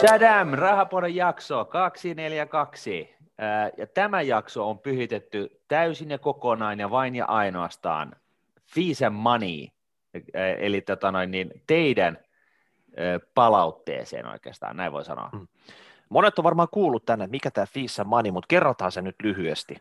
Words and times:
Shadam, 0.00 0.50
Rahapodon 0.52 1.14
jakso 1.14 1.64
242. 1.64 3.16
Ja 3.76 3.86
tämä 3.86 4.22
jakso 4.22 4.70
on 4.70 4.78
pyhitetty 4.78 5.60
täysin 5.68 6.10
ja 6.10 6.18
kokonaan 6.18 6.80
ja 6.80 6.90
vain 6.90 7.14
ja 7.14 7.26
ainoastaan 7.26 8.12
and 9.06 9.14
Money, 9.14 9.66
eli 10.58 10.80
tota 10.80 11.12
noin, 11.12 11.30
niin 11.30 11.62
teidän 11.66 12.18
palautteeseen 13.34 14.26
oikeastaan, 14.26 14.76
näin 14.76 14.92
voi 14.92 15.04
sanoa. 15.04 15.30
Mm. 15.32 15.48
Monet 16.08 16.38
on 16.38 16.44
varmaan 16.44 16.68
kuullut 16.70 17.04
tänne, 17.04 17.24
että 17.24 17.30
mikä 17.30 17.50
tämä 17.50 17.66
and 18.00 18.08
Money, 18.08 18.32
mutta 18.32 18.48
kerrotaan 18.48 18.92
se 18.92 19.02
nyt 19.02 19.16
lyhyesti. 19.22 19.76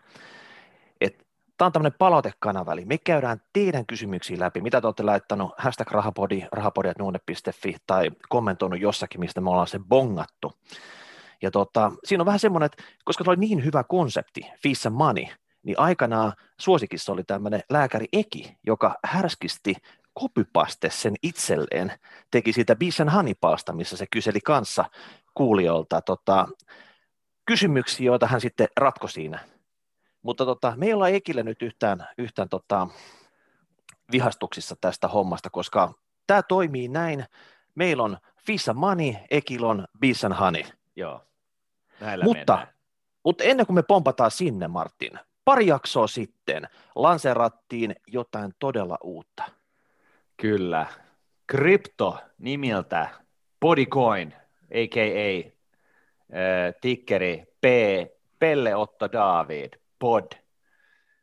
Tämä 1.57 1.65
on 1.65 1.71
tämmöinen 1.71 1.97
palautekanava, 1.99 2.73
eli 2.73 2.85
me 2.85 2.97
käydään 2.97 3.41
teidän 3.53 3.85
kysymyksiä 3.85 4.39
läpi, 4.39 4.61
mitä 4.61 4.81
te 4.81 4.87
olette 4.87 5.03
laittanut? 5.03 5.51
Hashtag 5.57 5.91
rahapodi, 5.91 6.47
rahapodi.nuune.fi 6.51 7.75
tai 7.87 8.11
kommentoinut 8.29 8.79
jossakin, 8.79 9.19
mistä 9.19 9.41
me 9.41 9.49
ollaan 9.49 9.67
se 9.67 9.79
bongattu. 9.79 10.53
Ja 11.41 11.51
tota, 11.51 11.91
siinä 12.03 12.21
on 12.21 12.25
vähän 12.25 12.39
semmoinen, 12.39 12.65
että 12.65 12.83
koska 13.05 13.23
se 13.23 13.29
oli 13.29 13.37
niin 13.37 13.65
hyvä 13.65 13.83
konsepti, 13.83 14.41
and 14.85 14.95
Money, 14.95 15.25
niin 15.63 15.79
aikanaan 15.79 16.33
suosikissa 16.59 17.13
oli 17.13 17.23
tämmöinen 17.23 17.61
lääkäri 17.69 18.05
Eki, 18.13 18.57
joka 18.63 18.95
härskisti 19.03 19.75
kopypaste 20.13 20.89
sen 20.89 21.15
itselleen, 21.23 21.91
teki 22.31 22.53
siitä 22.53 22.75
Bees 22.75 23.01
and 23.01 23.09
Honey-palsta, 23.09 23.73
missä 23.73 23.97
se 23.97 24.05
kyseli 24.11 24.41
kanssa 24.41 24.85
kuulijoilta 25.33 26.01
tota, 26.01 26.47
kysymyksiä, 27.45 28.05
joita 28.05 28.27
hän 28.27 28.41
sitten 28.41 28.67
ratkoi 28.77 29.09
siinä 29.09 29.39
mutta 30.25 30.45
tota, 30.45 30.73
me 30.77 30.85
ei 30.85 30.93
olla 30.93 31.09
Ekille 31.09 31.43
nyt 31.43 31.61
yhtään, 31.61 32.07
yhtään 32.17 32.49
tota, 32.49 32.87
vihastuksissa 34.11 34.75
tästä 34.81 35.07
hommasta, 35.07 35.49
koska 35.49 35.93
tämä 36.27 36.43
toimii 36.43 36.87
näin. 36.87 37.25
Meillä 37.75 38.03
on 38.03 38.17
Fissa 38.45 38.73
Money, 38.73 39.13
Ekilon 39.31 39.87
Bisan 39.99 40.33
Honey. 40.33 40.63
Joo, 40.95 41.21
Näillä 41.99 42.23
mutta, 42.23 42.67
mutta 43.23 43.43
ennen 43.43 43.65
kuin 43.65 43.75
me 43.75 43.83
pompataan 43.83 44.31
sinne, 44.31 44.67
Martin, 44.67 45.19
pari 45.45 45.67
jaksoa 45.67 46.07
sitten 46.07 46.67
lanseerattiin 46.95 47.95
jotain 48.07 48.53
todella 48.59 48.97
uutta. 49.03 49.43
Kyllä. 50.37 50.85
Krypto 51.47 52.17
nimeltä 52.37 53.09
Bodycoin, 53.59 54.33
a.k.a. 54.71 55.51
Äh, 56.31 56.73
tikkeri 56.81 57.43
P. 57.61 57.65
Pelle 58.39 58.75
Otto 58.75 59.11
David, 59.11 59.73
pod. 59.99 60.25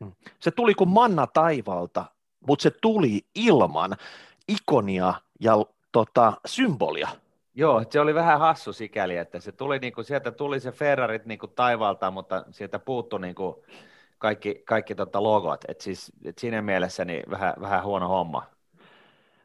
Mm. 0.00 0.12
Se 0.40 0.50
tuli 0.50 0.74
kuin 0.74 0.90
manna 0.90 1.26
taivalta, 1.26 2.04
mutta 2.46 2.62
se 2.62 2.70
tuli 2.70 3.26
ilman 3.34 3.96
ikonia 4.48 5.14
ja 5.40 5.52
tota, 5.92 6.32
symbolia. 6.46 7.08
Joo, 7.54 7.84
se 7.90 8.00
oli 8.00 8.14
vähän 8.14 8.38
hassu 8.38 8.72
sikäli, 8.72 9.16
että 9.16 9.40
se 9.40 9.52
tuli 9.52 9.78
niinku, 9.78 10.02
sieltä 10.02 10.30
tuli 10.32 10.60
se 10.60 10.72
Ferrarit 10.72 11.26
niinku 11.26 11.46
taivalta, 11.46 12.10
mutta 12.10 12.44
sieltä 12.50 12.78
puuttui 12.78 13.20
niinku 13.20 13.64
kaikki, 14.18 14.62
kaikki 14.64 14.94
tota 14.94 15.22
logot. 15.22 15.64
Et 15.68 15.80
siis, 15.80 16.12
et 16.24 16.38
siinä 16.38 16.62
mielessä 16.62 17.04
niin 17.04 17.22
vähän, 17.30 17.54
vähän 17.60 17.84
huono 17.84 18.08
homma. 18.08 18.46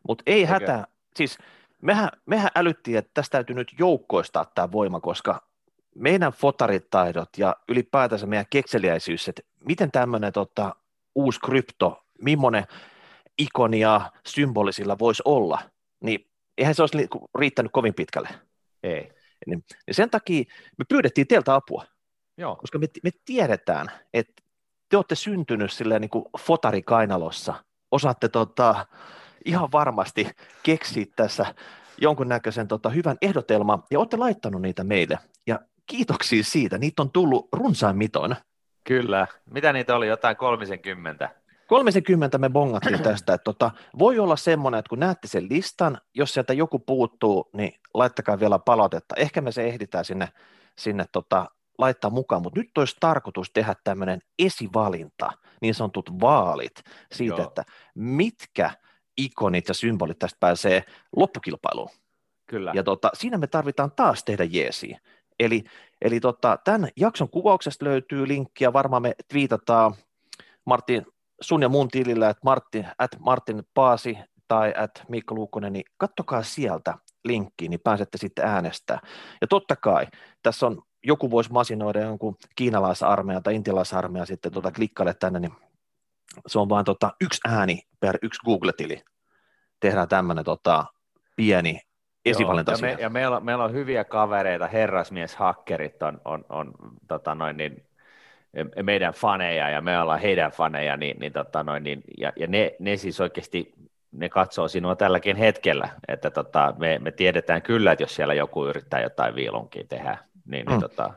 Mutta 0.08 0.23
ei 0.28 0.39
Eikö? 0.39 0.52
hätä, 0.52 0.88
siis 1.16 1.38
mehän, 1.81 2.09
mehän 2.25 2.52
älyttiin, 2.55 2.98
että 2.98 3.11
tästä 3.14 3.31
täytyy 3.31 3.55
nyt 3.55 3.72
joukkoistaa 3.80 4.45
tämä 4.55 4.72
voima, 4.72 5.00
koska 5.00 5.47
meidän 5.98 6.31
fotaritaidot 6.31 7.30
ja 7.38 7.56
ylipäätänsä 7.70 8.26
meidän 8.26 8.45
kekseliäisyys, 8.50 9.28
että 9.28 9.42
miten 9.66 9.92
tämmöinen 9.92 10.34
tota, 10.34 10.76
uusi 11.16 11.39
krypto, 11.39 12.04
millainen 12.22 12.64
ikonia 13.38 14.12
symbolisilla 14.28 15.00
voisi 15.00 15.23
olla, 15.26 15.62
niin 16.04 16.28
eihän 16.58 16.76
se 16.76 16.81
olisi 16.81 17.08
riittänyt 17.39 17.72
kovin 17.72 17.94
pitkälle. 17.94 18.30
Ei. 18.84 19.12
Niin, 19.48 19.64
niin 19.88 19.95
sen 19.95 20.09
takia 20.09 20.44
me 20.78 20.86
pyydettiin 20.89 21.28
teiltä 21.28 21.56
apua, 21.56 21.86
Joo. 22.38 22.56
koska 22.56 22.80
me, 22.80 22.88
me 23.04 23.11
tiedetään, 23.26 23.92
että 24.14 24.44
te 24.89 24.98
olette 24.98 25.16
syntynyt 25.16 25.72
silleen 25.72 26.02
niin 26.02 26.09
kuin 26.09 26.26
fotarikainalossa, 26.39 27.54
osaatte 27.92 28.30
tota, 28.30 28.86
ihan 29.45 29.72
varmasti 29.72 30.27
keksiä 30.64 31.05
tässä 31.16 31.55
jonkunnäköisen 32.02 32.67
tota, 32.67 32.89
hyvän 32.89 33.17
ehdotelman, 33.22 33.83
ja 33.92 33.99
olette 33.99 34.17
laittanut 34.17 34.61
niitä 34.61 34.83
meille. 34.83 35.20
Kiitoksia 35.87 36.43
siitä. 36.43 36.77
Niitä 36.77 37.02
on 37.02 37.11
tullut 37.11 37.48
runsain 37.53 37.98
mitoin. 37.98 38.36
Kyllä. 38.83 39.27
Mitä 39.52 39.73
niitä 39.73 39.95
oli? 39.95 40.08
Jotain 40.08 40.37
30? 40.37 41.30
30 41.67 42.37
me 42.37 42.49
bongattiin 42.49 43.03
tästä. 43.03 43.33
Että 43.33 43.43
tota, 43.43 43.71
voi 43.99 44.20
olla 44.20 44.36
semmoinen, 44.36 44.80
että 44.80 44.89
kun 44.89 44.99
näette 44.99 45.27
sen 45.27 45.49
listan, 45.49 45.98
jos 46.14 46.33
sieltä 46.33 46.53
joku 46.53 46.80
puuttuu, 46.80 47.49
niin 47.53 47.73
laittakaa 47.93 48.39
vielä 48.39 48.59
palautetta. 48.59 49.15
Ehkä 49.15 49.42
me 49.42 49.52
se 49.52 49.64
ehditään 49.64 50.05
sinne, 50.05 50.30
sinne 50.77 51.05
tota, 51.11 51.45
laittaa 51.77 52.09
mukaan, 52.09 52.42
mutta 52.42 52.59
nyt 52.59 52.77
olisi 52.77 52.95
tarkoitus 52.99 53.52
tehdä 53.54 53.75
tämmöinen 53.83 54.19
esivalinta, 54.39 55.31
niin 55.61 55.73
sanotut 55.73 56.21
vaalit 56.21 56.83
siitä, 57.11 57.36
Joo. 57.36 57.48
että 57.48 57.64
mitkä 57.95 58.71
ikonit 59.17 59.67
ja 59.67 59.73
symbolit 59.73 60.19
tästä 60.19 60.37
pääsee 60.39 60.83
loppukilpailuun. 61.15 61.89
Kyllä. 62.48 62.71
Ja 62.75 62.83
tota, 62.83 63.09
siinä 63.14 63.37
me 63.37 63.48
tarvitaan 63.48 63.92
taas 63.92 64.23
tehdä 64.23 64.43
jeesiä. 64.43 64.99
Eli, 65.39 65.64
eli 66.02 66.20
tota, 66.20 66.58
tämän 66.64 66.89
jakson 66.95 67.30
kuvauksesta 67.30 67.86
löytyy 67.86 68.27
linkki 68.27 68.64
ja 68.64 68.73
varmaan 68.73 69.02
me 69.02 69.14
twiitataan 69.27 69.95
Martin, 70.65 71.05
sun 71.42 71.61
ja 71.61 71.70
mun 71.70 71.87
tilillä, 71.87 72.30
että 72.30 72.42
Martin, 72.43 72.87
at 72.98 73.11
Martin 73.20 73.64
Paasi 73.73 74.17
tai 74.48 74.73
at 74.77 74.92
Mikko 75.09 75.36
Luukkonen, 75.36 75.73
niin 75.73 75.86
kattokaa 75.98 76.43
sieltä 76.43 76.93
linkkiin, 77.23 77.70
niin 77.70 77.80
pääsette 77.83 78.17
sitten 78.17 78.45
äänestää. 78.45 78.99
Ja 79.42 79.48
totta 79.48 79.75
kai, 79.75 80.08
tässä 80.43 80.67
on, 80.67 80.81
joku 81.03 81.31
voisi 81.31 81.52
masinoida 81.52 82.02
jonkun 82.02 82.36
kiinalaisarmeijan 82.55 83.43
tai 83.43 83.55
intialaisarmeijan 83.55 84.27
sitten 84.27 84.52
tota, 84.52 84.71
klikkaile 84.71 85.14
tänne, 85.14 85.39
niin 85.39 85.54
se 86.48 86.59
on 86.59 86.69
vain 86.69 86.86
tota, 86.86 87.11
yksi 87.21 87.42
ääni 87.48 87.81
per 87.99 88.17
yksi 88.21 88.42
Google-tili. 88.45 89.04
Tehdään 89.80 90.08
tämmöinen 90.08 90.45
tota, 90.45 90.86
pieni 91.36 91.86
esivalinta 92.30 92.71
ja, 92.71 92.77
me, 92.82 92.98
ja 92.99 93.10
meillä, 93.10 93.38
on, 93.38 93.45
meillä 93.45 93.64
on 93.64 93.73
hyviä 93.73 94.04
kavereita, 94.04 94.67
herrasmieshakkerit 94.67 96.04
on, 96.04 96.21
on, 96.26 96.45
on 96.49 96.73
tota 97.08 97.36
noin, 97.36 97.58
niin, 97.58 97.83
meidän 98.83 99.14
faneja 99.14 99.70
ja 99.70 99.82
me 99.82 100.02
ollaan 100.02 100.20
heidän 100.20 100.52
faneja, 100.52 100.98
niin, 100.98 101.20
niin, 101.20 101.33
tota 101.33 101.64
noin, 101.64 101.83
niin 101.83 102.04
ja, 102.17 102.33
ja 102.36 102.48
ne, 102.48 102.76
ne 102.80 102.98
siis 102.98 103.21
oikeasti 103.21 103.73
ne 104.11 104.30
katsoo 104.30 104.67
sinua 104.67 104.95
tälläkin 104.95 105.36
hetkellä, 105.36 105.89
että 106.08 106.32
tota, 106.32 106.73
me, 106.77 106.99
me 107.02 107.11
tiedetään 107.11 107.61
kyllä, 107.61 107.92
että 107.92 108.04
jos 108.04 108.16
siellä 108.16 108.33
joku 108.33 108.66
yrittää 108.66 109.02
jotain 109.02 109.36
viilunkia 109.36 109.83
tehdä, 109.89 110.17
niin, 110.45 110.66
niin 110.66 110.77
mm. 110.77 110.82
tota, 110.82 111.14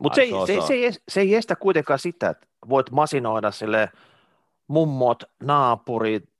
mutta 0.00 0.16
se, 0.16 0.26
se, 0.46 0.66
se, 0.66 0.74
ei, 0.74 0.90
se 1.08 1.20
ei 1.20 1.34
estä 1.34 1.56
kuitenkaan 1.56 1.98
sitä, 1.98 2.28
että 2.28 2.46
voit 2.68 2.90
masinoida 2.90 3.50
sille 3.50 3.88
mummot, 4.68 5.22
naapurit, 5.42 6.33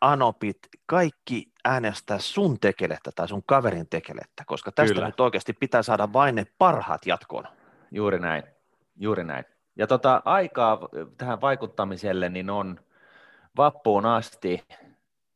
anopit, 0.00 0.58
kaikki 0.86 1.52
äänestää 1.64 2.18
sun 2.18 2.60
tekelettä 2.60 3.10
tai 3.14 3.28
sun 3.28 3.42
kaverin 3.46 3.88
tekelettä, 3.88 4.44
koska 4.46 4.72
tästä 4.72 4.94
Kyllä. 4.94 5.06
nyt 5.06 5.20
oikeasti 5.20 5.52
pitää 5.52 5.82
saada 5.82 6.12
vain 6.12 6.34
ne 6.34 6.46
parhaat 6.58 7.06
jatkoon. 7.06 7.44
Juuri 7.90 8.18
näin, 8.18 8.42
juuri 8.96 9.24
näin. 9.24 9.44
Ja 9.76 9.86
tota, 9.86 10.22
aikaa 10.24 10.88
tähän 11.18 11.40
vaikuttamiselle 11.40 12.28
niin 12.28 12.50
on 12.50 12.80
vappuun 13.56 14.06
asti, 14.06 14.64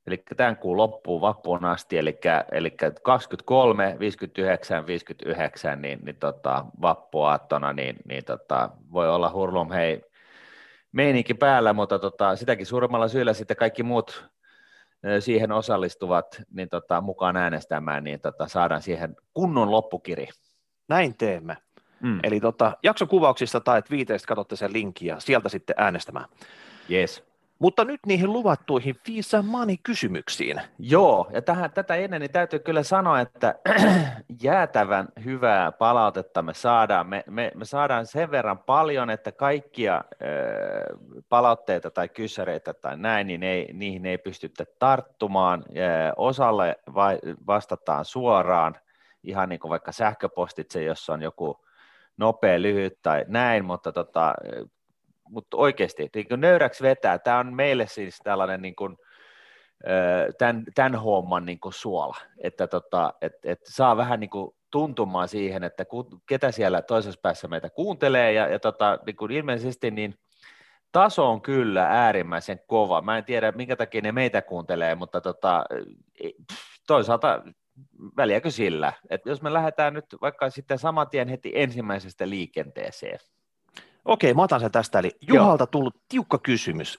eli 0.07 0.23
tämän 0.37 0.57
kuun 0.57 0.77
loppuun 0.77 1.21
vappuun 1.21 1.65
asti, 1.65 1.99
eli, 1.99 2.19
eli 2.53 2.77
23, 3.03 3.97
59, 3.99 4.87
59, 4.87 5.83
niin, 5.83 5.99
niin 6.03 6.17
tota, 6.17 6.65
vappuaattona, 6.83 7.73
niin, 7.73 7.97
niin 8.09 8.25
tota, 8.25 8.71
voi 8.93 9.11
olla 9.11 9.31
hurlum 9.31 9.71
hei 9.71 10.05
meininki 10.95 11.35
päällä, 11.35 11.73
mutta 11.73 11.99
tota, 11.99 12.37
sitäkin 12.37 12.67
suuremmalla 12.67 13.09
syyllä 13.09 13.33
sitten 13.33 13.57
kaikki 13.57 13.83
muut 13.83 14.29
siihen 15.21 15.53
osallistuvat 15.53 16.43
niin 16.51 16.69
tota, 16.69 17.01
mukaan 17.01 17.37
äänestämään, 17.37 18.05
niin 18.05 18.21
tota, 18.21 18.49
saadaan 18.49 18.83
siihen 18.83 19.17
kunnon 19.35 19.71
loppukiri. 19.71 20.29
Näin 20.89 21.17
teemme. 21.17 21.57
Mm. 22.01 22.21
Eli 22.23 22.41
tota, 22.41 22.77
jakson 22.83 23.09
kuvauksista 23.09 23.61
tai 23.61 23.83
viiteistä 23.91 24.29
katsotte 24.29 24.57
sen 24.57 24.73
linkin 24.73 25.09
ja 25.09 25.21
sieltä 25.21 25.49
sitten 25.49 25.77
äänestämään. 25.79 26.27
Yes. 26.91 27.34
Mutta 27.59 27.85
nyt 27.85 28.01
niihin 28.07 28.33
luvattuihin 28.33 28.97
Visa 29.09 29.43
Money-kysymyksiin. 29.43 30.61
Joo, 30.79 31.31
ja 31.33 31.43
tähän, 31.43 31.71
tätä 31.71 31.95
ennen 31.95 32.21
niin 32.21 32.33
täytyy 32.33 32.59
kyllä 32.59 32.83
sanoa, 32.83 33.21
että 33.21 33.55
jäätävän 34.43 35.09
hyvää 35.25 35.73
palautetta 35.73 36.43
me 36.43 36.55
saadaan. 36.55 37.09
Me, 37.09 37.25
me, 37.31 37.53
me 37.55 37.65
saadaan 37.65 38.07
sen 38.07 38.31
verran 38.31 38.59
paljon, 38.59 39.11
että 39.11 39.33
kaikkia 39.33 40.05
ö, 40.13 40.25
palautteita 41.29 41.91
tai 41.91 42.09
kysäreitä 42.09 42.75
tai 42.75 42.97
näin, 42.97 43.27
niin 43.27 43.43
ei, 43.43 43.73
niihin 43.73 44.07
ei 44.07 44.19
pystytä 44.19 44.65
tarttumaan. 44.79 45.65
Ö, 45.71 46.13
osalle 46.17 46.77
vai, 46.95 47.19
vastataan 47.47 48.05
suoraan, 48.05 48.77
ihan 49.23 49.49
niin 49.49 49.61
kuin 49.61 49.71
vaikka 49.71 49.93
sähköpostitse, 49.93 50.85
jossa 50.85 51.13
on 51.13 51.23
joku 51.23 51.65
nopea, 52.17 52.63
lyhyt 52.63 52.99
tai 53.03 53.25
näin, 53.29 53.65
mutta 53.65 53.93
tota, 53.93 54.35
mutta 55.35 55.57
oikeasti 55.57 56.09
niin 56.15 56.29
kuin 56.29 56.41
nöyräksi 56.41 56.83
vetää. 56.83 57.19
Tämä 57.19 57.39
on 57.39 57.55
meille 57.55 57.87
siis 57.87 58.19
tällainen 58.25 58.63
niin 58.63 58.77
kuin, 58.77 58.97
tämän, 60.39 60.65
tämän 60.75 60.95
homman 60.95 61.47
niin 61.47 61.61
kuin 61.61 61.73
suola, 61.73 62.17
että 62.39 62.67
tota, 62.67 63.15
et, 63.23 63.33
et 63.45 63.61
saa 63.65 63.97
vähän 63.97 64.21
niin 64.21 64.31
kuin 64.31 64.55
tuntumaan 64.71 65.29
siihen, 65.29 65.65
että 65.65 65.85
ketä 66.29 66.51
siellä 66.51 66.83
toisessa 66.83 67.21
päässä 67.23 67.49
meitä 67.49 67.71
kuuntelee, 67.71 68.33
ja, 68.33 68.49
ja 68.49 68.59
tota, 68.59 68.99
niin 69.07 69.17
kuin 69.17 69.31
ilmeisesti 69.31 69.91
niin 69.91 70.15
taso 70.93 71.31
on 71.31 71.43
kyllä 71.43 71.87
äärimmäisen 71.87 72.61
kova. 72.67 73.03
Mä 73.03 73.19
en 73.19 73.25
tiedä, 73.25 73.53
minkä 73.53 73.77
takia 73.77 74.01
ne 74.01 74.13
meitä 74.13 74.43
kuuntelee, 74.43 74.95
mutta 74.95 75.21
tota, 75.21 75.65
toisaalta 76.87 77.43
väliäkö 78.17 78.51
sillä, 78.51 78.93
että 79.11 79.31
jos 79.31 79.43
me 79.43 79.53
lähdetään 79.53 79.95
nyt 79.95 80.05
vaikka 80.21 80.51
sitten 80.51 80.79
saman 80.79 81.09
tien 81.09 81.29
heti 81.29 81.53
ensimmäisestä 81.55 82.29
liikenteeseen. 82.29 83.19
Okei, 84.05 84.35
mä 84.35 84.43
otan 84.43 84.61
sen 84.61 84.71
tästä, 84.71 84.99
eli 84.99 85.11
Juhalta 85.29 85.67
tullut 85.67 85.97
tiukka 86.09 86.39
kysymys. 86.39 86.99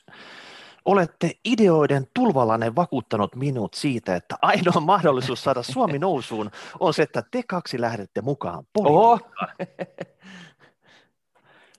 Olette 0.85 1.31
ideoiden 1.45 2.07
tulvallanne 2.13 2.75
vakuuttanut 2.75 3.35
minut 3.35 3.73
siitä, 3.73 4.15
että 4.15 4.35
ainoa 4.41 4.79
mahdollisuus 4.93 5.43
saada 5.43 5.63
Suomi 5.63 5.99
nousuun 5.99 6.51
on 6.79 6.93
se, 6.93 7.03
että 7.03 7.23
te 7.31 7.43
kaksi 7.47 7.81
lähdette 7.81 8.21
mukaan 8.21 8.63
politiikkaan. 8.73 9.49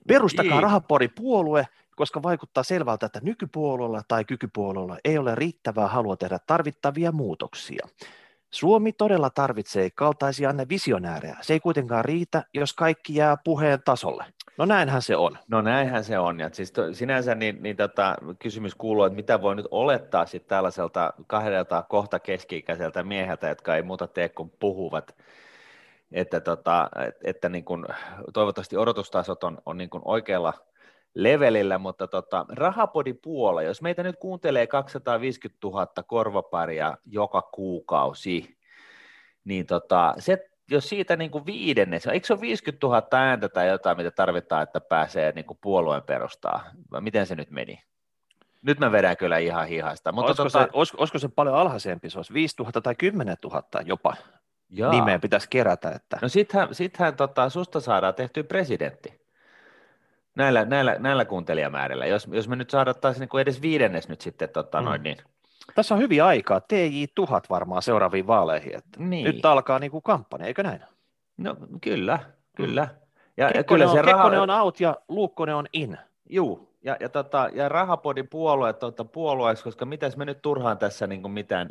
Perustakaa 0.07 0.51
niin. 0.51 0.63
rahapori 0.63 1.07
puolue, 1.07 1.67
koska 1.95 2.23
vaikuttaa 2.23 2.63
selvältä, 2.63 3.05
että 3.05 3.19
nykypuolueella 3.23 4.01
tai 4.07 4.25
kykypuolueella 4.25 4.97
ei 5.05 5.17
ole 5.17 5.35
riittävää 5.35 5.87
halua 5.87 6.17
tehdä 6.17 6.39
tarvittavia 6.47 7.11
muutoksia. 7.11 7.87
Suomi 8.51 8.93
todella 8.93 9.29
tarvitsee 9.29 9.89
kaltaisia 9.89 10.53
ne 10.53 10.69
visionäärejä. 10.69 11.37
Se 11.41 11.53
ei 11.53 11.59
kuitenkaan 11.59 12.05
riitä, 12.05 12.43
jos 12.53 12.73
kaikki 12.73 13.15
jää 13.15 13.37
puheen 13.43 13.79
tasolle. 13.85 14.25
No 14.57 14.65
näinhän 14.65 15.01
se 15.01 15.15
on. 15.15 15.37
No 15.47 15.61
näinhän 15.61 16.03
se 16.03 16.19
on. 16.19 16.39
Ja 16.39 16.49
siis 16.53 16.71
to, 16.71 16.93
sinänsä 16.93 17.35
niin, 17.35 17.63
niin 17.63 17.77
tota, 17.77 18.15
kysymys 18.39 18.75
kuuluu, 18.75 19.03
että 19.03 19.15
mitä 19.15 19.41
voi 19.41 19.55
nyt 19.55 19.67
olettaa 19.71 20.25
sitten 20.25 20.49
tällaiselta 20.49 21.13
kahdelta 21.27 21.83
kohta 21.89 22.19
keski-ikäiseltä 22.19 23.03
mieheltä, 23.03 23.47
jotka 23.47 23.75
ei 23.75 23.81
muuta 23.81 24.07
tee 24.07 24.29
kuin 24.29 24.51
puhuvat. 24.59 25.15
Että, 26.11 26.39
tota, 26.39 26.89
että 27.23 27.49
niin 27.49 27.65
kun, 27.65 27.87
toivottavasti 28.33 28.77
odotustasot 28.77 29.43
on, 29.43 29.57
on 29.65 29.77
niin 29.77 29.89
kun 29.89 30.01
oikealla 30.05 30.53
levelillä, 31.13 31.77
mutta 31.77 32.07
tota, 32.07 32.45
rahapodi 32.49 33.13
puolella, 33.13 33.61
jos 33.61 33.81
meitä 33.81 34.03
nyt 34.03 34.15
kuuntelee 34.19 34.67
250 34.67 35.67
000 35.67 35.87
korvaparia 36.07 36.97
joka 37.05 37.41
kuukausi, 37.41 38.57
niin 39.43 39.65
tota, 39.65 40.13
se 40.19 40.49
jos 40.71 40.89
siitä 40.89 41.15
niin 41.15 41.31
kuin 41.31 41.45
viidennes, 41.45 42.07
eikö 42.07 42.27
se 42.27 42.33
ole 42.33 42.41
50 42.41 42.87
000 42.87 43.07
ääntä 43.11 43.49
tai 43.49 43.67
jotain, 43.67 43.97
mitä 43.97 44.11
tarvitaan, 44.11 44.63
että 44.63 44.81
pääsee 44.81 45.31
niin 45.31 45.45
kuin 45.45 45.57
puolueen 45.61 46.03
perustaa? 46.03 46.63
Vai 46.91 47.01
miten 47.01 47.25
se 47.25 47.35
nyt 47.35 47.51
meni? 47.51 47.83
Nyt 48.61 48.79
mä 48.79 48.91
vedän 48.91 49.17
kyllä 49.17 49.37
ihan 49.37 49.67
hihasta. 49.67 50.11
Mutta 50.11 50.29
olisiko, 50.29 50.43
tota... 50.43 50.63
se, 50.63 50.69
olisiko, 50.73 50.97
olisiko 50.97 51.19
se 51.19 51.27
paljon 51.27 51.55
alhaisempi? 51.55 52.09
Se 52.09 52.19
olisi 52.19 52.33
5 52.33 52.55
000 52.59 52.81
tai 52.81 52.95
10 52.95 53.37
000 53.43 53.63
jopa 53.85 54.15
Jaa. 54.69 54.91
nimeä 54.91 55.19
pitäisi 55.19 55.49
kerätä. 55.49 55.89
Että... 55.89 56.19
No 56.21 56.27
sittenhän, 56.27 56.75
sittenhän 56.75 57.15
tota, 57.15 57.49
susta 57.49 57.79
saadaan 57.79 58.15
tehty 58.15 58.43
presidentti 58.43 59.27
näillä, 60.37 60.65
näillä, 60.65 60.95
näillä 60.99 61.25
kuuntelijamäärillä. 61.25 62.05
Jos, 62.05 62.27
jos 62.31 62.47
me 62.47 62.55
nyt 62.55 62.69
saadaan 62.69 62.95
taas 63.01 63.19
niin 63.19 63.29
edes 63.39 63.61
viidennes 63.61 64.09
nyt 64.09 64.21
sitten, 64.21 64.49
tota, 64.49 64.81
mm. 64.81 64.85
noin, 64.85 65.03
niin 65.03 65.17
tässä 65.77 65.95
on 65.95 66.01
hyvin 66.01 66.23
aikaa, 66.23 66.61
TJ 66.61 67.03
1000 67.15 67.49
varmaan 67.49 67.81
seuraaviin 67.81 68.27
vaaleihin. 68.27 68.75
Että 68.75 68.99
niin. 69.03 69.25
Nyt 69.25 69.45
alkaa 69.45 69.79
niin 69.79 69.91
kuin 69.91 70.03
kampanja, 70.03 70.47
eikö 70.47 70.63
näin? 70.63 70.81
No 71.37 71.55
kyllä, 71.81 72.19
kyllä. 72.55 72.87
Ja, 73.37 73.51
ja 73.55 73.63
kyllä 73.63 73.85
on, 73.85 73.91
se 73.91 74.01
raha... 74.01 74.23
on 74.23 74.49
out 74.49 74.79
ja 74.79 74.95
Luukkonen 75.07 75.55
on 75.55 75.65
in. 75.73 75.97
Juu, 76.29 76.73
ja, 76.83 76.97
ja, 76.99 77.09
tota, 77.09 77.49
ja 77.53 77.69
rahapodin 77.69 78.27
puolue 78.27 78.73
tota, 78.73 79.05
puolueeksi, 79.05 79.63
koska 79.63 79.85
mitäs 79.85 80.17
me 80.17 80.25
nyt 80.25 80.41
turhaan 80.41 80.77
tässä 80.77 81.07
niin 81.07 81.21
kuin 81.21 81.31
mitään 81.31 81.69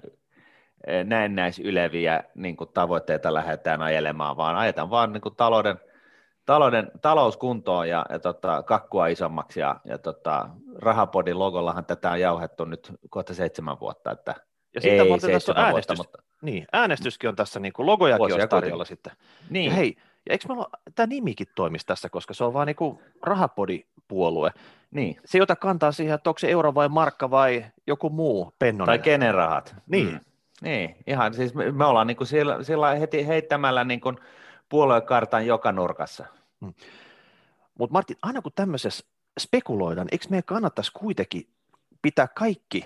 e, 0.86 1.04
näennäisyleviä 1.04 2.24
niin 2.34 2.56
kuin 2.56 2.70
tavoitteita 2.74 3.34
lähdetään 3.34 3.82
ajelemaan, 3.82 4.36
vaan 4.36 4.56
ajetaan 4.56 4.90
vaan 4.90 5.12
niin 5.12 5.20
kuin 5.20 5.36
talouden– 5.36 5.80
talouden, 6.46 6.90
talouskuntoon 7.02 7.88
ja, 7.88 8.06
ja 8.10 8.18
tota, 8.18 8.62
kakkua 8.62 9.06
isommaksi 9.06 9.60
ja, 9.60 9.80
ja 9.84 9.98
tota, 9.98 10.48
rahapodin 10.78 11.38
logollahan 11.38 11.84
tätä 11.84 12.10
on 12.10 12.20
jauhettu 12.20 12.64
nyt 12.64 12.92
kohta 13.10 13.34
seitsemän 13.34 13.80
vuotta, 13.80 14.10
että 14.10 14.34
ja 14.74 14.80
siitä 14.80 15.02
ei 15.02 15.20
seitsemän 15.20 15.64
äänestys, 15.64 15.98
vuotta, 15.98 16.18
mutta... 16.18 16.22
Niin, 16.42 16.66
äänestyskin 16.72 17.28
on 17.28 17.36
tässä, 17.36 17.60
niin 17.60 17.72
kuin 17.72 17.86
logojakin 17.86 18.18
Vuosia 18.18 18.34
olisi 18.34 18.48
tarjolla 18.48 18.84
kuitenkin. 18.84 19.12
sitten. 19.12 19.12
Niin. 19.50 19.70
Ja 19.70 19.76
hei, 19.76 19.96
ja 19.98 20.32
eikö 20.32 20.48
meillä 20.48 20.66
tämä 20.94 21.06
nimikin 21.06 21.46
toimisi 21.54 21.86
tässä, 21.86 22.08
koska 22.08 22.34
se 22.34 22.44
on 22.44 22.52
vaan 22.52 22.66
niin 22.66 22.76
kuin 22.76 22.98
rahapodipuolue. 23.22 24.50
Niin. 24.90 25.16
Se, 25.24 25.38
jota 25.38 25.56
kantaa 25.56 25.92
siihen, 25.92 26.14
että 26.14 26.30
onko 26.30 26.38
se 26.38 26.50
euro 26.50 26.74
vai 26.74 26.88
markka 26.88 27.30
vai 27.30 27.64
joku 27.86 28.10
muu 28.10 28.54
pennonen. 28.58 28.86
Tai 28.86 28.98
kenen 28.98 29.34
rahat. 29.34 29.74
Niin. 29.86 30.10
Mm. 30.12 30.20
Niin, 30.60 30.96
ihan 31.06 31.34
siis 31.34 31.54
me, 31.54 31.72
me 31.72 31.84
ollaan 31.84 32.06
niin 32.06 32.16
kuin 32.16 32.26
sillä, 32.26 32.62
sillä 32.62 32.94
heti 32.94 33.26
heittämällä 33.26 33.84
niin 33.84 34.00
kuin 34.00 34.18
puoluekartan 34.68 35.46
joka 35.46 35.72
nurkassa. 35.72 36.26
Hmm. 36.60 36.74
Mutta 37.78 37.92
Martin, 37.92 38.16
aina 38.22 38.42
kun 38.42 38.52
tämmöisessä 38.54 39.06
spekuloidaan, 39.40 40.08
eikö 40.12 40.26
meidän 40.30 40.44
kannattaisi 40.44 40.92
kuitenkin 40.92 41.48
pitää 42.02 42.28
kaikki 42.28 42.84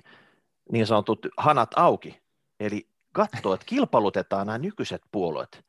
niin 0.73 0.87
sanotut 0.87 1.27
hanat 1.37 1.71
auki, 1.77 2.21
eli 2.61 2.89
katsoa, 3.13 3.55
että 3.55 3.67
kilpailutetaan 3.67 4.47
nämä 4.47 4.59
nykyiset 4.59 5.03
puolueet. 5.13 5.65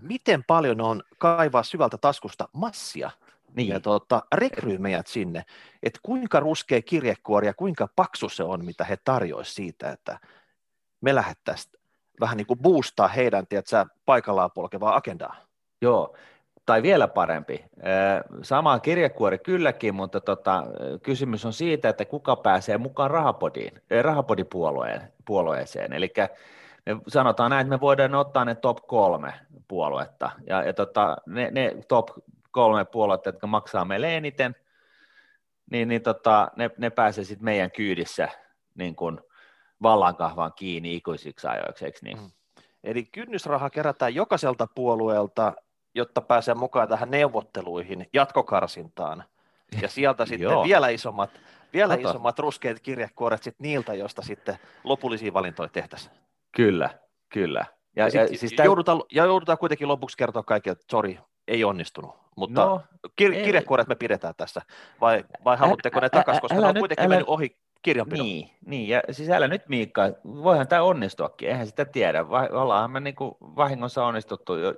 Miten 0.00 0.44
paljon 0.44 0.80
on 0.80 1.02
kaivaa 1.18 1.62
syvältä 1.62 1.98
taskusta 1.98 2.48
massia 2.52 3.10
niin. 3.56 3.68
ja 3.68 3.80
tuota, 3.80 4.22
rekryy 4.34 4.78
meidät 4.78 5.06
sinne, 5.06 5.44
että 5.82 6.00
kuinka 6.02 6.40
ruskea 6.40 6.82
kirjekuori 6.82 7.46
ja 7.46 7.54
kuinka 7.54 7.88
paksu 7.96 8.28
se 8.28 8.42
on, 8.42 8.64
mitä 8.64 8.84
he 8.84 8.96
tarjoaisivat 8.96 9.56
siitä, 9.56 9.90
että 9.90 10.18
me 11.00 11.14
lähettäisiin 11.14 11.72
vähän 12.20 12.36
niin 12.36 12.46
kuin 12.46 12.58
boostaa 12.58 13.08
heidän 13.08 13.46
tiedätkö, 13.46 13.86
paikallaan 14.04 14.50
polkevaa 14.50 14.96
agendaa. 14.96 15.36
Joo, 15.82 16.16
tai 16.66 16.82
vielä 16.82 17.08
parempi. 17.08 17.64
Sama 18.42 18.78
kirjekuori 18.78 19.38
kylläkin, 19.38 19.94
mutta 19.94 20.20
tota, 20.20 20.64
kysymys 21.02 21.44
on 21.44 21.52
siitä, 21.52 21.88
että 21.88 22.04
kuka 22.04 22.36
pääsee 22.36 22.78
mukaan 22.78 23.10
rahapodiin, 23.10 23.82
rahapodipuolueeseen. 24.02 25.92
Eli 25.92 26.12
me 26.86 26.96
sanotaan 27.08 27.50
näin, 27.50 27.60
että 27.66 27.76
me 27.76 27.80
voidaan 27.80 28.14
ottaa 28.14 28.44
ne 28.44 28.54
top 28.54 28.78
kolme 28.86 29.32
puoluetta. 29.68 30.30
Ja, 30.46 30.62
ja 30.62 30.74
tota, 30.74 31.16
ne, 31.26 31.50
ne 31.50 31.76
top 31.88 32.08
kolme 32.50 32.84
puoluetta, 32.84 33.28
jotka 33.28 33.46
maksaa 33.46 33.84
meille 33.84 34.16
eniten, 34.16 34.56
niin, 35.70 35.88
niin 35.88 36.02
tota, 36.02 36.50
ne, 36.56 36.70
ne 36.78 36.90
pääsee 36.90 37.24
sitten 37.24 37.44
meidän 37.44 37.70
kyydissä 37.70 38.28
niin 38.74 38.96
kuin 38.96 39.20
vallankahvaan 39.82 40.52
kiinni 40.56 40.96
ikuisiksi 40.96 41.46
ajoiksi, 41.46 41.84
niin? 42.02 42.18
Mm. 42.18 42.30
Eli 42.84 43.04
kynnysraha 43.04 43.70
kerätään 43.70 44.14
jokaiselta 44.14 44.66
puolueelta 44.74 45.52
jotta 45.94 46.20
pääsee 46.20 46.54
mukaan 46.54 46.88
tähän 46.88 47.10
neuvotteluihin, 47.10 48.08
jatkokarsintaan. 48.12 49.24
Ja 49.82 49.88
sieltä 49.88 50.26
sitten 50.30 50.62
vielä 50.64 50.88
isommat, 50.88 51.30
vielä 51.72 51.94
isommat 51.94 52.38
ruskeat 52.38 52.80
kirjekuoret 52.80 53.42
sit 53.42 53.56
niiltä, 53.58 53.94
joista 53.94 54.22
sitten 54.22 54.58
lopullisia 54.84 55.32
valintoja 55.32 55.68
tehtäisiin. 55.68 56.14
Kyllä, 56.52 56.90
kyllä. 57.28 57.64
Ja, 57.96 58.08
ja, 58.08 58.22
ja, 58.22 58.38
siis 58.38 58.52
tämän... 58.52 58.66
joudutaan, 58.66 59.02
ja 59.12 59.24
joudutaan 59.24 59.58
kuitenkin 59.58 59.88
lopuksi 59.88 60.16
kertoa 60.16 60.42
kaikille, 60.42 60.72
että 60.72 60.84
sori, 60.90 61.18
ei 61.48 61.64
onnistunut. 61.64 62.14
Mutta 62.36 62.64
no, 62.64 62.82
kir- 63.22 63.44
kirjekuoret 63.44 63.88
me 63.88 63.94
pidetään 63.94 64.34
tässä. 64.36 64.62
Vai, 65.00 65.24
vai 65.44 65.56
haluatteko 65.56 66.00
ne 66.00 66.08
takaisin, 66.10 66.40
koska 66.40 66.60
ne 66.60 66.66
on 66.66 66.78
kuitenkin 66.78 67.04
älä... 67.04 67.08
mennyt 67.08 67.28
ohi 67.28 67.56
kirjanpidon. 67.82 68.26
Niin, 68.26 68.50
niin, 68.66 68.88
ja 68.88 69.02
siis 69.10 69.30
älä 69.30 69.48
nyt 69.48 69.68
Miikka, 69.68 70.02
voihan 70.24 70.68
tämä 70.68 70.82
onnistuakin, 70.82 71.48
eihän 71.48 71.66
sitä 71.66 71.84
tiedä. 71.84 72.30
Vai, 72.30 72.48
ollaanhan 72.48 72.90
me 72.90 73.00
niin 73.00 73.14
vahingossa 73.40 74.06
onnistuttu 74.06 74.56
jo 74.56 74.74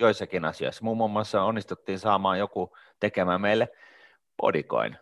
joissakin 0.00 0.44
asioissa. 0.44 0.84
Muun 0.84 1.10
muassa 1.10 1.42
onnistuttiin 1.42 1.98
saamaan 1.98 2.38
joku 2.38 2.76
tekemään 3.00 3.40
meille 3.40 3.68
podikoin. 4.36 4.96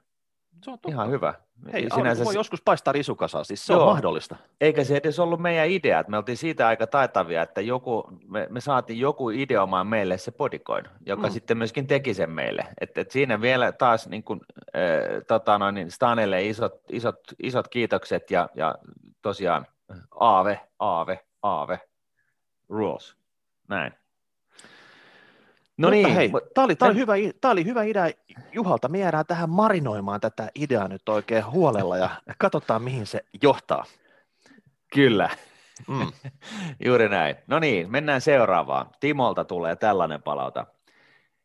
Se 0.64 0.70
on 0.70 0.78
totta. 0.78 0.88
Ihan 0.88 1.10
hyvä. 1.10 1.34
Hei, 1.72 1.88
Sinänsä... 1.94 2.24
voi 2.24 2.34
joskus 2.34 2.62
paistaa 2.62 2.92
risukasaa, 2.92 3.44
siis 3.44 3.66
se 3.66 3.72
Joo. 3.72 3.82
on 3.82 3.92
mahdollista. 3.92 4.36
Eikä 4.60 4.84
se 4.84 4.96
edes 4.96 5.18
ollut 5.18 5.40
meidän 5.40 5.70
idea, 5.70 6.00
että 6.00 6.10
me 6.10 6.16
oltiin 6.16 6.36
siitä 6.36 6.66
aika 6.66 6.86
taitavia, 6.86 7.42
että 7.42 7.60
joku, 7.60 8.08
me, 8.28 8.46
me 8.50 8.60
saatiin 8.60 9.00
joku 9.00 9.30
ideomaan 9.30 9.86
meille 9.86 10.18
se 10.18 10.30
podikoin, 10.30 10.84
joka 11.06 11.26
mm. 11.26 11.32
sitten 11.32 11.58
myöskin 11.58 11.86
teki 11.86 12.14
sen 12.14 12.30
meille. 12.30 12.66
Et, 12.80 12.98
et 12.98 13.10
siinä 13.10 13.40
vielä 13.40 13.72
taas 13.72 14.08
niin 14.08 14.22
kuin, 14.22 14.40
äh, 14.76 15.22
tota 15.26 15.58
noin, 15.58 15.74
niin 15.74 15.90
Stanelle 15.90 16.46
isot, 16.46 16.80
isot, 16.92 17.20
isot 17.42 17.68
kiitokset 17.68 18.30
ja, 18.30 18.48
ja 18.54 18.74
tosiaan 19.22 19.66
Aave, 20.20 20.60
Aave, 20.78 21.24
Aave, 21.42 21.80
rules. 22.68 23.16
Näin. 23.68 23.92
No 25.78 25.90
niin, 25.90 26.14
hei, 26.14 26.30
tämä 26.54 26.64
oli, 26.64 26.76
tämä, 26.76 26.90
oli 26.90 26.98
hyvä, 26.98 27.14
tämä 27.40 27.52
oli 27.52 27.64
hyvä 27.64 27.82
idea 27.82 28.10
Juhalta. 28.52 28.88
Me 28.88 28.98
jäädään 28.98 29.26
tähän 29.26 29.50
marinoimaan 29.50 30.20
tätä 30.20 30.50
ideaa 30.54 30.88
nyt 30.88 31.08
oikein 31.08 31.46
huolella 31.46 31.96
ja 31.96 32.10
katsotaan, 32.38 32.82
mihin 32.82 33.06
se 33.06 33.24
johtaa. 33.42 33.84
Kyllä, 34.94 35.30
mm. 35.88 36.12
juuri 36.84 37.08
näin. 37.08 37.36
No 37.46 37.58
niin, 37.58 37.90
mennään 37.90 38.20
seuraavaan. 38.20 38.86
Timolta 39.00 39.44
tulee 39.44 39.76
tällainen 39.76 40.22
palauta. 40.22 40.66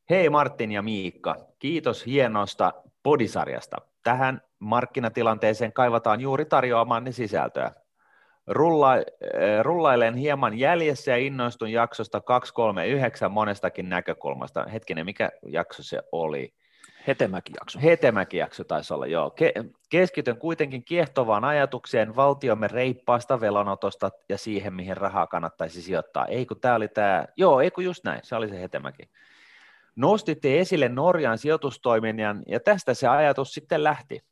Hei 0.09 0.29
Martin 0.29 0.71
ja 0.71 0.81
Miikka, 0.81 1.35
kiitos 1.59 2.05
hienosta 2.05 2.73
podisarjasta. 3.03 3.77
Tähän 4.03 4.41
markkinatilanteeseen 4.59 5.73
kaivataan 5.73 6.21
juuri 6.21 6.45
tarjoamaan 6.45 7.13
sisältöä. 7.13 7.71
Rulla, 8.47 8.93
äh, 8.93 9.01
rullailen 9.61 10.15
hieman 10.15 10.59
jäljessä 10.59 11.11
ja 11.11 11.17
innoistun 11.17 11.71
jaksosta 11.71 12.21
239 12.21 13.31
monestakin 13.31 13.89
näkökulmasta. 13.89 14.65
Hetkinen, 14.65 15.05
mikä 15.05 15.29
jakso 15.47 15.83
se 15.83 16.01
oli? 16.11 16.53
Hetemäki-jakso. 17.07 17.79
Hetemäki-jakso 17.79 18.63
taisi 18.63 18.93
olla, 18.93 19.05
joo. 19.05 19.35
Ke- 19.41 19.69
keskityn 19.89 20.37
kuitenkin 20.37 20.83
kiehtovaan 20.83 21.43
ajatukseen 21.43 22.15
valtiomme 22.15 22.67
reippaasta 22.67 23.41
velanotosta 23.41 24.09
ja 24.29 24.37
siihen, 24.37 24.73
mihin 24.73 24.97
rahaa 24.97 25.27
kannattaisi 25.27 25.81
sijoittaa. 25.81 26.25
Ei 26.25 26.45
kun 26.45 26.59
tämä 26.59 26.75
oli 26.75 26.87
tämä, 26.87 27.25
joo, 27.37 27.61
ei 27.61 27.71
kun 27.71 27.83
just 27.83 28.03
näin, 28.03 28.19
se 28.23 28.35
oli 28.35 28.49
se 28.49 28.61
Hetemäki. 28.61 29.03
Nostitte 29.95 30.59
esille 30.59 30.89
Norjan 30.89 31.37
sijoitustoiminnan 31.37 32.43
ja 32.47 32.59
tästä 32.59 32.93
se 32.93 33.07
ajatus 33.07 33.53
sitten 33.53 33.83
lähti. 33.83 34.23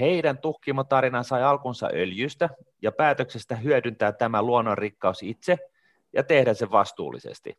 Heidän 0.00 0.38
tuhkimotarina 0.38 1.22
sai 1.22 1.42
alkunsa 1.42 1.88
öljystä 1.92 2.48
ja 2.82 2.92
päätöksestä 2.92 3.56
hyödyntää 3.56 4.12
tämä 4.12 4.42
luonnonrikkaus 4.42 5.22
itse 5.22 5.58
ja 6.12 6.22
tehdä 6.22 6.54
se 6.54 6.70
vastuullisesti. 6.70 7.58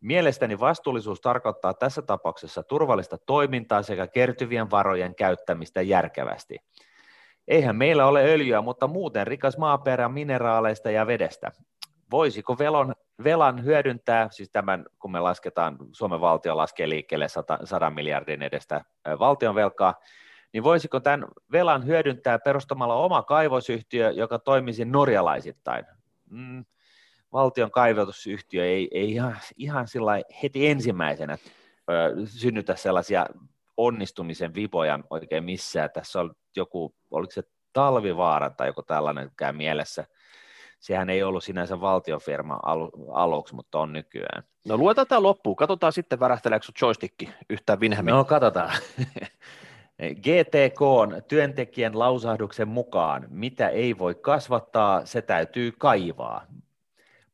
Mielestäni 0.00 0.60
vastuullisuus 0.60 1.20
tarkoittaa 1.20 1.74
tässä 1.74 2.02
tapauksessa 2.02 2.62
turvallista 2.62 3.18
toimintaa 3.18 3.82
sekä 3.82 4.06
kertyvien 4.06 4.70
varojen 4.70 5.14
käyttämistä 5.14 5.82
järkevästi. 5.82 6.58
Eihän 7.48 7.76
meillä 7.76 8.06
ole 8.06 8.24
öljyä, 8.24 8.60
mutta 8.60 8.86
muuten 8.86 9.26
rikas 9.26 9.58
maaperä 9.58 10.08
mineraaleista 10.08 10.90
ja 10.90 11.06
vedestä. 11.06 11.52
Voisiko 12.10 12.58
velon, 12.58 12.94
velan 13.24 13.64
hyödyntää, 13.64 14.28
siis 14.30 14.50
tämän 14.50 14.86
kun 14.98 15.12
me 15.12 15.20
lasketaan, 15.20 15.76
Suomen 15.92 16.20
valtio 16.20 16.56
laskee 16.56 16.88
liikkeelle 16.88 17.28
100, 17.28 17.58
100 17.64 17.90
miljardin 17.90 18.42
edestä 18.42 18.84
valtion 19.18 19.54
velkaa, 19.54 19.94
niin 20.52 20.62
voisiko 20.62 21.00
tämän 21.00 21.24
velan 21.52 21.86
hyödyntää 21.86 22.38
perustamalla 22.38 22.94
oma 22.94 23.22
kaivosyhtiö, 23.22 24.10
joka 24.10 24.38
toimisi 24.38 24.84
norjalaisittain? 24.84 25.84
Mm, 26.30 26.64
valtion 27.32 27.70
kaivotusyhtiö 27.70 28.66
ei, 28.66 28.88
ei 28.92 29.12
ihan, 29.12 29.36
ihan 29.56 29.88
sillä 29.88 30.12
heti 30.42 30.68
ensimmäisenä 30.68 31.38
ö, 31.90 32.26
synnytä 32.26 32.76
sellaisia 32.76 33.26
onnistumisen 33.76 34.54
vipoja 34.54 34.98
oikein 35.10 35.44
missään. 35.44 35.90
Tässä 35.94 36.20
on 36.20 36.34
joku, 36.56 36.94
oliko 37.10 37.30
se 37.30 37.42
talvivaara 37.72 38.50
tai 38.50 38.66
joku 38.66 38.82
tällainen 38.82 39.30
käy 39.36 39.52
mielessä. 39.52 40.04
Sehän 40.80 41.10
ei 41.10 41.22
ollut 41.22 41.44
sinänsä 41.44 41.80
valtiofirma 41.80 42.60
alu, 42.62 42.90
aluksi, 43.12 43.54
mutta 43.54 43.78
on 43.78 43.92
nykyään. 43.92 44.42
No 44.66 44.76
luetaan 44.76 45.06
tämä 45.06 45.22
loppuun. 45.22 45.56
Katsotaan 45.56 45.92
sitten, 45.92 46.20
värähteleekö 46.20 46.66
joystick 46.82 47.14
yhtään 47.50 47.80
vinhemmin. 47.80 48.12
No 48.12 48.24
katsotaan. 48.24 48.72
GTK 50.00 50.82
on 50.82 51.22
työntekijän 51.28 51.98
lausahduksen 51.98 52.68
mukaan, 52.68 53.26
mitä 53.30 53.68
ei 53.68 53.98
voi 53.98 54.14
kasvattaa, 54.14 55.04
se 55.04 55.22
täytyy 55.22 55.72
kaivaa. 55.78 56.46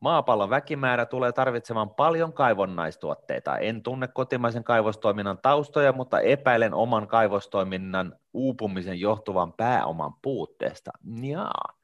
Maapallon 0.01 0.51
väkimäärä 0.51 1.07
tulee 1.07 1.33
tarvitsemaan 1.33 1.91
paljon 1.91 2.33
kaivonnaistuotteita. 2.33 3.59
En 3.59 3.83
tunne 3.83 4.09
kotimaisen 4.09 4.65
kaivostoiminnan 4.65 5.39
taustoja, 5.43 5.93
mutta 5.93 6.21
epäilen 6.21 6.75
oman 6.75 7.09
kaivostoiminnan 7.09 8.17
uupumisen 8.35 9.01
johtuvan 9.01 9.53
pääoman 9.53 10.15
puutteesta. 10.23 10.91
Jaa. 11.23 11.76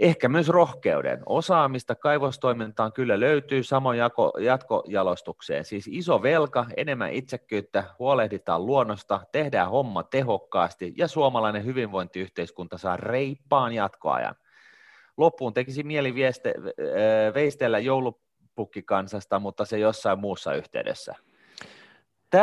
Ehkä 0.00 0.28
myös 0.28 0.48
rohkeuden. 0.48 1.22
Osaamista 1.26 1.94
kaivostoimintaan 1.94 2.92
kyllä 2.92 3.20
löytyy 3.20 3.62
samoin 3.62 3.98
jako, 3.98 4.32
jatkojalostukseen. 4.38 5.64
Siis 5.64 5.88
iso 5.92 6.22
velka, 6.22 6.66
enemmän 6.76 7.12
itsekkyyttä, 7.12 7.84
huolehditaan 7.98 8.66
luonnosta, 8.66 9.20
tehdään 9.32 9.70
homma 9.70 10.02
tehokkaasti 10.02 10.94
ja 10.96 11.08
suomalainen 11.08 11.64
hyvinvointiyhteiskunta 11.64 12.78
saa 12.78 12.96
reippaan 12.96 13.72
jatkoajan– 13.72 14.34
loppuun 15.20 15.54
tekisi 15.54 15.82
mieli 15.82 16.14
vieste, 16.14 16.54
veistellä 17.34 17.78
joulupukkikansasta, 17.78 19.38
mutta 19.38 19.64
se 19.64 19.78
jossain 19.78 20.18
muussa 20.18 20.54
yhteydessä. 20.54 21.14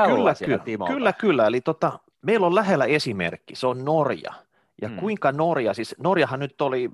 kyllä, 0.05 0.35
kyllä, 0.35 0.87
kyllä, 0.87 1.13
kyllä. 1.13 1.47
Eli 1.47 1.61
tota, 1.61 1.99
meillä 2.21 2.47
on 2.47 2.55
lähellä 2.55 2.85
esimerkki, 2.85 3.55
se 3.55 3.67
on 3.67 3.85
Norja. 3.85 4.33
Ja 4.81 4.87
hmm. 4.87 4.99
kuinka 4.99 5.31
Norja, 5.31 5.73
siis 5.73 5.95
Norjahan 5.99 6.39
nyt 6.39 6.61
oli 6.61 6.91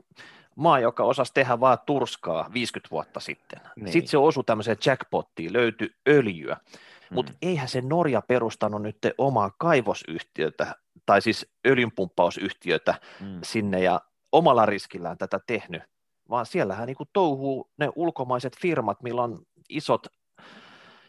maa, 0.55 0.79
joka 0.79 1.03
osasi 1.03 1.33
tehdä 1.33 1.60
vaan 1.60 1.77
turskaa 1.86 2.50
50 2.53 2.91
vuotta 2.91 3.19
sitten. 3.19 3.60
Niin. 3.75 3.91
Sitten 3.91 4.07
se 4.07 4.17
osui 4.17 4.43
tämmöiseen 4.43 4.77
jackpottiin, 4.86 5.53
löytyi 5.53 5.95
öljyä. 6.07 6.57
Hmm. 6.63 7.15
Mutta 7.15 7.33
eihän 7.41 7.67
se 7.67 7.81
Norja 7.81 8.22
perustanut 8.22 8.81
nyt 8.81 8.98
omaa 9.17 9.51
kaivosyhtiötä, 9.57 10.75
tai 11.05 11.22
siis 11.22 11.48
öljynpumppausyhtiötä 11.67 12.95
hmm. 13.19 13.39
sinne, 13.43 13.83
ja 13.83 14.01
omalla 14.31 14.65
riskillään 14.65 15.17
tätä 15.17 15.39
tehnyt, 15.48 15.83
vaan 16.29 16.45
siellähän 16.45 16.88
niin 16.88 16.98
kuin 16.98 17.10
touhuu 17.13 17.69
ne 17.77 17.89
ulkomaiset 17.95 18.57
firmat, 18.57 19.01
millä 19.03 19.22
on 19.22 19.39
isot, 19.69 20.07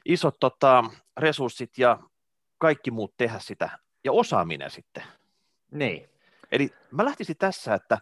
isot 0.05 0.37
tota, 0.41 0.85
resurssit 1.17 1.79
ja 1.79 1.99
kaikki 2.59 2.91
muut 2.91 3.15
tehdä 3.17 3.39
sitä, 3.39 3.79
ja 4.05 4.13
osaaminen 4.13 4.71
sitten. 4.71 5.03
Niin. 5.71 6.09
Eli 6.53 6.71
mä 6.91 7.05
lähtisin 7.05 7.37
tässä, 7.37 7.75
että, 7.75 7.99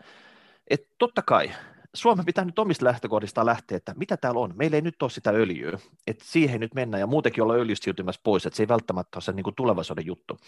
että 0.71 0.95
totta 0.99 1.23
kai 1.23 1.51
Suomen 1.95 2.27
pitää 2.27 2.45
nyt 2.45 2.59
omista 2.59 2.85
lähtökohdista 2.85 3.47
lähteä, 3.47 3.77
että 3.77 3.95
mitä 3.97 4.17
täällä 4.17 4.41
on. 4.41 4.53
Meillä 4.57 4.75
ei 4.75 4.81
nyt 4.81 5.03
ole 5.03 5.11
sitä 5.11 5.31
öljyä, 5.31 5.79
että 6.07 6.25
siihen 6.27 6.61
nyt 6.61 6.75
mennään 6.75 7.01
ja 7.01 7.07
muutenkin 7.07 7.43
olla 7.43 7.55
öljystä 7.55 7.91
pois, 8.23 8.47
että 8.47 8.57
se 8.57 8.63
ei 8.63 8.69
välttämättä 8.69 9.17
ole 9.17 9.23
se 9.23 9.33
niin 9.33 9.45
kuin 9.45 9.57
tulevaisuuden 9.57 10.07
juttu 10.07 10.39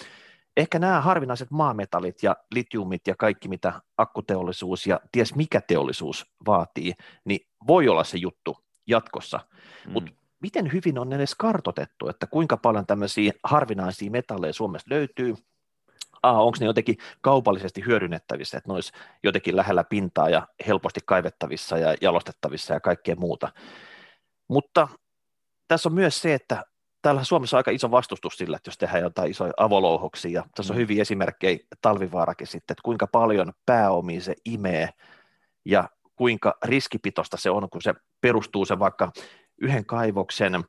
ehkä 0.56 0.78
nämä 0.78 1.00
harvinaiset 1.00 1.50
maametallit 1.50 2.23
ja 2.23 2.37
litiumit 2.54 3.06
ja 3.06 3.14
kaikki, 3.16 3.49
mitä 3.49 3.83
akkuteollisuus 3.97 4.87
ja 4.87 5.00
ties 5.12 5.35
mikä 5.35 5.61
teollisuus 5.61 6.26
vaatii, 6.47 6.92
niin 7.25 7.40
voi 7.66 7.88
olla 7.88 8.04
se 8.04 8.18
juttu 8.18 8.56
jatkossa. 8.87 9.40
Mm. 9.87 9.92
Mutta 9.92 10.12
miten 10.40 10.73
hyvin 10.73 10.99
on 10.99 11.12
edes 11.12 11.35
kartotettu, 11.35 12.09
että 12.09 12.26
kuinka 12.26 12.56
paljon 12.56 12.87
tämmöisiä 12.87 13.33
harvinaisia 13.44 14.11
metalleja 14.11 14.52
Suomessa 14.52 14.87
löytyy, 14.90 15.35
ah, 16.22 16.40
onko 16.40 16.56
ne 16.60 16.66
jotenkin 16.66 16.98
kaupallisesti 17.20 17.84
hyödynnettävissä, 17.86 18.58
että 18.58 18.70
ne 18.70 18.74
olisi 18.74 18.92
jotenkin 19.22 19.56
lähellä 19.56 19.84
pintaa 19.84 20.28
ja 20.28 20.48
helposti 20.66 21.00
kaivettavissa 21.04 21.78
ja 21.78 21.94
jalostettavissa 22.00 22.74
ja 22.74 22.80
kaikkea 22.80 23.16
muuta. 23.16 23.52
Mutta 24.48 24.88
tässä 25.68 25.88
on 25.88 25.94
myös 25.94 26.22
se, 26.22 26.34
että 26.34 26.64
täällä 27.02 27.24
Suomessa 27.24 27.56
on 27.56 27.58
aika 27.58 27.70
iso 27.70 27.90
vastustus 27.90 28.36
sillä, 28.36 28.56
että 28.56 28.68
jos 28.68 28.78
tehdään 28.78 29.02
jotain 29.02 29.30
isoja 29.30 29.52
avolouhoksia, 29.56 30.30
ja 30.30 30.44
tässä 30.54 30.72
on 30.72 30.76
mm. 30.76 30.80
hyviä 30.80 31.02
esimerkkejä 31.02 31.58
talvivaarakin 31.80 32.46
sitten, 32.46 32.74
että 32.74 32.82
kuinka 32.84 33.06
paljon 33.06 33.52
pääomia 33.66 34.20
se 34.20 34.34
imee, 34.44 34.88
ja 35.64 35.88
kuinka 36.16 36.58
riskipitoista 36.64 37.36
se 37.36 37.50
on, 37.50 37.70
kun 37.70 37.82
se 37.82 37.94
perustuu 38.20 38.64
se 38.64 38.78
vaikka 38.78 39.12
yhden 39.58 39.86
kaivoksen 39.86 40.64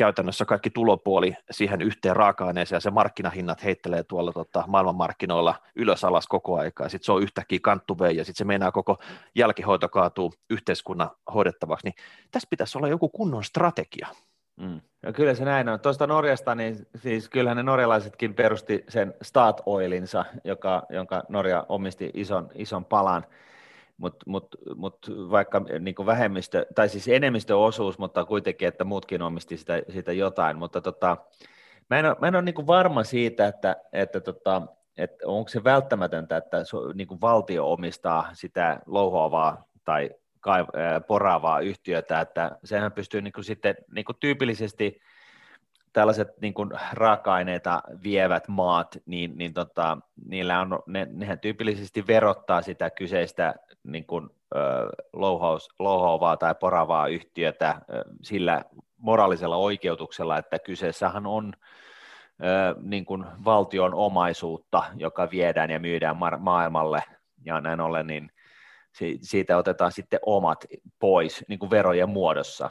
käytännössä 0.00 0.44
kaikki 0.44 0.70
tulopuoli 0.70 1.34
siihen 1.50 1.82
yhteen 1.82 2.16
raaka-aineeseen 2.16 2.76
ja 2.76 2.80
se 2.80 2.90
markkinahinnat 2.90 3.64
heittelee 3.64 4.02
tuolla 4.02 4.32
tota, 4.32 4.64
maailmanmarkkinoilla 4.66 5.54
ylös 5.76 6.04
alas 6.04 6.26
koko 6.26 6.58
aikaa, 6.58 6.88
sitten 6.88 7.06
se 7.06 7.12
on 7.12 7.22
yhtäkkiä 7.22 7.58
kanttuveen 7.62 8.16
ja 8.16 8.24
sitten 8.24 8.38
se 8.38 8.44
meinaa 8.44 8.72
koko 8.72 8.98
jälkihoito 9.34 9.88
kaatuu 9.88 10.32
yhteiskunnan 10.50 11.10
hoidettavaksi, 11.34 11.86
niin 11.86 11.94
tässä 12.30 12.46
pitäisi 12.50 12.78
olla 12.78 12.88
joku 12.88 13.08
kunnon 13.08 13.44
strategia. 13.44 14.08
Mm. 14.60 14.80
Ja 15.02 15.12
kyllä 15.12 15.34
se 15.34 15.44
näin 15.44 15.68
on. 15.68 15.80
Tuosta 15.80 16.06
Norjasta, 16.06 16.54
niin 16.54 16.86
siis 16.96 17.28
kyllähän 17.28 17.56
ne 17.56 17.62
norjalaisetkin 17.62 18.34
perusti 18.34 18.84
sen 18.88 19.14
Start 19.22 19.60
Oilinsa, 19.66 20.24
joka, 20.44 20.82
jonka 20.90 21.22
Norja 21.28 21.66
omisti 21.68 22.10
ison, 22.14 22.48
ison 22.54 22.84
palan, 22.84 23.24
mutta 24.00 24.24
mut, 24.26 24.56
mut 24.76 24.98
vaikka 25.30 25.62
niin 25.80 25.94
vähemmistö, 26.06 26.66
tai 26.74 26.88
siis 26.88 27.08
enemmistöosuus, 27.08 27.98
mutta 27.98 28.24
kuitenkin, 28.24 28.68
että 28.68 28.84
muutkin 28.84 29.22
omisti 29.22 29.56
sitä, 29.56 29.82
sitä 29.88 30.12
jotain, 30.12 30.58
mutta 30.58 30.80
tota, 30.80 31.16
mä 31.90 31.98
en 31.98 32.06
ole, 32.06 32.16
mä 32.20 32.28
en 32.28 32.34
ole 32.34 32.42
niin 32.42 32.66
varma 32.66 33.04
siitä, 33.04 33.46
että, 33.46 33.76
että, 33.92 34.20
tota, 34.20 34.62
että 34.96 35.26
onko 35.26 35.48
se 35.48 35.64
välttämätöntä, 35.64 36.36
että 36.36 36.56
niin 36.94 37.20
valtio 37.20 37.72
omistaa 37.72 38.28
sitä 38.32 38.80
louhoavaa 38.86 39.64
tai 39.84 40.10
kaiv- 40.48 41.04
poraavaa 41.06 41.60
yhtiötä, 41.60 42.20
että 42.20 42.58
sehän 42.64 42.92
pystyy 42.92 43.22
niin 43.22 43.32
kuin 43.32 43.44
sitten 43.44 43.74
niin 43.94 44.04
kuin 44.04 44.16
tyypillisesti 44.20 45.00
tällaiset 45.92 46.28
niin 46.40 46.54
kuin 46.54 46.70
raaka-aineita 46.92 47.82
vievät 48.02 48.48
maat, 48.48 48.98
niin, 49.06 49.38
niin 49.38 49.54
tota, 49.54 49.98
niillä 50.28 50.60
on, 50.60 50.78
ne, 50.86 51.08
nehän 51.10 51.40
tyypillisesti 51.40 52.06
verottaa 52.06 52.62
sitä 52.62 52.90
kyseistä 52.90 53.54
niin 53.82 54.06
kuin, 54.06 54.30
ö, 54.54 54.58
louhaus, 55.12 55.68
louhoavaa 55.78 56.36
tai 56.36 56.54
poravaa 56.54 57.06
yhtiötä 57.06 57.80
ö, 57.90 58.04
sillä 58.22 58.64
moraalisella 58.96 59.56
oikeutuksella, 59.56 60.38
että 60.38 60.58
kyseessähän 60.58 61.26
on 61.26 61.52
ö, 62.42 62.74
niin 62.82 63.04
kuin 63.04 63.24
valtion 63.44 63.94
omaisuutta, 63.94 64.82
joka 64.96 65.30
viedään 65.30 65.70
ja 65.70 65.78
myydään 65.78 66.16
ma- 66.16 66.38
maailmalle, 66.38 67.02
ja 67.44 67.60
näin 67.60 67.80
ollen 67.80 68.06
niin 68.06 68.30
siitä 69.20 69.56
otetaan 69.56 69.92
sitten 69.92 70.20
omat 70.26 70.64
pois 70.98 71.44
niin 71.48 71.58
kuin 71.58 71.70
verojen 71.70 72.08
muodossa. 72.08 72.70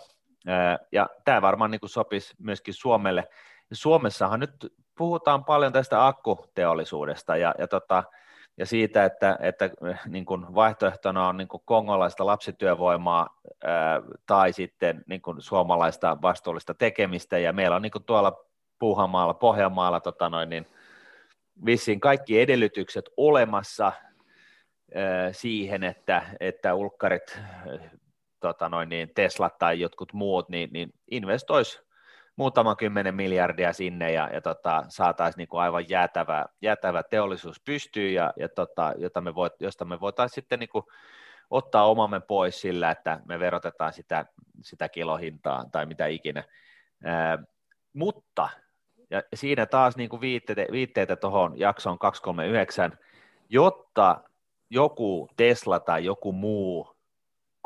Ja 0.92 1.10
tämä 1.26 1.42
varmaan 1.42 1.72
niin 1.72 1.82
sopisi 1.86 2.36
myöskin 2.40 2.74
Suomelle. 2.74 3.30
Suomessahan 3.72 4.40
nyt 4.40 4.74
puhutaan 4.98 5.46
paljon 5.46 5.74
tästä 5.74 6.08
akkuteollisuudesta 6.08 7.38
ja, 7.38 7.56
ja 7.58 7.68
tota, 7.68 8.04
ja 8.58 8.66
siitä, 8.66 9.06
että, 9.06 9.38
että 9.42 9.70
niin 10.06 10.26
kuin 10.26 10.56
vaihtoehtona 10.56 11.28
on 11.28 11.38
niin 11.38 11.48
kuin 11.48 11.64
kongolaista 11.66 12.26
lapsityövoimaa 12.26 13.40
tai 14.26 14.54
sitten 14.54 15.04
niin 15.08 15.22
kuin 15.22 15.42
suomalaista 15.42 16.18
vastuullista 16.22 16.74
tekemistä, 16.74 17.38
ja 17.38 17.54
meillä 17.54 17.76
on 17.76 17.82
niin 17.82 17.92
kuin 17.92 18.04
tuolla 18.04 18.46
Puuhamaalla, 18.80 19.34
Pohjanmaalla 19.34 20.00
tota 20.00 20.30
noin, 20.30 20.50
niin 20.50 20.68
vissiin 21.66 22.00
kaikki 22.00 22.42
edellytykset 22.42 23.06
olemassa 23.18 23.92
siihen, 25.32 25.84
että, 25.84 26.24
että 26.40 26.74
ulkkarit, 26.74 27.40
tota 28.40 28.70
noin, 28.70 28.90
niin 28.90 29.12
Tesla 29.16 29.50
tai 29.50 29.80
jotkut 29.80 30.14
muut, 30.14 30.50
niin, 30.50 30.70
niin 30.74 30.94
investoisi 31.12 31.80
muutama 32.40 32.76
kymmenen 32.76 33.16
miljardia 33.16 33.74
sinne 33.74 34.12
ja, 34.12 34.30
ja 34.34 34.42
tota, 34.42 34.86
saataisiin 34.88 35.38
niin 35.38 35.48
kuin 35.48 35.62
aivan 35.62 35.90
jäätävä, 35.90 36.46
jäätävä 36.62 37.04
teollisuus 37.04 37.62
pystyyn, 37.66 38.14
ja, 38.14 38.34
ja 38.38 38.50
tota, 38.50 38.94
jota 38.98 39.22
me 39.22 39.36
voit, 39.36 39.54
josta 39.60 39.86
me 39.86 40.00
voitaisiin 40.00 40.36
sitten 40.36 40.60
niin 40.60 40.70
kuin 40.70 40.86
ottaa 41.50 41.90
omamme 41.90 42.20
pois 42.20 42.62
sillä, 42.62 42.92
että 42.92 43.20
me 43.26 43.40
verotetaan 43.40 43.94
sitä, 43.94 44.26
sitä 44.62 44.90
kilohintaa 44.90 45.66
tai 45.72 45.86
mitä 45.86 46.08
ikinä. 46.08 46.44
Ää, 47.04 47.38
mutta, 47.94 48.50
ja 49.10 49.24
siinä 49.34 49.66
taas 49.66 49.98
niin 49.98 50.10
kuin 50.10 50.22
viitteitä, 50.22 50.66
viitteitä 50.72 51.16
tuohon 51.16 51.60
jaksoon 51.60 52.00
239, 52.00 52.98
jotta 53.50 54.22
joku 54.70 55.30
Tesla 55.38 55.80
tai 55.80 56.06
joku 56.06 56.32
muu 56.32 56.99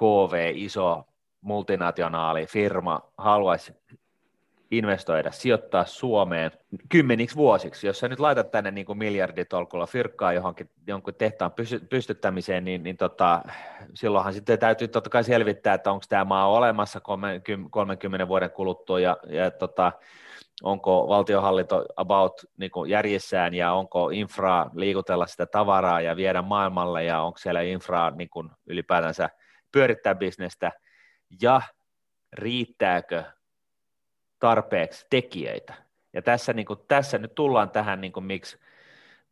KV, 0.03 0.51
iso 0.55 1.03
multinationaali 1.41 2.45
firma 2.45 3.01
haluaisi 3.17 3.73
investoida, 4.71 5.31
sijoittaa 5.31 5.85
Suomeen 5.85 6.51
kymmeniksi 6.89 7.35
vuosiksi. 7.35 7.87
Jos 7.87 7.99
sä 7.99 8.07
nyt 8.07 8.19
laitat 8.19 8.51
tänne 8.51 8.71
niin 8.71 8.85
kuin 8.85 8.97
miljarditolkulla 8.97 9.85
fyrkkaa 9.85 10.33
johonkin 10.33 10.69
jonkun 10.87 11.13
tehtaan 11.15 11.51
pystyttämiseen, 11.89 12.65
niin, 12.65 12.83
niin 12.83 12.97
tota, 12.97 13.41
silloinhan 13.93 14.33
sitten 14.33 14.59
täytyy 14.59 14.87
totta 14.87 15.09
kai 15.09 15.23
selvittää, 15.23 15.73
että 15.73 15.91
onko 15.91 16.05
tämä 16.09 16.25
maa 16.25 16.47
olemassa 16.47 16.99
30 17.69 18.27
vuoden 18.27 18.51
kuluttua 18.51 18.99
ja, 18.99 19.17
ja 19.27 19.51
tota, 19.51 19.91
onko 20.63 21.07
valtiohallinto 21.07 21.85
about 21.95 22.41
niin 22.57 22.71
kuin 22.71 22.89
järjessään 22.89 23.53
ja 23.53 23.73
onko 23.73 24.09
infraa 24.09 24.69
liikutella 24.75 25.27
sitä 25.27 25.45
tavaraa 25.45 26.01
ja 26.01 26.15
viedä 26.15 26.41
maailmalle 26.41 27.03
ja 27.03 27.21
onko 27.21 27.37
siellä 27.37 27.61
infraa 27.61 28.11
niin 28.11 28.29
kuin 28.29 28.49
ylipäätänsä 28.65 29.29
pyörittää 29.73 30.15
bisnestä 30.15 30.71
ja 31.41 31.61
riittääkö 32.33 33.23
tarpeeksi 34.39 35.07
tekijöitä. 35.09 35.73
Ja 36.13 36.21
tässä, 36.21 36.53
niin 36.53 36.65
kuin, 36.65 36.79
tässä 36.87 37.17
nyt 37.17 37.35
tullaan 37.35 37.69
tähän, 37.69 38.01
niin 38.01 38.13
kuin, 38.13 38.23
miksi 38.23 38.57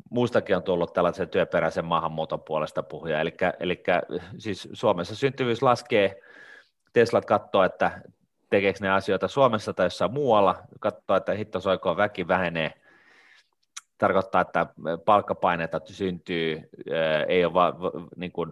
muustakin 0.09 0.55
on 0.55 0.63
tullut 0.63 0.93
tällaisen 0.93 1.29
työperäisen 1.29 1.85
maahanmuuton 1.85 2.43
puolesta 2.43 2.83
puhuja. 2.83 3.19
Eli, 3.19 3.33
eli 3.59 3.83
siis 4.37 4.69
Suomessa 4.73 5.15
syntyvyys 5.15 5.61
laskee, 5.61 6.21
Teslat 6.93 7.25
katsoo, 7.25 7.63
että 7.63 8.01
tekeekö 8.49 8.79
ne 8.81 8.89
asioita 8.89 9.27
Suomessa 9.27 9.73
tai 9.73 9.85
jossain 9.85 10.13
muualla, 10.13 10.63
katsoo, 10.79 11.15
että 11.15 11.33
hittosoikoon 11.33 11.97
väki 11.97 12.27
vähenee, 12.27 12.80
tarkoittaa, 14.01 14.41
että 14.41 14.65
palkkapaineita 15.05 15.81
syntyy, 15.85 16.69
ei 17.27 17.45
ole 17.45 17.53
va, 17.53 17.73
niin 18.15 18.31
kuin, 18.31 18.51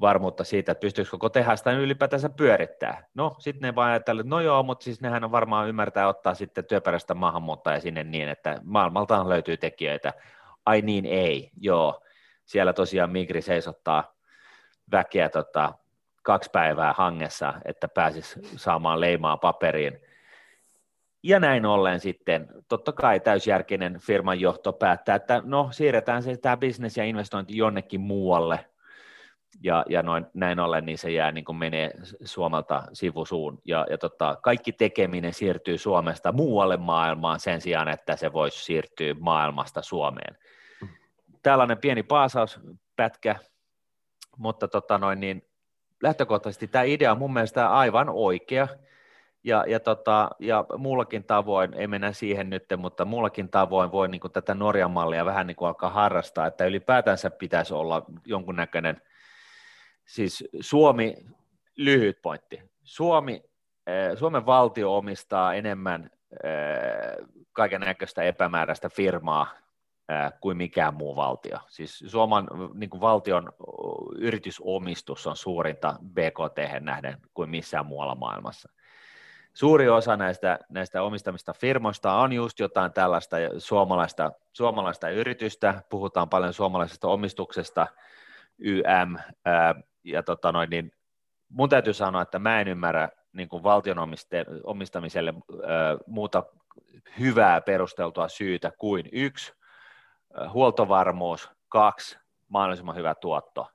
varmuutta 0.00 0.44
siitä, 0.44 0.72
että 0.72 0.80
pystyykö 0.80 1.10
koko 1.10 1.28
tehasta 1.28 1.72
ylipäätänsä 1.72 2.28
pyörittää. 2.28 3.06
No, 3.14 3.36
sitten 3.38 3.68
ne 3.68 3.74
vaan 3.74 3.90
ajattelee, 3.90 4.20
että 4.20 4.30
no 4.30 4.40
joo, 4.40 4.62
mutta 4.62 4.84
siis 4.84 5.00
nehän 5.00 5.24
on 5.24 5.30
varmaan 5.30 5.68
ymmärtää 5.68 6.08
ottaa 6.08 6.34
sitten 6.34 6.64
työperäistä 6.64 7.14
maahanmuuttajia 7.14 7.80
sinne 7.80 8.04
niin, 8.04 8.28
että 8.28 8.60
maailmaltaan 8.64 9.28
löytyy 9.28 9.56
tekijöitä. 9.56 10.12
Ai 10.66 10.82
niin, 10.82 11.06
ei, 11.06 11.50
joo. 11.60 12.02
Siellä 12.44 12.72
tosiaan 12.72 13.10
Migri 13.10 13.42
seisottaa 13.42 14.14
väkeä 14.92 15.28
tota, 15.28 15.74
kaksi 16.22 16.50
päivää 16.50 16.94
hangessa, 16.96 17.54
että 17.64 17.88
pääsisi 17.88 18.40
saamaan 18.56 19.00
leimaa 19.00 19.36
paperiin– 19.36 20.00
ja 21.24 21.40
näin 21.40 21.66
ollen 21.66 22.00
sitten 22.00 22.48
totta 22.68 22.92
kai 22.92 23.20
täysjärkinen 23.20 23.98
firman 24.00 24.40
johto 24.40 24.72
päättää, 24.72 25.16
että 25.16 25.42
no 25.44 25.68
siirretään 25.72 26.22
se 26.22 26.36
tämä 26.36 26.56
bisnes 26.56 26.96
ja 26.96 27.04
investointi 27.04 27.56
jonnekin 27.56 28.00
muualle, 28.00 28.66
ja, 29.62 29.84
ja 29.88 30.02
noin, 30.02 30.26
näin 30.34 30.60
ollen 30.60 30.86
niin 30.86 30.98
se 30.98 31.10
jää 31.10 31.32
niin 31.32 31.44
kuin 31.44 31.56
menee 31.56 31.90
Suomelta 32.24 32.82
sivusuun, 32.92 33.58
ja, 33.64 33.86
ja 33.90 33.98
tota, 33.98 34.36
kaikki 34.42 34.72
tekeminen 34.72 35.34
siirtyy 35.34 35.78
Suomesta 35.78 36.32
muualle 36.32 36.76
maailmaan 36.76 37.40
sen 37.40 37.60
sijaan, 37.60 37.88
että 37.88 38.16
se 38.16 38.32
voisi 38.32 38.64
siirtyä 38.64 39.14
maailmasta 39.20 39.82
Suomeen. 39.82 40.38
Tällainen 41.42 41.78
pieni 41.78 42.02
paasauspätkä, 42.02 43.36
mutta 44.38 44.68
tota 44.68 44.98
noin, 44.98 45.20
niin 45.20 45.48
lähtökohtaisesti 46.02 46.68
tämä 46.68 46.84
idea 46.84 47.12
on 47.12 47.18
mun 47.18 47.32
mielestä 47.32 47.70
aivan 47.70 48.08
oikea, 48.08 48.68
ja, 49.44 49.64
ja, 49.68 49.80
tota, 49.80 50.30
ja 50.38 50.64
muullakin 50.78 51.24
tavoin, 51.24 51.74
ei 51.74 51.86
mennä 51.86 52.12
siihen 52.12 52.50
nyt, 52.50 52.64
mutta 52.76 53.04
muullakin 53.04 53.48
tavoin 53.48 53.92
voi 53.92 54.08
niin 54.08 54.20
kuin 54.20 54.32
tätä 54.32 54.54
Norjan 54.54 54.90
mallia 54.90 55.24
vähän 55.24 55.46
niin 55.46 55.56
kuin 55.56 55.68
alkaa 55.68 55.90
harrastaa, 55.90 56.46
että 56.46 56.64
ylipäätänsä 56.64 57.30
pitäisi 57.30 57.74
olla 57.74 58.02
jonkunnäköinen, 58.24 59.02
siis 60.04 60.44
Suomi, 60.60 61.16
lyhyt 61.76 62.22
pointti, 62.22 62.62
Suomi, 62.82 63.42
eh, 63.86 64.18
Suomen 64.18 64.46
valtio 64.46 64.96
omistaa 64.96 65.54
enemmän 65.54 66.10
eh, 66.44 67.26
kaiken 67.52 67.80
näköistä 67.80 68.22
epämääräistä 68.22 68.88
firmaa 68.88 69.46
eh, 70.08 70.32
kuin 70.40 70.56
mikään 70.56 70.94
muu 70.94 71.16
valtio. 71.16 71.58
Siis 71.68 72.04
Suomen 72.06 72.44
niin 72.74 72.90
kuin 72.90 73.00
valtion 73.00 73.52
yritysomistus 74.16 75.26
on 75.26 75.36
suurinta 75.36 75.96
BKT 76.12 76.80
nähden 76.80 77.18
kuin 77.34 77.50
missään 77.50 77.86
muualla 77.86 78.14
maailmassa 78.14 78.68
suuri 79.54 79.88
osa 79.88 80.16
näistä, 80.16 80.58
näistä 80.68 81.02
omistamista 81.02 81.52
firmoista 81.52 82.14
on 82.14 82.32
just 82.32 82.60
jotain 82.60 82.92
tällaista 82.92 83.36
suomalaista, 83.58 84.32
suomalaista 84.52 85.08
yritystä, 85.08 85.82
puhutaan 85.88 86.28
paljon 86.28 86.52
suomalaisesta 86.52 87.08
omistuksesta, 87.08 87.86
YM, 88.58 89.16
ää, 89.44 89.74
ja 90.04 90.22
tota 90.22 90.52
noin, 90.52 90.70
niin 90.70 90.92
mun 91.48 91.68
täytyy 91.68 91.92
sanoa, 91.92 92.22
että 92.22 92.38
mä 92.38 92.60
en 92.60 92.68
ymmärrä 92.68 93.08
niin 93.32 93.48
kuin 93.48 93.62
valtion 93.62 93.96
omistamiselle 94.64 95.34
ää, 95.66 95.96
muuta 96.06 96.42
hyvää 97.18 97.60
perusteltua 97.60 98.28
syytä 98.28 98.72
kuin 98.78 99.08
yksi, 99.12 99.52
huoltovarmuus, 100.52 101.50
kaksi, 101.68 102.18
mahdollisimman 102.48 102.96
hyvä 102.96 103.14
tuotto. 103.14 103.70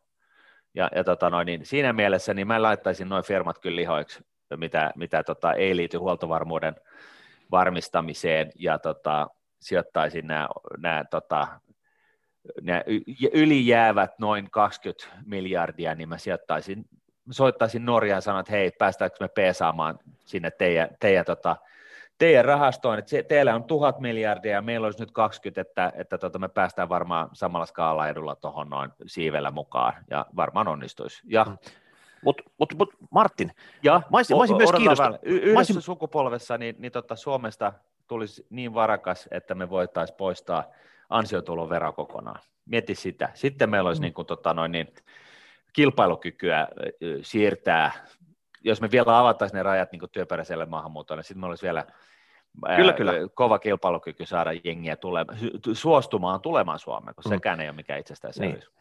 Ja, 0.74 0.90
ja 0.96 1.04
tota 1.04 1.30
noin, 1.30 1.46
niin 1.46 1.66
siinä 1.66 1.94
mielessä 1.94 2.34
niin 2.34 2.48
mä 2.48 2.62
laittaisin 2.62 3.10
noin 3.10 3.24
firmat 3.24 3.60
kyllä 3.60 3.76
lihoiksi 3.76 4.29
mitä, 4.58 4.92
mitä 4.96 5.24
tota, 5.24 5.54
ei 5.54 5.76
liity 5.76 5.98
huoltovarmuuden 5.98 6.76
varmistamiseen 7.52 8.52
ja 8.56 8.80
tota, 8.80 9.28
sijoittaisin 9.60 10.28
nämä, 10.28 10.48
nämä, 10.78 11.04
tota, 11.10 11.48
nämä 12.62 12.84
ylijäävät 13.34 14.20
noin 14.20 14.52
20 14.52 15.08
miljardia, 15.26 15.96
niin 15.96 16.10
mä 16.10 16.18
sijoittaisin, 16.18 16.86
soittaisin 17.32 17.86
Norjaan 17.86 18.18
ja 18.18 18.22
sanon, 18.22 18.40
että 18.40 18.52
hei, 18.52 18.72
päästäänkö 18.72 19.18
me 19.20 19.28
peesaamaan 19.28 20.00
sinne 20.26 20.52
teidän, 20.52 20.90
teidän, 21.00 21.26
tota, 21.26 21.56
teidän 22.18 22.46
rahastoon, 22.46 23.00
että 23.00 23.24
teillä 23.28 23.56
on 23.56 23.64
tuhat 23.64 24.00
miljardia 24.00 24.52
ja 24.52 24.62
meillä 24.62 24.86
olisi 24.86 25.00
nyt 25.00 25.12
20, 25.12 25.62
että, 25.62 25.92
että 25.96 26.18
tota, 26.18 26.40
me 26.40 26.50
päästään 26.50 26.90
varmaan 26.90 27.30
samalla 27.34 27.66
skaala 27.66 28.08
edulla 28.08 28.36
tuohon 28.36 28.70
noin 28.70 28.92
siivellä 29.06 29.52
mukaan 29.52 29.94
ja 30.10 30.26
varmaan 30.36 30.68
onnistuisi. 30.68 31.22
Ja 31.26 31.44
mm. 31.44 31.58
Mutta 32.24 32.44
mut, 32.58 32.74
mut 32.78 32.90
Martin, 33.12 33.52
ja, 33.84 34.02
mä 34.12 34.18
olisin, 34.18 34.36
mä 34.36 34.40
olisin 34.40 34.58
myös 34.58 34.72
kiinnostunut. 34.72 35.20
Yhdessä 35.24 35.58
olisin... 35.58 35.82
sukupolvessa 35.82 36.58
niin, 36.58 36.76
niin 36.80 36.92
tota, 36.92 37.16
Suomesta 37.16 37.74
tulisi 38.08 38.46
niin 38.50 38.74
varakas, 38.74 39.28
että 39.32 39.56
me 39.56 39.70
voitaisiin 39.70 40.18
poistaa 40.18 40.64
ansiotulon 41.10 41.70
vero 41.70 41.94
kokonaan. 41.94 42.40
Mieti 42.66 42.96
sitä. 42.96 43.30
Sitten 43.34 43.70
meillä 43.70 43.88
olisi 43.88 44.02
mm. 44.02 44.04
niin 44.04 44.14
kuin, 44.14 44.26
tota, 44.26 44.54
noin, 44.54 44.72
niin, 44.72 44.88
kilpailukykyä 45.74 46.68
siirtää, 47.22 47.92
jos 48.64 48.82
me 48.82 48.92
vielä 48.92 49.20
avattaisiin 49.20 49.58
ne 49.58 49.64
rajat 49.64 49.92
niin 49.92 50.02
työperäiselle 50.12 50.66
maahanmuutolle, 50.66 51.20
niin 51.20 51.26
sitten 51.26 51.40
meillä 51.40 51.52
olisi 51.52 51.66
vielä 51.66 51.86
Kyllä, 52.76 52.94
kyllä. 52.94 53.14
kova 53.34 53.60
kilpailukyky 53.60 54.26
saada 54.26 54.52
jengiä 54.64 54.96
tule, 54.96 55.26
suostumaan 55.74 56.42
tulemaan 56.42 56.80
Suomeen, 56.80 57.16
koska 57.16 57.30
mm. 57.30 57.36
sekään 57.36 57.62
ei 57.62 57.68
ole 57.68 57.76
mikään 57.76 58.00
itsestäänselvyys. 58.00 58.70
Niin 58.70 58.79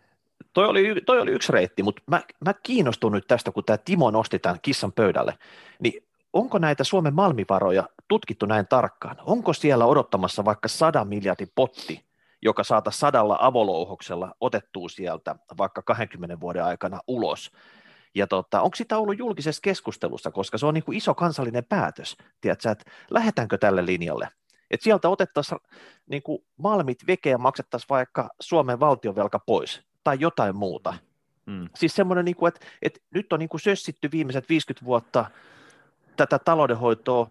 toi 0.52 0.66
oli, 0.66 1.00
toi 1.06 1.20
oli 1.20 1.30
yksi 1.30 1.52
reitti, 1.52 1.82
mutta 1.82 2.02
mä, 2.06 2.22
mä 2.44 2.54
kiinnostun 2.62 3.12
nyt 3.12 3.26
tästä, 3.26 3.52
kun 3.52 3.64
tämä 3.64 3.78
Timo 3.78 4.10
nosti 4.10 4.38
tämän 4.38 4.58
kissan 4.62 4.92
pöydälle, 4.92 5.38
niin 5.82 6.04
onko 6.32 6.58
näitä 6.58 6.84
Suomen 6.84 7.14
malmivaroja 7.14 7.88
tutkittu 8.08 8.46
näin 8.46 8.66
tarkkaan? 8.68 9.16
Onko 9.26 9.52
siellä 9.52 9.86
odottamassa 9.86 10.44
vaikka 10.44 10.68
100 10.68 11.04
miljardin 11.04 11.52
potti, 11.54 12.04
joka 12.42 12.64
saata 12.64 12.90
sadalla 12.90 13.38
avolouhoksella 13.40 14.34
otettua 14.40 14.88
sieltä 14.88 15.36
vaikka 15.58 15.82
20 15.82 16.40
vuoden 16.40 16.64
aikana 16.64 17.00
ulos? 17.06 17.52
Ja 18.14 18.26
tota, 18.26 18.60
onko 18.60 18.76
sitä 18.76 18.98
ollut 18.98 19.18
julkisessa 19.18 19.60
keskustelussa, 19.62 20.30
koska 20.30 20.58
se 20.58 20.66
on 20.66 20.74
niin 20.74 20.84
kuin 20.84 20.98
iso 20.98 21.14
kansallinen 21.14 21.64
päätös, 21.64 22.16
tiedätkö, 22.40 22.70
että 22.70 22.90
lähdetäänkö 23.10 23.58
tälle 23.58 23.86
linjalle? 23.86 24.28
että 24.70 24.84
sieltä 24.84 25.08
otettaisiin 25.08 25.60
niin 26.10 26.22
kuin 26.22 26.44
malmit 26.56 27.06
vekeä 27.06 27.32
ja 27.32 27.38
maksettaisiin 27.38 27.88
vaikka 27.90 28.28
Suomen 28.40 28.80
valtionvelka 28.80 29.38
pois 29.38 29.87
tai 30.04 30.16
jotain 30.20 30.56
muuta. 30.56 30.94
Mm. 31.46 31.68
Siis 31.76 31.94
semmoinen, 31.94 32.24
niin 32.24 32.36
kuin, 32.36 32.48
että, 32.48 32.66
että 32.82 33.00
nyt 33.14 33.32
on 33.32 33.38
niin 33.38 33.48
kuin 33.48 33.60
sössitty 33.60 34.08
viimeiset 34.12 34.48
50 34.48 34.84
vuotta 34.84 35.26
tätä 36.16 36.38
taloudenhoitoa 36.38 37.30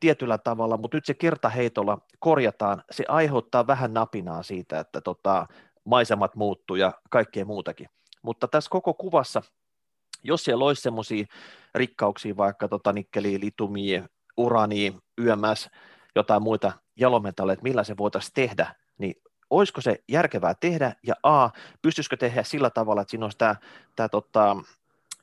tietyllä 0.00 0.38
tavalla, 0.38 0.76
mutta 0.76 0.96
nyt 0.96 1.04
se 1.04 1.14
kertaheitolla 1.14 1.98
korjataan, 2.18 2.82
se 2.90 3.04
aiheuttaa 3.08 3.66
vähän 3.66 3.94
napinaa 3.94 4.42
siitä, 4.42 4.80
että 4.80 5.00
tota, 5.00 5.46
maisemat 5.84 6.34
muuttuu 6.34 6.76
ja 6.76 6.92
kaikkea 7.10 7.44
muutakin. 7.44 7.88
Mutta 8.22 8.48
tässä 8.48 8.70
koko 8.70 8.94
kuvassa, 8.94 9.42
jos 10.22 10.44
siellä 10.44 10.64
olisi 10.64 10.82
semmoisia 10.82 11.26
rikkauksia, 11.74 12.36
vaikka 12.36 12.68
tota 12.68 12.92
nikkeliä, 12.92 13.40
litumia, 13.40 14.08
urania, 14.36 14.92
YMS, 15.18 15.70
jotain 16.14 16.42
muita 16.42 16.72
jalometalleja, 16.96 17.52
että 17.52 17.62
millä 17.62 17.84
se 17.84 17.96
voitaisiin 17.96 18.34
tehdä, 18.34 18.74
niin 18.98 19.14
olisiko 19.50 19.80
se 19.80 20.02
järkevää 20.08 20.54
tehdä, 20.54 20.92
ja 21.02 21.14
A, 21.22 21.50
pystyisikö 21.82 22.16
tehdä 22.16 22.42
sillä 22.42 22.70
tavalla, 22.70 23.02
että 23.02 23.10
siinä 23.10 23.26
olisi 23.26 23.38
tämä, 23.38 23.56
tämä 23.96 24.08
tota, 24.08 24.56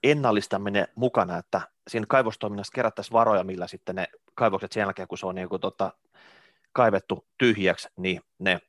ennallistaminen 0.04 0.88
mukana, 0.96 1.38
että 1.38 1.62
siinä 1.88 2.06
kaivostoiminnassa 2.10 2.74
kerättäisiin 2.76 3.14
varoja, 3.14 3.44
millä 3.44 3.68
sitten 3.68 3.96
ne 3.96 4.08
kaivokset 4.36 4.72
sen 4.72 4.82
jälkeen, 4.82 5.08
kun 5.08 5.18
se 5.18 5.26
on 5.26 5.36
niin 5.36 5.50
kuin, 5.50 5.62
tota, 5.62 5.94
kaivettu 6.74 7.26
tyhjäksi, 7.38 7.90
niin 7.98 8.22
ne 8.40 8.62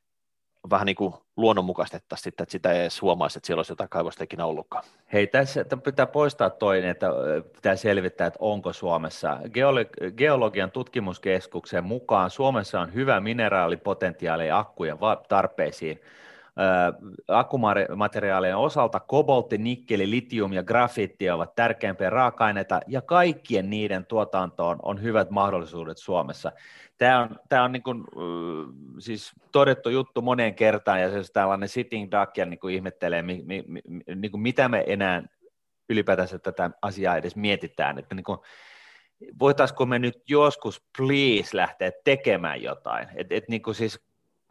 vähän 0.70 0.86
niin 0.86 0.96
kuin 0.96 1.14
luonnonmukaistettaisiin 1.36 2.24
sitten, 2.24 2.44
että 2.44 2.52
sitä 2.52 2.72
ei 2.72 2.80
edes 2.80 3.02
huomaisi, 3.02 3.38
että 3.38 3.46
siellä 3.46 3.58
olisi 3.58 3.72
jotain 3.72 3.90
kaivosta 3.90 4.24
ikinä 4.24 4.46
ollutkaan. 4.46 4.84
Hei, 5.12 5.26
tässä 5.26 5.64
pitää 5.84 6.06
poistaa 6.06 6.50
toinen, 6.50 6.90
että 6.90 7.06
pitää 7.54 7.76
selvittää, 7.76 8.26
että 8.26 8.38
onko 8.40 8.72
Suomessa. 8.72 9.38
Geologian 10.16 10.70
tutkimuskeskuksen 10.70 11.84
mukaan 11.84 12.30
Suomessa 12.30 12.80
on 12.80 12.94
hyvä 12.94 13.20
mineraalipotentiaali 13.20 14.50
akkujen 14.50 14.98
tarpeisiin 15.28 16.00
akkumateriaalien 17.28 18.56
osalta 18.56 19.00
koboltti, 19.00 19.58
nikkeli, 19.58 20.10
litium 20.10 20.52
ja 20.52 20.62
grafiitti 20.62 21.30
ovat 21.30 21.54
tärkeimpiä 21.54 22.10
raaka-aineita 22.10 22.80
ja 22.86 23.02
kaikkien 23.02 23.70
niiden 23.70 24.06
tuotantoon 24.06 24.78
on 24.82 25.02
hyvät 25.02 25.30
mahdollisuudet 25.30 25.98
Suomessa. 25.98 26.52
Tämä 26.98 27.20
on, 27.20 27.36
tämä 27.48 27.64
on 27.64 27.72
niin 27.72 27.82
kuin, 27.82 28.04
siis 28.98 29.32
todettu 29.52 29.90
juttu 29.90 30.22
moneen 30.22 30.54
kertaan 30.54 31.00
ja 31.00 31.10
se 31.10 31.32
tällainen 31.32 31.68
sitting 31.68 32.10
duck 32.10 32.36
ja 32.36 32.46
niin 32.46 32.60
kuin 32.60 32.74
ihmettelee, 32.74 33.22
mi, 33.22 33.42
mi, 33.46 33.64
mi, 33.66 33.80
niin 34.14 34.30
kuin 34.30 34.40
mitä 34.40 34.68
me 34.68 34.84
enää 34.86 35.22
ylipäätänsä 35.88 36.38
tätä 36.38 36.70
asiaa 36.82 37.16
edes 37.16 37.36
mietitään, 37.36 37.98
että 37.98 38.14
niin 38.14 38.24
kuin, 38.24 38.38
voitaisiko 39.40 39.86
me 39.86 39.98
nyt 39.98 40.22
joskus 40.28 40.82
please 40.98 41.56
lähteä 41.56 41.90
tekemään 42.04 42.62
jotain, 42.62 43.08
että 43.14 43.34
et, 43.34 43.48
niin 43.48 43.62
kuin 43.62 43.74
siis 43.74 44.00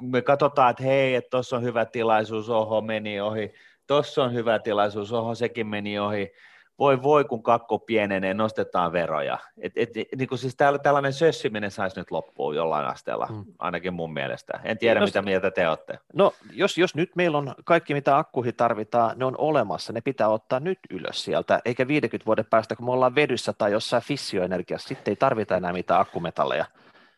me 0.01 0.21
katsotaan, 0.21 0.71
että 0.71 0.83
hei, 0.83 1.15
että 1.15 1.29
tuossa 1.29 1.55
on 1.55 1.63
hyvä 1.63 1.85
tilaisuus, 1.85 2.49
oho, 2.49 2.81
meni 2.81 3.21
ohi, 3.21 3.53
tuossa 3.87 4.23
on 4.23 4.33
hyvä 4.33 4.59
tilaisuus, 4.59 5.13
oho, 5.13 5.35
sekin 5.35 5.67
meni 5.67 5.99
ohi, 5.99 6.31
voi 6.79 7.03
voi, 7.03 7.25
kun 7.25 7.43
kakko 7.43 7.79
pienenee, 7.79 8.33
nostetaan 8.33 8.91
veroja. 8.91 9.37
Et, 9.61 9.73
et, 9.75 9.89
niin 10.15 10.27
kuin 10.27 10.39
siis 10.39 10.55
tällainen 10.83 11.13
sössiminen 11.13 11.71
saisi 11.71 11.99
nyt 11.99 12.11
loppua 12.11 12.55
jollain 12.55 12.85
asteella, 12.85 13.25
hmm. 13.25 13.45
ainakin 13.59 13.93
mun 13.93 14.13
mielestä. 14.13 14.59
En 14.63 14.77
tiedä, 14.77 14.99
no, 14.99 15.05
mitä 15.05 15.21
mieltä 15.21 15.51
te 15.51 15.69
olette. 15.69 15.99
No, 16.13 16.33
jos, 16.51 16.77
jos 16.77 16.95
nyt 16.95 17.15
meillä 17.15 17.37
on 17.37 17.55
kaikki, 17.65 17.93
mitä 17.93 18.17
akkuihin 18.17 18.55
tarvitaan, 18.55 19.19
ne 19.19 19.25
on 19.25 19.35
olemassa, 19.37 19.93
ne 19.93 20.01
pitää 20.01 20.29
ottaa 20.29 20.59
nyt 20.59 20.79
ylös 20.89 21.23
sieltä, 21.23 21.59
eikä 21.65 21.87
50 21.87 22.25
vuoden 22.25 22.45
päästä, 22.49 22.75
kun 22.75 22.85
me 22.85 22.91
ollaan 22.91 23.15
vedyssä 23.15 23.53
tai 23.53 23.71
jossain 23.71 24.03
fissioenergiassa, 24.03 24.87
sitten 24.87 25.11
ei 25.11 25.15
tarvita 25.15 25.57
enää 25.57 25.73
mitään 25.73 26.01
akkumetalleja. 26.01 26.65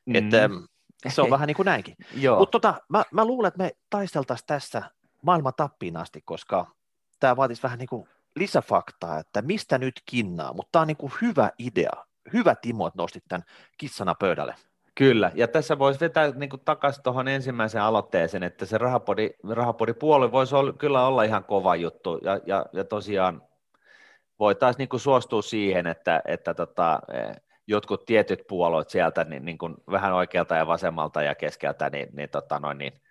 Mm. 0.05 0.15
Et, 0.15 0.25
se 1.09 1.21
on 1.21 1.29
vähän 1.29 1.47
niin 1.47 1.55
kuin 1.55 1.65
näinkin. 1.65 1.95
Mutta 2.39 2.51
tota, 2.51 2.73
mä, 2.89 3.03
mä 3.11 3.25
luulen, 3.25 3.47
että 3.47 3.63
me 3.63 3.71
taisteltaisiin 3.89 4.47
tässä 4.47 4.81
maailman 5.21 5.53
tappiin 5.57 5.97
asti, 5.97 6.21
koska 6.21 6.65
tämä 7.19 7.35
vaatisi 7.35 7.63
vähän 7.63 7.79
niin 7.79 7.89
kuin 7.89 8.09
lisäfaktaa, 8.35 9.19
että 9.19 9.41
mistä 9.41 9.77
nyt 9.77 10.01
kinnaa, 10.05 10.53
mutta 10.53 10.69
tämä 10.71 10.81
on 10.81 10.87
niin 10.87 10.97
kuin 10.97 11.13
hyvä 11.21 11.51
idea. 11.59 12.05
Hyvä 12.33 12.55
Timo, 12.55 12.87
että 12.87 13.01
nostit 13.01 13.23
tämän 13.27 13.43
kissana 13.77 14.15
pöydälle. 14.15 14.55
Kyllä, 14.95 15.31
ja 15.33 15.47
tässä 15.47 15.79
voisi 15.79 15.99
vetää 15.99 16.31
niin 16.31 16.49
takaisin 16.65 17.03
tuohon 17.03 17.27
ensimmäiseen 17.27 17.83
aloitteeseen, 17.83 18.43
että 18.43 18.65
se 18.65 18.77
rahapodi, 18.77 19.29
rahapodipuoli 19.49 20.31
voisi 20.31 20.55
olla, 20.55 20.73
kyllä 20.73 21.07
olla 21.07 21.23
ihan 21.23 21.43
kova 21.43 21.75
juttu, 21.75 22.19
ja, 22.23 22.39
ja, 22.45 22.65
ja 22.73 22.83
tosiaan 22.83 23.41
voitaisiin 24.39 24.87
niin 24.91 24.99
suostua 24.99 25.41
siihen, 25.41 25.87
että, 25.87 26.21
että 26.25 26.53
tota, 26.53 26.99
jotkut 27.67 28.06
tietyt 28.06 28.47
puolueet 28.47 28.89
sieltä 28.89 29.23
niin, 29.23 29.45
niin 29.45 29.58
kuin 29.58 29.75
vähän 29.91 30.13
oikealta 30.13 30.56
ja 30.56 30.67
vasemmalta 30.67 31.23
ja 31.23 31.36
keskeltä, 31.36 31.89
niin, 31.89 32.10
niin, 32.13 32.30
tota 32.30 32.60
noin, 32.60 32.78
niin 32.78 33.01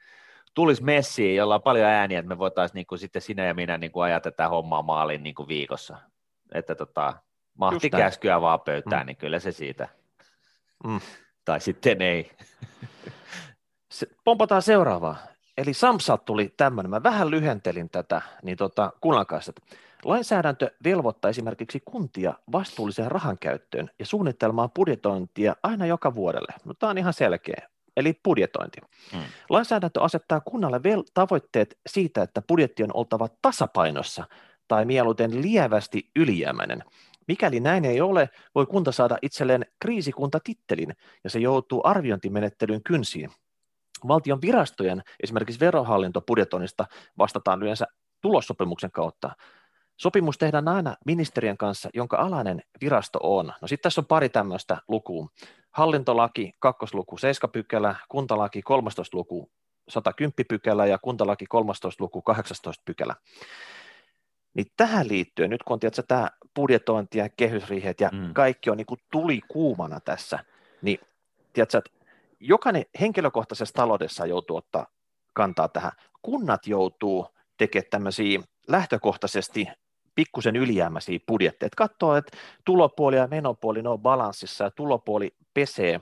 tulisi 0.54 0.82
messiin, 0.82 1.36
jolla 1.36 1.54
on 1.54 1.62
paljon 1.62 1.86
ääniä, 1.86 2.18
että 2.18 2.28
me 2.28 2.38
voitaisiin 2.38 2.74
niin 2.74 2.86
kuin 2.86 2.98
sitten 2.98 3.22
sinä 3.22 3.44
ja 3.46 3.54
minä 3.54 3.78
niin 3.78 3.92
kuin 3.92 4.04
ajaa 4.04 4.20
tätä 4.20 4.48
hommaa 4.48 4.82
maaliin 4.82 5.22
niin 5.22 5.34
kuin 5.34 5.48
viikossa. 5.48 5.96
Että 6.54 6.74
tota, 6.74 7.14
mahti 7.58 7.90
käskyä 7.90 8.40
vaan 8.40 8.60
pöytään, 8.60 9.02
mm. 9.02 9.06
niin 9.06 9.16
kyllä 9.16 9.38
se 9.38 9.52
siitä. 9.52 9.88
Mm. 10.84 11.00
Tai 11.44 11.60
sitten 11.60 12.02
ei. 12.02 12.30
Se, 13.90 14.06
pompataan 14.24 14.62
seuraavaa. 14.62 15.16
Eli 15.58 15.74
Samsat 15.74 16.24
tuli 16.24 16.54
tämmöinen, 16.56 16.90
mä 16.90 17.02
vähän 17.02 17.30
lyhentelin 17.30 17.90
tätä, 17.90 18.22
niin 18.42 18.56
tota, 18.56 18.92
kuunnelkaa 19.00 19.40
Lainsäädäntö 20.04 20.70
velvoittaa 20.84 21.28
esimerkiksi 21.28 21.82
kuntia 21.84 22.34
vastuulliseen 22.52 23.10
rahan 23.10 23.38
käyttöön 23.38 23.90
ja 23.98 24.06
suunnittelemaan 24.06 24.70
budjetointia 24.70 25.56
aina 25.62 25.86
joka 25.86 26.14
vuodelle. 26.14 26.54
No, 26.64 26.74
tämä 26.74 26.90
on 26.90 26.98
ihan 26.98 27.12
selkeä, 27.12 27.68
eli 27.96 28.20
budjetointi. 28.24 28.80
Hmm. 29.12 29.22
Lainsäädäntö 29.50 30.02
asettaa 30.02 30.40
kunnalle 30.40 30.78
vel- 30.78 31.10
tavoitteet 31.14 31.78
siitä, 31.86 32.22
että 32.22 32.42
budjetti 32.48 32.82
on 32.82 32.90
oltava 32.94 33.28
tasapainossa 33.42 34.24
tai 34.68 34.84
mieluiten 34.84 35.42
lievästi 35.42 36.10
ylijäämäinen. 36.16 36.82
Mikäli 37.28 37.60
näin 37.60 37.84
ei 37.84 38.00
ole, 38.00 38.28
voi 38.54 38.66
kunta 38.66 38.92
saada 38.92 39.18
itselleen 39.22 39.66
kriisikuntatittelin 39.80 40.94
ja 41.24 41.30
se 41.30 41.38
joutuu 41.38 41.80
arviointimenettelyn 41.84 42.82
kynsiin. 42.82 43.30
Valtion 44.08 44.40
virastojen, 44.42 45.02
esimerkiksi 45.22 45.60
verohallintobudjetoinnista, 45.60 46.86
vastataan 47.18 47.62
yleensä 47.62 47.86
tulossopimuksen 48.20 48.90
kautta. 48.90 49.30
Sopimus 49.96 50.38
tehdään 50.38 50.68
aina 50.68 50.96
ministeriön 51.06 51.56
kanssa, 51.56 51.90
jonka 51.94 52.16
alainen 52.16 52.62
virasto 52.80 53.18
on. 53.22 53.52
No 53.62 53.68
sitten 53.68 53.82
tässä 53.82 54.00
on 54.00 54.06
pari 54.06 54.28
tämmöistä 54.28 54.76
lukua. 54.88 55.28
Hallintolaki, 55.70 56.52
kakkosluku, 56.58 57.18
7 57.18 57.50
pykälä, 57.50 57.94
kuntalaki, 58.08 58.62
13 58.62 59.16
luku, 59.16 59.50
110 59.88 60.32
pykälä 60.48 60.86
ja 60.86 60.98
kuntalaki 60.98 61.46
13 61.46 62.04
luku, 62.04 62.22
18 62.22 62.82
pykälä. 62.84 63.14
Niin 64.54 64.66
tähän 64.76 65.08
liittyen, 65.08 65.50
nyt 65.50 65.62
kun 65.62 65.74
on 65.74 65.80
tietysti, 65.80 66.02
tämä 66.08 66.28
budjetointi 66.54 67.18
ja 67.18 67.28
kehysriihet 67.28 68.00
ja 68.00 68.10
mm. 68.12 68.34
kaikki 68.34 68.70
on 68.70 68.76
niin 68.76 68.86
kuin 68.86 69.00
tuli 69.10 69.40
kuumana 69.48 70.00
tässä, 70.00 70.38
niin 70.82 70.98
tiedätkö, 71.52 71.78
että 71.78 71.90
jokainen 72.40 72.84
henkilökohtaisessa 73.00 73.74
taloudessa 73.74 74.26
joutuu 74.26 74.56
ottaa 74.56 74.86
kantaa 75.32 75.68
tähän. 75.68 75.92
Kunnat 76.22 76.66
joutuu 76.66 77.26
tekemään 77.56 77.90
tämmöisiä 77.90 78.40
lähtökohtaisesti 78.68 79.68
pikkusen 80.14 80.56
ylijäämäisiä 80.56 81.18
budjetteja. 81.26 81.66
Että 81.66 81.76
katsoo, 81.76 82.16
että 82.16 82.36
tulopuoli 82.64 83.16
ja 83.16 83.26
menopuoli 83.26 83.82
ne 83.82 83.88
on 83.88 84.00
balanssissa 84.00 84.64
ja 84.64 84.70
tulopuoli 84.70 85.34
pesee 85.54 86.00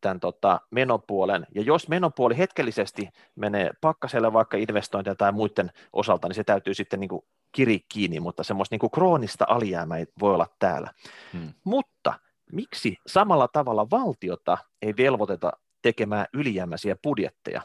tämän 0.00 0.20
tota, 0.20 0.60
menopuolen. 0.70 1.46
Ja 1.54 1.62
jos 1.62 1.88
menopuoli 1.88 2.38
hetkellisesti 2.38 3.08
menee 3.36 3.70
pakkaselle 3.80 4.32
vaikka 4.32 4.56
investointia 4.56 5.14
tai 5.14 5.32
muiden 5.32 5.70
osalta, 5.92 6.28
niin 6.28 6.34
se 6.34 6.44
täytyy 6.44 6.74
sitten 6.74 7.00
niin 7.00 7.10
kiri 7.52 7.80
kiinni, 7.88 8.20
mutta 8.20 8.44
semmoista 8.44 8.76
niin 8.76 8.90
kroonista 8.90 9.44
alijäämää 9.48 9.98
ei 9.98 10.06
voi 10.20 10.34
olla 10.34 10.46
täällä. 10.58 10.90
Hmm. 11.32 11.52
Mutta 11.64 12.14
miksi 12.52 12.96
samalla 13.06 13.48
tavalla 13.48 13.90
valtiota 13.90 14.58
ei 14.82 14.94
velvoiteta 14.96 15.52
tekemään 15.82 16.26
ylijäämäisiä 16.32 16.96
budjetteja? 17.02 17.62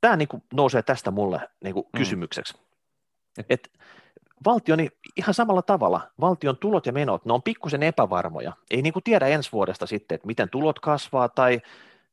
Tämä 0.00 0.16
niin 0.16 0.28
kuin 0.28 0.42
nousee 0.54 0.82
tästä 0.82 1.10
mulle 1.10 1.48
niin 1.64 1.74
kuin 1.74 1.84
hmm. 1.84 1.98
kysymykseksi. 1.98 2.54
Et 3.48 3.70
valtio 4.44 4.76
niin 4.76 4.90
ihan 5.16 5.34
samalla 5.34 5.62
tavalla, 5.62 6.00
valtion 6.20 6.56
tulot 6.56 6.86
ja 6.86 6.92
menot, 6.92 7.24
ne 7.24 7.32
on 7.32 7.42
pikkusen 7.42 7.82
epävarmoja. 7.82 8.52
Ei 8.70 8.82
niin 8.82 8.92
kuin 8.92 9.02
tiedä 9.02 9.26
ensi 9.26 9.52
vuodesta 9.52 9.86
sitten, 9.86 10.14
että 10.14 10.26
miten 10.26 10.50
tulot 10.50 10.80
kasvaa 10.80 11.28
tai, 11.28 11.60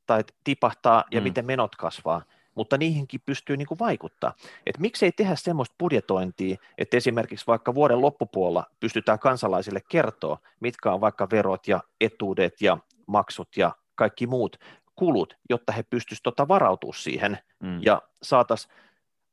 tai 0.06 0.24
tipahtaa 0.44 1.04
ja 1.12 1.20
mm. 1.20 1.24
miten 1.24 1.46
menot 1.46 1.76
kasvaa, 1.76 2.22
mutta 2.56 2.78
niihinkin 2.78 3.22
pystyy 3.26 3.58
niin 3.58 3.68
kuin 3.68 3.80
vaikuttaa. 3.80 4.34
Et 4.66 4.78
miksei 4.80 5.12
tehdä 5.12 5.36
semmoista 5.36 5.76
budjetointia, 5.80 6.58
että 6.78 6.98
esimerkiksi 6.98 7.48
vaikka 7.48 7.76
vuoden 7.76 8.02
loppupuolella 8.02 8.66
pystytään 8.80 9.20
kansalaisille 9.20 9.82
kertoa, 9.90 10.38
mitkä 10.60 10.92
on 10.92 11.02
vaikka 11.02 11.28
verot 11.32 11.68
ja 11.68 11.82
etuudet 12.02 12.62
ja 12.62 12.78
maksut 13.08 13.58
ja 13.58 13.72
kaikki 13.96 14.28
muut 14.28 14.58
kulut, 14.96 15.38
jotta 15.50 15.72
he 15.72 15.84
pystyisivät 15.84 16.24
tota 16.24 16.48
varautua 16.48 16.94
siihen 16.94 17.38
mm. 17.60 17.80
ja 17.84 18.02
saataisiin 18.24 18.74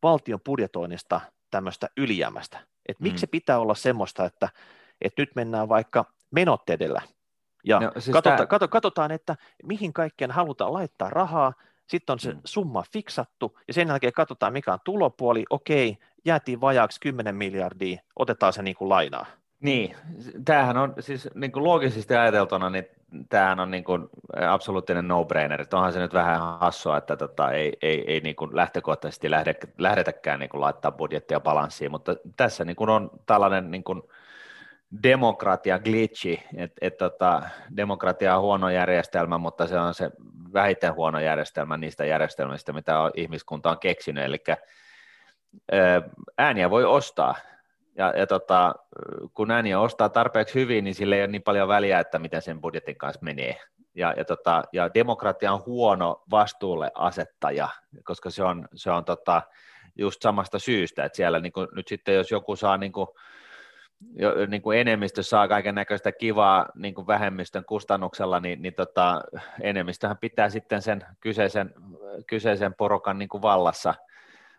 valtion 0.02 0.40
budjetoinnista 0.40 1.20
tämmöistä 1.50 1.88
ylijäämästä. 1.96 2.73
Että 2.88 3.02
miksi 3.02 3.16
mm. 3.16 3.20
se 3.20 3.26
pitää 3.26 3.58
olla 3.58 3.74
semmoista, 3.74 4.24
että, 4.24 4.48
että 5.00 5.22
nyt 5.22 5.30
mennään 5.34 5.68
vaikka 5.68 6.04
menot 6.30 6.70
edellä, 6.70 7.02
Ja 7.64 7.80
no, 7.80 7.92
siis 7.98 8.12
katsota, 8.12 8.46
tämä... 8.46 8.68
katsotaan, 8.68 9.10
että 9.10 9.36
mihin 9.62 9.92
kaikkeen 9.92 10.30
halutaan 10.30 10.72
laittaa 10.72 11.10
rahaa, 11.10 11.52
sitten 11.86 12.12
on 12.12 12.18
se 12.18 12.32
mm. 12.32 12.40
summa 12.44 12.84
fiksattu, 12.92 13.58
ja 13.68 13.74
sen 13.74 13.88
jälkeen 13.88 14.12
katsotaan, 14.12 14.52
mikä 14.52 14.72
on 14.72 14.78
tulopuoli, 14.84 15.44
okei, 15.50 15.98
jäätiin 16.24 16.60
vajaaksi 16.60 17.00
10 17.00 17.34
miljardia, 17.34 18.02
otetaan 18.16 18.52
se 18.52 18.62
niin 18.62 18.76
kuin 18.76 18.88
lainaa. 18.88 19.26
Niin, 19.64 19.96
tämähän 20.44 20.76
on 20.76 20.94
siis 21.00 21.28
niin 21.34 21.52
kuin 21.52 21.64
loogisesti 21.64 22.14
ajateltuna, 22.14 22.70
niin 22.70 22.86
tämähän 23.28 23.60
on 23.60 23.70
niin 23.70 23.84
kuin 23.84 24.08
absoluuttinen 24.48 25.08
no-brainer. 25.08 25.66
Onhan 25.72 25.92
se 25.92 25.98
nyt 25.98 26.14
vähän 26.14 26.40
hassua, 26.40 26.96
että 26.96 27.16
tota, 27.16 27.52
ei, 27.52 27.72
ei, 27.82 28.04
ei 28.12 28.20
niin 28.20 28.36
kuin 28.36 28.56
lähtökohtaisesti 28.56 29.30
lähde, 29.30 29.54
lähdetäkään 29.78 30.40
niin 30.40 30.48
kuin 30.48 30.60
laittaa 30.60 30.92
budjettia 30.92 31.40
balanssiin, 31.40 31.90
mutta 31.90 32.16
tässä 32.36 32.64
niin 32.64 32.76
kuin 32.76 32.90
on 32.90 33.10
tällainen 33.26 33.70
niin 33.70 33.84
kuin 33.84 34.02
demokratia 35.02 35.78
glitchi, 35.78 36.42
että 36.56 36.78
et, 36.80 36.96
tota, 36.96 37.42
demokratia 37.76 38.36
on 38.36 38.42
huono 38.42 38.70
järjestelmä, 38.70 39.38
mutta 39.38 39.66
se 39.66 39.78
on 39.78 39.94
se 39.94 40.10
vähiten 40.52 40.94
huono 40.94 41.20
järjestelmä 41.20 41.76
niistä 41.76 42.04
järjestelmistä, 42.04 42.72
mitä 42.72 42.94
ihmiskunta 43.14 43.70
on 43.70 43.78
keksinyt, 43.78 44.24
eli 44.24 44.38
ääniä 46.38 46.70
voi 46.70 46.84
ostaa, 46.84 47.34
ja, 47.98 48.12
ja 48.16 48.26
tota, 48.26 48.74
kun 49.34 49.50
ääniä 49.50 49.80
ostaa 49.80 50.08
tarpeeksi 50.08 50.54
hyvin, 50.54 50.84
niin 50.84 50.94
sille 50.94 51.14
ei 51.16 51.22
ole 51.22 51.26
niin 51.26 51.42
paljon 51.42 51.68
väliä, 51.68 52.00
että 52.00 52.18
miten 52.18 52.42
sen 52.42 52.60
budjetin 52.60 52.96
kanssa 52.96 53.24
menee. 53.24 53.60
Ja, 53.94 54.14
ja, 54.16 54.24
tota, 54.24 54.62
ja 54.72 54.94
demokratia 54.94 55.52
on 55.52 55.62
huono 55.66 56.22
vastuulle 56.30 56.90
asettaja, 56.94 57.68
koska 58.04 58.30
se 58.30 58.42
on, 58.42 58.68
se 58.74 58.90
on 58.90 59.04
tota, 59.04 59.42
just 59.96 60.22
samasta 60.22 60.58
syystä, 60.58 61.04
että 61.04 61.16
siellä 61.16 61.40
niin 61.40 61.52
kuin, 61.52 61.68
nyt 61.72 61.88
sitten 61.88 62.14
jos 62.14 62.30
joku 62.30 62.56
saa 62.56 62.76
niin 62.76 62.92
kuin, 62.92 63.08
jo, 64.14 64.32
niin 64.46 64.62
kuin 64.62 64.78
enemmistö 64.78 65.22
saa 65.22 65.48
kaiken 65.48 65.74
näköistä 65.74 66.12
kivaa 66.12 66.66
niin 66.74 66.94
kuin 66.94 67.06
vähemmistön 67.06 67.64
kustannuksella, 67.64 68.40
niin, 68.40 68.62
niin 68.62 68.74
tota, 68.74 69.20
enemmistöhän 69.60 70.18
pitää 70.18 70.50
sitten 70.50 70.82
sen 70.82 71.04
kyseisen, 71.20 71.74
kyseisen 72.26 72.74
porukan 72.74 73.18
niin 73.18 73.28
kuin 73.28 73.42
vallassa– 73.42 73.94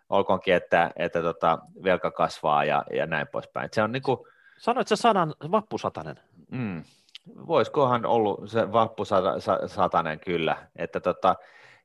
olkoonkin, 0.08 0.54
että, 0.54 0.90
että 0.96 1.22
tota, 1.22 1.58
velka 1.84 2.10
kasvaa 2.10 2.64
ja, 2.64 2.84
ja 2.92 3.06
näin 3.06 3.26
poispäin. 3.28 3.68
Se 3.72 3.82
on 3.82 3.92
niin 3.92 4.02
kuin, 4.02 4.18
Sanoit 4.58 4.88
se 4.88 4.96
sanan 4.96 5.34
vappusatanen. 5.50 6.16
Mm, 6.50 6.82
voisikohan 7.46 8.06
ollut 8.06 8.50
se 8.50 8.72
vappusatanen 8.72 10.20
kyllä, 10.20 10.56
että 10.76 11.00
tota, 11.00 11.36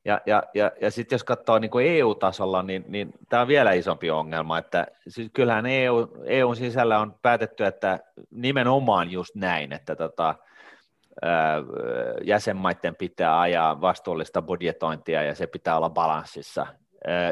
ja, 0.04 0.20
ja, 0.26 0.42
ja, 0.54 0.70
ja 0.80 0.90
sitten 0.90 1.14
jos 1.14 1.24
katsoo 1.24 1.58
niin 1.58 1.70
kuin 1.70 1.86
EU-tasolla, 1.86 2.62
niin, 2.62 2.84
niin 2.88 3.12
tämä 3.28 3.42
on 3.42 3.48
vielä 3.48 3.72
isompi 3.72 4.10
ongelma, 4.10 4.58
että 4.58 4.86
siis 5.08 5.30
kyllähän 5.32 5.66
EU, 5.66 6.08
EUn 6.24 6.56
sisällä 6.56 6.98
on 6.98 7.14
päätetty, 7.22 7.64
että 7.64 7.98
nimenomaan 8.30 9.10
just 9.10 9.34
näin, 9.34 9.72
että 9.72 9.96
tota, 9.96 10.34
ää, 11.22 11.56
jäsenmaiden 12.24 12.96
pitää 12.96 13.40
ajaa 13.40 13.80
vastuullista 13.80 14.42
budjetointia 14.42 15.22
ja 15.22 15.34
se 15.34 15.46
pitää 15.46 15.76
olla 15.76 15.90
balanssissa. 15.90 16.66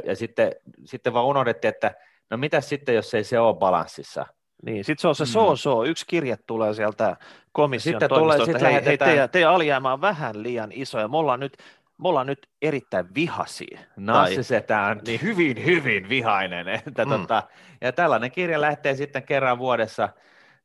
Ja 0.05 0.17
sitten, 0.17 0.53
sitten 0.85 1.13
vaan 1.13 1.27
unohdettiin, 1.27 1.69
että 1.69 1.95
no 2.31 2.37
mitä 2.37 2.61
sitten, 2.61 2.95
jos 2.95 3.15
ei 3.15 3.25
se 3.25 3.41
ole 3.41 3.57
balanssissa? 3.57 4.27
Niin, 4.63 4.85
sitten 4.85 5.01
se 5.01 5.09
on 5.09 5.15
se 5.15 5.25
mm. 5.25 5.29
so-so, 5.29 5.85
yksi 5.85 6.07
kirje 6.07 6.37
tulee 6.47 6.75
sieltä 6.75 7.17
komission 7.53 7.93
sitten 7.93 8.09
toimistosta, 8.09 8.45
tulee, 8.45 8.63
hei, 8.63 8.73
lähetetään... 8.73 9.09
hei 9.09 9.15
teidän, 9.15 9.31
teidän 9.31 9.51
alijäämä 9.51 9.93
on 9.93 10.01
vähän 10.01 10.43
liian 10.43 10.73
iso 10.73 10.99
ja 10.99 11.09
me 11.09 11.17
ollaan 11.17 11.41
nyt, 11.41 11.57
me 12.03 12.09
ollaan 12.09 12.27
nyt 12.27 12.49
erittäin 12.63 13.15
vihaisia. 13.15 13.79
Nassi 13.97 14.43
se 14.43 14.61
tämä 14.61 14.87
on 14.87 15.01
niin. 15.07 15.23
hyvin, 15.23 15.65
hyvin 15.65 16.09
vihainen. 16.09 16.69
Että 16.87 17.05
mm. 17.05 17.11
tota, 17.11 17.43
ja 17.81 17.93
tällainen 17.93 18.31
kirja 18.31 18.61
lähtee 18.61 18.95
sitten 18.95 19.23
kerran 19.23 19.59
vuodessa 19.59 20.09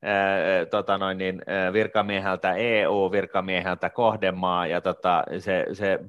ää, 0.03 0.65
tota 0.71 0.97
noin, 0.97 1.17
niin, 1.17 1.41
virkamieheltä 1.73 2.55
EU-virkamieheltä 2.55 3.89
kohdemaa, 3.89 4.67
ja 4.67 4.81
tota, 4.81 5.23
se, 5.39 5.65
se 5.73 5.99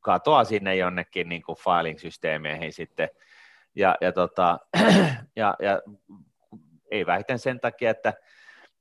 katoaa 0.00 0.44
sinne 0.44 0.76
jonnekin 0.76 1.28
niin 1.28 1.42
kuin 1.42 1.58
filing-systeemeihin 1.58 2.72
sitten. 2.72 3.08
Ja, 3.74 3.96
ja, 4.00 4.12
tota, 4.12 4.58
ja, 5.36 5.56
ja 5.62 5.82
ei 6.90 7.06
vähiten 7.06 7.38
sen 7.38 7.60
takia, 7.60 7.90
että, 7.90 8.14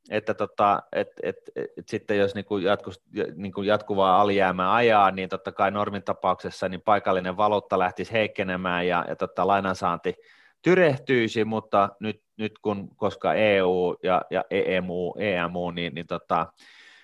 että 0.09 0.33
tota, 0.33 0.83
et, 0.91 1.07
et, 1.23 1.35
et, 1.55 1.69
et 1.77 1.87
sitten 1.87 2.17
jos 2.17 2.35
niin 2.35 2.45
kuin 2.45 2.63
jatkus, 2.63 3.01
niin 3.35 3.53
kuin 3.53 3.67
jatkuvaa 3.67 4.21
alijäämää 4.21 4.73
ajaa, 4.73 5.11
niin 5.11 5.29
totta 5.29 5.51
kai 5.51 5.71
normin 5.71 6.03
tapauksessa 6.03 6.69
niin 6.69 6.81
paikallinen 6.81 7.37
valuutta 7.37 7.79
lähtisi 7.79 8.11
heikkenemään 8.11 8.87
ja, 8.87 9.05
ja 9.07 9.15
tota, 9.15 9.47
lainansaanti 9.47 10.15
tyrehtyisi, 10.61 11.45
mutta 11.45 11.89
nyt, 11.99 12.21
nyt 12.37 12.59
kun, 12.61 12.95
koska 12.95 13.33
EU 13.33 13.95
ja, 14.03 14.21
ja 14.29 14.43
EMU, 14.49 15.13
EMU 15.19 15.71
niin, 15.71 15.95
niin 15.95 16.07
tota, 16.07 16.47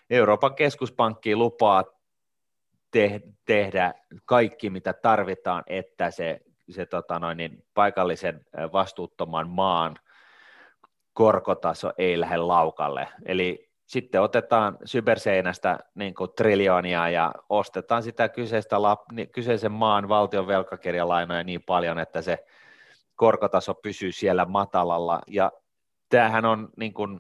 Euroopan 0.10 0.56
keskuspankki 0.56 1.36
lupaa 1.36 1.84
te, 2.92 3.22
tehdä 3.46 3.94
kaikki, 4.26 4.70
mitä 4.70 4.94
tarvitaan, 4.94 5.64
että 5.68 6.12
se, 6.12 6.42
se 6.70 6.86
tota 6.86 7.20
noin, 7.20 7.38
niin 7.38 7.64
paikallisen 7.74 8.46
vastuuttoman 8.74 9.50
maan 9.50 9.96
korkotaso 11.14 11.94
ei 11.98 12.20
lähde 12.20 12.38
laukalle. 12.38 13.08
Eli 13.26 13.72
sitten 13.86 14.22
otetaan 14.22 14.78
syberseinästä 14.86 15.80
niin 15.96 16.14
kuin 16.14 16.32
triljoonia 16.38 17.10
ja 17.10 17.32
ostetaan 17.50 18.04
sitä 18.04 18.30
kyseistä 18.30 18.82
lap, 18.82 19.02
kyseisen 19.32 19.72
maan 19.72 20.10
valtion 20.10 20.48
velkakirjalainoja 20.48 21.44
niin 21.44 21.64
paljon, 21.64 22.00
että 22.00 22.22
se 22.22 22.46
korkotaso 23.16 23.74
pysyy 23.74 24.12
siellä 24.12 24.46
matalalla. 24.46 25.22
Ja 25.28 25.52
tämähän 26.10 26.46
on 26.46 26.70
niin 26.78 26.94
kuin, 26.94 27.20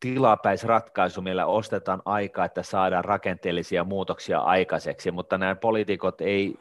tilapäisratkaisu, 0.00 1.22
millä 1.22 1.46
ostetaan 1.46 2.02
aikaa, 2.04 2.44
että 2.44 2.62
saadaan 2.62 3.04
rakenteellisia 3.04 3.84
muutoksia 3.84 4.38
aikaiseksi, 4.38 5.10
mutta 5.10 5.38
nämä 5.38 5.54
poliitikot 5.54 6.20
ei 6.20 6.54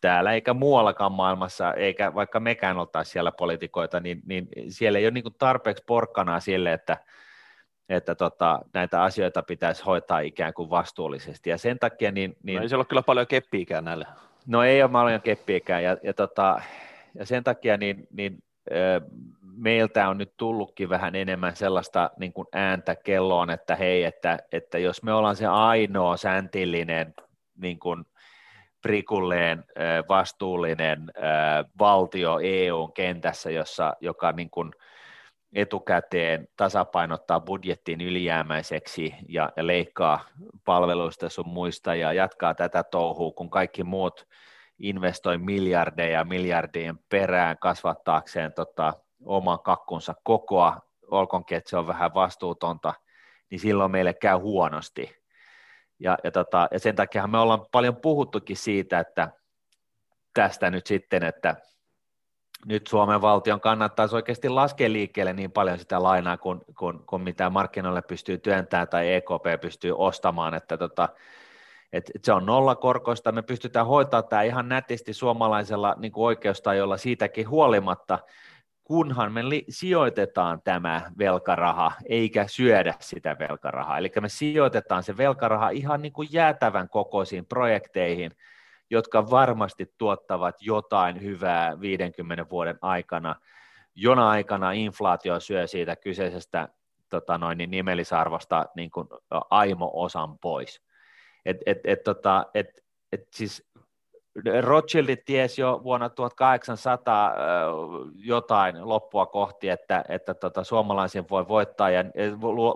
täällä 0.00 0.32
eikä 0.32 0.54
muuallakaan 0.54 1.12
maailmassa, 1.12 1.74
eikä 1.74 2.14
vaikka 2.14 2.40
mekään 2.40 2.78
oltaisi 2.78 3.10
siellä 3.10 3.32
poliitikoita, 3.32 4.00
niin, 4.00 4.22
niin 4.26 4.48
siellä 4.68 4.98
ei 4.98 5.04
ole 5.04 5.10
niin 5.10 5.24
tarpeeksi 5.38 5.84
porkkanaa 5.86 6.40
sille, 6.40 6.72
että, 6.72 6.96
että 7.88 8.14
tota, 8.14 8.60
näitä 8.74 9.02
asioita 9.02 9.42
pitäisi 9.42 9.84
hoitaa 9.84 10.20
ikään 10.20 10.54
kuin 10.54 10.70
vastuullisesti. 10.70 11.50
Ja 11.50 11.58
sen 11.58 11.78
takia... 11.78 12.12
Niin, 12.12 12.36
niin, 12.42 12.56
no 12.56 12.62
ei 12.62 12.68
siellä 12.68 12.80
ole 12.80 12.86
kyllä 12.86 13.02
paljon 13.02 13.26
keppiikään 13.26 13.84
näille. 13.84 14.06
No 14.46 14.62
ei 14.62 14.82
ole 14.82 14.90
paljon 14.90 15.22
keppiikään, 15.22 15.84
ja, 15.84 15.96
ja, 16.02 16.14
tota, 16.14 16.60
ja 17.14 17.26
sen 17.26 17.44
takia 17.44 17.76
niin, 17.76 18.06
niin 18.10 18.42
meiltä 19.56 20.08
on 20.08 20.18
nyt 20.18 20.34
tullutkin 20.36 20.88
vähän 20.88 21.14
enemmän 21.14 21.56
sellaista 21.56 22.10
niin 22.18 22.32
kuin 22.32 22.46
ääntä 22.52 22.96
kelloon, 22.96 23.50
että 23.50 23.76
hei, 23.76 24.04
että, 24.04 24.38
että 24.52 24.78
jos 24.78 25.02
me 25.02 25.12
ollaan 25.12 25.36
se 25.36 25.46
ainoa 25.46 26.16
säntillinen 26.16 27.14
niin 27.58 27.78
kuin 27.78 28.04
prikulleen 28.82 29.64
vastuullinen 30.08 31.12
valtio 31.78 32.38
EUn 32.42 32.92
kentässä, 32.92 33.50
jossa, 33.50 33.96
joka 34.00 34.32
niin 34.32 34.50
kuin 34.50 34.70
etukäteen 35.52 36.48
tasapainottaa 36.56 37.40
budjettiin 37.40 38.00
ylijäämäiseksi 38.00 39.14
ja, 39.28 39.52
ja 39.56 39.66
leikkaa 39.66 40.24
palveluista 40.64 41.28
sun 41.28 41.48
muista 41.48 41.94
ja 41.94 42.12
jatkaa 42.12 42.54
tätä 42.54 42.82
touhua, 42.82 43.32
kun 43.32 43.50
kaikki 43.50 43.84
muut 43.84 44.26
investoi 44.78 45.38
miljardeja 45.38 46.24
miljardien 46.24 46.98
perään 47.08 47.58
kasvattaakseen 47.58 48.52
tota, 48.52 48.92
oman 49.24 49.60
kakkunsa 49.60 50.14
kokoa, 50.24 50.80
olkoonkin, 51.10 51.58
että 51.58 51.70
se 51.70 51.76
on 51.76 51.86
vähän 51.86 52.14
vastuutonta, 52.14 52.94
niin 53.50 53.60
silloin 53.60 53.90
meille 53.90 54.14
käy 54.14 54.38
huonosti. 54.38 55.22
Ja, 55.98 56.18
ja, 56.24 56.30
tota, 56.30 56.68
ja 56.70 56.78
sen 56.78 56.96
takia 56.96 57.26
me 57.26 57.38
ollaan 57.38 57.66
paljon 57.72 57.96
puhuttukin 57.96 58.56
siitä, 58.56 58.98
että 58.98 59.30
tästä 60.34 60.70
nyt 60.70 60.86
sitten, 60.86 61.22
että 61.22 61.56
nyt 62.66 62.86
Suomen 62.86 63.20
valtion 63.20 63.60
kannattaisi 63.60 64.14
oikeasti 64.14 64.48
laskea 64.48 64.92
liikkeelle 64.92 65.32
niin 65.32 65.52
paljon 65.52 65.78
sitä 65.78 66.02
lainaa 66.02 66.36
kuin, 66.36 66.60
kuin, 66.78 67.06
kuin 67.06 67.22
mitä 67.22 67.50
markkinoille 67.50 68.02
pystyy 68.02 68.38
työntämään 68.38 68.88
tai 68.88 69.12
EKP 69.14 69.60
pystyy 69.60 69.94
ostamaan, 69.96 70.54
että 70.54 70.76
tota, 70.76 71.08
et, 71.92 72.10
et 72.14 72.24
se 72.24 72.32
on 72.32 72.46
nollakorkoista, 72.46 73.32
me 73.32 73.42
pystytään 73.42 73.86
hoitamaan 73.86 74.28
tämä 74.28 74.42
ihan 74.42 74.68
nätisti 74.68 75.12
suomalaisella 75.12 75.94
niin 75.98 76.12
oikeustajolla 76.16 76.96
siitäkin 76.96 77.48
huolimatta, 77.48 78.18
kunhan 78.84 79.32
me 79.32 79.48
li- 79.48 79.64
sijoitetaan 79.68 80.62
tämä 80.64 81.10
velkaraha, 81.18 81.92
eikä 82.08 82.46
syödä 82.48 82.94
sitä 83.00 83.36
velkarahaa. 83.38 83.98
Eli 83.98 84.12
me 84.20 84.28
sijoitetaan 84.28 85.02
se 85.02 85.16
velkaraha 85.16 85.70
ihan 85.70 86.02
niin 86.02 86.12
kuin 86.12 86.28
jäätävän 86.32 86.88
kokoisiin 86.88 87.46
projekteihin, 87.46 88.30
jotka 88.90 89.30
varmasti 89.30 89.94
tuottavat 89.98 90.56
jotain 90.60 91.22
hyvää 91.22 91.80
50 91.80 92.46
vuoden 92.50 92.78
aikana. 92.82 93.34
Jona 93.94 94.30
aikana 94.30 94.72
inflaatio 94.72 95.40
syö 95.40 95.66
siitä 95.66 95.96
kyseisestä 95.96 96.68
tota 97.08 97.38
noin, 97.38 97.58
niin 97.58 97.70
nimellisarvosta 97.70 98.66
niin 98.76 98.90
kuin 98.90 99.08
aimo-osan 99.50 100.38
pois. 100.38 100.82
Et, 101.44 101.56
et, 101.66 101.78
et, 101.84 102.02
tota, 102.02 102.46
et, 102.54 102.84
et 103.12 103.28
siis 103.34 103.71
Rothschildit 104.60 105.24
ties 105.24 105.58
jo 105.58 105.80
vuonna 105.84 106.08
1800 106.08 107.34
jotain 108.14 108.88
loppua 108.88 109.26
kohti, 109.26 109.68
että, 109.68 110.04
että 110.08 110.34
tota, 110.34 110.64
suomalaisiin 110.64 111.24
voi 111.30 111.48
voittaa 111.48 111.90
ja 111.90 112.04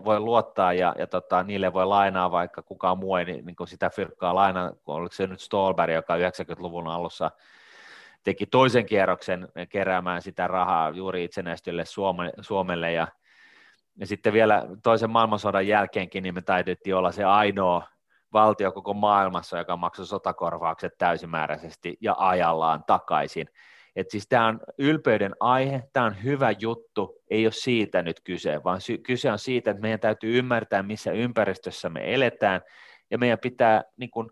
voi 0.05 0.21
luottaa 0.21 0.73
ja, 0.73 0.95
ja 0.99 1.07
tota, 1.07 1.42
niille 1.42 1.73
voi 1.73 1.87
lainaa, 1.87 2.31
vaikka 2.31 2.62
kukaan 2.62 2.99
muu 2.99 3.16
ei 3.16 3.25
niin, 3.25 3.47
niin 3.47 3.57
sitä 3.64 3.90
fyrkkaa 3.90 4.35
lainaa, 4.35 4.73
oliko 4.87 5.12
se 5.12 5.27
nyt 5.27 5.40
Stolberg, 5.40 5.95
joka 5.95 6.16
90-luvun 6.16 6.88
alussa 6.88 7.31
teki 8.23 8.47
toisen 8.47 8.87
kierroksen 8.87 9.49
keräämään 9.69 10.23
sitä 10.23 10.49
rahaa 10.49 10.90
juuri 10.90 11.25
itsenäistylle 11.25 11.85
Suomelle 12.40 12.92
ja, 12.92 13.09
ja 13.97 14.07
sitten 14.07 14.33
vielä 14.33 14.66
toisen 14.83 15.11
maailmansodan 15.11 15.66
jälkeenkin 15.66 16.23
niin 16.23 16.35
me 16.35 16.42
taidettiin 16.42 16.97
olla 16.97 17.12
se 17.12 17.25
ainoa 17.25 17.83
valtio 18.37 18.72
koko 18.72 18.94
maailmassa, 18.94 19.59
joka 19.59 19.77
maksoi 19.77 20.07
sotakorvaukset 20.07 20.99
täysimääräisesti 20.99 21.96
ja 22.01 22.14
ajallaan 22.18 22.85
takaisin. 22.87 23.46
Et 23.96 24.11
siis 24.11 24.29
tämä 24.29 24.46
on 24.46 24.61
ylpeyden 24.79 25.35
aihe, 25.40 25.83
tämä 25.92 26.07
on 26.07 26.22
hyvä 26.25 26.51
juttu, 26.59 27.22
ei 27.31 27.46
ole 27.46 27.53
siitä 27.53 28.03
nyt 28.03 28.20
kyse, 28.20 28.64
vaan 28.64 28.81
sy- 28.81 28.99
kyse 28.99 29.33
on 29.33 29.38
siitä, 29.38 29.70
että 29.70 29.81
meidän 29.81 30.01
täytyy 30.01 30.38
ymmärtää, 30.38 30.83
missä 30.83 31.12
ympäristössä 31.12 31.88
me 31.88 32.14
eletään, 32.14 32.61
ja 33.11 33.18
meidän 33.18 33.38
pitää 33.38 33.85
niin 33.96 34.11
kun, 34.11 34.31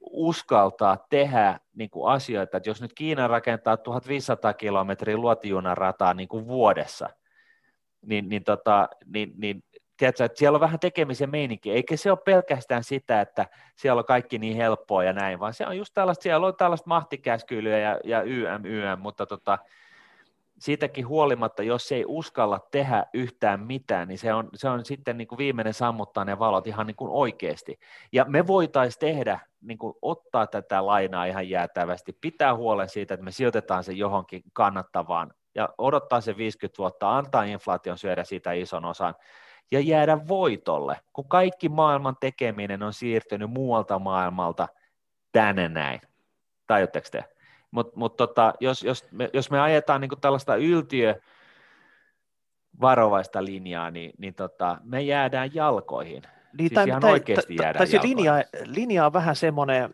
uskaltaa 0.00 1.06
tehdä 1.10 1.60
niin 1.74 1.90
kun, 1.90 2.10
asioita, 2.10 2.56
että 2.56 2.70
jos 2.70 2.82
nyt 2.82 2.92
Kiina 2.92 3.28
rakentaa 3.28 3.76
1500 3.76 4.54
kilometriä 4.54 5.16
luotijunan 5.16 5.76
rataa 5.76 6.14
niin 6.14 6.28
vuodessa, 6.46 7.08
niin, 8.06 8.28
niin, 8.28 8.44
tota, 8.44 8.88
niin, 9.06 9.32
niin 9.36 9.64
tiedätkö, 9.96 10.24
että 10.24 10.38
siellä 10.38 10.56
on 10.56 10.60
vähän 10.60 10.80
tekemisen 10.80 11.30
meininki, 11.30 11.72
eikä 11.72 11.96
se 11.96 12.10
ole 12.10 12.18
pelkästään 12.24 12.84
sitä, 12.84 13.20
että 13.20 13.46
siellä 13.76 13.98
on 14.00 14.04
kaikki 14.04 14.38
niin 14.38 14.56
helppoa 14.56 15.04
ja 15.04 15.12
näin, 15.12 15.40
vaan 15.40 15.54
se 15.54 15.66
on 15.66 15.76
just 15.76 15.94
tällaista, 15.94 16.22
siellä 16.22 16.46
on 16.46 16.56
tällaista 16.56 16.88
mahtikäskylyä 16.88 17.78
ja, 17.78 18.00
ja 18.04 18.22
YM, 18.22 18.64
YM, 18.64 18.98
mutta 18.98 19.26
tota, 19.26 19.58
siitäkin 20.58 21.08
huolimatta, 21.08 21.62
jos 21.62 21.92
ei 21.92 22.04
uskalla 22.06 22.60
tehdä 22.70 23.06
yhtään 23.14 23.60
mitään, 23.60 24.08
niin 24.08 24.18
se 24.18 24.34
on, 24.34 24.48
se 24.54 24.68
on 24.68 24.84
sitten 24.84 25.18
niin 25.18 25.28
kuin 25.28 25.38
viimeinen 25.38 25.74
sammuttaa 25.74 26.24
ne 26.24 26.38
valot 26.38 26.66
ihan 26.66 26.86
niin 26.86 26.96
kuin 26.96 27.10
oikeasti. 27.10 27.78
Ja 28.12 28.24
me 28.28 28.46
voitaisiin 28.46 29.00
tehdä, 29.00 29.40
niin 29.60 29.78
kuin 29.78 29.94
ottaa 30.02 30.46
tätä 30.46 30.86
lainaa 30.86 31.24
ihan 31.24 31.48
jäätävästi, 31.48 32.12
pitää 32.20 32.56
huolen 32.56 32.88
siitä, 32.88 33.14
että 33.14 33.24
me 33.24 33.30
sijoitetaan 33.30 33.84
se 33.84 33.92
johonkin 33.92 34.42
kannattavaan 34.52 35.32
ja 35.54 35.68
odottaa 35.78 36.20
se 36.20 36.36
50 36.36 36.78
vuotta, 36.78 37.16
antaa 37.16 37.44
inflaation 37.44 37.98
syödä 37.98 38.24
siitä 38.24 38.52
ison 38.52 38.84
osan, 38.84 39.14
ja 39.70 39.80
jäädä 39.80 40.28
voitolle, 40.28 41.00
kun 41.12 41.28
kaikki 41.28 41.68
maailman 41.68 42.16
tekeminen 42.20 42.82
on 42.82 42.92
siirtynyt 42.92 43.50
muualta 43.50 43.98
maailmalta 43.98 44.68
tänne 45.32 45.68
näin. 45.68 46.00
Tajutteko 46.66 47.08
te? 47.10 47.24
Mutta 47.70 47.92
mut 47.96 48.16
tota, 48.16 48.54
jos, 48.60 48.82
jos, 48.82 49.04
me, 49.12 49.30
jos 49.32 49.50
me 49.50 49.60
ajetaan 49.60 50.00
niinku 50.00 50.16
tällaista 50.16 50.56
yltiö 50.56 51.14
varovaista 52.80 53.44
linjaa, 53.44 53.90
niin, 53.90 54.12
niin 54.18 54.34
tota, 54.34 54.78
me 54.84 55.02
jäädään 55.02 55.54
jalkoihin. 55.54 56.22
Niin, 56.22 56.68
siis 56.68 56.72
tai, 56.72 56.88
ihan 56.88 57.00
tai, 57.00 57.12
oikeasti 57.12 57.56
tai, 57.56 57.64
jäädään 57.64 57.78
tai 57.78 57.86
se 57.86 58.00
linja, 58.02 58.32
linja 58.64 59.06
on 59.06 59.12
vähän 59.12 59.36
semmoinen 59.36 59.90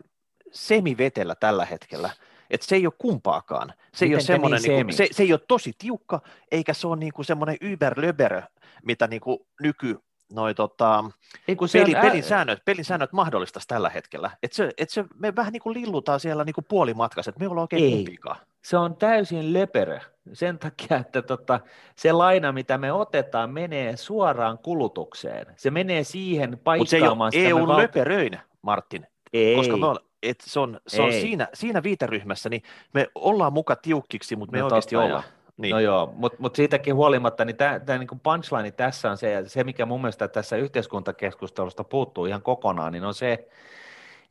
semivetellä 0.51 1.35
tällä 1.35 1.65
hetkellä 1.65 2.09
että 2.49 2.67
se 2.67 2.75
ei 2.75 2.87
ole 2.87 2.93
kumpaakaan. 2.97 3.73
Se 3.93 4.05
ei, 4.05 4.13
ole 4.13 4.21
semmoinen, 4.21 4.61
niin 4.61 4.85
kuin, 4.85 4.93
se, 4.93 5.07
se 5.11 5.23
ei 5.23 5.33
ole 5.33 5.41
tosi 5.47 5.73
tiukka, 5.77 6.21
eikä 6.51 6.73
se 6.73 6.87
ole 6.87 6.95
niin 6.95 7.13
kuin 7.13 7.25
semmoinen 7.25 7.57
yberlöber, 7.61 8.41
mitä 8.83 9.07
niin 9.07 9.21
kuin 9.21 9.39
nyky 9.61 9.99
noi, 10.33 10.55
tota, 10.55 11.03
ei, 11.47 11.55
kun 11.55 11.67
peli, 11.73 11.95
on, 11.95 12.01
pelin, 12.01 12.23
säännöt, 12.23 12.65
pelin 12.65 12.85
säännöt 12.85 13.11
mahdollistaisi 13.11 13.67
tällä 13.67 13.89
hetkellä. 13.89 14.31
Et 14.43 14.53
se, 14.53 14.71
et 14.77 14.89
se, 14.89 15.05
me 15.19 15.35
vähän 15.35 15.53
niin 15.53 15.61
kuin 15.61 15.73
lillutaan 15.73 16.19
siellä 16.19 16.43
niin 16.43 16.53
kuin 16.53 16.65
puolimatkassa, 16.65 17.29
että 17.29 17.39
me 17.39 17.47
ollaan 17.47 17.63
oikein 17.63 17.83
ei. 17.83 17.91
kumpikaan. 17.91 18.37
Se 18.61 18.77
on 18.77 18.95
täysin 18.95 19.53
löperö 19.53 19.99
sen 20.33 20.59
takia, 20.59 20.97
että 20.97 21.21
tota, 21.21 21.59
se 21.95 22.11
laina, 22.11 22.51
mitä 22.51 22.77
me 22.77 22.91
otetaan, 22.91 23.49
menee 23.49 23.97
suoraan 23.97 24.57
kulutukseen. 24.57 25.45
Se 25.57 25.71
menee 25.71 26.03
siihen 26.03 26.59
paikkaamaan 26.63 27.17
Mutta 27.17 27.31
se 27.31 27.45
ei 27.45 27.53
ole 27.53 27.61
EU 27.61 27.67
valta... 27.67 27.81
löperöin, 27.81 28.39
Martin. 28.61 29.07
Ei. 29.33 29.55
Koska 29.55 29.77
me 29.77 29.85
ollaan, 29.85 30.05
et 30.23 30.41
se 30.41 30.59
on, 30.59 30.79
se 30.87 31.01
on 31.01 31.11
siinä, 31.11 31.47
siinä 31.53 31.83
viiteryhmässä, 31.83 32.49
niin 32.49 32.63
me 32.93 33.07
ollaan 33.15 33.53
muka 33.53 33.75
tiukkiksi, 33.75 34.35
mutta 34.35 34.51
me 34.51 34.59
no, 34.59 34.65
oikeasti 34.65 34.95
ollaan. 34.95 35.23
Niin. 35.57 35.73
No 35.73 35.79
joo, 35.79 36.13
mutta 36.15 36.37
mut 36.41 36.55
siitäkin 36.55 36.95
huolimatta, 36.95 37.45
niin 37.45 37.55
tämä 37.55 37.97
niinku 37.97 38.19
punchline 38.23 38.71
tässä 38.71 39.11
on 39.11 39.17
se, 39.17 39.31
ja 39.31 39.49
se 39.49 39.63
mikä 39.63 39.85
mun 39.85 40.01
mielestä 40.01 40.27
tässä 40.27 40.55
yhteiskuntakeskustelusta 40.55 41.83
puuttuu 41.83 42.25
ihan 42.25 42.41
kokonaan, 42.41 42.93
niin 42.93 43.03
on 43.03 43.13
se, 43.13 43.47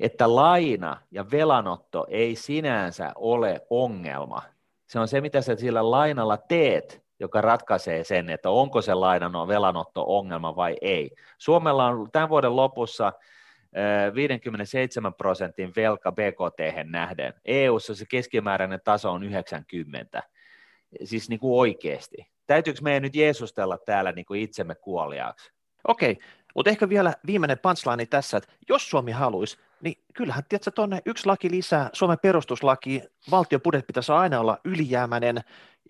että 0.00 0.34
laina 0.36 0.96
ja 1.10 1.30
velanotto 1.30 2.06
ei 2.08 2.36
sinänsä 2.36 3.12
ole 3.14 3.66
ongelma. 3.70 4.42
Se 4.86 5.00
on 5.00 5.08
se, 5.08 5.20
mitä 5.20 5.40
sä 5.40 5.56
sillä 5.56 5.90
lainalla 5.90 6.36
teet, 6.36 7.02
joka 7.20 7.40
ratkaisee 7.40 8.04
sen, 8.04 8.30
että 8.30 8.50
onko 8.50 8.82
se 8.82 8.94
lainan 8.94 9.48
velanotto 9.48 10.04
ongelma 10.06 10.56
vai 10.56 10.76
ei. 10.80 11.10
Suomella 11.38 11.86
on 11.86 12.08
tämän 12.12 12.28
vuoden 12.28 12.56
lopussa 12.56 13.12
57 14.14 15.14
prosentin 15.14 15.72
velka 15.76 16.12
BKT 16.12 16.84
nähden. 16.84 17.34
EU:ssa 17.44 17.94
se 17.94 18.04
keskimääräinen 18.08 18.80
taso 18.84 19.12
on 19.12 19.22
90, 19.22 20.22
siis 21.04 21.28
niin 21.28 21.40
kuin 21.40 21.60
oikeasti. 21.60 22.32
Täytyykö 22.46 22.80
meidän 22.82 23.02
nyt 23.02 23.14
jeesustella 23.14 23.78
täällä 23.78 24.12
niin 24.12 24.26
kuin 24.26 24.40
itsemme 24.40 24.74
kuoliaaksi? 24.74 25.52
Okei, 25.88 26.18
mutta 26.54 26.70
ehkä 26.70 26.88
vielä 26.88 27.14
viimeinen 27.26 27.58
punchline 27.58 28.06
tässä, 28.06 28.36
että 28.36 28.52
jos 28.68 28.90
Suomi 28.90 29.12
haluaisi, 29.12 29.58
niin 29.80 30.04
kyllähän 30.14 30.44
tiedätkö, 30.48 30.70
tuonne 30.70 31.02
yksi 31.06 31.26
laki 31.26 31.50
lisää, 31.50 31.90
Suomen 31.92 32.18
perustuslaki, 32.22 33.02
valtion 33.30 33.60
budjetti 33.62 33.86
pitäisi 33.86 34.12
aina 34.12 34.40
olla 34.40 34.58
ylijäämäinen, 34.64 35.40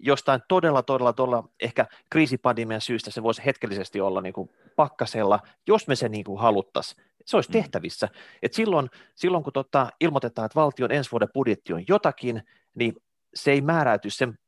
jostain 0.00 0.40
todella, 0.48 0.82
todella, 0.82 1.12
todella 1.12 1.48
ehkä 1.60 1.86
kriisipandemian 2.10 2.80
syystä 2.80 3.10
se 3.10 3.22
voisi 3.22 3.42
hetkellisesti 3.44 4.00
olla 4.00 4.20
niin 4.20 4.32
kuin 4.32 4.50
pakkasella, 4.76 5.40
jos 5.66 5.88
me 5.88 5.96
se 5.96 6.08
niin 6.08 6.24
kuin 6.24 6.40
haluttaisiin 6.40 7.04
se 7.24 7.36
olisi 7.36 7.50
mm. 7.50 7.52
tehtävissä. 7.52 8.08
Et 8.42 8.52
silloin, 8.52 8.90
silloin, 9.14 9.44
kun 9.44 9.52
tota, 9.52 9.88
ilmoitetaan, 10.00 10.46
että 10.46 10.60
valtion 10.60 10.92
ensi 10.92 11.10
vuoden 11.10 11.28
budjetti 11.34 11.72
on 11.72 11.84
jotakin, 11.88 12.42
niin 12.74 12.96
se 13.34 13.50
ei 13.50 13.60
määräyty 13.60 14.10
sen, 14.10 14.38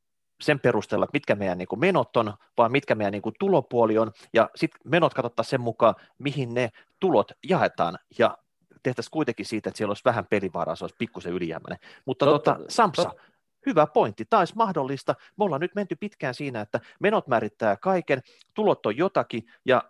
sen 0.40 0.60
perusteella, 0.60 1.04
että 1.04 1.16
mitkä 1.16 1.34
meidän 1.34 1.58
niin 1.58 1.68
kuin 1.68 1.80
menot 1.80 2.16
on, 2.16 2.34
vaan 2.58 2.72
mitkä 2.72 2.94
meidän 2.94 3.12
niin 3.12 3.22
kuin 3.22 3.34
tulopuoli 3.38 3.98
on, 3.98 4.12
ja 4.32 4.50
sitten 4.54 4.80
menot 4.84 5.14
katsotaan 5.14 5.46
sen 5.46 5.60
mukaan, 5.60 5.94
mihin 6.18 6.54
ne 6.54 6.70
tulot 7.00 7.32
jaetaan, 7.48 7.98
ja 8.18 8.38
tehtäisiin 8.82 9.10
kuitenkin 9.10 9.46
siitä, 9.46 9.68
että 9.68 9.78
siellä 9.78 9.90
olisi 9.90 10.04
vähän 10.04 10.26
pelivaraa, 10.26 10.76
se 10.76 10.84
olisi 10.84 10.96
pikkusen 10.98 11.32
ylijäämäinen. 11.32 11.78
Mutta 12.04 12.26
totta, 12.26 12.54
tota, 12.54 12.64
Samsa, 12.68 13.02
totta. 13.02 13.22
hyvä 13.66 13.86
pointti, 13.86 14.24
olisi 14.32 14.56
mahdollista. 14.56 15.14
Me 15.38 15.44
ollaan 15.44 15.60
nyt 15.60 15.74
menty 15.74 15.96
pitkään 15.96 16.34
siinä, 16.34 16.60
että 16.60 16.80
menot 17.00 17.26
määrittää 17.26 17.76
kaiken, 17.76 18.22
tulot 18.54 18.86
on 18.86 18.96
jotakin, 18.96 19.42
ja 19.64 19.82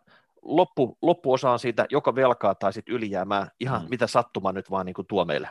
loppu, 0.43 0.99
loppuosa 1.03 1.51
on 1.51 1.59
siitä 1.59 1.87
joko 1.91 2.15
velkaa 2.15 2.55
tai 2.55 2.73
sitten 2.73 2.95
ylijäämää, 2.95 3.51
ihan 3.61 3.83
mm. 3.83 3.89
mitä 3.91 4.07
sattuma 4.07 4.53
nyt 4.53 4.71
vaan 4.71 4.87
niin 4.87 4.95
kuin 4.95 5.07
tuo 5.07 5.25
meille. 5.25 5.49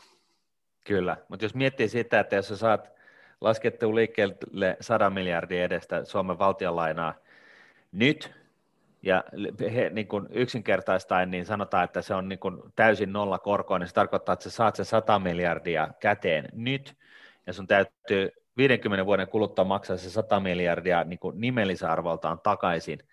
Kyllä, 0.85 1.17
mutta 1.29 1.45
jos 1.45 1.55
miettii 1.55 1.89
sitä, 1.89 2.19
että 2.19 2.35
jos 2.35 2.47
sä 2.47 2.57
saat 2.57 2.91
laskettu 3.43 3.95
liikkeelle 3.95 4.77
100 4.81 5.09
miljardia 5.09 5.63
edestä 5.63 6.05
Suomen 6.05 6.39
valtionlainaa 6.39 7.13
nyt, 7.91 8.31
ja 9.01 9.23
he, 9.73 9.89
niin 9.89 10.07
kuin 10.07 10.27
yksinkertaistaen 10.31 11.31
niin 11.31 11.45
sanotaan, 11.45 11.83
että 11.83 12.01
se 12.01 12.15
on 12.15 12.29
niin 12.29 12.39
kuin 12.39 12.61
täysin 12.75 13.13
nolla 13.13 13.39
korkoa, 13.39 13.79
niin 13.79 13.87
se 13.87 13.93
tarkoittaa, 13.93 14.33
että 14.33 14.43
sä 14.43 14.49
saat 14.49 14.75
se 14.75 14.83
100 14.83 15.19
miljardia 15.19 15.89
käteen 15.99 16.49
nyt, 16.53 16.95
ja 17.47 17.53
sun 17.53 17.67
täytyy 17.67 18.29
50 18.57 19.05
vuoden 19.05 19.27
kuluttua 19.27 19.65
maksaa 19.65 19.97
se 19.97 20.09
100 20.09 20.39
miljardia 20.39 21.03
niin 21.03 21.19
kuin 21.19 21.41
nimellisarvoltaan 21.41 22.39
takaisin– 22.39 22.99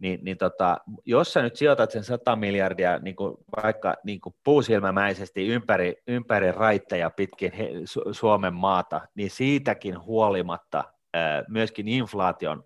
niin, 0.00 0.20
niin 0.22 0.38
tota, 0.38 0.78
jos 1.04 1.32
sä 1.32 1.42
nyt 1.42 1.56
sijoitat 1.56 1.90
sen 1.90 2.04
100 2.04 2.36
miljardia 2.36 2.98
niin 2.98 3.16
kuin 3.16 3.34
vaikka 3.62 3.94
niin 4.04 4.20
kuin 4.20 4.34
puusilmämäisesti 4.44 5.46
ympäri, 5.46 6.02
ympäri 6.06 6.52
raitteja 6.52 7.10
pitkin 7.10 7.52
he, 7.52 7.68
Su- 7.68 8.12
Suomen 8.12 8.54
maata, 8.54 9.00
niin 9.14 9.30
siitäkin 9.30 10.02
huolimatta 10.02 10.84
ää, 11.14 11.44
myöskin 11.48 11.88
inflaation 11.88 12.64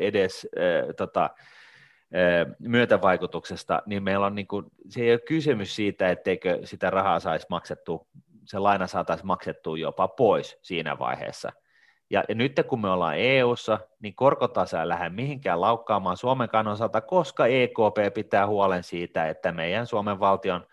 edes 0.00 0.48
ää, 0.56 0.92
tota, 0.92 1.20
ää, 1.20 2.46
myötävaikutuksesta, 2.58 3.82
niin 3.86 4.02
meillä 4.02 4.26
on 4.26 4.34
niin 4.34 4.46
kuin, 4.46 4.66
se 4.88 5.00
ei 5.00 5.12
ole 5.12 5.18
kysymys 5.18 5.76
siitä, 5.76 6.10
etteikö 6.10 6.58
sitä 6.64 6.90
rahaa 6.90 7.20
saisi 7.20 7.46
maksettua, 7.50 8.06
se 8.44 8.58
laina 8.58 8.86
saataisiin 8.86 9.26
maksettua 9.26 9.78
jopa 9.78 10.08
pois 10.08 10.58
siinä 10.62 10.98
vaiheessa– 10.98 11.52
ja, 12.10 12.24
ja 12.28 12.34
nyt 12.34 12.60
kun 12.68 12.80
me 12.80 12.88
ollaan 12.88 13.18
EU-ssa, 13.18 13.78
niin 14.00 14.14
korkotaso 14.14 14.80
ei 14.80 14.88
lähde 14.88 15.08
mihinkään 15.08 15.60
laukkaamaan 15.60 16.16
Suomen 16.16 16.48
osalta, 16.72 17.00
koska 17.00 17.46
EKP 17.46 18.14
pitää 18.14 18.46
huolen 18.46 18.82
siitä, 18.82 19.28
että 19.28 19.52
meidän 19.52 19.86
Suomen 19.86 20.20
valtion 20.20 20.66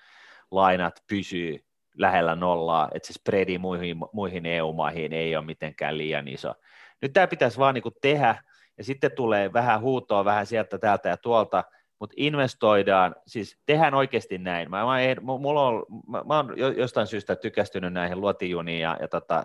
lainat 0.52 1.04
pysyy 1.08 1.66
lähellä 1.98 2.36
nollaa, 2.36 2.90
että 2.94 3.08
se 3.08 3.14
spreadi 3.14 3.58
muihin, 3.58 3.98
muihin 4.14 4.46
EU-maihin 4.46 5.14
ei 5.14 5.36
ole 5.36 5.46
mitenkään 5.46 5.98
liian 5.98 6.28
iso. 6.28 6.54
Nyt 7.02 7.14
tämä 7.14 7.28
pitäisi 7.28 7.58
vaan 7.58 7.74
niin 7.74 7.84
tehdä, 8.02 8.36
ja 8.78 8.84
sitten 8.84 9.12
tulee 9.12 9.54
vähän 9.54 9.82
huutoa 9.82 10.26
vähän 10.26 10.46
sieltä, 10.46 10.78
täältä 10.78 11.10
ja 11.10 11.18
tuolta, 11.18 11.64
mutta 12.00 12.14
investoidaan, 12.18 13.16
siis 13.28 13.58
tehdään 13.66 13.94
oikeasti 13.94 14.38
näin. 14.38 14.70
Mä, 14.70 14.78
mä, 14.86 15.38
mulla 15.40 15.68
on, 15.68 15.86
mä, 16.08 16.24
mä 16.28 16.36
oon 16.36 16.54
jostain 16.78 17.08
syystä 17.08 17.36
tykästynyt 17.36 17.94
näihin 17.94 18.22
luotijuniin 18.22 18.82
ja, 18.82 18.98
ja 19.02 19.08
tota, 19.08 19.44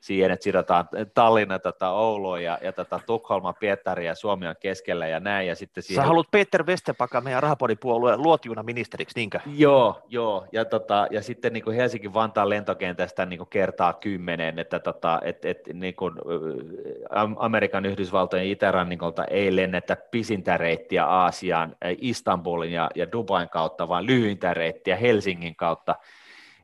siihen, 0.00 0.30
että 0.30 0.44
sidotaan 0.44 0.88
Tallinna, 1.14 1.58
tota, 1.58 1.90
Oulu 1.90 2.36
ja, 2.36 2.58
ja 2.62 2.72
tota, 2.72 3.00
Tukholma, 3.06 3.52
Pietari 3.52 4.06
ja 4.06 4.14
Suomi 4.14 4.46
on 4.46 4.54
keskellä 4.60 5.06
ja 5.06 5.20
näin. 5.20 5.48
Ja 5.48 5.54
sitten 5.54 5.82
siihen... 5.82 6.02
Sä 6.02 6.06
haluat 6.06 6.30
Peter 6.30 6.66
Westerpaka, 6.66 7.20
meidän 7.20 7.42
rahapodipuolueen 7.42 8.22
luotjuna 8.22 8.62
ministeriksi, 8.62 9.18
niinkö? 9.18 9.40
Joo, 9.56 10.02
joo. 10.08 10.46
Ja, 10.52 10.64
tota, 10.64 11.06
ja 11.10 11.22
sitten 11.22 11.52
niin 11.52 11.64
kuin 11.64 11.76
Helsinki-Vantaan 11.76 12.48
lentokentästä 12.48 13.26
niin 13.26 13.38
kuin 13.38 13.48
kertaa 13.48 13.92
kymmenen, 13.92 14.58
että 14.58 14.78
tota, 14.78 15.20
et, 15.22 15.44
et, 15.44 15.60
niin 15.72 15.94
kuin, 15.94 16.14
Amerikan 17.36 17.86
Yhdysvaltojen 17.86 18.46
itärannikolta 18.46 19.24
ei 19.24 19.56
lennetä 19.56 19.96
pisintä 20.10 20.56
reittiä 20.56 21.04
Aasiaan, 21.04 21.76
Istanbulin 21.98 22.72
ja, 22.72 22.90
ja 22.94 23.12
Dubain 23.12 23.48
kautta, 23.48 23.88
vaan 23.88 24.06
lyhyintä 24.06 24.54
reittiä 24.54 24.96
Helsingin 24.96 25.56
kautta. 25.56 25.94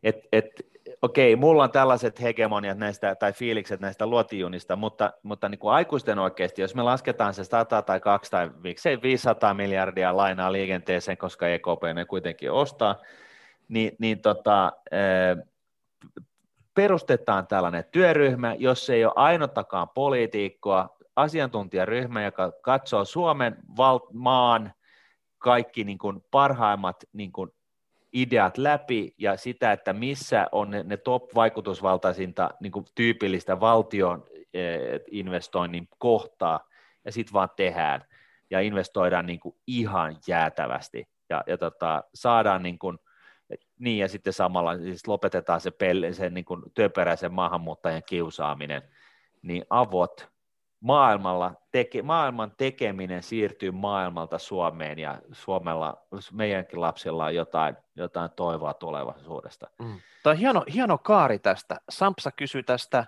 Et, 0.02 0.16
et, 0.32 0.65
okei, 1.02 1.36
mulla 1.36 1.62
on 1.62 1.70
tällaiset 1.70 2.22
hegemoniat 2.22 2.78
näistä, 2.78 3.14
tai 3.14 3.32
fiilikset 3.32 3.80
näistä 3.80 4.06
luotijunista, 4.06 4.76
mutta, 4.76 5.12
mutta 5.22 5.48
niin 5.48 5.58
kuin 5.58 5.74
aikuisten 5.74 6.18
oikeasti, 6.18 6.62
jos 6.62 6.74
me 6.74 6.82
lasketaan 6.82 7.34
se 7.34 7.44
100 7.44 7.82
tai 7.82 8.00
2 8.00 8.30
tai 8.30 8.50
miksei 8.62 9.02
500 9.02 9.54
miljardia 9.54 10.16
lainaa 10.16 10.52
liikenteeseen, 10.52 11.18
koska 11.18 11.48
EKP 11.48 11.82
ne 11.94 12.04
kuitenkin 12.04 12.52
ostaa, 12.52 12.96
niin, 13.68 13.96
niin 13.98 14.20
tota, 14.20 14.72
perustetaan 16.74 17.46
tällainen 17.46 17.84
työryhmä, 17.92 18.54
jos 18.58 18.90
ei 18.90 19.04
ole 19.04 19.12
ainotakaan 19.16 19.88
poliitikkoa, 19.88 20.96
asiantuntijaryhmä, 21.16 22.24
joka 22.24 22.52
katsoo 22.62 23.04
Suomen 23.04 23.56
val- 23.76 24.08
maan 24.12 24.72
kaikki 25.38 25.84
niin 25.84 25.98
kuin 25.98 26.24
parhaimmat 26.30 26.96
niin 27.12 27.32
kuin 27.32 27.50
ideat 28.12 28.58
läpi 28.58 29.14
ja 29.18 29.36
sitä, 29.36 29.72
että 29.72 29.92
missä 29.92 30.46
on 30.52 30.70
ne, 30.70 30.82
ne 30.82 30.96
top-vaikutusvaltaisinta 30.96 32.50
niin 32.60 32.72
kuin 32.72 32.84
tyypillistä 32.94 33.60
valtion 33.60 34.24
eh, 34.54 35.00
investoinnin 35.10 35.88
kohtaa, 35.98 36.60
ja 37.04 37.12
sitten 37.12 37.32
vaan 37.32 37.48
tehdään 37.56 38.04
ja 38.50 38.60
investoidaan 38.60 39.26
niin 39.26 39.40
kuin 39.40 39.56
ihan 39.66 40.16
jäätävästi 40.26 41.08
ja, 41.30 41.44
ja 41.46 41.58
tota, 41.58 42.04
saadaan 42.14 42.62
niin 42.62 42.78
kuin, 42.78 42.98
niin 43.78 43.98
ja 43.98 44.08
sitten 44.08 44.32
samalla 44.32 44.78
siis 44.78 45.08
lopetetaan 45.08 45.60
se, 45.60 45.70
pelle, 45.70 46.12
sen 46.12 46.34
niin 46.34 46.44
kuin 46.44 46.62
työperäisen 46.74 47.32
maahanmuuttajan 47.32 48.02
kiusaaminen, 48.06 48.82
niin 49.42 49.64
avot 49.70 50.35
maailmalla 50.80 51.54
teke, 51.72 52.02
maailman 52.02 52.52
tekeminen 52.56 53.22
siirtyy 53.22 53.70
maailmalta 53.70 54.38
Suomeen 54.38 54.98
ja 54.98 55.18
Suomella, 55.32 56.02
meidänkin 56.32 56.80
lapsilla 56.80 57.24
on 57.24 57.34
jotain, 57.34 57.76
jotain 57.96 58.30
toivoa 58.36 58.74
tulevaisuudesta. 58.74 59.70
Mm. 59.78 60.00
Tämä 60.22 60.32
on 60.32 60.38
hieno, 60.38 60.64
hieno 60.74 60.98
kaari 60.98 61.38
tästä. 61.38 61.76
Sampsa 61.88 62.30
kysyy 62.30 62.62
tästä 62.62 63.04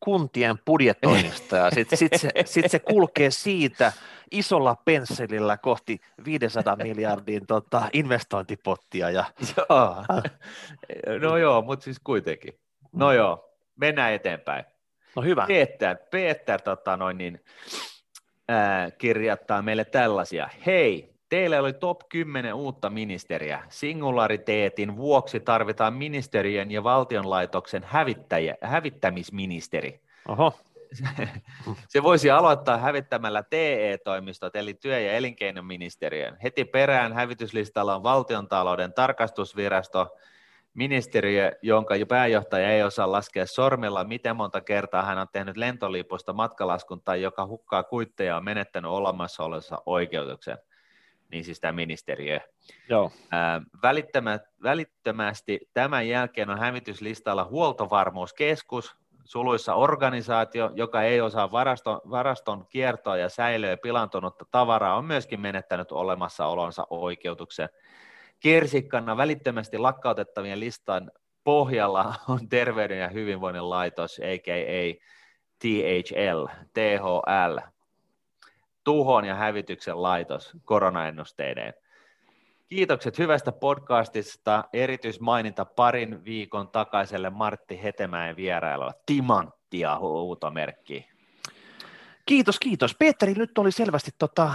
kuntien 0.00 0.58
budjetoinnista 0.66 1.56
ja 1.56 1.70
sitten 1.70 1.98
sit 1.98 2.12
se, 2.16 2.30
sit 2.44 2.70
se 2.70 2.78
kulkee 2.78 3.30
siitä 3.30 3.92
isolla 4.30 4.76
pensselillä 4.84 5.56
kohti 5.56 6.00
500 6.24 6.76
miljardin 6.76 7.46
tota, 7.46 7.88
investointipottia. 7.92 9.10
Ja... 9.10 9.24
Joo. 9.56 10.04
No 11.20 11.36
joo, 11.36 11.62
mutta 11.62 11.84
siis 11.84 12.00
kuitenkin. 12.04 12.58
No 12.92 13.12
joo, 13.12 13.50
mennään 13.76 14.12
eteenpäin. 14.12 14.64
No 15.16 15.22
hyvä. 15.22 15.44
Peter, 15.46 15.96
Peter 16.10 16.62
tota 16.62 16.96
noin, 16.96 17.18
niin, 17.18 17.40
ää, 18.48 18.90
kirjoittaa 18.90 19.62
meille 19.62 19.84
tällaisia. 19.84 20.48
Hei, 20.66 21.14
teillä 21.28 21.60
oli 21.60 21.72
top 21.72 22.00
10 22.08 22.54
uutta 22.54 22.90
ministeriä. 22.90 23.62
Singulariteetin 23.68 24.96
vuoksi 24.96 25.40
tarvitaan 25.40 25.94
ministeriön 25.94 26.70
ja 26.70 26.84
valtionlaitoksen 26.84 27.82
hävittäjä, 27.86 28.56
hävittämisministeri. 28.60 30.00
Oho. 30.28 30.52
Se 31.88 32.02
voisi 32.02 32.30
aloittaa 32.30 32.78
hävittämällä 32.78 33.42
TE-toimistot, 33.42 34.56
eli 34.56 34.74
työ- 34.74 35.00
ja 35.00 35.12
elinkeinoministeriön. 35.12 36.36
Heti 36.42 36.64
perään 36.64 37.12
hävityslistalla 37.12 37.94
on 37.94 38.02
valtiontalouden 38.02 38.92
tarkastusvirasto, 38.92 40.16
ministeriö, 40.74 41.52
jonka 41.62 41.94
pääjohtaja 42.08 42.70
ei 42.70 42.82
osaa 42.82 43.12
laskea 43.12 43.46
sormilla, 43.46 44.04
miten 44.04 44.36
monta 44.36 44.60
kertaa 44.60 45.02
hän 45.02 45.18
on 45.18 45.26
tehnyt 45.32 45.56
lentolipusta 45.56 46.32
matkalaskun 46.32 47.02
tai 47.02 47.22
joka 47.22 47.46
hukkaa 47.46 47.82
kuitteja 47.82 48.36
on 48.36 48.44
menettänyt 48.44 48.90
olemassaolonsa 48.90 49.82
oikeutuksen, 49.86 50.58
niin 51.30 51.44
siis 51.44 51.60
tämä 51.60 51.72
ministeriö. 51.72 52.40
Joo. 52.88 53.12
Ää, 53.30 53.62
välittömästi 54.62 55.60
tämän 55.74 56.08
jälkeen 56.08 56.50
on 56.50 56.58
hävityslistalla 56.58 57.44
huoltovarmuuskeskus, 57.44 58.96
suluissa 59.24 59.74
organisaatio, 59.74 60.70
joka 60.74 61.02
ei 61.02 61.20
osaa 61.20 61.52
varaston, 61.52 62.00
varaston 62.10 62.66
kiertoa 62.70 63.16
ja 63.16 63.28
säilöä 63.28 63.76
pilantunutta 63.76 64.44
tavaraa, 64.50 64.96
on 64.96 65.04
myöskin 65.04 65.40
menettänyt 65.40 65.92
olemassaolonsa 65.92 66.86
oikeutuksen– 66.90 67.68
kirsikkana 68.44 69.16
välittömästi 69.16 69.78
lakkautettavien 69.78 70.60
listan 70.60 71.10
pohjalla 71.44 72.14
on 72.28 72.48
Terveyden 72.48 72.98
ja 72.98 73.08
hyvinvoinnin 73.08 73.70
laitos, 73.70 74.18
a.k.a. 74.18 75.06
THL, 75.58 76.46
THL, 76.74 77.58
tuhon 78.84 79.24
ja 79.24 79.34
hävityksen 79.34 80.02
laitos 80.02 80.52
koronaennusteiden. 80.64 81.74
Kiitokset 82.68 83.18
hyvästä 83.18 83.52
podcastista. 83.52 84.64
Erityismaininta 84.72 85.64
parin 85.64 86.24
viikon 86.24 86.68
takaiselle 86.68 87.30
Martti 87.30 87.82
Hetemäen 87.82 88.36
vierailulla. 88.36 88.94
Timanttia 89.06 89.98
huutomerkki. 89.98 91.08
Kiitos, 92.26 92.58
kiitos. 92.58 92.94
Petteri 92.94 93.34
nyt 93.34 93.58
oli 93.58 93.72
selvästi 93.72 94.10
tota, 94.18 94.52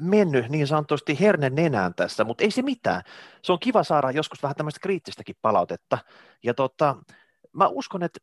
mennyt 0.00 0.48
niin 0.48 0.66
sanotusti 0.66 1.20
herne 1.20 1.50
nenään 1.50 1.94
tässä, 1.94 2.24
mutta 2.24 2.44
ei 2.44 2.50
se 2.50 2.62
mitään. 2.62 3.02
Se 3.42 3.52
on 3.52 3.58
kiva 3.58 3.82
saada 3.82 4.10
joskus 4.10 4.42
vähän 4.42 4.56
tämmöistä 4.56 4.80
kriittistäkin 4.80 5.36
palautetta. 5.42 5.98
Ja 6.42 6.54
tota, 6.54 6.96
mä 7.52 7.66
uskon, 7.66 8.02
että 8.02 8.20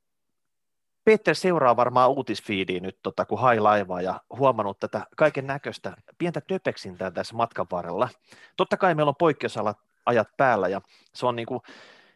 Peter 1.04 1.36
seuraa 1.36 1.76
varmaan 1.76 2.10
uutisfiidiin 2.10 2.84
nyt, 2.84 3.00
tota, 3.04 3.26
kun 3.26 3.40
hai 3.40 3.60
laivaa 3.60 4.02
ja 4.02 4.22
huomannut 4.38 4.80
tätä 4.80 5.08
kaiken 5.18 5.48
näköistä 5.48 5.98
pientä 6.18 6.42
töpeksintää 6.42 7.12
tässä 7.12 7.36
matkan 7.36 7.68
varrella. 7.72 8.10
Totta 8.58 8.78
kai 8.78 8.96
meillä 8.96 9.10
on 9.10 9.16
poikkeusalat 9.16 9.78
ajat 10.06 10.28
päällä 10.38 10.68
ja 10.68 10.82
se 11.14 11.26
on 11.26 11.36
niin 11.36 11.46
kuin, 11.46 11.62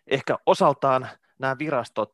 ehkä 0.08 0.38
osaltaan 0.46 1.08
nämä 1.40 1.56
virastot, 1.60 2.14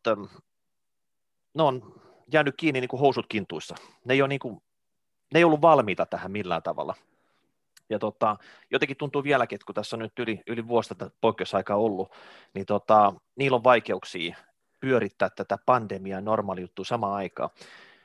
ne 1.53 1.63
on 1.63 2.01
jäänyt 2.33 2.55
kiinni 2.57 2.81
niin 2.81 2.89
kuin 2.89 2.99
housut 2.99 3.25
kintuissa. 3.29 3.75
Ne 4.05 4.13
ei, 4.13 4.21
ole 4.21 4.27
niin 4.27 4.39
kuin, 4.39 4.61
ne 5.33 5.39
ei 5.39 5.43
ollut 5.43 5.61
valmiita 5.61 6.05
tähän 6.05 6.31
millään 6.31 6.63
tavalla. 6.63 6.95
Ja 7.89 7.99
tota, 7.99 8.37
jotenkin 8.71 8.97
tuntuu 8.97 9.23
vieläkin, 9.23 9.55
että 9.55 9.65
kun 9.65 9.75
tässä 9.75 9.95
on 9.95 9.99
nyt 9.99 10.19
yli, 10.19 10.41
yli 10.47 10.67
vuosi 10.67 10.89
tätä 10.89 11.11
poikkeusaikaa 11.21 11.77
ollut, 11.77 12.11
niin 12.53 12.65
tota, 12.65 13.13
niillä 13.35 13.55
on 13.55 13.63
vaikeuksia 13.63 14.35
pyörittää 14.79 15.29
tätä 15.29 15.57
pandemiaa 15.65 16.21
normaali 16.21 16.61
juttu 16.61 16.83
samaan 16.83 17.13
aikaan. 17.13 17.49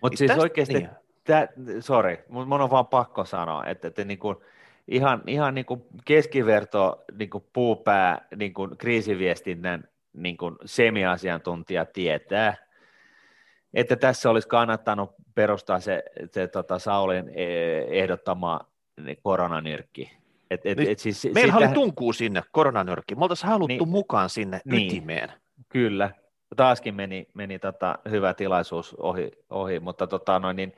Mutta 0.01 0.13
niin 0.13 0.19
siis 0.19 0.29
tästä, 0.29 0.43
oikeasti, 0.43 0.75
niin. 0.75 0.89
Tää, 1.25 1.49
sorry, 1.81 2.25
mun 2.29 2.61
on 2.61 2.71
vaan 2.71 2.87
pakko 2.87 3.25
sanoa, 3.25 3.67
että, 3.67 3.89
että 3.89 4.05
niin 4.05 4.19
kuin, 4.19 4.37
ihan, 4.89 5.23
ihan 5.27 5.55
niin 5.55 5.67
kuin 5.67 5.83
keskiverto 6.05 7.05
niin 7.19 7.31
kuin 7.31 7.45
puupää 7.53 8.27
niin 8.37 8.55
kuin 8.55 8.77
kriisiviestinnän 8.79 9.89
niin 10.13 10.37
kuin 10.37 10.57
semiasiantuntija 10.65 11.85
tietää, 11.85 12.57
että 13.75 13.97
tässä 13.97 14.31
olisi 14.31 14.49
kannattanut 14.49 15.15
perustaa 15.35 15.81
se, 15.81 16.03
se 16.31 16.47
tota 16.47 16.79
Saulin 16.79 17.31
e, 17.35 17.45
ehdottama 17.79 18.61
koronanyrkki. 19.23 20.19
Et, 20.51 20.61
et, 20.65 20.79
niin, 20.79 20.91
et 20.91 20.99
siis, 20.99 21.29
Meillä 21.35 21.57
oli 21.57 21.69
tunkuu 21.69 22.13
sinne 22.13 22.43
koronanyrkki. 22.53 23.15
Me 23.15 23.23
oltaisiin 23.23 23.51
haluttu 23.51 23.85
niin, 23.85 23.89
mukaan 23.89 24.31
sinne 24.31 24.61
niin, 24.65 24.87
ytimeen. 24.87 25.33
Kyllä. 25.69 26.11
Taaskin 26.57 26.95
meni, 26.95 27.29
meni 27.35 27.59
tota, 27.59 27.99
hyvä 28.11 28.35
tilaisuus 28.35 28.95
ohi, 28.95 29.31
ohi 29.51 29.81
mutta 29.81 30.07
tota, 30.07 30.39
noin, 30.39 30.57
niin, 30.57 30.73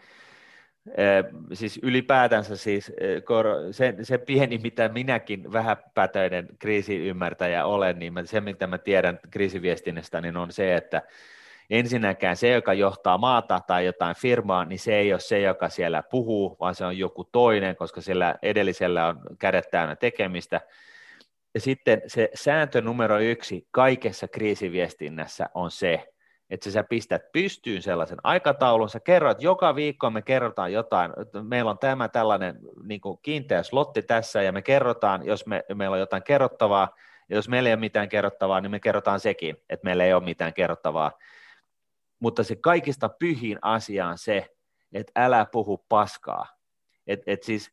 e, 0.97 1.05
siis 1.53 1.81
ylipäätänsä 1.83 2.57
siis 2.57 2.89
e, 2.89 3.23
se, 3.71 3.95
se 4.03 4.18
pieni, 4.18 4.59
mitä 4.59 4.89
minäkin 4.89 5.53
vähäpätöinen 5.53 6.49
kriisiymmärtäjä 6.59 7.64
olen, 7.64 7.99
niin 7.99 8.12
mä, 8.12 8.25
se, 8.25 8.41
mitä 8.41 8.66
mä 8.66 8.79
tiedän 8.79 9.21
kriisiviestinnästä, 9.31 10.21
niin 10.21 10.37
on 10.37 10.53
se, 10.53 10.77
että 10.77 11.03
ensinnäkään 11.71 12.37
se, 12.37 12.49
joka 12.49 12.75
johtaa 12.75 13.18
maata 13.18 13.61
tai 13.66 13.87
jotain 13.87 14.16
firmaa, 14.16 14.64
niin 14.64 14.79
se 14.79 14.95
ei 14.95 15.12
ole 15.12 15.21
se, 15.21 15.41
joka 15.41 15.68
siellä 15.68 16.03
puhuu, 16.03 16.57
vaan 16.61 16.75
se 16.75 16.85
on 16.85 16.99
joku 16.99 17.25
toinen, 17.25 17.77
koska 17.77 18.01
sillä 18.01 18.35
edellisellä 18.43 19.07
on 19.07 19.21
kädet 19.39 19.71
täynnä 19.71 19.97
tekemistä. 19.97 20.61
Ja 21.55 21.61
sitten 21.61 22.03
se 22.07 22.31
sääntö 22.35 22.81
numero 22.81 23.18
yksi 23.18 23.66
kaikessa 23.71 24.29
kriisiviestinnässä 24.29 25.47
on 25.55 25.71
se, 25.71 26.12
että 26.51 26.71
sä 26.71 26.85
pistät 26.85 27.33
pystyyn 27.33 27.83
sellaisen 27.83 28.18
aikataulun, 28.25 28.89
sä 28.89 29.01
kerrot, 29.01 29.43
joka 29.43 29.75
viikko 29.75 30.11
me 30.11 30.23
kerrotaan 30.23 30.73
jotain, 30.73 31.12
meillä 31.43 31.71
on 31.71 31.79
tämä 31.79 32.09
tällainen 32.09 32.59
niin 32.83 33.01
kuin 33.01 33.18
kiinteä 33.23 33.62
slotti 33.62 34.03
tässä, 34.03 34.43
ja 34.43 34.53
me 34.53 34.62
kerrotaan, 34.62 35.27
jos 35.27 35.47
me, 35.47 35.64
meillä 35.75 35.95
on 35.95 36.01
jotain 36.01 36.23
kerrottavaa, 36.23 36.97
ja 37.29 37.37
jos 37.37 37.49
meillä 37.49 37.68
ei 37.68 37.75
ole 37.75 37.81
mitään 37.81 38.09
kerrottavaa, 38.09 38.61
niin 38.61 38.71
me 38.71 38.81
kerrotaan 38.81 39.21
sekin, 39.21 39.57
että 39.68 39.85
meillä 39.85 40.05
ei 40.05 40.14
ole 40.14 40.23
mitään 40.23 40.55
kerrottavaa. 40.55 41.12
Mutta 42.21 42.45
se 42.45 42.57
kaikista 42.57 43.09
pyhin 43.09 43.59
asia 43.62 44.07
on 44.07 44.18
se, 44.18 44.47
että 44.93 45.12
älä 45.16 45.47
puhu 45.53 45.85
paskaa. 45.89 46.47
Et, 47.07 47.23
et 47.27 47.43
siis 47.43 47.71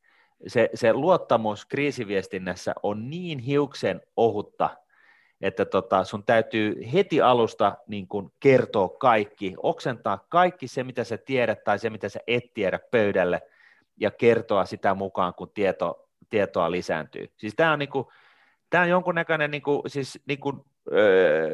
se, 0.48 0.70
se 0.74 0.94
luottamus 0.94 1.66
kriisiviestinnässä 1.66 2.74
on 2.84 3.10
niin 3.10 3.40
hiuksen 3.40 4.02
ohutta, 4.16 4.70
että 5.42 5.66
tota, 5.66 6.04
sun 6.04 6.24
täytyy 6.24 6.76
heti 6.94 7.22
alusta 7.22 7.78
niin 7.88 8.08
kun 8.08 8.32
kertoa 8.40 8.90
kaikki, 8.90 9.54
oksentaa 9.64 10.26
kaikki 10.30 10.68
se, 10.68 10.84
mitä 10.84 11.04
sä 11.04 11.18
tiedät 11.18 11.64
tai 11.64 11.80
se, 11.80 11.90
mitä 11.90 12.10
sä 12.10 12.20
et 12.28 12.54
tiedä 12.54 12.80
pöydälle 12.92 13.42
ja 14.00 14.12
kertoa 14.12 14.66
sitä 14.66 14.94
mukaan, 14.94 15.34
kun 15.34 15.52
tieto, 15.54 16.10
tietoa 16.30 16.72
lisääntyy. 16.72 17.34
Siis 17.38 17.54
tämä 17.56 17.72
on, 17.72 17.80
niin 17.80 17.90
kuin, 17.90 18.06
tää 18.70 18.82
on 18.82 18.90
jonkunnäköinen 18.90 19.52
niin 19.52 19.64
siis, 19.88 20.20
niin 20.28 20.40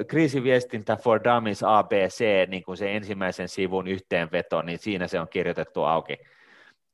kriisiviestintä 0.08 0.96
for 0.96 1.24
Dummies 1.24 1.64
ABC, 1.64 2.26
niin 2.48 2.64
kuin 2.64 2.78
se 2.78 2.96
ensimmäisen 2.96 3.50
sivun 3.50 3.88
yhteenveto, 3.88 4.62
niin 4.62 4.80
siinä 4.80 5.08
se 5.08 5.20
on 5.20 5.28
kirjoitettu 5.28 5.84
auki. 5.84 6.18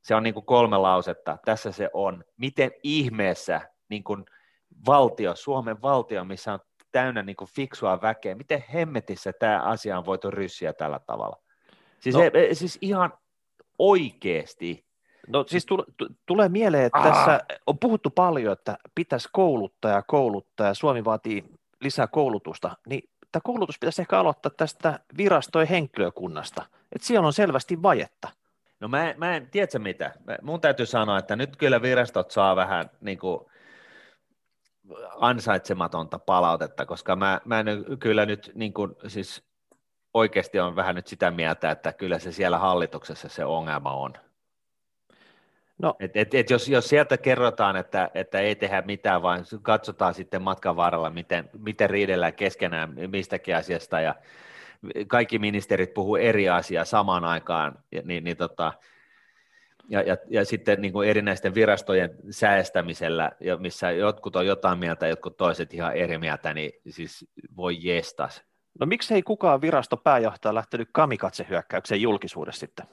Se 0.02 0.16
on 0.16 0.24
niin 0.24 0.34
kuin 0.34 0.46
kolme 0.46 0.78
lausetta. 0.78 1.38
Tässä 1.46 1.72
se 1.72 1.90
on. 1.94 2.24
Miten 2.38 2.72
ihmeessä 2.84 3.62
niin 3.90 4.04
kuin 4.04 4.26
valtio, 4.86 5.36
Suomen 5.36 5.82
valtio, 5.82 6.24
missä 6.24 6.54
on 6.54 6.60
täynnä 6.92 7.24
niin 7.24 7.36
kuin 7.36 7.50
fiksua 7.56 8.02
väkeä, 8.02 8.36
miten 8.36 8.64
hemmetissä 8.74 9.34
tämä 9.34 9.62
asia 9.62 9.98
on 9.98 10.06
voitu 10.06 10.32
ryssiä 10.32 10.74
tällä 10.74 11.00
tavalla? 11.00 11.38
Siis, 12.00 12.16
no. 12.16 12.22
he, 12.22 12.32
siis 12.54 12.78
ihan 12.82 13.14
oikeasti. 13.80 14.86
No 15.28 15.46
siis 15.48 15.66
tule, 15.66 15.84
tulee 16.26 16.50
mieleen, 16.50 16.86
että 16.86 17.00
Aha. 17.00 17.10
tässä 17.10 17.40
on 17.68 17.80
puhuttu 17.80 18.10
paljon, 18.10 18.54
että 18.54 18.78
pitäisi 18.96 19.30
kouluttaa 19.32 19.92
ja 19.92 20.02
kouluttaa 20.02 20.68
ja 20.68 20.74
Suomi 20.74 21.06
vaatii 21.06 21.59
lisää 21.82 22.08
koulutusta, 22.08 22.78
niin 22.88 23.10
tämä 23.32 23.42
koulutus 23.44 23.80
pitäisi 23.80 24.02
ehkä 24.02 24.20
aloittaa 24.20 24.52
tästä 24.58 25.00
virastojen 25.18 25.68
henkilökunnasta, 25.68 26.66
että 26.92 27.08
siellä 27.08 27.28
on 27.28 27.34
selvästi 27.34 27.82
vajetta. 27.82 28.30
No 28.80 28.88
mä, 28.88 29.14
mä 29.18 29.36
en, 29.36 29.50
tiedätkö 29.50 29.80
mitä, 29.80 30.14
mun 30.42 30.62
täytyy 30.62 30.86
sanoa, 30.86 31.18
että 31.18 31.36
nyt 31.36 31.56
kyllä 31.56 31.82
virastot 31.82 32.32
saa 32.32 32.56
vähän 32.56 32.90
niin 33.02 33.20
kuin, 33.20 33.46
ansaitsematonta 35.20 36.20
palautetta, 36.20 36.86
koska 36.86 37.16
mä, 37.16 37.42
mä 37.46 37.60
en 37.60 37.68
kyllä 38.00 38.26
nyt 38.26 38.52
niin 38.56 38.74
kuin, 38.74 38.96
siis 39.08 39.44
oikeasti 40.14 40.60
on 40.60 40.76
vähän 40.76 40.96
nyt 40.96 41.08
sitä 41.08 41.32
mieltä, 41.32 41.72
että 41.72 41.94
kyllä 41.94 42.20
se 42.20 42.32
siellä 42.32 42.58
hallituksessa 42.58 43.30
se 43.30 43.46
ongelma 43.46 43.92
on. 43.92 44.14
No. 45.82 45.96
Et, 46.00 46.18
et, 46.18 46.34
et 46.34 46.50
jos, 46.50 46.68
jos 46.68 46.90
sieltä 46.90 47.18
kerrotaan, 47.18 47.76
että, 47.76 48.10
että 48.14 48.40
ei 48.40 48.56
tehdä 48.56 48.82
mitään, 48.82 49.22
vaan 49.22 49.46
katsotaan 49.62 50.14
sitten 50.14 50.42
matkan 50.42 50.76
varrella, 50.76 51.10
miten, 51.10 51.50
miten 51.60 51.90
riidellään 51.90 52.34
keskenään 52.34 52.94
mistäkin 53.08 53.56
asiasta, 53.56 54.02
ja 54.02 54.16
kaikki 55.08 55.40
ministerit 55.40 55.94
puhuu 55.94 56.16
eri 56.16 56.50
asiaa 56.50 56.86
samaan 56.86 57.26
aikaan, 57.26 57.80
niin, 58.04 58.24
niin 58.24 58.38
tota, 58.38 58.74
ja, 59.90 60.02
ja, 60.02 60.18
ja 60.30 60.46
sitten 60.46 60.82
niin 60.82 60.94
kuin 60.94 61.10
erinäisten 61.10 61.56
virastojen 61.56 62.16
säästämisellä, 62.30 63.32
missä 63.60 63.92
jotkut 63.92 64.36
on 64.36 64.46
jotain 64.46 64.80
mieltä, 64.80 65.08
jotkut 65.08 65.38
toiset 65.38 65.74
ihan 65.74 65.96
eri 65.96 66.18
mieltä, 66.18 66.54
niin 66.54 66.72
siis 66.90 67.26
voi 67.58 67.78
jestas. 67.82 68.44
No 68.80 68.86
miksei 68.86 69.22
kukaan 69.22 69.62
virasto 69.62 69.98
pääjohtaja 69.98 70.56
lähtenyt 70.56 70.90
kamikatsehyökkäykseen 70.92 72.02
julkisuudessa 72.02 72.60
sitten? 72.60 72.86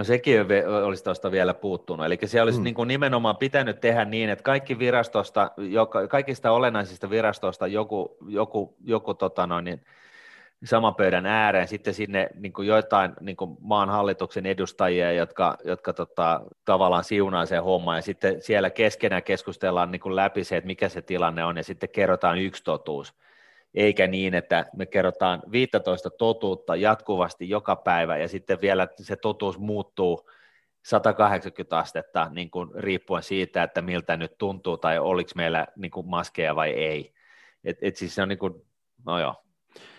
No 0.00 0.04
sekin 0.04 0.46
olisi 0.86 1.04
tuosta 1.04 1.30
vielä 1.30 1.54
puuttunut. 1.54 2.06
Eli 2.06 2.18
se 2.24 2.42
olisi 2.42 2.58
mm. 2.58 2.64
niin 2.64 2.74
kuin 2.74 2.88
nimenomaan 2.88 3.36
pitänyt 3.36 3.80
tehdä 3.80 4.04
niin, 4.04 4.30
että 4.30 4.42
kaikki 4.42 4.78
virastosta, 4.78 5.50
joka, 5.56 6.08
kaikista 6.08 6.50
olennaisista 6.50 7.10
virastoista 7.10 7.66
joku, 7.66 8.16
joku, 8.28 8.76
joku 8.84 9.14
tota 9.14 9.46
noin, 9.46 9.64
niin, 9.64 9.84
saman 10.64 10.94
pöydän 10.94 11.26
ääreen 11.26 11.68
sitten 11.68 11.94
sinne 11.94 12.28
niin 12.34 12.52
kuin 12.52 12.68
joitain 12.68 13.12
niin 13.20 13.36
kuin 13.36 13.56
maan 13.60 13.88
hallituksen 13.88 14.46
edustajia, 14.46 15.12
jotka, 15.12 15.56
jotka 15.64 15.92
tota, 15.92 16.40
tavallaan 16.64 17.04
siunaa 17.04 17.46
sen 17.46 17.62
homman 17.62 17.96
ja 17.96 18.02
sitten 18.02 18.42
siellä 18.42 18.70
keskenään 18.70 19.22
keskustellaan 19.22 19.90
niin 19.90 20.00
kuin 20.00 20.16
läpi 20.16 20.44
se, 20.44 20.56
että 20.56 20.66
mikä 20.66 20.88
se 20.88 21.02
tilanne 21.02 21.44
on 21.44 21.56
ja 21.56 21.64
sitten 21.64 21.88
kerrotaan 21.88 22.38
yksi 22.38 22.64
totuus. 22.64 23.14
Eikä 23.74 24.06
niin, 24.06 24.34
että 24.34 24.66
me 24.76 24.86
kerrotaan 24.86 25.42
15 25.50 26.10
totuutta 26.10 26.76
jatkuvasti 26.76 27.48
joka 27.48 27.76
päivä 27.76 28.16
ja 28.16 28.28
sitten 28.28 28.60
vielä 28.60 28.88
se 28.96 29.16
totuus 29.16 29.58
muuttuu 29.58 30.30
180 30.84 31.78
astetta 31.78 32.28
niin 32.32 32.50
kuin 32.50 32.70
riippuen 32.74 33.22
siitä, 33.22 33.62
että 33.62 33.82
miltä 33.82 34.16
nyt 34.16 34.38
tuntuu 34.38 34.76
tai 34.76 34.98
oliko 34.98 35.30
meillä 35.34 35.66
niin 35.76 35.90
kuin 35.90 36.08
maskeja 36.08 36.56
vai 36.56 36.70
ei. 36.70 37.14
Et, 37.64 37.78
et 37.82 37.96
siis 37.96 38.14
se 38.14 38.22
on 38.22 38.28
niin 38.28 38.38
kuin, 38.38 38.54
no 39.06 39.18
joo, 39.18 39.44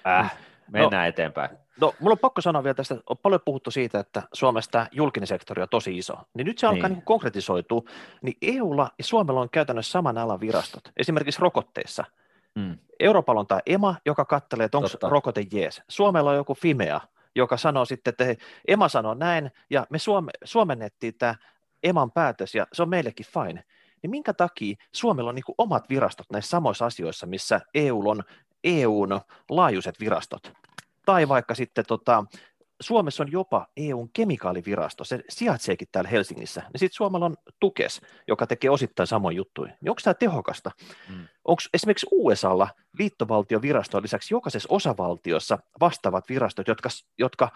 äh, 0.07 0.37
Mennään 0.71 1.03
no, 1.03 1.09
eteenpäin. 1.09 1.49
No, 1.81 1.93
mulla 1.99 2.13
on 2.13 2.19
pakko 2.19 2.41
sanoa 2.41 2.63
vielä 2.63 2.73
tästä, 2.73 2.95
on 3.09 3.17
paljon 3.17 3.41
puhuttu 3.45 3.71
siitä, 3.71 3.99
että 3.99 4.23
Suomesta 4.33 4.87
julkinen 4.91 5.27
sektori 5.27 5.61
on 5.61 5.69
tosi 5.69 5.97
iso, 5.97 6.13
niin 6.33 6.45
nyt 6.45 6.57
se 6.57 6.67
niin. 6.67 6.75
alkaa 6.75 6.89
niin 6.89 7.01
konkretisoitua, 7.01 7.81
niin 8.21 8.37
EUlla 8.41 8.91
ja 8.97 9.03
Suomella 9.03 9.41
on 9.41 9.49
käytännössä 9.49 9.91
saman 9.91 10.17
alan 10.17 10.39
virastot, 10.39 10.91
esimerkiksi 10.97 11.41
rokotteissa. 11.41 12.03
Mm. 12.55 12.77
Euroopalla 12.99 13.39
on 13.39 13.47
tämä 13.47 13.61
EMA, 13.65 13.95
joka 14.05 14.25
katselee, 14.25 14.65
että 14.65 14.77
onko 14.77 14.89
rokote 15.01 15.45
jees. 15.51 15.81
Suomella 15.87 16.29
on 16.29 16.35
joku 16.35 16.55
FIMEA, 16.55 17.01
joka 17.35 17.57
sanoo 17.57 17.85
sitten, 17.85 18.11
että 18.11 18.23
hei, 18.23 18.37
EMA 18.67 18.89
sanoo 18.89 19.13
näin, 19.13 19.51
ja 19.69 19.87
me 19.89 19.99
suome, 19.99 20.31
suomennettiin 20.43 21.13
tämä 21.17 21.35
EMAn 21.83 22.11
päätös, 22.11 22.55
ja 22.55 22.67
se 22.73 22.81
on 22.81 22.89
meillekin 22.89 23.25
fine. 23.25 23.63
Niin 24.03 24.11
minkä 24.11 24.33
takia 24.33 24.75
Suomella 24.91 25.29
on 25.29 25.35
niin 25.35 25.55
omat 25.57 25.89
virastot 25.89 26.27
näissä 26.31 26.49
samoissa 26.49 26.85
asioissa, 26.85 27.25
missä 27.25 27.61
EU 27.73 28.09
on 28.09 28.23
EUn 28.63 29.21
laajuiset 29.49 29.99
virastot. 29.99 30.53
Tai 31.05 31.27
vaikka 31.27 31.55
sitten 31.55 31.85
tota, 31.87 32.25
Suomessa 32.81 33.23
on 33.23 33.31
jopa 33.31 33.67
EUn 33.77 34.09
kemikaalivirasto, 34.13 35.03
se 35.03 35.23
sijaitseekin 35.29 35.87
täällä 35.91 36.09
Helsingissä. 36.09 36.61
Ja 36.73 36.79
sitten 36.79 36.95
Suomella 36.95 37.25
on 37.25 37.37
Tukes, 37.59 38.01
joka 38.27 38.47
tekee 38.47 38.69
osittain 38.69 39.07
samoin 39.07 39.35
juttuja. 39.35 39.73
Niin 39.81 39.89
onko 39.89 40.01
tämä 40.03 40.13
tehokasta? 40.13 40.71
Mm. 41.09 41.27
Onko 41.45 41.61
esimerkiksi 41.73 42.07
USAlla 42.11 42.69
liittovaltiovirastojen 42.99 44.03
lisäksi 44.03 44.33
jokaisessa 44.33 44.69
osavaltiossa 44.71 45.57
vastaavat 45.79 46.29
virastot, 46.29 46.67
jotka, 46.67 46.89
jotka 47.17 47.49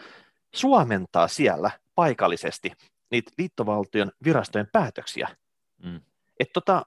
suomentaa 0.55 1.27
siellä 1.27 1.71
paikallisesti 1.95 2.71
niitä 3.11 3.31
liittovaltion 3.37 4.11
virastojen 4.23 4.67
päätöksiä? 4.71 5.29
Mm. 5.83 6.01
tota, 6.53 6.85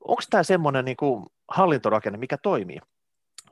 onko 0.00 0.22
tämä 0.30 0.42
semmoinen 0.42 0.84
niinku 0.84 1.26
hallintorakenne, 1.48 2.18
mikä 2.18 2.38
toimii? 2.38 2.78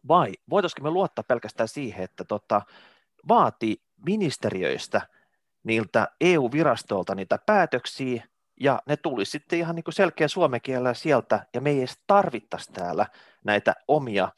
vai 0.09 0.33
voitaisiinko 0.51 0.83
me 0.83 0.91
luottaa 0.91 1.25
pelkästään 1.29 1.69
siihen, 1.69 2.05
että 2.05 2.25
tota, 2.25 2.63
vaatii 3.29 3.77
ministeriöistä 4.07 5.01
niiltä 5.65 6.09
EU-virastoilta 6.21 7.15
niitä 7.15 7.39
päätöksiä, 7.47 8.25
ja 8.61 8.83
ne 8.87 8.97
tulisi 8.97 9.31
sitten 9.31 9.59
ihan 9.59 9.77
niin 9.77 9.85
kuin 9.85 9.95
selkeä 9.95 10.29
suomen 10.29 10.61
kielellä 10.61 10.95
sieltä, 10.95 11.47
ja 11.55 11.61
me 11.61 11.71
ei 11.71 11.79
edes 11.79 11.99
tarvittaisi 12.07 12.73
täällä 12.73 13.07
näitä 13.45 13.75
omia 13.89 14.29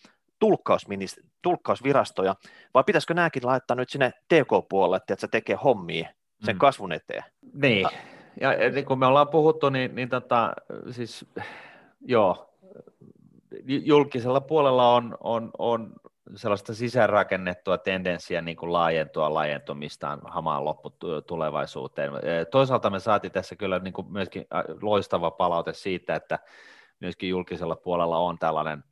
tulkkausvirastoja, 1.43 2.34
vai 2.74 2.84
pitäisikö 2.84 3.14
nämäkin 3.14 3.47
laittaa 3.47 3.74
nyt 3.74 3.91
sinne 3.91 4.12
TK-puolelle, 4.28 4.97
että 4.97 5.16
se 5.18 5.28
tekee 5.28 5.57
hommia 5.64 6.09
sen 6.45 6.57
mm. 6.57 6.59
kasvun 6.59 6.93
eteen? 6.93 7.24
Niin, 7.53 7.86
ja, 8.41 8.53
ja 8.55 8.70
niin 8.70 8.84
kuin 8.84 8.99
me 8.99 9.07
ollaan 9.07 9.28
puhuttu, 9.28 9.68
niin, 9.68 9.95
niin 9.95 10.09
tota, 10.09 10.53
siis 10.91 11.26
joo, 12.01 12.55
julkisella 13.66 14.41
puolella 14.41 14.95
on, 14.95 15.16
on, 15.20 15.51
on 15.59 15.93
sellaista 16.35 16.74
sisäänrakennettua 16.74 17.79
tendenssiä 17.79 18.41
niin 18.41 18.57
kuin 18.57 18.72
laajentua 18.72 19.35
laajentumistaan 19.35 20.20
hamaan 20.24 20.64
lopputulevaisuuteen. 20.64 22.11
Toisaalta 22.51 22.91
me 22.91 23.01
saatiin 23.01 23.33
tässä 23.33 23.57
kyllä 23.57 23.79
niin 23.79 23.93
kuin 23.93 24.12
myöskin 24.12 24.47
loistava 24.83 25.31
palaute 25.31 25.72
siitä, 25.72 26.14
että 26.14 26.39
myöskin 27.01 27.29
julkisella 27.29 27.76
puolella 27.76 28.18
on 28.18 28.39
tällainen 28.39 28.85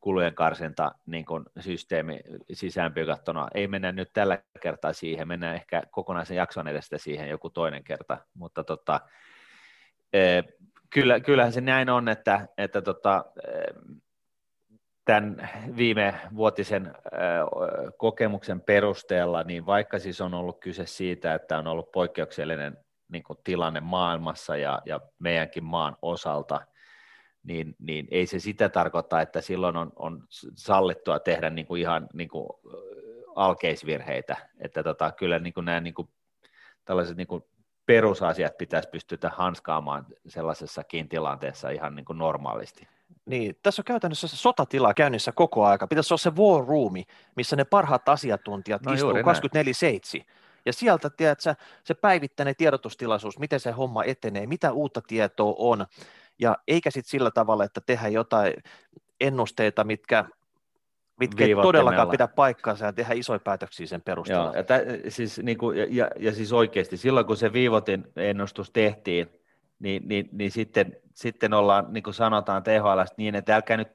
kulujen 0.00 0.34
karsinta 0.34 0.92
niin 1.06 1.24
kuin 1.24 1.44
systeemi 1.60 2.20
sisäänpykattuna. 2.52 3.48
Ei 3.54 3.68
mennä 3.68 3.92
nyt 3.92 4.12
tällä 4.12 4.38
kertaa 4.60 4.92
siihen, 4.92 5.28
mennään 5.28 5.54
ehkä 5.54 5.82
kokonaisen 5.90 6.36
jakson 6.36 6.68
edestä 6.68 6.98
siihen 6.98 7.28
joku 7.28 7.50
toinen 7.50 7.84
kerta, 7.84 8.18
mutta 8.34 8.64
tota, 8.64 9.00
kyllä, 10.90 11.20
kyllähän 11.20 11.52
se 11.52 11.60
näin 11.60 11.90
on, 11.90 12.08
että, 12.08 12.48
että 12.58 12.82
tota, 12.82 13.24
tämän 15.08 15.48
viime 15.76 16.14
vuotisen 16.36 16.94
kokemuksen 17.96 18.60
perusteella, 18.60 19.42
niin 19.42 19.66
vaikka 19.66 19.98
siis 19.98 20.20
on 20.20 20.34
ollut 20.34 20.60
kyse 20.60 20.86
siitä, 20.86 21.34
että 21.34 21.58
on 21.58 21.66
ollut 21.66 21.92
poikkeuksellinen 21.92 22.78
niin 23.08 23.22
kuin 23.22 23.38
tilanne 23.44 23.80
maailmassa 23.80 24.56
ja, 24.56 24.82
ja 24.86 25.00
meidänkin 25.18 25.64
maan 25.64 25.96
osalta, 26.02 26.60
niin, 27.42 27.76
niin 27.78 28.08
ei 28.10 28.26
se 28.26 28.38
sitä 28.38 28.68
tarkoita, 28.68 29.20
että 29.20 29.40
silloin 29.40 29.76
on, 29.76 29.92
on 29.96 30.24
sallittua 30.54 31.18
tehdä 31.18 31.50
niin 31.50 31.66
kuin 31.66 31.80
ihan 31.80 32.08
niin 32.14 32.28
kuin 32.28 32.48
alkeisvirheitä, 33.34 34.36
että 34.60 34.82
tota, 34.82 35.12
kyllä 35.12 35.38
niin 35.38 35.54
kuin 35.54 35.64
nämä 35.64 35.80
niin 35.80 35.94
kuin, 35.94 36.08
tällaiset 36.84 37.16
niin 37.16 37.26
kuin 37.26 37.44
perusasiat 37.86 38.58
pitäisi 38.58 38.88
pystyä 38.88 39.30
hanskaamaan 39.32 40.06
sellaisessakin 40.26 41.08
tilanteessa 41.08 41.70
ihan 41.70 41.96
niin 41.96 42.04
kuin 42.04 42.18
normaalisti. 42.18 42.97
Niin, 43.26 43.56
tässä 43.62 43.80
on 43.80 43.84
käytännössä 43.84 44.28
se 44.28 44.36
sotatila 44.36 44.94
käynnissä 44.94 45.32
koko 45.32 45.64
aika. 45.64 45.86
Pitäisi 45.86 46.14
olla 46.14 46.18
se 46.18 46.30
war 46.30 46.66
room, 46.66 46.92
missä 47.36 47.56
ne 47.56 47.64
parhaat 47.64 48.08
asiantuntijat 48.08 48.82
no, 48.82 48.92
istuu 48.92 49.12
24-7. 49.12 50.24
Ja 50.66 50.72
sieltä, 50.72 51.10
tiedätkö, 51.10 51.54
se 51.84 51.94
päivittäinen 51.94 52.54
tiedotustilaisuus, 52.56 53.38
miten 53.38 53.60
se 53.60 53.70
homma 53.70 54.04
etenee, 54.04 54.46
mitä 54.46 54.72
uutta 54.72 55.00
tietoa 55.06 55.54
on, 55.58 55.86
ja 56.38 56.56
eikä 56.68 56.90
sitten 56.90 57.10
sillä 57.10 57.30
tavalla, 57.30 57.64
että 57.64 57.80
tehdään 57.80 58.12
jotain 58.12 58.54
ennusteita, 59.20 59.84
mitkä 59.84 60.24
mitkä 61.20 61.44
ei 61.44 61.54
todellakaan 61.54 62.08
pidä 62.08 62.28
paikkaansa 62.28 62.86
ja 62.86 62.92
tehdä 62.92 63.14
isoja 63.14 63.38
päätöksiä 63.38 63.86
sen 63.86 64.02
perusteella. 64.02 64.44
Joo, 64.44 64.54
ja, 64.54 64.62
tä, 64.62 64.80
siis, 65.08 65.38
niin 65.38 65.58
kuin, 65.58 65.78
ja, 65.78 65.86
ja, 65.90 66.10
ja 66.18 66.32
siis 66.32 66.52
oikeasti 66.52 66.96
silloin, 66.96 67.26
kun 67.26 67.36
se 67.36 67.52
viivotin 67.52 68.04
ennustus 68.16 68.70
tehtiin, 68.70 69.30
niin, 69.78 70.08
niin, 70.08 70.28
niin 70.32 70.50
sitten, 70.50 70.96
sitten 71.14 71.54
ollaan, 71.54 71.86
niin 71.92 72.02
kuin 72.02 72.14
sanotaan 72.14 72.62
THL 72.62 73.00
niin, 73.16 73.34
että 73.34 73.54
älkää 73.54 73.76
nyt, 73.76 73.88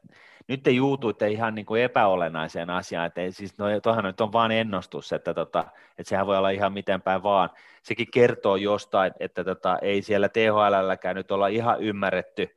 nyt 0.48 0.64
te 0.64 0.72
juutuitte 0.72 1.28
ihan 1.28 1.56
niin 1.56 1.66
kuin 1.66 1.82
epäolennaiseen 1.82 2.70
asiaan, 2.70 3.06
että 3.06 3.22
siis 3.30 3.58
no, 3.58 3.66
tuohan 3.84 4.04
nyt 4.04 4.22
on 4.22 4.34
vain 4.34 4.52
ennustus, 4.52 5.14
että, 5.14 5.34
tota, 5.34 5.66
että 5.98 6.10
sehän 6.10 6.28
voi 6.28 6.38
olla 6.38 6.50
ihan 6.50 6.74
miten 6.74 7.02
päin 7.02 7.24
vaan. 7.24 7.50
Sekin 7.84 8.08
kertoo 8.14 8.56
jostain, 8.56 9.14
että 9.20 9.44
tota, 9.44 9.78
ei 9.82 10.02
siellä 10.02 10.30
THLlläkään 10.30 11.16
nyt 11.16 11.32
olla 11.32 11.48
ihan 11.48 11.82
ymmärretty, 11.82 12.56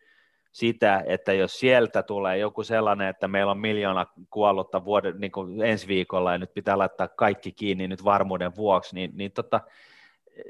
sitä, 0.57 1.03
että 1.07 1.33
jos 1.33 1.59
sieltä 1.59 2.03
tulee 2.03 2.39
joku 2.39 2.65
sellainen, 2.65 3.09
että 3.09 3.29
meillä 3.29 3.53
on 3.53 3.59
miljoona 3.59 4.07
kuollutta 4.31 4.85
vuoden, 4.85 5.21
niin 5.21 5.33
kuin 5.33 5.63
ensi 5.63 5.89
viikolla 5.89 6.33
ja 6.33 6.39
nyt 6.39 6.55
pitää 6.55 6.79
laittaa 6.79 7.09
kaikki 7.09 7.53
kiinni 7.53 7.89
nyt 7.89 8.05
varmuuden 8.05 8.57
vuoksi, 8.57 8.95
niin, 8.95 9.11
niin 9.15 9.33
tota, 9.33 9.61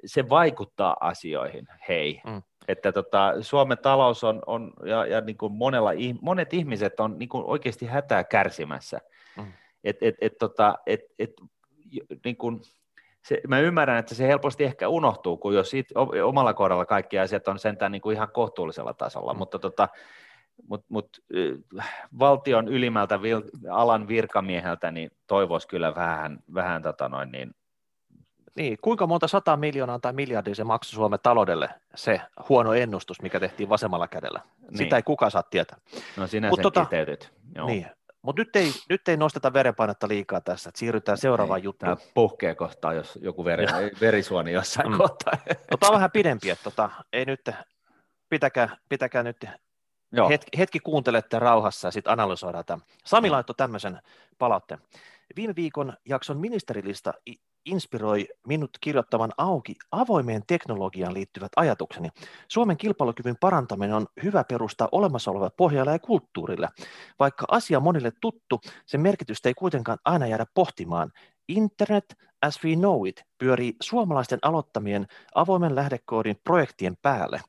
se 0.04 0.28
vaikuttaa 0.28 0.96
asioihin, 1.00 1.68
hei. 1.88 2.20
Mm. 2.26 2.42
Että 2.68 2.92
tota, 2.92 3.34
Suomen 3.40 3.78
talous 3.78 4.24
on, 4.24 4.42
on 4.46 4.72
ja, 4.84 5.06
ja 5.06 5.20
niin 5.20 5.36
kuin 5.36 5.52
monella, 5.52 5.90
monet 6.20 6.54
ihmiset 6.54 7.00
on 7.00 7.18
niin 7.18 7.28
kuin 7.28 7.44
oikeasti 7.44 7.86
hätää 7.86 8.24
kärsimässä. 8.24 9.00
Mm. 9.36 9.52
Et, 9.84 9.96
et, 10.00 10.14
et, 10.20 10.38
tota, 10.38 10.78
et, 10.86 11.00
et, 11.18 11.30
niin 12.24 12.36
kuin, 12.36 12.60
se, 13.24 13.40
mä 13.48 13.60
ymmärrän, 13.60 13.98
että 13.98 14.14
se 14.14 14.26
helposti 14.28 14.64
ehkä 14.64 14.88
unohtuu, 14.88 15.36
kun 15.36 15.54
jos 15.54 15.74
it, 15.74 15.86
omalla 16.24 16.54
kohdalla 16.54 16.86
kaikki 16.86 17.18
asiat 17.18 17.48
on 17.48 17.58
sentään 17.58 17.92
niin 17.92 18.02
kuin 18.02 18.16
ihan 18.16 18.28
kohtuullisella 18.32 18.94
tasolla, 18.94 19.32
mm. 19.32 19.38
mutta 19.38 19.58
tota, 19.58 19.88
mut, 20.68 20.84
mut, 20.88 21.08
valtion 22.18 22.68
ylimmältä 22.68 23.22
vil, 23.22 23.42
alan 23.70 24.08
virkamieheltä 24.08 24.90
niin 24.90 25.10
toivoisi 25.26 25.68
kyllä 25.68 25.94
vähän, 25.94 26.38
vähän 26.54 26.82
tota 26.82 27.08
noin, 27.08 27.32
niin, 27.32 27.54
niin, 28.56 28.78
kuinka 28.82 29.06
monta 29.06 29.28
sata 29.28 29.56
miljoonaa 29.56 29.98
tai 29.98 30.12
miljardia 30.12 30.54
se 30.54 30.64
maksoi 30.64 30.94
Suomen 30.94 31.18
taloudelle 31.22 31.68
se 31.94 32.20
huono 32.48 32.74
ennustus, 32.74 33.22
mikä 33.22 33.40
tehtiin 33.40 33.68
vasemmalla 33.68 34.08
kädellä? 34.08 34.40
Niin. 34.60 34.78
Sitä 34.78 34.96
ei 34.96 35.02
kukaan 35.02 35.30
saa 35.30 35.42
tietää. 35.42 35.78
No 36.16 36.26
sinä 36.26 36.48
Mut 36.48 36.56
sen 36.56 36.62
tota, 36.62 36.86
Joo. 37.54 37.66
Niin, 37.66 37.86
mutta 38.22 38.40
nyt 38.42 38.56
ei, 38.56 38.72
nyt 38.88 39.08
ei 39.08 39.16
nosteta 39.16 39.52
verenpainetta 39.52 40.08
liikaa 40.08 40.40
tässä, 40.40 40.68
että 40.68 40.78
siirrytään 40.78 41.18
seuraavaan 41.18 41.62
juttuun. 41.62 41.96
Tämä 41.96 42.10
puhkee 42.14 42.54
kohtaa, 42.54 42.92
jos 42.92 43.18
joku 43.22 43.44
veri, 43.44 43.66
verisuoni 44.00 44.52
jossain 44.52 44.90
mm. 44.90 44.98
kohtaa. 44.98 45.32
Ota 45.70 45.92
vähän 45.92 46.10
pidempi, 46.10 46.50
että 46.50 46.64
tota, 46.64 46.90
ei 47.12 47.24
nyt, 47.24 47.50
pitäkää, 48.28 48.76
pitäkää 48.88 49.22
nyt 49.22 49.46
Joo. 50.12 50.28
Hetki, 50.28 50.58
hetki 50.58 50.80
kuuntelette 50.80 51.38
rauhassa 51.38 51.88
ja 51.88 51.92
sitten 51.92 52.12
analysoidaan 52.12 52.64
tämä. 52.64 52.82
Sami 53.04 53.30
laittoi 53.30 53.54
tämmöisen 53.56 53.98
palautteen. 54.38 54.80
Viime 55.36 55.56
viikon 55.56 55.92
jakson 56.04 56.38
ministerilista 56.38 57.14
inspiroi 57.66 58.28
minut 58.46 58.70
kirjoittamaan 58.80 59.32
auki 59.38 59.74
avoimeen 59.90 60.42
teknologiaan 60.46 61.14
liittyvät 61.14 61.52
ajatukseni. 61.56 62.08
Suomen 62.48 62.76
kilpailukyvyn 62.76 63.36
parantaminen 63.40 63.96
on 63.96 64.06
hyvä 64.22 64.44
perusta 64.44 64.88
olemassa 64.92 65.30
olevalle 65.30 65.54
pohjalle 65.56 65.92
ja 65.92 65.98
kulttuurille. 65.98 66.68
Vaikka 67.18 67.46
asia 67.48 67.80
monille 67.80 68.12
tuttu, 68.20 68.60
sen 68.86 69.00
merkitystä 69.00 69.48
ei 69.48 69.54
kuitenkaan 69.54 69.98
aina 70.04 70.26
jäädä 70.26 70.46
pohtimaan. 70.54 71.12
Internet 71.48 72.16
as 72.42 72.64
we 72.64 72.74
know 72.74 73.06
it 73.06 73.22
pyörii 73.38 73.76
suomalaisten 73.82 74.38
aloittamien 74.42 75.06
avoimen 75.34 75.74
lähdekoodin 75.74 76.36
projektien 76.44 76.96
päälle. 77.02 77.40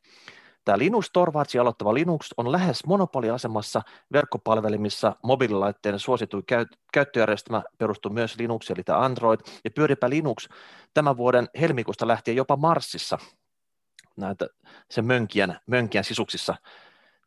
Tämä 0.67 0.77
Linux 0.77 1.09
Torvaldsin 1.13 1.61
aloittava 1.61 1.93
Linux 1.93 2.33
on 2.37 2.51
lähes 2.51 2.85
monopoliasemassa 2.85 3.81
verkkopalvelimissa 4.13 5.15
mobiililaitteiden 5.23 5.99
suosituin 5.99 6.43
käyt- 6.45 6.77
käyttöjärjestelmä 6.93 7.63
perustuu 7.77 8.11
myös 8.11 8.35
Linux 8.37 8.71
eli 8.71 8.83
tämä 8.83 8.99
Android, 8.99 9.39
ja 9.63 9.71
pyöripä 9.71 10.09
Linux 10.09 10.49
tämän 10.93 11.17
vuoden 11.17 11.49
helmikuusta 11.59 12.07
lähtien 12.07 12.37
jopa 12.37 12.55
Marsissa, 12.55 13.17
näitä 14.17 14.47
se 14.91 15.01
mönkien, 15.01 15.59
mönkien 15.67 16.03
sisuksissa. 16.03 16.55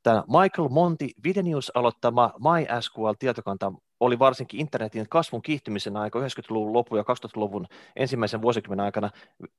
Tämä 0.03 0.25
Michael 0.27 0.69
Monti 0.69 1.11
Videnews 1.25 1.73
aloittama 1.75 2.33
MySQL-tietokanta 2.39 3.73
oli 4.01 4.19
varsinkin 4.19 4.61
internetin 4.61 5.09
kasvun 5.09 5.43
kiihtymisen 5.43 5.97
aika 5.97 6.19
90-luvun 6.19 6.73
lopun 6.73 6.99
ja 6.99 7.05
2000-luvun 7.05 7.67
ensimmäisen 7.97 8.43
vuosikymmenen 8.43 8.85
aikana 8.85 9.11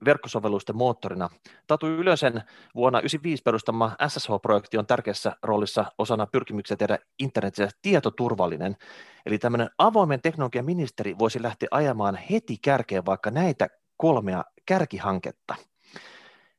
verkkosovellusten 0.05 0.75
moottorina. 0.75 1.29
Tatu 1.67 1.87
Ylösen 1.87 2.33
vuonna 2.75 2.99
1995 2.99 3.43
perustama 3.43 3.95
SSH-projekti 4.07 4.77
on 4.77 4.85
tärkeässä 4.87 5.35
roolissa 5.43 5.85
osana 5.97 6.25
pyrkimyksiä 6.25 6.77
tehdä 6.77 6.99
internetistä 7.19 7.77
tietoturvallinen. 7.81 8.77
Eli 9.25 9.37
tämmöinen 9.37 9.69
avoimen 9.77 10.21
teknologian 10.21 10.65
ministeri 10.65 11.15
voisi 11.19 11.41
lähteä 11.41 11.67
ajamaan 11.71 12.19
heti 12.31 12.57
kärkeen 12.61 13.05
vaikka 13.05 13.31
näitä 13.31 13.67
kolmea 13.97 14.43
kärkihanketta. 14.65 15.55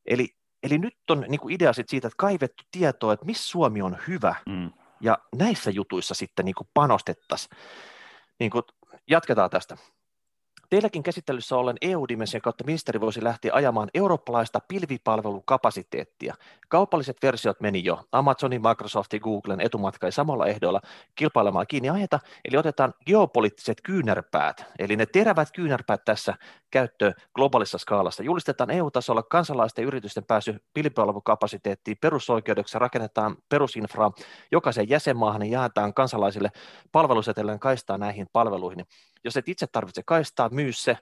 Eli, 0.07 0.29
eli 0.63 0.79
nyt 0.79 0.97
on 1.11 1.25
niin 1.29 1.51
idea 1.51 1.73
siitä, 1.73 2.09
että 2.09 2.17
kaivettu 2.17 2.65
tietoa, 2.71 3.13
että 3.13 3.27
missä 3.27 3.49
Suomi 3.49 3.83
on 3.83 3.97
hyvä, 4.09 4.35
mm 4.49 4.71
ja 5.03 5.19
näissä 5.37 5.71
jutuissa 5.71 6.15
sitten 6.15 6.45
niin 6.45 6.55
panostettaisiin. 6.75 7.57
Niin 8.41 8.51
jatketaan 9.07 9.51
tästä. 9.51 9.77
Teilläkin 10.73 11.03
käsittelyssä 11.03 11.57
ollen 11.57 11.77
EU-dimension 11.81 12.41
kautta 12.41 12.65
ministeri 12.65 13.01
voisi 13.01 13.25
lähteä 13.25 13.51
ajamaan 13.55 13.89
eurooppalaista 13.95 14.59
pilvipalvelukapasiteettia. 14.69 16.35
Kaupalliset 16.69 17.17
versiot 17.23 17.61
meni 17.61 17.85
jo. 17.85 18.01
Amazonin, 18.13 18.63
Microsoftin, 18.69 19.21
Googlen 19.21 19.61
etumatka 19.61 20.07
ei 20.07 20.13
samalla 20.13 20.47
ehdoilla 20.47 20.81
kilpailemaan 21.15 21.67
kiinni 21.67 21.91
ajeta, 21.91 22.19
eli 22.45 22.57
otetaan 22.57 22.95
geopoliittiset 23.07 23.81
kyynärpäät, 23.83 24.65
eli 24.79 24.97
ne 24.97 25.07
terävät 25.07 25.49
kyynärpäät 25.53 26.05
tässä 26.05 26.35
käyttöön 26.71 27.15
globaalissa 27.35 27.79
skaalassa. 27.79 28.23
Julistetaan 28.23 28.71
EU-tasolla 28.71 29.23
kansalaisten 29.23 29.83
ja 29.83 29.87
yritysten 29.87 30.25
pääsy 30.25 30.65
pilvipalvelukapasiteettiin 30.75 31.97
perusoikeudeksi, 32.01 32.79
rakennetaan 32.79 33.37
perusinfraa 33.49 34.13
jokaisen 34.53 34.89
jäsenmaahan 34.89 35.43
ja 35.43 35.59
jaetaan 35.59 35.95
kansalaisille 35.95 36.51
palvelusetellen 36.93 37.59
kaistaa 37.59 37.99
näihin 37.99 38.27
palveluihin. 38.33 38.87
Jos 39.25 39.37
et 39.37 39.49
itse 39.49 39.67
tarvitse 39.67 40.03
kaistaa, 40.07 40.49
myy 40.49 40.73
se, 40.73 40.99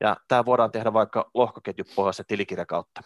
ja 0.00 0.16
tämä 0.28 0.44
voidaan 0.44 0.70
tehdä 0.70 0.92
vaikka 0.92 1.30
lohkoketjupohjaisen 1.34 2.26
tilikirjan 2.26 2.66
kautta. 2.66 3.00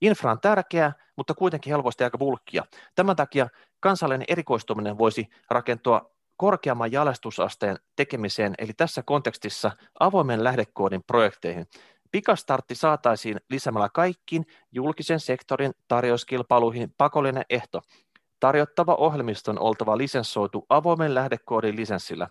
Infra 0.00 0.30
on 0.30 0.40
tärkeää, 0.40 0.92
mutta 1.16 1.34
kuitenkin 1.34 1.70
helposti 1.70 2.04
aika 2.04 2.18
bulkkia. 2.18 2.64
Tämän 2.94 3.16
takia 3.16 3.48
kansallinen 3.80 4.24
erikoistuminen 4.28 4.98
voisi 4.98 5.28
rakentua 5.50 6.10
korkeamman 6.36 6.92
jalostusasteen 6.92 7.76
tekemiseen, 7.96 8.54
eli 8.58 8.72
tässä 8.72 9.02
kontekstissa 9.02 9.70
avoimen 10.00 10.44
lähdekoodin 10.44 11.02
projekteihin. 11.06 11.66
Pikastartti 12.10 12.74
saataisiin 12.74 13.40
lisäämällä 13.50 13.88
kaikkiin 13.88 14.46
julkisen 14.72 15.20
sektorin 15.20 15.72
tarjouskilpailuihin 15.88 16.94
pakollinen 16.98 17.44
ehto. 17.50 17.82
Tarjottava 18.40 18.94
ohjelmiston 18.94 19.58
oltava 19.58 19.98
lisenssoitu 19.98 20.66
avoimen 20.68 21.14
lähdekoodin 21.14 21.76
lisenssillä. 21.76 22.28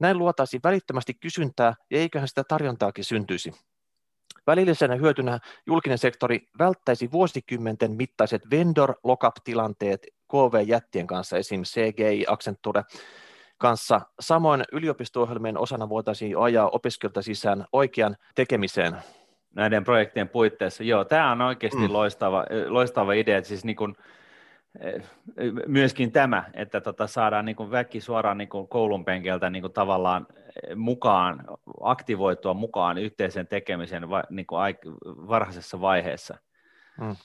Näin 0.00 0.18
luotaisiin 0.18 0.60
välittömästi 0.64 1.14
kysyntää 1.14 1.74
ja 1.90 1.98
eiköhän 1.98 2.28
sitä 2.28 2.44
tarjontaakin 2.48 3.04
syntyisi. 3.04 3.52
Välillisenä 4.46 4.94
hyötynä 4.94 5.38
julkinen 5.66 5.98
sektori 5.98 6.40
välttäisi 6.58 7.12
vuosikymmenten 7.12 7.92
mittaiset 7.92 8.42
vendor 8.50 8.94
lockup-tilanteet 9.04 10.06
KV-jättien 10.28 11.06
kanssa, 11.06 11.36
esim. 11.36 11.62
CGI, 11.62 12.24
Accenture 12.28 12.82
kanssa. 13.58 14.00
Samoin 14.20 14.64
yliopisto-ohjelmien 14.72 15.58
osana 15.58 15.88
voitaisiin 15.88 16.38
ajaa 16.38 16.68
opiskelijoilta 16.68 17.22
sisään 17.22 17.64
oikean 17.72 18.16
tekemiseen. 18.34 18.96
Näiden 19.54 19.84
projektien 19.84 20.28
puitteissa, 20.28 20.84
joo, 20.84 21.04
tämä 21.04 21.32
on 21.32 21.40
oikeasti 21.40 21.88
mm. 21.88 21.92
loistava, 21.92 22.44
loistava 22.68 23.12
idea, 23.12 23.44
siis 23.44 23.64
niin 23.64 23.76
kuin, 23.76 23.96
myöskin 25.66 26.12
tämä, 26.12 26.44
että 26.54 26.80
tota 26.80 27.06
saadaan 27.06 27.44
niin 27.44 27.70
väki 27.70 28.00
suoraan 28.00 28.38
niin 28.38 28.48
koulun 28.68 29.04
penkiltä 29.04 29.50
niin 29.50 29.72
tavallaan 29.72 30.26
mukaan, 30.76 31.44
aktivoitua 31.80 32.54
mukaan 32.54 32.98
yhteisen 32.98 33.46
tekemisen 33.46 34.10
va, 34.10 34.22
niin 34.30 34.46
varhaisessa 35.04 35.80
vaiheessa. 35.80 36.38
Mm. 37.00 37.16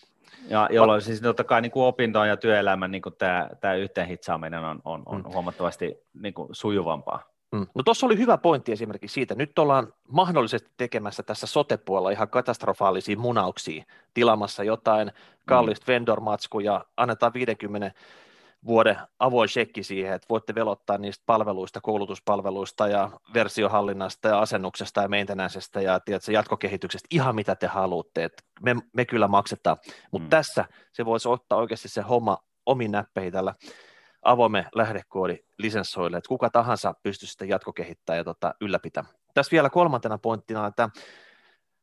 Ja, 0.49 0.69
jolloin 0.71 1.01
siis 1.01 1.21
totta 1.21 1.43
kai 1.43 1.61
niin 1.61 1.71
kuin 1.71 1.85
ja 2.27 2.37
työelämän 2.37 2.91
niin 2.91 3.01
tämä, 3.17 3.49
tämä 3.61 3.73
yhteenhitsaaminen 3.73 4.63
on, 4.63 4.81
on, 4.85 5.03
on 5.05 5.21
mm. 5.21 5.33
huomattavasti 5.33 5.95
niin 6.13 6.33
sujuvampaa. 6.51 7.36
Mm. 7.51 7.67
No 7.75 7.83
tuossa 7.83 8.05
oli 8.05 8.17
hyvä 8.17 8.37
pointti 8.37 8.71
esimerkiksi 8.71 9.13
siitä, 9.13 9.35
nyt 9.35 9.59
ollaan 9.59 9.93
mahdollisesti 10.07 10.69
tekemässä 10.77 11.23
tässä 11.23 11.47
sotepuolella 11.47 12.09
ihan 12.09 12.29
katastrofaalisia 12.29 13.17
munauksia, 13.17 13.83
tilamassa 14.13 14.63
jotain 14.63 15.11
kallista 15.45 15.83
mm. 15.83 15.93
vendor-matskuja, 15.93 16.85
annetaan 16.97 17.33
50 17.33 17.91
vuoden 18.65 18.97
avoin 19.19 19.49
shekki 19.49 19.83
siihen, 19.83 20.13
että 20.13 20.25
voitte 20.29 20.55
velottaa 20.55 20.97
niistä 20.97 21.23
palveluista, 21.25 21.81
koulutuspalveluista 21.81 22.87
ja 22.87 23.11
versiohallinnasta 23.33 24.27
ja 24.27 24.39
asennuksesta 24.39 25.01
ja 25.01 25.07
maintenancesta 25.07 25.81
ja 25.81 25.99
tiedätkö, 25.99 26.31
jatkokehityksestä 26.31 27.07
ihan 27.11 27.35
mitä 27.35 27.55
te 27.55 27.67
haluatte, 27.67 28.23
että 28.23 28.43
me, 28.61 28.75
me 28.93 29.05
kyllä 29.05 29.27
maksetaan, 29.27 29.77
mutta 30.11 30.25
mm. 30.25 30.29
tässä 30.29 30.65
se 30.93 31.05
voisi 31.05 31.29
ottaa 31.29 31.57
oikeasti 31.57 31.89
se 31.89 32.01
homma 32.01 32.37
omin 32.65 32.91
näppeihin 32.91 33.33
tällä 33.33 33.53
avoimen 34.27 34.65
lähdekoodi 34.75 35.37
lisenssoille, 35.57 36.17
että 36.17 36.27
kuka 36.27 36.49
tahansa 36.49 36.93
pystyy 37.03 37.27
sitten 37.27 37.49
jatkokehittämään 37.49 38.17
ja 38.17 38.23
tota, 38.23 38.53
ylläpitämään. 38.61 39.15
Tässä 39.33 39.51
vielä 39.51 39.69
kolmantena 39.69 40.17
pointtina, 40.17 40.67
että 40.67 40.89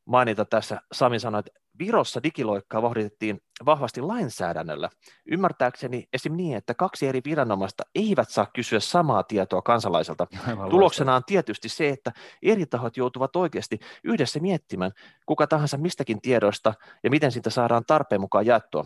mainita 0.05 0.45
tässä, 0.45 0.81
Sami 0.93 1.21
sanoi, 1.21 1.39
että 1.39 1.61
Virossa 1.79 2.23
digiloikkaa 2.23 2.83
vauhditettiin 2.83 3.41
vahvasti 3.67 4.01
lainsäädännöllä. 4.01 4.91
Ymmärtääkseni 5.27 6.09
esim. 6.13 6.37
niin, 6.37 6.57
että 6.57 6.75
kaksi 6.75 7.07
eri 7.07 7.21
viranomaista 7.25 7.83
eivät 7.95 8.31
saa 8.31 8.47
kysyä 8.55 8.81
samaa 8.81 9.23
tietoa 9.23 9.63
kansalaiselta. 9.63 10.27
Aivan 10.49 10.71
Tuloksena 10.71 11.17
on 11.17 11.23
tietysti 11.27 11.69
se, 11.69 11.89
että 11.89 12.13
eri 12.43 12.67
tahot 12.67 12.97
joutuvat 12.97 13.37
oikeasti 13.37 13.79
yhdessä 14.05 14.41
miettimään, 14.41 14.93
kuka 15.27 15.47
tahansa 15.47 15.77
mistäkin 15.77 16.21
tiedoista 16.21 16.75
ja 17.05 17.11
miten 17.11 17.33
siitä 17.33 17.51
saadaan 17.51 17.85
tarpeen 17.87 18.21
mukaan 18.21 18.47
jaettua. 18.47 18.85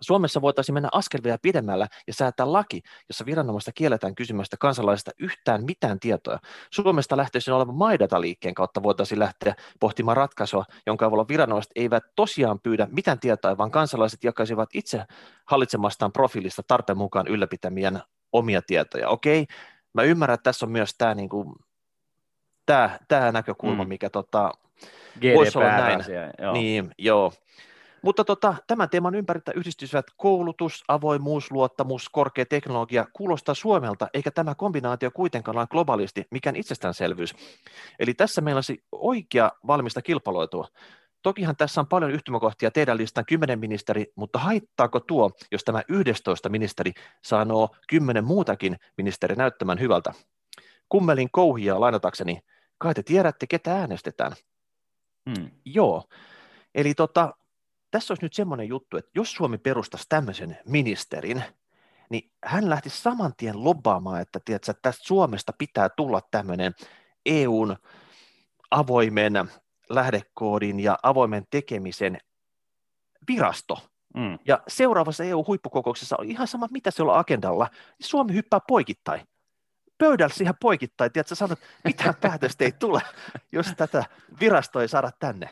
Suomessa 0.00 0.40
voitaisiin 0.40 0.74
mennä 0.74 0.88
askel 0.92 1.20
vielä 1.24 1.38
pidemmällä 1.42 1.88
ja 2.06 2.14
säätää 2.14 2.52
laki, 2.52 2.82
jossa 3.08 3.26
viranomaista 3.26 3.72
kielletään 3.72 4.14
kysymästä 4.14 4.56
kansalaisista 4.56 5.10
yhtään 5.18 5.64
mitään 5.64 6.00
tietoa. 6.00 6.38
Suomesta 6.70 7.16
lähtöisin 7.16 7.54
olevan 7.54 7.74
Maidata-liikkeen 7.74 8.54
kautta 8.54 8.82
voitaisiin 8.82 9.18
lähteä 9.18 9.54
pohtimaan 9.80 10.16
ratkaisua, 10.16 10.64
jonka 10.86 11.06
avulla 11.06 11.28
viranomaiset 11.28 11.72
eivät 11.76 12.04
tosiaan 12.16 12.60
pyydä 12.60 12.88
mitään 12.90 13.20
tietoa, 13.20 13.58
vaan 13.58 13.70
kansalaiset 13.70 14.24
jakaisivat 14.24 14.68
itse 14.74 15.04
hallitsemastaan 15.44 16.12
profiilista 16.12 16.62
tarpeen 16.62 16.98
mukaan 16.98 17.28
ylläpitämien 17.28 18.02
omia 18.32 18.62
tietoja. 18.62 19.08
Okei, 19.08 19.46
mä 19.94 20.02
ymmärrän, 20.02 20.34
että 20.34 20.44
tässä 20.44 20.66
on 20.66 20.72
myös 20.72 20.94
tämä, 20.98 21.14
niin 21.14 21.28
kuin, 21.28 21.54
tämä, 22.66 22.98
tämä 23.08 23.32
näkökulma, 23.32 23.84
mm. 23.84 23.88
mikä 23.88 24.10
tota, 24.10 24.52
voisi 25.34 25.58
olla 25.58 25.68
näin. 25.68 26.00
Asia, 26.00 26.30
joo. 26.38 26.52
Niin, 26.52 26.90
joo. 26.98 27.32
Mutta 28.02 28.24
tota, 28.24 28.54
tämän 28.66 28.90
teeman 28.90 29.14
ympäriltä 29.14 29.52
yhdistyisivät 29.52 30.06
koulutus, 30.16 30.84
avoimuus, 30.88 31.50
luottamus, 31.50 32.08
korkea 32.08 32.46
teknologia 32.46 33.04
kuulostaa 33.12 33.54
Suomelta, 33.54 34.08
eikä 34.14 34.30
tämä 34.30 34.54
kombinaatio 34.54 35.10
kuitenkaan 35.10 35.58
ole 35.58 35.66
globaalisti 35.70 36.26
mikään 36.30 36.56
itsestäänselvyys. 36.56 37.34
Eli 37.98 38.14
tässä 38.14 38.40
meillä 38.40 38.56
olisi 38.56 38.84
oikea 38.92 39.50
valmista 39.66 40.02
kilpailuetua. 40.02 40.68
Tokihan 41.22 41.56
tässä 41.56 41.80
on 41.80 41.86
paljon 41.86 42.10
yhtymäkohtia 42.10 42.70
teidän 42.70 42.96
listan 42.96 43.24
10 43.26 43.58
ministeri, 43.58 44.06
mutta 44.14 44.38
haittaako 44.38 45.00
tuo, 45.00 45.30
jos 45.52 45.64
tämä 45.64 45.82
11 45.88 46.48
ministeri 46.48 46.92
sanoo 47.24 47.68
10 47.88 48.24
muutakin 48.24 48.76
ministeri 48.96 49.36
näyttämään 49.36 49.80
hyvältä? 49.80 50.12
Kummelin 50.88 51.28
kouhia 51.32 51.80
lainatakseni, 51.80 52.38
kai 52.78 52.94
te 52.94 53.02
tiedätte, 53.02 53.46
ketä 53.46 53.76
äänestetään. 53.76 54.32
Hmm. 55.30 55.50
Joo, 55.64 56.04
eli 56.74 56.94
tota, 56.94 57.34
tässä 57.90 58.12
olisi 58.12 58.24
nyt 58.24 58.32
semmoinen 58.32 58.68
juttu, 58.68 58.96
että 58.96 59.10
jos 59.14 59.32
Suomi 59.32 59.58
perustaisi 59.58 60.06
tämmöisen 60.08 60.58
ministerin, 60.66 61.44
niin 62.10 62.30
hän 62.44 62.70
lähti 62.70 62.90
saman 62.90 63.32
tien 63.36 63.64
lobbaamaan, 63.64 64.20
että, 64.20 64.40
tiedätkö, 64.44 64.70
että 64.70 64.82
tästä 64.82 65.06
Suomesta 65.06 65.52
pitää 65.58 65.88
tulla 65.88 66.20
tämmöinen 66.30 66.74
EUn 67.26 67.76
avoimen 68.70 69.32
lähdekoodin 69.90 70.80
ja 70.80 70.98
avoimen 71.02 71.46
tekemisen 71.50 72.18
virasto. 73.28 73.78
Mm. 74.14 74.38
Ja 74.46 74.62
seuraavassa 74.68 75.24
EU-huippukokouksessa 75.24 76.16
on 76.18 76.30
ihan 76.30 76.46
sama, 76.46 76.68
mitä 76.70 76.90
se 76.90 77.02
on 77.02 77.18
agendalla, 77.18 77.68
niin 77.98 78.08
Suomi 78.08 78.34
hyppää 78.34 78.60
poikittain. 78.68 79.28
Pöydällä 79.98 80.34
siihen 80.34 80.54
poikittain, 80.60 81.12
tiedätkö, 81.12 81.34
sanot, 81.34 81.58
että 81.58 81.68
mitään 81.84 82.14
päätöstä 82.22 82.64
ei 82.64 82.72
tule, 82.72 83.02
jos 83.52 83.66
tätä 83.76 84.04
virastoa 84.40 84.82
ei 84.82 84.88
saada 84.88 85.10
tänne. 85.20 85.50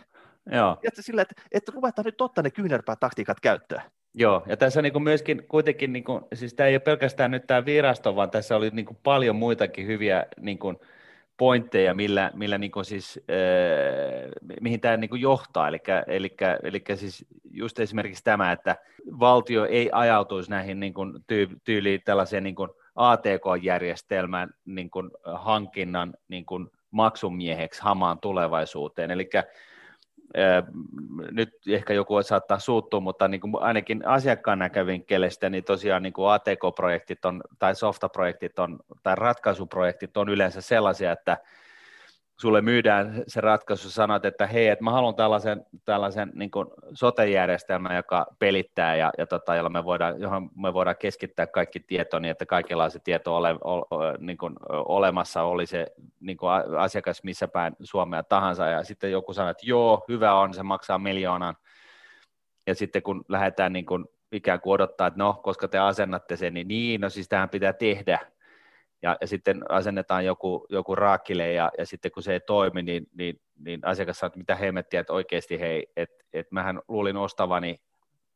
Joo. 0.52 0.76
Tiedätkö, 0.80 1.02
sillä, 1.02 1.22
että, 1.22 1.34
että 1.52 1.72
ruvetaan 1.74 2.06
nyt 2.06 2.20
ottaa 2.20 2.42
ne 2.42 2.50
kyynärpää-taktiikat 2.50 3.40
käyttöön. 3.40 3.82
Joo, 4.14 4.42
ja 4.46 4.56
tässä 4.56 4.82
niin 4.82 5.02
myöskin 5.02 5.44
kuitenkin, 5.48 5.92
niin 5.92 6.04
kuin, 6.04 6.24
siis 6.34 6.54
tämä 6.54 6.66
ei 6.66 6.74
ole 6.74 6.80
pelkästään 6.80 7.30
nyt 7.30 7.46
tämä 7.46 7.64
virasto, 7.64 8.16
vaan 8.16 8.30
tässä 8.30 8.56
oli 8.56 8.70
niin 8.70 8.98
paljon 9.02 9.36
muitakin 9.36 9.86
hyviä 9.86 10.26
niin 10.40 10.58
kuin, 10.58 10.76
pointteja, 11.36 11.94
millä, 11.94 12.30
millä 12.34 12.58
niin 12.58 12.70
kuin 12.70 12.84
siis, 12.84 13.20
äh, 13.30 14.30
mihin 14.60 14.80
tämä 14.80 14.96
niin 14.96 15.20
johtaa. 15.20 15.68
Eli, 15.68 15.80
eli, 16.06 16.34
eli 16.62 16.82
siis 16.94 17.26
just 17.50 17.78
esimerkiksi 17.78 18.24
tämä, 18.24 18.52
että 18.52 18.76
valtio 19.20 19.64
ei 19.64 19.90
ajautuisi 19.92 20.50
näihin 20.50 20.80
niin 20.80 20.94
kuin 20.94 21.12
tyy, 21.26 21.48
tyyliin 21.64 22.02
tällaiseen 22.04 22.44
niin 22.44 22.54
kuin 22.54 22.70
ATK-järjestelmän 22.94 24.50
niin 24.64 24.90
kuin 24.90 25.10
hankinnan 25.24 26.14
niin 26.28 26.46
kuin 26.46 26.70
maksumieheksi 26.90 27.82
hamaan 27.82 28.18
tulevaisuuteen. 28.20 29.10
Eli 29.10 29.30
nyt 31.30 31.50
ehkä 31.68 31.94
joku 31.94 32.22
saattaa 32.22 32.58
suuttua, 32.58 33.00
mutta 33.00 33.28
niin 33.28 33.40
kuin 33.40 33.54
ainakin 33.60 34.06
asiakkaan 34.06 34.58
näkövinkkeleistä, 34.58 35.50
niin 35.50 35.64
tosiaan 35.64 36.02
niin 36.02 36.12
kuin 36.12 36.30
ATK-projektit 36.30 37.24
on, 37.24 37.42
tai 37.58 37.74
softaprojektit 37.74 38.58
on, 38.58 38.78
tai 39.02 39.14
ratkaisuprojektit 39.16 40.16
on 40.16 40.28
yleensä 40.28 40.60
sellaisia, 40.60 41.12
että 41.12 41.36
sulle 42.40 42.60
myydään 42.60 43.22
se 43.26 43.40
ratkaisu, 43.40 43.90
sanot, 43.90 44.24
että 44.24 44.46
hei, 44.46 44.68
että 44.68 44.84
mä 44.84 44.90
haluan 44.90 45.14
tällaisen, 45.14 45.66
tällaisen 45.84 46.32
niin 46.34 46.50
kuin 46.50 46.66
sote-järjestelmän, 46.94 47.96
joka 47.96 48.26
pelittää 48.38 48.96
ja, 48.96 49.12
ja 49.18 49.26
tota, 49.26 49.54
jolla 49.54 49.70
me 49.70 49.84
voidaan, 49.84 50.20
johon 50.20 50.50
me 50.56 50.74
voidaan 50.74 50.96
keskittää 50.98 51.46
kaikki 51.46 51.80
tieto 51.80 52.18
niin, 52.18 52.30
että 52.30 52.46
kaikilla 52.46 52.84
on 52.84 52.90
se 52.90 52.98
tieto 52.98 53.36
ole, 53.36 53.56
ole, 53.64 54.18
niin 54.18 54.38
kuin 54.38 54.54
olemassa, 54.70 55.42
oli 55.42 55.66
se 55.66 55.86
niin 56.20 56.36
kuin 56.36 56.50
asiakas 56.78 57.22
missä 57.22 57.48
päin 57.48 57.76
Suomea 57.82 58.22
tahansa, 58.22 58.66
ja 58.66 58.84
sitten 58.84 59.12
joku 59.12 59.32
sanoo, 59.32 59.50
että 59.50 59.66
joo, 59.66 60.04
hyvä 60.08 60.34
on, 60.34 60.54
se 60.54 60.62
maksaa 60.62 60.98
miljoonan, 60.98 61.56
ja 62.66 62.74
sitten 62.74 63.02
kun 63.02 63.24
lähdetään 63.28 63.72
niin 63.72 63.86
kuin 63.86 64.04
ikään 64.32 64.60
kuin 64.60 64.74
odottaa, 64.74 65.06
että 65.06 65.18
no, 65.18 65.40
koska 65.42 65.68
te 65.68 65.78
asennatte 65.78 66.36
sen, 66.36 66.54
niin 66.54 66.68
niin, 66.68 67.00
no 67.00 67.10
siis 67.10 67.28
tähän 67.28 67.48
pitää 67.48 67.72
tehdä, 67.72 68.18
ja, 69.06 69.16
ja 69.20 69.26
sitten 69.26 69.62
asennetaan 69.68 70.24
joku, 70.24 70.66
joku 70.68 70.94
raakille 70.94 71.52
ja, 71.52 71.70
ja 71.78 71.86
sitten 71.86 72.12
kun 72.12 72.22
se 72.22 72.32
ei 72.32 72.40
toimi, 72.40 72.82
niin, 72.82 73.06
niin, 73.18 73.40
niin 73.58 73.80
asiakas 73.82 74.18
sanoo, 74.18 74.28
että 74.28 74.38
mitä 74.38 74.54
hemmettiä, 74.56 75.00
että 75.00 75.12
oikeasti 75.12 75.60
hei, 75.60 75.86
että 75.96 76.24
et 76.32 76.52
mähän 76.52 76.80
luulin 76.88 77.16
ostavani 77.16 77.80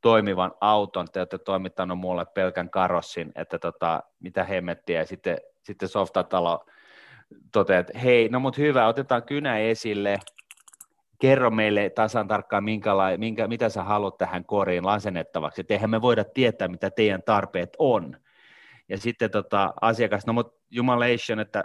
toimivan 0.01 0.53
auton, 0.61 1.07
te 1.13 1.21
olette 1.21 1.39
toimittanut 1.39 1.99
mulle 1.99 2.27
pelkän 2.35 2.71
karossin, 2.71 3.33
että 3.35 3.59
tota, 3.59 4.03
mitä 4.21 4.45
hemmettiä, 4.45 4.99
ja 4.99 5.07
sitten, 5.07 5.39
sitten 5.63 5.89
softatalo 5.89 6.65
toteaa, 7.53 7.81
että 7.81 7.99
hei, 7.99 8.29
no 8.29 8.41
mut 8.41 8.59
hyvä, 8.59 8.87
otetaan 8.87 9.23
kynä 9.23 9.59
esille, 9.59 10.19
kerro 11.19 11.51
meille 11.51 11.91
tasan 11.91 12.29
tarkkaan, 12.29 12.65
minkä, 13.19 13.49
mitä 13.49 13.69
sä 13.69 13.83
haluat 13.83 14.19
tähän 14.19 14.45
koriin 14.45 14.87
lasennettavaksi, 14.87 15.61
että 15.61 15.75
eihän 15.75 15.91
me 15.91 16.03
voida 16.03 16.25
tietää, 16.25 16.69
mitä 16.69 16.91
teidän 16.91 17.23
tarpeet 17.23 17.71
on, 17.79 18.17
ja 18.91 18.99
sitten 18.99 19.31
tota, 19.31 19.75
asiakas, 19.81 20.27
no 20.27 20.33
mutta 20.33 20.61
jumalation, 20.71 21.41
että 21.41 21.65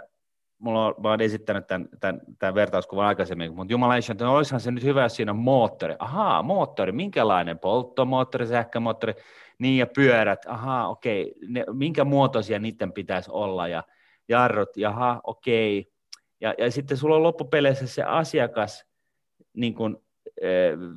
mulla 0.58 0.86
on, 0.86 0.94
mä 1.02 1.08
olen 1.08 1.20
esittänyt 1.20 1.66
tämän, 1.66 1.88
tämän, 2.00 2.20
tämän 2.38 2.54
vertauskuvan 2.54 3.06
aikaisemmin, 3.06 3.54
mutta 3.54 3.72
jumalation, 3.72 4.14
että 4.14 4.24
no 4.24 4.36
olisihan 4.36 4.60
se 4.60 4.70
nyt 4.70 4.84
hyvä, 4.84 5.02
jos 5.02 5.16
siinä 5.16 5.32
on 5.32 5.38
moottori. 5.38 5.94
Ahaa, 5.98 6.42
moottori, 6.42 6.92
minkälainen? 6.92 7.58
Polttomoottori, 7.58 8.46
sähkömoottori, 8.46 9.14
niin 9.58 9.78
ja 9.78 9.86
pyörät, 9.86 10.46
ahaa, 10.46 10.88
okei, 10.88 11.34
ne, 11.48 11.64
minkä 11.72 12.04
muotoisia 12.04 12.58
niiden 12.58 12.92
pitäisi 12.92 13.30
olla 13.30 13.68
ja 13.68 13.84
jarrut, 14.28 14.76
jaha, 14.76 15.20
okei. 15.24 15.92
Ja, 16.40 16.54
ja 16.58 16.70
sitten 16.70 16.96
sulla 16.96 17.16
on 17.16 17.22
loppupeleissä 17.22 17.86
se 17.86 18.02
asiakas 18.02 18.84
niin 19.54 19.74
kuin, 19.74 19.96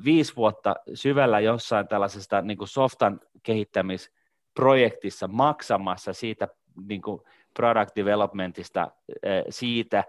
viisi 0.04 0.36
vuotta 0.36 0.76
syvällä 0.94 1.40
jossain 1.40 1.88
tällaisesta 1.88 2.42
niin 2.42 2.58
kuin 2.58 2.68
softan 2.68 3.20
kehittämis 3.42 4.12
projektissa 4.54 5.28
maksamassa 5.28 6.12
siitä 6.12 6.48
niin 6.88 7.02
kuin 7.02 7.20
product 7.54 7.96
developmentista, 7.96 8.90
eh, 9.22 9.44
siitä 9.48 10.04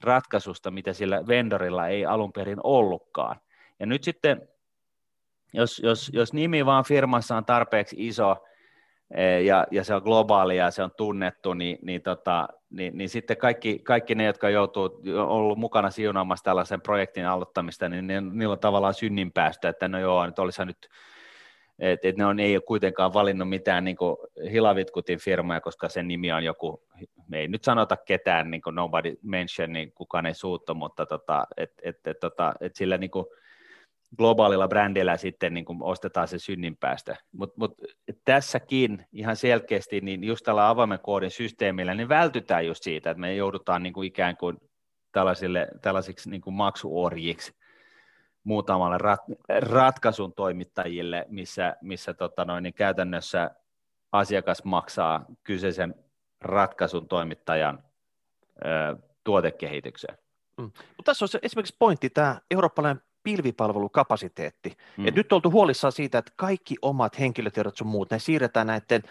ratkaisusta, 0.00 0.70
mitä 0.70 0.92
sillä 0.92 1.26
vendorilla 1.26 1.88
ei 1.88 2.06
alun 2.06 2.32
perin 2.32 2.60
ollutkaan. 2.62 3.36
Ja 3.80 3.86
nyt 3.86 4.04
sitten, 4.04 4.48
jos, 5.52 5.78
jos, 5.78 6.10
jos 6.12 6.32
nimi 6.32 6.66
vaan 6.66 6.84
firmassa 6.84 7.36
on 7.36 7.44
tarpeeksi 7.44 7.96
iso, 7.98 8.36
eh, 9.14 9.44
ja, 9.44 9.66
ja 9.70 9.84
se 9.84 9.94
on 9.94 10.02
globaali 10.02 10.56
ja 10.56 10.70
se 10.70 10.82
on 10.82 10.90
tunnettu, 10.96 11.54
niin, 11.54 11.78
niin, 11.82 12.02
tota, 12.02 12.48
niin, 12.70 12.98
niin 12.98 13.08
sitten 13.08 13.36
kaikki, 13.36 13.78
kaikki 13.78 14.14
ne, 14.14 14.24
jotka 14.24 14.50
joutuu 14.50 15.00
ollut 15.26 15.58
mukana 15.58 15.90
siunaamassa 15.90 16.44
tällaisen 16.44 16.80
projektin 16.80 17.26
aloittamista, 17.26 17.88
niin 17.88 18.06
ne, 18.06 18.20
niillä 18.20 18.52
on 18.52 18.58
tavallaan 18.58 18.94
synninpäästö, 18.94 19.68
että 19.68 19.88
no 19.88 19.98
joo, 19.98 20.26
nyt 20.26 20.38
olisi 20.38 20.64
nyt 20.64 20.88
et, 21.78 22.04
et 22.04 22.16
ne 22.16 22.26
on, 22.26 22.40
ei 22.40 22.56
ole 22.56 22.62
kuitenkaan 22.62 23.12
valinnut 23.12 23.48
mitään 23.48 23.84
niin 23.84 23.96
kuin 23.96 24.16
hilavitkutin 24.52 25.18
firmoja, 25.18 25.60
koska 25.60 25.88
sen 25.88 26.08
nimi 26.08 26.32
on 26.32 26.44
joku, 26.44 26.82
me 27.28 27.38
ei 27.38 27.48
nyt 27.48 27.64
sanota 27.64 27.96
ketään, 27.96 28.50
niin 28.50 28.62
kuin 28.62 28.74
nobody 28.74 29.18
mention, 29.22 29.72
niin 29.72 29.92
kukaan 29.92 30.26
ei 30.26 30.34
suuttu, 30.34 30.74
mutta 30.74 31.06
tota, 31.06 31.46
et, 31.56 31.72
et, 31.82 32.06
et, 32.06 32.20
tota, 32.20 32.52
et 32.60 32.76
sillä 32.76 32.98
niin 32.98 33.10
kuin 33.10 33.26
globaalilla 34.18 34.68
brändillä 34.68 35.16
sitten 35.16 35.54
niin 35.54 35.64
kuin 35.64 35.82
ostetaan 35.82 36.28
se 36.28 36.38
synninpäästö. 36.38 37.14
Mutta 37.32 37.54
mut 37.58 37.74
tässäkin 38.24 39.06
ihan 39.12 39.36
selkeästi, 39.36 40.00
niin 40.00 40.24
just 40.24 40.44
tällä 40.44 40.68
avoimen 40.68 40.98
koodin 41.02 41.30
systeemillä, 41.30 41.94
niin 41.94 42.08
vältytään 42.08 42.66
just 42.66 42.82
siitä, 42.82 43.10
että 43.10 43.20
me 43.20 43.34
joudutaan 43.34 43.82
niin 43.82 43.92
kuin 43.92 44.06
ikään 44.06 44.36
kuin 44.36 44.56
tällaisille, 45.12 45.68
tällaisiksi 45.82 46.30
niin 46.30 46.40
kuin 46.40 46.54
maksuorjiksi 46.54 47.52
muutamalle 48.46 48.98
rat, 48.98 49.20
ratkaisun 49.48 50.32
toimittajille, 50.32 51.26
missä, 51.28 51.76
missä 51.80 52.14
tota 52.14 52.44
noin, 52.44 52.62
niin 52.62 52.74
käytännössä 52.74 53.50
asiakas 54.12 54.64
maksaa 54.64 55.24
kyseisen 55.44 55.94
ratkaisun 56.40 57.08
toimittajan 57.08 57.84
ö, 58.64 58.96
tuotekehitykseen. 59.24 60.18
Mm. 60.56 60.64
Mutta 60.64 61.02
tässä 61.04 61.24
on 61.24 61.28
se 61.28 61.38
esimerkiksi 61.42 61.76
pointti, 61.78 62.10
tämä 62.10 62.40
eurooppalainen 62.50 63.02
pilvipalvelukapasiteetti. 63.22 64.76
Mm. 64.96 65.08
Et 65.08 65.14
nyt 65.14 65.32
oltu 65.32 65.50
huolissaan 65.50 65.92
siitä, 65.92 66.18
että 66.18 66.32
kaikki 66.36 66.76
omat 66.82 67.18
henkilötiedot 67.18 67.76
sun 67.76 67.86
muut, 67.86 68.10
ne 68.10 68.18
siirretään 68.18 68.66
näiden 68.66 69.02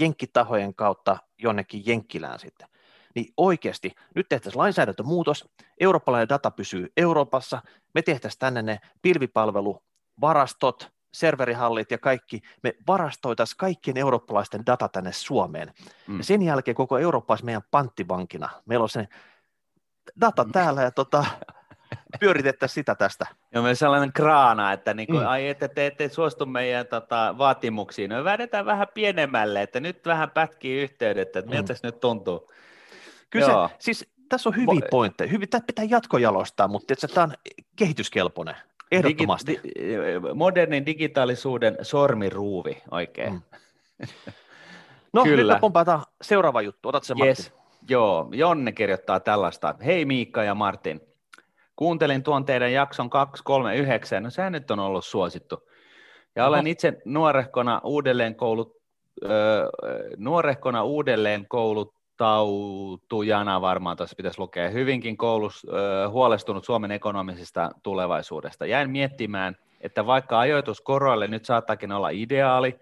jenkkitahojen 0.00 0.74
kautta 0.74 1.16
jonnekin 1.38 1.82
jenkkilään 1.86 2.38
sitten. 2.38 2.68
Niin 3.14 3.32
oikeasti, 3.36 3.92
nyt 4.14 4.28
tehtäisiin 4.28 4.60
lainsäädäntömuutos, 4.60 5.48
eurooppalainen 5.80 6.28
data 6.28 6.50
pysyy 6.50 6.92
Euroopassa, 6.96 7.62
me 7.94 8.02
tehtäisiin 8.02 8.38
tänne 8.38 8.62
ne 8.62 8.78
pilvipalveluvarastot, 9.02 10.94
serverihallit 11.14 11.90
ja 11.90 11.98
kaikki, 11.98 12.42
me 12.62 12.74
varastoitaisiin 12.86 13.58
kaikkien 13.58 13.96
eurooppalaisten 13.96 14.66
data 14.66 14.88
tänne 14.88 15.12
Suomeen. 15.12 15.72
Mm. 16.06 16.18
Ja 16.18 16.24
sen 16.24 16.42
jälkeen 16.42 16.74
koko 16.74 16.98
Eurooppa 16.98 17.32
olisi 17.32 17.44
meidän 17.44 17.62
panttivankina. 17.70 18.50
Meillä 18.66 18.82
on 18.82 18.88
se 18.88 19.08
data 20.20 20.44
mm. 20.44 20.52
täällä 20.52 20.82
ja 20.82 20.90
tota, 20.90 21.24
pyöritettäisiin 22.20 22.74
sitä 22.74 22.94
tästä. 22.94 23.26
Joo, 23.52 23.62
meillä 23.62 23.74
sellainen 23.74 24.12
kraana, 24.12 24.72
että 24.72 24.94
niin 24.94 25.06
kuin, 25.06 25.20
mm. 25.20 25.28
ai, 25.28 25.48
että 25.48 25.68
te 25.68 25.86
ette 25.86 26.08
suostu 26.08 26.46
meidän 26.46 26.86
tota, 26.86 27.34
vaatimuksiin. 27.38 28.10
No 28.10 28.24
vedetään 28.24 28.66
vähän 28.66 28.86
pienemmälle, 28.94 29.62
että 29.62 29.80
nyt 29.80 30.06
vähän 30.06 30.30
pätkii 30.30 30.82
yhteydet, 30.82 31.36
että 31.36 31.50
miltä 31.50 31.72
mm. 31.72 31.76
se 31.76 31.86
nyt 31.86 32.00
tuntuu. 32.00 32.52
Kyllä 33.34 33.68
se, 33.68 33.74
siis 33.78 34.12
tässä 34.28 34.48
on 34.48 34.56
hyviä 34.56 34.88
pointteja. 34.90 35.30
Hyvin, 35.30 35.48
tämä 35.48 35.60
pitää 35.66 35.84
jatkojalostaa, 35.88 36.68
mutta 36.68 36.94
että 36.94 37.08
tämä 37.08 37.24
on 37.24 37.32
kehityskelpoinen. 37.76 38.54
Ehdottomasti. 38.92 39.60
Digi- 39.64 40.34
modernin 40.34 40.86
digitaalisuuden 40.86 41.76
sormiruuvi 41.82 42.82
oikein. 42.90 43.32
Mm. 43.32 43.40
No 45.12 45.22
Kyllä. 45.22 45.52
nyt 45.52 45.60
pompataan 45.60 46.02
seuraava 46.22 46.62
juttu. 46.62 46.88
Otat 46.88 47.04
sen 47.04 47.16
yes. 47.24 47.38
Martin. 47.38 47.64
Joo, 47.88 48.28
Jonne 48.32 48.72
kirjoittaa 48.72 49.20
tällaista. 49.20 49.74
Hei 49.84 50.04
Miikka 50.04 50.44
ja 50.44 50.54
Martin. 50.54 51.00
Kuuntelin 51.76 52.22
tuon 52.22 52.44
teidän 52.44 52.72
jakson 52.72 53.10
239, 53.10 54.22
no 54.22 54.30
sehän 54.30 54.52
nyt 54.52 54.70
on 54.70 54.78
ollut 54.78 55.04
suosittu. 55.04 55.68
Ja 56.36 56.46
olen 56.46 56.66
itse 56.66 57.02
nuorehkona 57.04 57.80
uudelleen 57.84 58.34
koulut, 58.34 58.76
öö, 59.24 59.68
nuorehkona 60.16 60.84
uudelleen 60.84 61.46
kouluttautujana 62.18 63.60
varmaan 63.60 63.96
tässä 63.96 64.16
pitäisi 64.16 64.38
lukea, 64.38 64.70
hyvinkin 64.70 65.16
koulus, 65.16 65.66
öö, 65.72 66.08
huolestunut 66.08 66.64
Suomen 66.64 66.90
ekonomisesta 66.90 67.70
tulevaisuudesta. 67.82 68.66
Jäin 68.66 68.90
miettimään, 68.90 69.56
että 69.80 70.06
vaikka 70.06 70.38
ajoitus 70.38 70.80
koroille 70.80 71.28
nyt 71.28 71.44
saattakin 71.44 71.92
olla 71.92 72.08
ideaali, 72.08 72.78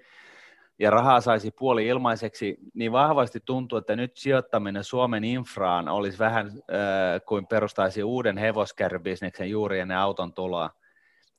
ja 0.79 0.91
rahaa 0.91 1.21
saisi 1.21 1.51
puoli 1.51 1.87
ilmaiseksi, 1.87 2.57
niin 2.75 2.93
vahvasti 2.93 3.41
tuntuu, 3.41 3.79
että 3.79 3.97
nyt 3.97 4.17
sijoittaminen 4.17 4.85
Suomen 4.85 5.25
infraan 5.25 5.89
olisi 5.89 6.19
vähän 6.19 6.47
äh, 6.47 7.21
kuin 7.27 7.47
perustaisi 7.47 8.03
uuden 8.03 8.39
hevoskärrybisneksen 8.39 9.51
juuri 9.51 9.81
ennen 9.81 9.99
auton 9.99 10.33
tuloa. 10.33 10.71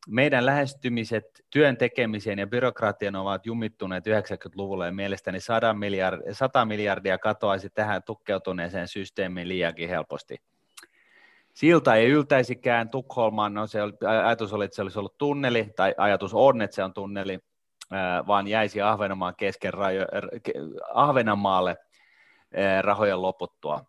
Meidän 0.08 0.46
lähestymiset 0.46 1.46
työn 1.50 1.78
tekemiseen 1.78 2.40
ja 2.40 2.48
byrokratian 2.48 3.16
ovat 3.16 3.46
jumittuneet 3.46 4.08
90-luvulla 4.08 4.86
ja 4.86 4.92
mielestäni 4.92 5.40
100 5.40 5.74
miljardia, 5.74 6.34
100 6.34 6.66
miljardia 6.66 7.18
katoaisi 7.18 7.70
tähän 7.70 8.04
tukkeutuneeseen 8.04 8.88
systeemiin 8.88 9.48
liiankin 9.48 9.90
helposti. 9.90 10.42
Silta 11.54 11.96
ei 11.96 12.10
yltäisikään 12.10 12.90
Tukholmaan, 12.90 13.54
no 13.54 13.68
se 13.68 13.82
oli, 13.82 13.94
ajatus 14.08 14.54
oli, 14.54 14.66
että 14.66 14.76
se 14.76 14.82
olisi 14.82 15.00
ollut 15.00 15.18
tunneli, 15.18 15.74
tai 15.76 15.96
ajatus 15.98 16.34
on, 16.34 16.62
että 16.62 16.76
se 16.76 16.84
on 16.84 16.94
tunneli, 16.94 17.40
vaan 18.28 18.48
jäisi 18.48 18.82
Ahvenanmaan 18.82 19.36
kesken 19.36 19.74
rajo, 19.74 20.06
Ahvenanmaalle 20.94 21.78
rahojen 22.82 23.22
loputtua. 23.22 23.86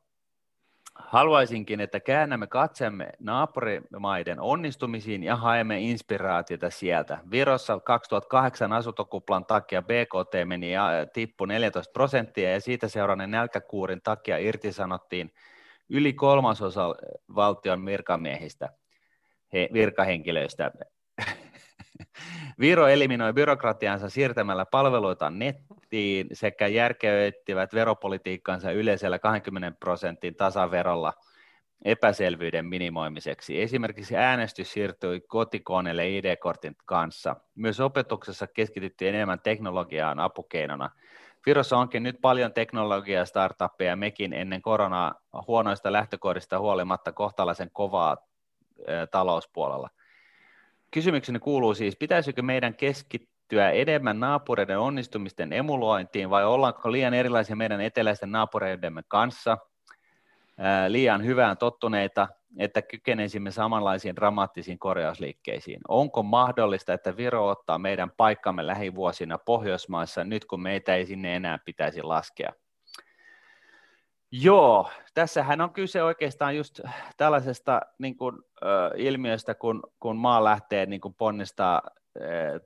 Haluaisinkin, 0.94 1.80
että 1.80 2.00
käännämme 2.00 2.46
katsemme 2.46 3.08
naapurimaiden 3.20 4.40
onnistumisiin 4.40 5.22
ja 5.22 5.36
haemme 5.36 5.80
inspiraatiota 5.80 6.70
sieltä. 6.70 7.18
Virossa 7.30 7.80
2008 7.80 8.72
asuntokuplan 8.72 9.44
takia 9.44 9.82
BKT 9.82 10.48
meni 10.48 10.72
ja 10.72 10.90
tippui 11.12 11.46
14 11.46 11.92
prosenttia 11.92 12.52
ja 12.52 12.60
siitä 12.60 12.88
seuranneen 12.88 13.30
nälkäkuurin 13.30 14.02
takia 14.02 14.38
irtisanottiin 14.38 15.34
yli 15.88 16.12
kolmasosa 16.12 16.94
valtion 17.34 17.86
virkamiehistä, 17.86 18.68
he, 19.52 19.68
virkahenkilöistä. 19.72 20.70
Viro 22.60 22.86
eliminoi 22.86 23.32
byrokratiansa 23.32 24.08
siirtämällä 24.08 24.66
palveluita 24.66 25.30
nettiin 25.30 26.28
sekä 26.32 26.66
järkeyttivät 26.66 27.74
veropolitiikkansa 27.74 28.70
yleisellä 28.70 29.18
20 29.18 29.78
prosentin 29.80 30.34
tasaverolla 30.34 31.12
epäselvyyden 31.84 32.66
minimoimiseksi. 32.66 33.62
Esimerkiksi 33.62 34.16
äänestys 34.16 34.72
siirtyi 34.72 35.20
kotikoneelle 35.20 36.08
ID-kortin 36.08 36.76
kanssa. 36.84 37.36
Myös 37.54 37.80
opetuksessa 37.80 38.46
keskityttiin 38.46 39.14
enemmän 39.14 39.40
teknologiaan 39.40 40.18
apukeinona. 40.18 40.90
Virossa 41.46 41.76
onkin 41.76 42.02
nyt 42.02 42.16
paljon 42.20 42.52
teknologiaa 42.52 43.24
startuppeja 43.24 43.96
mekin 43.96 44.32
ennen 44.32 44.62
koronaa 44.62 45.14
huonoista 45.46 45.92
lähtökohdista 45.92 46.58
huolimatta 46.58 47.12
kohtalaisen 47.12 47.70
kovaa 47.72 48.16
talouspuolella– 49.10 49.90
Kysymykseni 50.94 51.38
kuuluu 51.38 51.74
siis, 51.74 51.96
pitäisikö 51.96 52.42
meidän 52.42 52.74
keskittyä 52.74 53.70
enemmän 53.70 54.20
naapureiden 54.20 54.78
onnistumisten 54.78 55.52
emulointiin 55.52 56.30
vai 56.30 56.44
ollaanko 56.44 56.92
liian 56.92 57.14
erilaisia 57.14 57.56
meidän 57.56 57.80
eteläisten 57.80 58.32
naapureidemme 58.32 59.02
kanssa, 59.08 59.58
liian 60.88 61.24
hyvään 61.24 61.56
tottuneita, 61.56 62.28
että 62.58 62.82
kykenisimme 62.82 63.50
samanlaisiin 63.50 64.16
dramaattisiin 64.16 64.78
korjausliikkeisiin. 64.78 65.80
Onko 65.88 66.22
mahdollista, 66.22 66.92
että 66.92 67.16
Viro 67.16 67.48
ottaa 67.48 67.78
meidän 67.78 68.10
paikkamme 68.16 68.66
lähivuosina 68.66 69.38
Pohjoismaissa 69.38 70.24
nyt, 70.24 70.44
kun 70.44 70.62
meitä 70.62 70.94
ei 70.94 71.06
sinne 71.06 71.36
enää 71.36 71.58
pitäisi 71.64 72.02
laskea? 72.02 72.52
Joo, 74.42 74.90
tässähän 75.14 75.60
on 75.60 75.72
kyse 75.72 76.02
oikeastaan 76.02 76.56
just 76.56 76.80
tällaisesta 77.16 77.80
niin 77.98 78.16
kuin, 78.16 78.36
ö, 78.62 78.66
ilmiöstä, 78.96 79.54
kun, 79.54 79.82
kun 80.00 80.16
maa 80.16 80.44
lähtee 80.44 80.86
niin 80.86 81.00
kuin 81.00 81.14
ponnistaa 81.14 81.82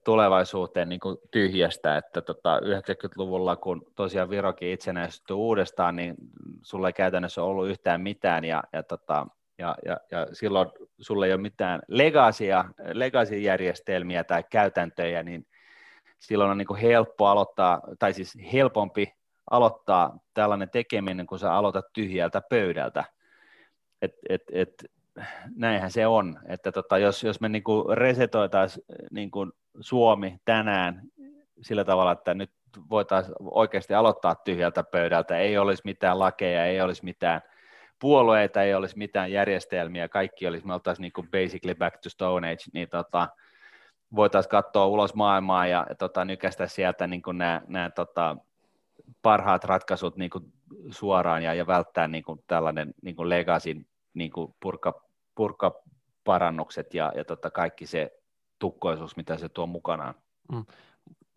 tulevaisuuteen 0.05 0.89
niin 0.89 1.01
kuin 1.01 1.17
tyhjästä, 1.31 1.97
että 1.97 2.21
tota, 2.21 2.59
90-luvulla, 2.59 3.57
kun 3.57 3.83
tosiaan 3.95 4.31
Virokin 4.31 4.71
itsenäistyi 4.71 5.35
uudestaan, 5.35 5.97
niin 5.97 6.15
sulla 6.63 6.89
ei 6.89 6.93
käytännössä 6.93 7.43
ollut 7.43 7.69
yhtään 7.69 8.01
mitään, 8.01 8.45
ja, 8.45 8.63
ja, 8.73 8.83
tota, 8.83 9.27
ja, 9.59 9.77
ja, 9.85 9.97
ja 10.11 10.27
silloin 10.33 10.69
sulla 11.01 11.27
ei 11.27 11.33
ole 11.33 11.41
mitään 11.41 11.81
legasia, 11.89 12.65
legacy-järjestelmiä 12.93 14.25
tai 14.25 14.45
käytäntöjä, 14.51 15.23
niin 15.23 15.47
silloin 16.19 16.51
on 16.51 16.59
niin 16.59 16.67
kuin 16.67 16.81
helppo 16.81 17.27
aloittaa, 17.27 17.81
tai 17.99 18.13
siis 18.13 18.39
helpompi 18.53 19.18
aloittaa 19.51 20.19
tällainen 20.35 20.71
tekeminen, 20.71 21.27
kun 21.27 21.39
sä 21.39 21.55
aloitat 21.55 21.93
tyhjältä 21.93 22.43
pöydältä. 22.49 23.05
Et, 24.03 24.13
et, 24.29 24.43
et, 24.53 24.85
näinhän 25.57 25.91
se 25.91 26.07
on, 26.07 26.39
että 26.49 26.73
tota, 26.73 26.99
jos, 26.99 27.25
jos 27.25 27.41
me 27.41 27.49
niinku 27.49 27.85
resetoitaisiin 27.93 28.85
niinku 29.11 29.47
Suomi 29.81 30.39
tänään 30.45 31.03
sillä 31.63 31.85
tavalla, 31.85 32.13
että 32.13 32.35
nyt 32.35 32.51
voitaisiin 32.91 33.35
oikeasti 33.41 33.95
aloittaa 33.95 34.35
tyhjältä 34.35 34.83
pöydältä, 34.83 35.39
ei 35.39 35.59
olisi 35.59 35.83
mitään 35.85 36.19
lakeja, 36.19 36.67
ei 36.67 36.81
olisi 36.81 37.05
mitään 37.05 37.41
puolueita, 37.99 38.63
ei 38.63 38.75
olisi 38.75 38.99
mitään 38.99 39.33
järjestelmiä, 39.33 40.09
kaikki 40.09 40.47
olisi, 40.47 40.67
me 40.67 40.75
oltaisiin 40.75 41.03
niinku 41.03 41.23
basically 41.23 41.75
back 41.75 42.01
to 42.01 42.11
Stone 42.11 42.53
Age, 42.53 42.65
niin 42.73 42.89
tota, 42.89 43.29
voitaisiin 44.15 44.51
katsoa 44.51 44.87
ulos 44.87 45.15
maailmaa 45.15 45.67
ja 45.67 45.87
tota, 45.99 46.25
nykästä 46.25 46.67
sieltä 46.67 47.07
niin 47.07 47.23
nämä, 47.33 47.63
nämä 47.67 47.91
tota, 47.91 48.37
parhaat 49.23 49.65
ratkaisut 49.65 50.17
niin 50.17 50.31
kuin 50.31 50.53
suoraan 50.91 51.43
ja, 51.43 51.55
ja 51.55 51.67
välttää 51.67 52.09
niin 52.09 52.25
kuin 52.25 52.45
tällainen 52.47 52.95
niin 53.03 53.17
kuin 53.17 53.29
legasin 53.29 53.87
niin 54.15 54.31
kuin 54.31 54.55
purka, 54.63 55.03
purkaparannukset 55.35 56.95
ja, 56.95 57.13
ja 57.17 57.25
tota 57.25 57.51
kaikki 57.51 57.87
se 57.87 58.13
tukkoisuus, 58.59 59.17
mitä 59.17 59.39
se 59.39 59.49
tuo 59.49 59.67
mukanaan. 59.67 60.15
Mm. 60.53 60.65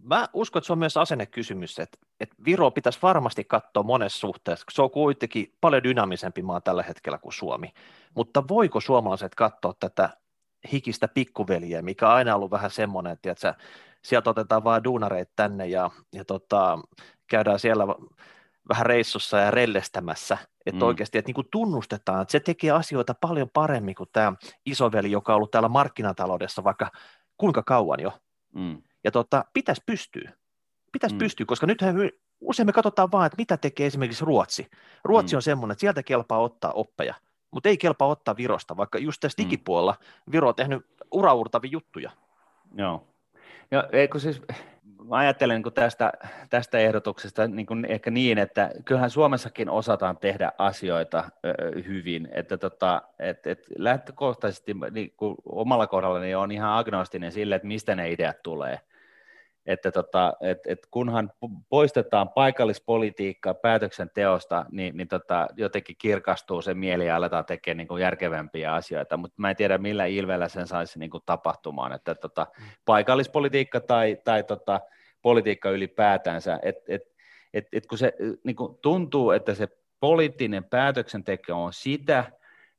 Mä 0.04 0.28
uskon, 0.34 0.60
että 0.60 0.68
se 0.68 0.74
on 0.74 0.80
myös 0.80 0.98
asennekysymys, 0.98 1.80
että, 1.80 1.98
että 2.20 2.36
Viro 2.46 2.72
pitäisi 2.72 3.00
varmasti 3.02 3.44
katsoa 3.44 3.84
monessa 3.84 4.20
suhteessa, 4.20 4.66
se 4.72 4.82
on 4.82 4.92
kuitenkin 4.92 5.54
paljon 5.62 5.84
dynaamisempi 5.84 6.42
maa 6.42 6.62
tällä 6.62 6.84
hetkellä 6.84 7.18
kuin 7.18 7.34
Suomi. 7.34 7.74
Mutta 8.16 8.44
voiko 8.48 8.80
suomalaiset 8.80 9.36
katsoa 9.36 9.74
tätä 9.80 10.10
hikistä 10.72 11.08
pikkuveliä, 11.08 11.82
mikä 11.82 12.08
on 12.08 12.14
aina 12.14 12.36
ollut 12.36 12.52
vähän 12.52 12.72
semmoinen, 12.72 13.18
että 13.24 13.56
sieltä 14.04 14.30
otetaan 14.30 14.64
vaan 14.64 14.84
duunareita 14.84 15.32
tänne 15.36 15.68
ja, 15.68 15.92
ja 16.14 16.26
tota, 16.26 16.80
käydään 17.32 17.60
siellä 17.60 17.88
vähän 18.70 18.86
reissussa 18.86 19.38
ja 19.38 19.52
rellestämässä, 19.52 20.38
että 20.66 20.82
mm. 20.82 20.88
oikeasti 20.88 21.18
että 21.18 21.30
niin 21.30 21.36
kuin 21.36 21.48
tunnustetaan, 21.52 22.22
että 22.22 22.32
se 22.32 22.40
tekee 22.40 22.72
asioita 22.72 23.14
paljon 23.14 23.50
paremmin 23.54 23.96
kuin 23.96 24.10
tämä 24.14 24.34
isoveli, 24.66 25.12
joka 25.12 25.34
on 25.34 25.36
ollut 25.36 25.52
täällä 25.52 25.70
markkinataloudessa 25.70 26.64
vaikka 26.64 26.92
kuinka 27.38 27.64
kauan 27.64 28.00
jo. 28.00 28.14
Mm. 28.56 28.82
Ja 29.04 29.12
tota, 29.12 29.46
pitäisi 29.54 29.82
pystyä. 29.86 30.32
Pitäisi 30.92 31.16
mm. 31.16 31.20
pystyä, 31.20 31.46
koska 31.46 31.68
nythän 31.68 31.96
usein 32.42 32.68
me 32.68 32.74
katsotaan 32.74 33.12
vaan, 33.12 33.26
että 33.26 33.38
mitä 33.38 33.58
tekee 33.58 33.88
esimerkiksi 33.88 34.26
Ruotsi. 34.26 34.68
Ruotsi 35.04 35.36
mm. 35.36 35.38
on 35.38 35.42
semmoinen, 35.42 35.72
että 35.72 35.82
sieltä 35.82 36.04
kelpaa 36.04 36.40
ottaa 36.40 36.72
oppeja, 36.72 37.16
mutta 37.52 37.70
ei 37.70 37.78
kelpaa 37.78 38.08
ottaa 38.08 38.38
Virosta, 38.38 38.78
vaikka 38.78 39.00
just 39.00 39.20
tässä 39.20 39.42
mm. 39.42 39.46
digipuolella 39.46 39.96
Viro 40.32 40.48
on 40.48 40.56
tehnyt 40.56 40.86
uraurtavia 41.12 41.72
juttuja. 41.72 42.12
Joo. 42.76 43.08
Ja 43.72 43.90
eikö 43.92 44.20
siis, 44.20 44.42
mä 45.12 45.18
ajattelen 45.18 45.62
niin 45.62 45.74
tästä, 45.74 46.12
tästä 46.50 46.78
ehdotuksesta 46.78 47.48
niin 47.48 47.66
kuin 47.66 47.86
ehkä 47.86 48.12
niin, 48.12 48.38
että 48.38 48.72
kyllähän 48.86 49.10
Suomessakin 49.10 49.70
osataan 49.70 50.18
tehdä 50.18 50.52
asioita 50.58 51.30
hyvin, 51.88 52.30
että 52.32 52.58
tota, 52.58 53.02
et, 53.20 53.48
et 53.48 53.68
lähtökohtaisesti 53.78 54.76
niin 54.92 55.14
kuin 55.18 55.36
omalla 55.46 55.88
kohdallani 55.88 56.36
on 56.36 56.52
ihan 56.52 56.78
agnostinen 56.78 57.32
sille, 57.32 57.56
että 57.56 57.68
mistä 57.68 57.96
ne 57.96 58.12
ideat 58.12 58.44
tulee. 58.44 58.80
Että 59.66 59.92
tota, 59.92 60.34
et, 60.42 60.60
et 60.68 60.88
kunhan 60.92 61.32
poistetaan 61.70 62.30
paikallispolitiikkaa 62.30 63.54
päätöksenteosta, 63.54 64.66
niin, 64.72 64.98
niin 64.98 65.08
tota, 65.08 65.48
jotenkin 65.58 65.96
kirkastuu 66.00 66.62
se 66.62 66.74
mieli 66.74 67.06
ja 67.06 67.16
aletaan 67.16 67.46
tekemään 67.46 67.78
niin 67.78 67.88
kuin 67.88 68.02
järkevämpiä 68.02 68.74
asioita, 68.74 69.18
mutta 69.18 69.36
mä 69.38 69.50
en 69.50 69.56
tiedä 69.56 69.78
millä 69.78 70.06
ilveellä 70.06 70.48
sen 70.48 70.68
saisi 70.68 71.00
niin 71.00 71.12
kuin 71.12 71.24
tapahtumaan, 71.26 71.94
että 71.94 72.16
tota, 72.16 72.48
mm. 72.60 72.66
paikallispolitiikka 72.86 73.80
tai, 73.80 74.18
tai 74.24 74.44
tota, 74.44 74.82
politiikka 75.22 75.70
ylipäätänsä, 75.70 76.60
että 76.62 76.84
et, 76.88 77.02
et, 77.54 77.68
et 77.74 77.88
kun 77.88 77.98
se 77.98 78.14
niin 78.44 78.56
kuin 78.56 78.78
tuntuu, 78.82 79.32
että 79.32 79.54
se 79.54 79.68
poliittinen 80.00 80.64
päätöksenteko 80.64 81.64
on 81.64 81.74
sitä, 81.74 82.32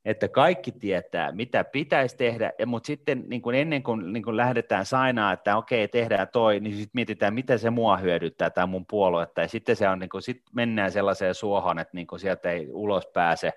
että 0.05 0.27
kaikki 0.27 0.71
tietää, 0.71 1.31
mitä 1.31 1.63
pitäisi 1.63 2.17
tehdä, 2.17 2.51
mutta 2.65 2.87
sitten 2.87 3.23
niin 3.27 3.41
kuin 3.41 3.55
ennen 3.55 3.83
kuin, 3.83 4.13
niin 4.13 4.23
kuin 4.23 4.37
lähdetään 4.37 4.85
sainaa, 4.85 5.33
että 5.33 5.57
okei, 5.57 5.87
tehdään 5.87 6.27
toi, 6.27 6.59
niin 6.59 6.75
sitten 6.75 6.91
mietitään, 6.93 7.33
mitä 7.33 7.57
se 7.57 7.69
mua 7.69 7.97
hyödyttää, 7.97 8.49
tämä 8.49 8.67
mun 8.67 8.85
puoluetta, 8.85 9.41
ja 9.41 9.47
sitten 9.47 9.75
se 9.75 9.89
on, 9.89 9.99
niin 9.99 10.09
kuin, 10.09 10.21
sit 10.21 10.41
mennään 10.55 10.91
sellaiseen 10.91 11.35
suohon, 11.35 11.79
että 11.79 11.91
niin 11.93 12.07
sieltä 12.17 12.51
ei 12.51 12.67
ulos 12.71 13.07
pääse, 13.07 13.53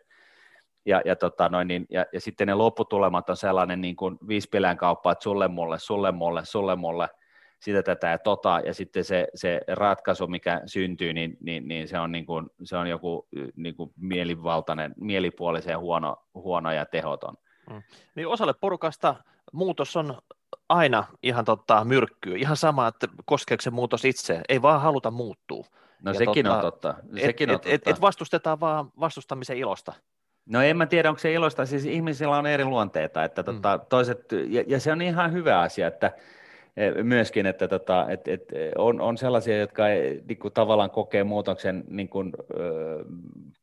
ja, 0.87 1.03
ja, 1.05 1.17
tota 1.17 1.49
noin, 1.49 1.69
niin, 1.69 1.87
ja, 1.91 2.07
ja 2.13 2.21
sitten 2.21 2.47
ne 2.47 2.55
lopputulemat 2.55 3.31
on 3.31 3.37
sellainen 3.37 3.81
niin 3.81 3.97
kuin 3.97 4.19
viispilän 4.29 4.77
kauppa, 4.77 5.13
että 5.13 5.23
sulle 5.23 5.49
mulle, 5.49 5.79
sulle 5.79 6.13
mulle, 6.13 6.45
sulle 6.45 6.77
mulle, 6.77 7.09
sitä 7.67 7.83
tätä 7.83 8.07
ja 8.09 8.19
tota, 8.19 8.61
ja 8.65 8.75
sitten 8.75 9.05
se, 9.05 9.29
se 9.35 9.61
ratkaisu, 9.69 10.27
mikä 10.27 10.63
syntyy, 10.67 11.13
niin, 11.13 11.37
niin, 11.41 11.69
niin 11.69 11.89
se, 11.89 11.99
on 11.99 12.13
niin 12.13 12.27
kuin, 12.27 12.47
se 12.63 12.77
on 12.77 12.87
joku 12.87 13.29
niin 13.57 13.77
kuin 13.77 13.93
mielivaltainen, 13.97 14.95
mielipuolisen 15.01 15.79
huono, 15.79 16.17
huono 16.35 16.73
ja 16.73 16.87
tehoton. 16.87 17.35
Mm. 17.71 17.83
Niin 18.15 18.29
osalle 18.29 18.55
porukasta 18.61 19.15
muutos 19.53 19.97
on 19.97 20.19
aina 20.69 21.05
ihan 21.23 21.45
tota, 21.45 21.85
myrkkyä, 21.85 22.37
ihan 22.37 22.57
sama, 22.57 22.89
että 22.89 23.09
koskeeko 23.25 23.63
se 23.63 23.71
muutos 23.71 24.05
itse, 24.05 24.41
ei 24.49 24.63
vaan 24.63 24.81
haluta 24.81 25.11
muuttua. 25.11 25.65
No 26.03 26.13
ja 26.13 26.19
sekin 26.19 26.45
tota, 26.45 26.57
on 26.57 26.63
totta. 26.63 26.95
Sekin 27.21 27.51
et, 27.51 27.55
on 27.55 27.61
totta. 27.61 27.75
Et, 27.75 27.89
et 27.89 28.01
vastustetaan 28.01 28.61
vaan 28.61 28.91
vastustamisen 29.01 29.57
ilosta. 29.57 29.93
No 30.47 30.63
en 30.63 30.77
mä 30.77 30.87
tiedä, 30.87 31.09
onko 31.09 31.19
se 31.19 31.33
ilosta, 31.33 31.67
siis 31.67 31.85
ihmisillä 31.85 32.37
on 32.37 32.47
eri 32.47 32.65
luonteita, 32.65 33.25
että 33.25 33.43
mm. 33.43 33.47
tota, 33.47 33.79
toiset, 33.79 34.33
ja, 34.49 34.65
ja 34.67 34.81
se 34.81 34.93
on 34.93 35.03
ihan 35.03 35.33
hyvä 35.33 35.61
asia, 35.61 35.87
että 35.87 36.13
myöskin, 37.03 37.47
että 37.47 37.69
tota, 37.69 38.07
et, 38.09 38.29
et 38.29 38.43
on, 38.79 39.01
on 39.01 39.19
sellaisia, 39.19 39.59
jotka 39.59 39.89
ei, 39.89 40.23
niin 40.29 40.39
kuin, 40.39 40.55
tavallaan 40.55 40.91
kokee 40.91 41.25
muutoksen 41.25 41.85
niin 41.89 42.09
kuin, 42.09 42.33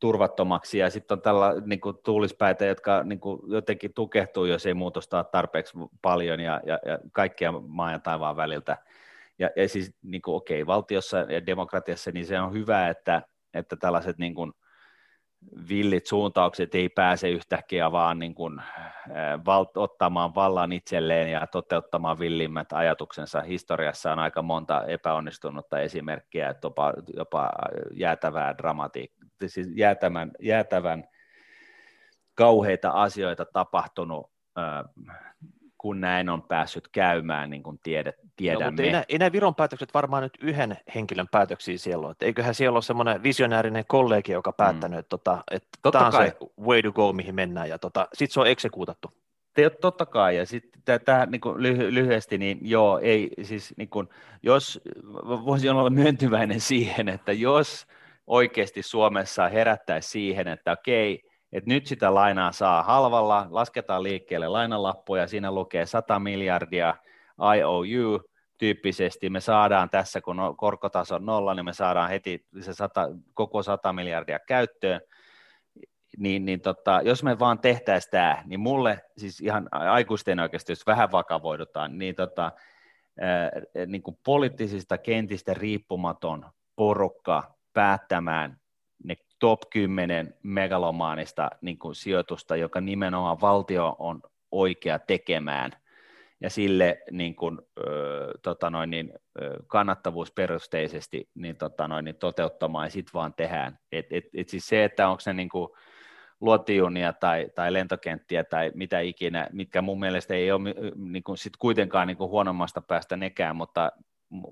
turvattomaksi, 0.00 0.78
ja 0.78 0.90
sitten 0.90 1.16
on 1.16 1.22
tällä 1.22 1.54
niin 1.64 1.80
kuin, 1.80 1.96
tuulispäitä, 2.04 2.64
jotka 2.64 3.02
niin 3.02 3.20
kuin, 3.20 3.40
jotenkin 3.46 3.94
tukehtuu, 3.94 4.44
jos 4.44 4.66
ei 4.66 4.74
muutosta 4.74 5.24
tarpeeksi 5.24 5.78
paljon, 6.02 6.40
ja, 6.40 6.60
ja, 6.66 6.78
ja 6.86 6.98
kaikkia 7.12 7.52
maan 7.52 7.92
ja 7.92 7.98
taivaan 7.98 8.36
väliltä. 8.36 8.76
Ja, 9.38 9.50
ja 9.56 9.68
siis 9.68 9.94
niin 10.02 10.22
kuin, 10.22 10.34
okei, 10.34 10.66
valtiossa 10.66 11.18
ja 11.18 11.46
demokratiassa 11.46 12.10
niin 12.10 12.26
se 12.26 12.40
on 12.40 12.52
hyvä, 12.52 12.88
että, 12.88 13.22
että 13.54 13.76
tällaiset 13.76 14.18
niin 14.18 14.34
kuin, 14.34 14.52
villit 15.68 16.06
suuntaukset 16.06 16.74
ei 16.74 16.88
pääse 16.88 17.28
yhtäkkiä 17.28 17.92
vaan 17.92 18.18
niin 18.18 18.34
kuin, 18.34 18.62
val, 19.46 19.66
ottamaan 19.74 20.34
vallan 20.34 20.72
itselleen 20.72 21.32
ja 21.32 21.46
toteuttamaan 21.46 22.18
villimmät 22.18 22.72
ajatuksensa. 22.72 23.40
Historiassa 23.40 24.12
on 24.12 24.18
aika 24.18 24.42
monta 24.42 24.84
epäonnistunutta 24.86 25.78
esimerkkiä, 25.78 26.48
että 26.48 26.66
jopa, 26.66 26.92
jopa 27.16 27.50
jäätävää 27.92 28.58
dramatiikkaa, 28.58 29.28
siis 29.46 29.68
jäätävän, 29.76 30.30
jäätävän 30.40 31.04
kauheita 32.34 32.90
asioita 32.90 33.44
tapahtunut 33.44 34.30
kun 35.84 36.00
näin 36.00 36.28
on 36.28 36.42
päässyt 36.42 36.88
käymään, 36.88 37.50
niin 37.50 37.62
kuin 37.62 37.80
tiedet, 37.82 38.16
tiedämme. 38.36 38.64
No, 38.64 38.70
mutta 38.70 38.82
ei, 38.82 38.92
nämä, 38.92 39.04
ei 39.08 39.18
nämä 39.18 39.32
Viron 39.32 39.54
päätökset 39.54 39.94
varmaan 39.94 40.22
nyt 40.22 40.38
yhden 40.40 40.76
henkilön 40.94 41.28
päätöksiä 41.30 41.78
siellä 41.78 42.06
ole. 42.06 42.14
Eiköhän 42.20 42.54
siellä 42.54 42.76
ole 42.76 42.82
semmoinen 42.82 43.22
visionäärinen 43.22 43.84
kollegi, 43.88 44.32
joka 44.32 44.50
on 44.50 44.54
päättänyt, 44.56 44.96
mm. 44.96 44.98
että, 44.98 45.08
tota, 45.08 45.44
että 45.50 45.68
tämä 45.92 46.06
on 46.06 46.12
kai. 46.12 46.28
se 46.28 46.36
way 46.60 46.82
to 46.82 46.92
go, 46.92 47.12
mihin 47.12 47.34
mennään, 47.34 47.68
ja 47.68 47.78
tota, 47.78 48.08
sitten 48.14 48.34
se 48.34 48.40
on 48.40 48.46
eksekuutattu. 48.46 49.12
Te, 49.54 49.70
totta 49.70 50.06
kai, 50.06 50.36
ja 50.36 50.46
sitten 50.46 51.00
tähän 51.04 51.30
niin 51.30 51.40
lyhy- 51.40 51.94
lyhyesti, 51.94 52.38
niin 52.38 52.58
joo, 52.62 52.98
ei, 52.98 53.30
siis 53.42 53.74
niin 53.76 53.88
kuin, 53.88 54.08
jos, 54.42 54.80
voisin 55.24 55.70
olla 55.70 55.90
myöntyväinen 55.90 56.60
siihen, 56.70 57.08
että 57.08 57.32
jos 57.32 57.86
oikeasti 58.26 58.82
Suomessa 58.82 59.48
herättäisi 59.48 60.08
siihen, 60.08 60.48
että 60.48 60.72
okei, 60.72 61.30
että 61.54 61.70
nyt 61.70 61.86
sitä 61.86 62.14
lainaa 62.14 62.52
saa 62.52 62.82
halvalla, 62.82 63.46
lasketaan 63.50 64.02
liikkeelle 64.02 64.48
lainalappuja, 64.48 65.26
siinä 65.26 65.52
lukee 65.52 65.86
100 65.86 66.18
miljardia 66.18 66.94
IOU, 67.56 68.20
tyyppisesti. 68.58 69.30
Me 69.30 69.40
saadaan 69.40 69.90
tässä, 69.90 70.20
kun 70.20 70.36
korkotaso 70.56 71.14
on 71.14 71.26
nolla, 71.26 71.54
niin 71.54 71.64
me 71.64 71.72
saadaan 71.72 72.08
heti 72.10 72.46
se 72.60 72.72
100, 72.72 73.08
koko 73.34 73.62
100 73.62 73.92
miljardia 73.92 74.38
käyttöön, 74.38 75.00
niin, 76.18 76.44
niin 76.44 76.60
tota, 76.60 77.00
jos 77.04 77.22
me 77.22 77.38
vaan 77.38 77.58
tehtäisiin 77.58 78.10
tämä, 78.10 78.42
niin 78.46 78.60
mulle, 78.60 79.00
siis 79.18 79.40
ihan 79.40 79.68
aikuisten 79.70 80.40
oikeasti, 80.40 80.72
jos 80.72 80.86
vähän 80.86 81.12
vakavoidutaan, 81.12 81.98
niin, 81.98 82.14
tota, 82.14 82.52
ää, 83.20 83.50
niin 83.86 84.02
kuin 84.02 84.18
poliittisista 84.24 84.98
kentistä 84.98 85.54
riippumaton 85.54 86.46
porukka 86.76 87.54
päättämään 87.72 88.56
top 89.44 89.60
10 89.70 90.34
megalomaanista 90.42 91.50
niin 91.60 91.78
kuin 91.78 91.94
sijoitusta, 91.94 92.56
joka 92.56 92.80
nimenomaan 92.80 93.40
valtio 93.40 93.96
on 93.98 94.22
oikea 94.50 94.98
tekemään 94.98 95.70
ja 96.40 96.50
sille 96.50 97.02
niin 97.10 97.34
kuin, 97.34 97.58
ö, 97.78 98.32
tota 98.42 98.70
noin, 98.70 98.90
niin, 98.90 99.12
kannattavuusperusteisesti 99.66 101.28
niin, 101.34 101.56
tota 101.56 101.88
noin, 101.88 102.04
niin 102.04 102.16
toteuttamaan 102.16 102.86
ja 102.86 102.90
sitten 102.90 103.12
vaan 103.14 103.34
tehdään. 103.34 103.78
Et, 103.92 104.06
et, 104.10 104.24
et 104.34 104.48
siis 104.48 104.68
se, 104.68 104.84
että 104.84 105.08
onko 105.08 105.20
se 105.20 105.32
niin 105.32 105.48
kuin, 105.48 105.68
luotijunia 106.40 107.12
tai, 107.12 107.46
tai 107.54 107.72
lentokenttiä 107.72 108.44
tai 108.44 108.72
mitä 108.74 109.00
ikinä, 109.00 109.48
mitkä 109.52 109.82
mun 109.82 110.00
mielestä 110.00 110.34
ei 110.34 110.52
ole 110.52 110.74
niin 110.96 111.22
kuin, 111.22 111.38
sit 111.38 111.56
kuitenkaan 111.58 112.06
niin 112.06 112.16
kuin 112.16 112.30
huonommasta 112.30 112.80
päästä 112.80 113.16
nekään, 113.16 113.56
mutta 113.56 113.92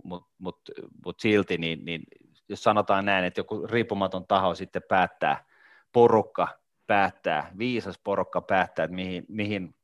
mut, 0.04 0.26
mut, 0.38 0.60
mut 1.04 1.20
silti 1.20 1.58
niin, 1.58 1.84
niin 1.84 2.02
jos 2.48 2.62
sanotaan 2.62 3.04
näin, 3.04 3.24
että 3.24 3.40
joku 3.40 3.66
riippumaton 3.66 4.26
taho 4.26 4.54
sitten 4.54 4.82
päättää, 4.88 5.44
porukka 5.92 6.48
päättää, 6.86 7.50
viisas 7.58 7.98
porukka 7.98 8.40
päättää, 8.40 8.84
että 8.84 8.94
mihin, 8.94 9.24
mihin, 9.28 9.74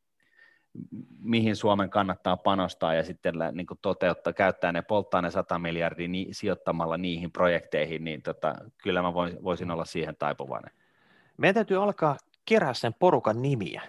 mihin 1.19 1.57
Suomen 1.57 1.91
kannattaa 1.91 2.37
panostaa 2.37 2.95
ja 2.95 3.05
sitten 3.05 3.35
niin 3.53 3.67
kuin 3.67 3.79
toteuttaa, 3.83 4.33
käyttää 4.33 4.73
ne, 4.73 4.83
polttaa 4.83 5.23
ne 5.23 5.31
100 5.31 5.59
miljardia 5.59 6.09
ni, 6.09 6.29
sijoittamalla 6.31 6.97
niihin 6.97 7.33
projekteihin, 7.33 8.05
niin 8.05 8.23
tota, 8.23 8.55
kyllä 8.83 9.03
mä 9.03 9.15
voisin, 9.15 9.45
voisin 9.45 9.71
olla 9.71 9.85
siihen 9.85 10.17
taipuvainen. 10.17 10.71
Meidän 11.37 11.55
täytyy 11.55 11.83
alkaa 11.83 12.17
kerää 12.45 12.75
sen 12.75 12.95
porukan 12.95 13.43
nimiä, 13.43 13.83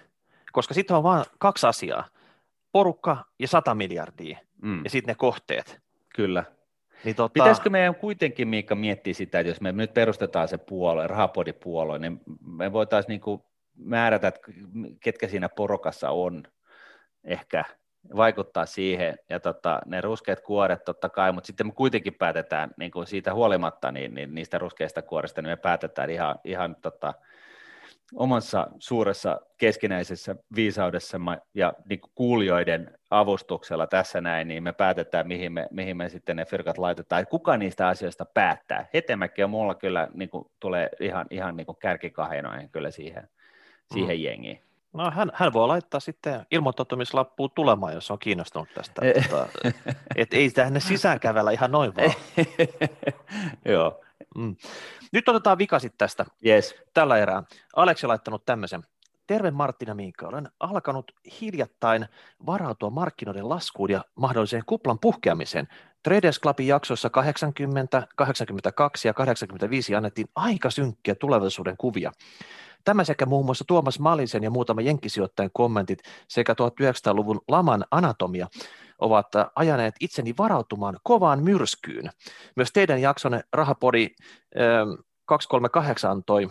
koska 0.52 0.74
sitten 0.74 0.96
on 0.96 1.02
vain 1.02 1.24
kaksi 1.38 1.66
asiaa, 1.66 2.04
porukka 2.72 3.24
ja 3.38 3.48
100 3.48 3.74
miljardia 3.74 4.38
mm. 4.62 4.84
ja 4.84 4.90
sitten 4.90 5.12
ne 5.12 5.14
kohteet. 5.14 5.80
Kyllä. 6.14 6.44
Niin 7.04 7.16
tota... 7.16 7.32
Pitäisikö 7.32 7.70
meidän 7.70 7.94
kuitenkin, 7.94 8.48
Miikka, 8.48 8.74
miettiä 8.74 9.14
sitä, 9.14 9.40
että 9.40 9.50
jos 9.50 9.60
me 9.60 9.72
nyt 9.72 9.94
perustetaan 9.94 10.48
se 10.48 10.58
puolue, 10.58 11.06
rahapodipuolue, 11.06 11.98
niin 11.98 12.20
me 12.46 12.72
voitaisiin 12.72 13.20
niin 13.26 13.40
määrätä, 13.76 14.28
että 14.28 14.40
ketkä 15.00 15.28
siinä 15.28 15.48
porokassa 15.48 16.10
on 16.10 16.42
ehkä 17.24 17.64
vaikuttaa 18.16 18.66
siihen, 18.66 19.18
ja 19.28 19.40
tota, 19.40 19.80
ne 19.86 20.00
ruskeat 20.00 20.40
kuoret 20.40 20.84
totta 20.84 21.08
kai, 21.08 21.32
mutta 21.32 21.46
sitten 21.46 21.66
me 21.66 21.72
kuitenkin 21.72 22.14
päätetään 22.14 22.70
niin 22.76 22.90
kuin 22.90 23.06
siitä 23.06 23.34
huolimatta 23.34 23.92
niin, 23.92 24.14
niin 24.14 24.34
niistä 24.34 24.58
ruskeista 24.58 25.02
kuorista, 25.02 25.42
niin 25.42 25.50
me 25.50 25.56
päätetään 25.56 26.10
ihan, 26.10 26.36
ihan 26.44 26.76
tota, 26.82 27.14
omassa 28.14 28.66
suuressa 28.78 29.40
keskinäisessä 29.56 30.36
viisaudessa 30.54 31.18
ja 31.54 31.72
niin 31.88 32.00
kuulijoiden 32.14 32.98
avustuksella 33.10 33.86
tässä 33.86 34.20
näin, 34.20 34.48
niin 34.48 34.62
me 34.62 34.72
päätetään, 34.72 35.28
mihin 35.28 35.52
me, 35.52 35.68
mihin 35.70 35.96
me 35.96 36.08
sitten 36.08 36.36
ne 36.36 36.44
firkat 36.44 36.78
laitetaan. 36.78 37.26
Kuka 37.26 37.56
niistä 37.56 37.88
asioista 37.88 38.24
päättää? 38.24 38.86
Hetemäki 38.94 39.42
on 39.42 39.50
mulla 39.50 39.74
kyllä 39.74 40.08
niin 40.14 40.30
kuin, 40.30 40.44
tulee 40.60 40.88
ihan, 41.00 41.26
ihan 41.30 41.56
niin 41.56 41.66
kärkikahenoihin 41.80 42.70
kyllä 42.70 42.90
siihen, 42.90 43.28
siihen 43.94 44.16
mm. 44.16 44.22
jengiin. 44.22 44.60
No 44.92 45.10
hän, 45.10 45.32
hän 45.34 45.52
voi 45.52 45.66
laittaa 45.66 46.00
sitten 46.00 46.46
ilmoittautumislappuun 46.50 47.50
tulemaan, 47.54 47.94
jos 47.94 48.10
on 48.10 48.18
kiinnostunut 48.18 48.68
tästä. 48.74 49.02
tota, 49.30 49.48
et 50.16 50.34
ei 50.34 50.50
tänne 50.50 50.80
sisään 50.80 51.20
kävellä 51.20 51.50
ihan 51.50 51.70
noin 51.70 51.96
vaan. 51.96 52.12
Joo. 53.72 54.00
Mm. 54.36 54.56
Nyt 55.12 55.28
otetaan 55.28 55.58
vikasit 55.58 55.94
tästä 55.98 56.26
yes. 56.46 56.74
tällä 56.94 57.18
erää. 57.18 57.42
Aleksi 57.76 58.06
on 58.06 58.08
laittanut 58.08 58.44
tämmöisen. 58.44 58.82
Terve 59.26 59.50
Martina 59.50 59.94
Miikka, 59.94 60.28
olen 60.28 60.48
alkanut 60.60 61.12
hiljattain 61.40 62.06
varautua 62.46 62.90
markkinoiden 62.90 63.48
laskuun 63.48 63.90
ja 63.90 64.04
mahdolliseen 64.14 64.62
kuplan 64.66 64.98
puhkeamiseen. 64.98 65.68
Traders 66.02 66.40
Clubin 66.40 66.66
jaksoissa 66.66 67.10
80, 67.10 68.06
82 68.16 69.08
ja 69.08 69.14
85 69.14 69.94
annettiin 69.94 70.28
aika 70.34 70.70
synkkiä 70.70 71.14
tulevaisuuden 71.14 71.76
kuvia. 71.76 72.12
Tämä 72.84 73.04
sekä 73.04 73.26
muun 73.26 73.44
muassa 73.44 73.64
Tuomas 73.68 73.98
Malisen 73.98 74.42
ja 74.42 74.50
muutama 74.50 74.80
jenkkisijoittajan 74.80 75.50
kommentit 75.52 75.98
sekä 76.28 76.52
1900-luvun 76.52 77.40
laman 77.48 77.84
anatomia 77.90 78.46
ovat 79.00 79.28
ajaneet 79.54 79.94
itseni 80.00 80.34
varautumaan 80.38 80.98
kovaan 81.02 81.42
myrskyyn. 81.42 82.10
Myös 82.56 82.72
teidän 82.72 83.00
jaksonne 83.00 83.40
Rahapodi 83.52 84.08
238 85.26 86.08
ähm, 86.10 86.16
antoi 86.16 86.48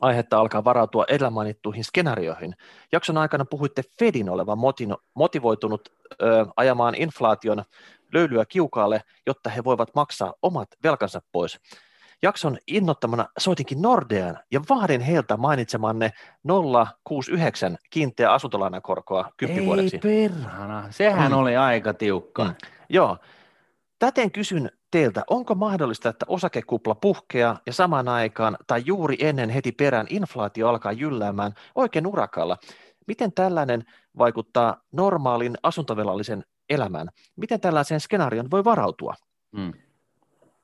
aihetta 0.00 0.38
alkaa 0.38 0.64
varautua 0.64 1.04
edellä 1.08 1.30
mainittuihin 1.30 1.84
skenaarioihin. 1.84 2.54
Jakson 2.92 3.18
aikana 3.18 3.44
puhuitte 3.44 3.82
Fedin 3.98 4.30
olevan 4.30 4.58
motivoitunut 5.14 5.88
ö, 6.22 6.46
ajamaan 6.56 6.94
inflaation 6.94 7.64
löylyä 8.12 8.44
kiukaalle, 8.44 9.02
jotta 9.26 9.50
he 9.50 9.64
voivat 9.64 9.94
maksaa 9.94 10.34
omat 10.42 10.68
velkansa 10.82 11.20
pois. 11.32 11.60
Jakson 12.22 12.58
innottamana 12.66 13.26
soitinkin 13.38 13.82
Nordean 13.82 14.38
ja 14.50 14.60
vaadin 14.70 15.00
heiltä 15.00 15.36
mainitsemanne 15.36 16.12
069 17.04 17.78
kiinteä 17.90 18.32
asuntolainakorkoa 18.32 19.30
kymppivuodeksi. 19.36 19.96
Ei 19.96 20.28
perhana, 20.28 20.86
sehän 20.90 21.32
mm. 21.32 21.38
oli 21.38 21.56
aika 21.56 21.94
tiukka. 21.94 22.44
Mm. 22.44 22.54
Joo. 22.88 23.16
Täten 23.98 24.30
kysyn 24.30 24.70
teiltä, 24.90 25.22
onko 25.30 25.54
mahdollista, 25.54 26.08
että 26.08 26.26
osakekupla 26.28 26.94
puhkeaa 26.94 27.58
ja 27.66 27.72
samaan 27.72 28.08
aikaan 28.08 28.56
tai 28.66 28.82
juuri 28.86 29.16
ennen 29.20 29.50
heti 29.50 29.72
perään 29.72 30.06
inflaatio 30.10 30.68
alkaa 30.68 30.92
jylläämään 30.92 31.52
oikein 31.74 32.06
urakalla? 32.06 32.56
Miten 33.06 33.32
tällainen 33.32 33.84
vaikuttaa 34.18 34.82
normaalin 34.92 35.54
asuntovelallisen 35.62 36.44
elämään? 36.70 37.08
Miten 37.36 37.60
tällaiseen 37.60 38.00
skenaarion 38.00 38.50
voi 38.50 38.64
varautua? 38.64 39.14
Mm. 39.52 39.72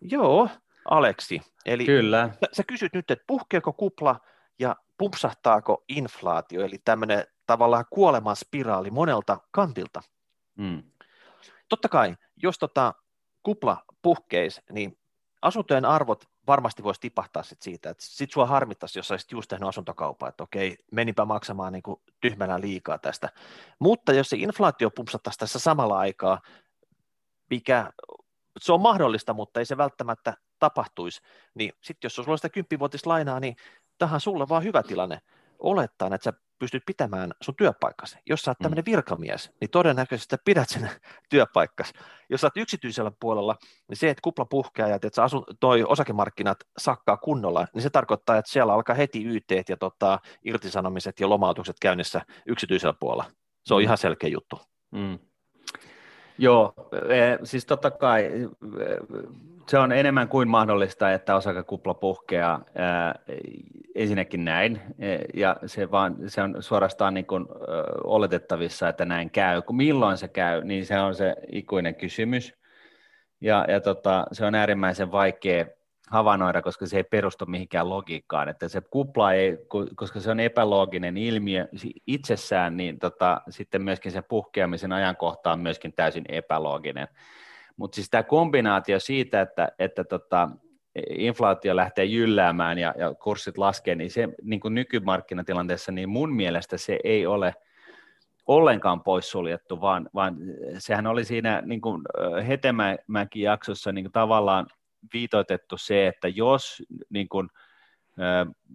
Joo, 0.01 0.49
Aleksi. 0.91 1.41
Eli 1.67 1.87
Kyllä. 1.87 2.31
Sä, 2.33 2.49
sä 2.53 2.63
kysyt 2.67 2.93
nyt, 2.95 3.11
että 3.11 3.25
puhkeako 3.27 3.73
kupla 3.73 4.21
ja 4.59 4.77
pumpsahtaako 4.99 5.85
inflaatio, 5.89 6.65
eli 6.65 6.79
tämmöinen 6.85 7.25
tavallaan 7.47 7.85
kuoleman 7.91 8.37
spiraali 8.37 8.91
monelta 8.91 9.39
kantilta. 9.51 10.03
Mm. 10.59 10.83
Totta 11.69 11.89
kai, 11.89 12.17
jos 12.43 12.59
tota 12.59 12.95
kupla 13.43 13.85
puhkeisi, 14.03 14.61
niin 14.73 14.99
asuntojen 15.43 15.85
arvot 15.85 16.25
varmasti 16.47 16.83
voisi 16.83 17.01
tipahtaa 17.01 17.43
sit 17.43 17.63
siitä, 17.63 17.91
että 17.91 18.05
sit 18.07 18.31
sua 18.31 18.47
harmittaisi, 18.47 18.99
jos 18.99 19.11
olisit 19.11 19.33
just 19.33 19.49
tehnyt 19.49 19.69
asuntokauppaa, 19.69 20.29
että 20.29 20.43
okei, 20.43 20.79
menipä 20.93 21.25
maksamaan 21.25 21.73
niin 21.73 21.83
kuin 21.83 22.01
tyhmänä 22.21 22.61
liikaa 22.61 22.99
tästä. 22.99 23.29
Mutta 23.79 24.13
jos 24.13 24.29
se 24.29 24.37
inflaatio 24.37 24.91
pumpsattaisi 24.91 25.39
tässä 25.39 25.59
samalla 25.59 25.99
aikaa, 25.99 26.41
mikä 27.51 27.93
se 28.61 28.73
on 28.73 28.81
mahdollista, 28.81 29.35
mutta 29.35 29.61
ei 29.61 29.67
se 29.67 29.77
välttämättä 29.77 30.35
tapahtuisi, 30.65 31.21
niin 31.55 31.73
sitten 31.81 32.07
jos 32.07 32.15
sulla 32.15 32.33
on 32.33 32.39
sitä 32.39 32.49
kymppivuotista 32.49 33.11
lainaa, 33.11 33.41
niin 33.41 33.57
tähän 33.99 34.21
sulle 34.21 34.49
vaan 34.49 34.65
hyvä 34.65 34.83
tilanne 34.83 35.21
olettaa, 35.59 36.15
että 36.15 36.25
sä 36.25 36.33
pystyt 36.59 36.83
pitämään 36.87 37.33
sun 37.41 37.57
työpaikkasi. 37.57 38.19
Jos 38.27 38.43
sä 38.43 38.51
oot 38.51 38.59
mm. 38.59 38.63
tämmöinen 38.63 38.85
virkamies, 38.85 39.53
niin 39.61 39.71
todennäköisesti 39.71 40.31
sä 40.31 40.43
pidät 40.45 40.69
sen 40.69 40.91
työpaikkas. 41.31 41.93
Jos 42.31 42.41
sä 42.41 42.47
oot 42.47 42.57
yksityisellä 42.57 43.13
puolella, 43.21 43.57
niin 43.89 43.97
se, 43.97 44.11
että 44.11 44.23
kupla 44.23 44.45
puhkeaa 44.45 44.89
ja 44.89 44.99
että 45.03 45.23
asun, 45.23 45.45
toi 45.61 45.85
osakemarkkinat 45.89 46.59
sakkaa 46.79 47.17
kunnolla, 47.17 47.67
niin 47.75 47.83
se 47.83 47.91
tarkoittaa, 47.91 48.37
että 48.37 48.51
siellä 48.51 48.73
alkaa 48.73 48.97
heti 48.97 49.25
YT 49.25 49.51
ja 49.69 49.77
tota, 49.77 50.19
irtisanomiset 50.45 51.21
ja 51.21 51.29
lomautukset 51.29 51.77
käynnissä 51.81 52.21
yksityisellä 52.47 52.95
puolella. 53.01 53.25
Se 53.67 53.75
on 53.75 53.81
mm. 53.81 53.85
ihan 53.85 53.99
selkeä 53.99 54.31
juttu. 54.31 54.61
Mm. 54.91 55.19
Joo, 56.39 56.75
e, 57.09 57.39
siis 57.45 57.67
totta 57.67 57.91
kai 57.91 58.25
e, 58.25 58.31
se 59.69 59.79
on 59.79 59.93
enemmän 59.93 60.29
kuin 60.29 60.49
mahdollista, 60.49 61.13
että 61.13 61.37
osakekupla 61.37 61.95
puhkeaa. 61.95 62.65
Ensinnäkin 63.95 64.45
näin, 64.45 64.81
e, 64.99 65.19
ja 65.35 65.57
se, 65.67 65.91
vaan, 65.91 66.17
se 66.27 66.43
on 66.43 66.63
suorastaan 66.63 67.15
niin 67.15 67.27
kuin, 67.27 67.47
oletettavissa, 68.05 68.89
että 68.89 69.05
näin 69.05 69.31
käy. 69.31 69.63
Kun 69.63 69.77
milloin 69.77 70.17
se 70.17 70.29
käy, 70.29 70.65
niin 70.65 70.87
se 70.87 70.99
on 70.99 71.15
se 71.15 71.35
ikuinen 71.53 71.95
kysymys. 71.95 72.55
Ja, 73.41 73.65
ja 73.69 73.81
tota, 73.81 74.27
se 74.33 74.45
on 74.45 74.55
äärimmäisen 74.55 75.13
vaikea 75.13 75.67
havainnoida, 76.11 76.63
koska 76.63 76.87
se 76.87 76.97
ei 76.97 77.05
perustu 77.05 77.47
mihinkään 77.47 77.89
logiikkaan. 77.89 78.49
Että 78.49 78.69
se 78.69 78.81
kupla 78.81 79.33
ei, 79.33 79.59
koska 79.97 80.21
se 80.21 80.31
on 80.31 80.41
epälooginen 80.41 81.17
ilmiö 81.17 81.69
itsessään, 82.07 82.77
niin 82.77 82.99
tota, 82.99 83.41
sitten 83.51 83.83
myöskin 83.83 84.13
se 84.13 84.23
puhkeamisen 84.23 84.93
ajankohta 84.93 85.53
on 85.53 85.61
myöskin 85.61 85.93
täysin 85.93 86.25
epälooginen. 86.29 87.09
Mutta 87.77 87.95
siis 87.95 88.11
tämä 88.11 88.23
kombinaatio 88.23 89.01
siitä, 89.01 89.41
että, 89.41 89.69
että 89.79 90.05
tota, 90.05 90.49
inflaatio 91.19 91.77
lähtee 91.77 92.05
jylläämään 92.05 92.79
ja, 92.79 92.95
ja 92.99 93.15
kurssit 93.15 93.59
laskee, 93.59 93.95
niin 93.95 94.11
se 94.11 94.29
niin 94.43 94.61
kuin 94.61 94.75
nykymarkkinatilanteessa, 94.75 95.93
niin 95.93 96.09
mun 96.09 96.33
mielestä 96.33 96.77
se 96.77 96.99
ei 97.05 97.27
ole 97.27 97.55
ollenkaan 98.47 99.03
poissuljettu, 99.03 99.81
vaan, 99.81 100.11
vaan 100.15 100.37
sehän 100.79 101.07
oli 101.07 101.25
siinä 101.25 101.63
niin 101.65 101.81
kuin 101.81 102.03
Hetemäki 102.49 103.41
jaksossa 103.43 103.93
niin 103.93 104.05
kuin 104.05 104.13
tavallaan 104.13 104.67
viitoitettu 105.13 105.77
se, 105.79 106.07
että 106.07 106.29
jos 106.29 106.83
niin 107.11 107.29
kuin, 107.29 107.49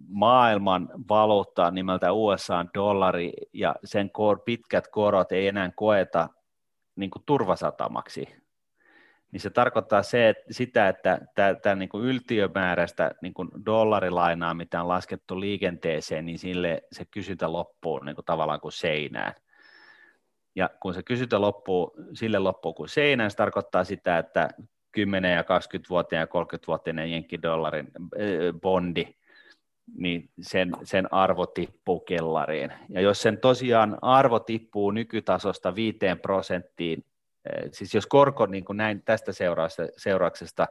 maailman 0.08 0.88
valuutta 1.08 1.70
nimeltä 1.70 2.12
USA 2.12 2.66
dollari 2.74 3.32
ja 3.52 3.74
sen 3.84 4.10
kor, 4.10 4.40
pitkät 4.44 4.88
korot 4.88 5.32
ei 5.32 5.48
enää 5.48 5.70
koeta 5.76 6.28
niin 6.96 7.10
kuin 7.10 7.22
turvasatamaksi, 7.26 8.28
niin 9.32 9.40
se 9.40 9.50
tarkoittaa 9.50 10.02
se, 10.02 10.28
että 10.28 10.44
sitä, 10.50 10.88
että 10.88 11.20
tämä 11.62 11.74
niin 11.74 11.88
yltiömääräistä 12.02 13.10
niin 13.22 13.34
kuin 13.34 13.48
dollarilainaa, 13.66 14.54
mitä 14.54 14.82
on 14.82 14.88
laskettu 14.88 15.40
liikenteeseen, 15.40 16.26
niin 16.26 16.38
sille 16.38 16.82
se 16.92 17.04
kysyntä 17.04 17.52
loppuu 17.52 17.98
niin 17.98 18.14
kuin 18.14 18.24
tavallaan 18.24 18.60
kuin 18.60 18.72
seinään. 18.72 19.34
Ja 20.54 20.70
kun 20.82 20.94
se 20.94 21.02
kysyntä 21.02 21.40
loppuu, 21.40 21.96
sille 22.14 22.38
loppuu 22.38 22.74
kuin 22.74 22.88
seinään, 22.88 23.30
se 23.30 23.36
tarkoittaa 23.36 23.84
sitä, 23.84 24.18
että 24.18 24.48
10 24.92 25.32
ja 25.32 25.42
20-vuotiaan 25.42 26.28
ja 26.32 26.42
30-vuotiaan 26.42 27.10
jenkkidollarin 27.10 27.88
bondi, 28.60 29.06
niin 29.96 30.30
sen, 30.40 30.72
sen 30.82 31.12
arvo 31.14 31.46
tippuu 31.46 32.00
kellariin. 32.00 32.72
Ja 32.88 33.00
jos 33.00 33.22
sen 33.22 33.38
tosiaan 33.38 33.98
arvo 34.02 34.38
tippuu 34.40 34.90
nykytasosta 34.90 35.74
5 35.74 35.98
prosenttiin, 36.22 37.04
siis 37.72 37.94
jos 37.94 38.06
korko 38.06 38.46
niin 38.46 38.64
kuin 38.64 38.76
näin 38.76 39.02
tästä 39.02 39.32
seurauksesta 39.96 40.66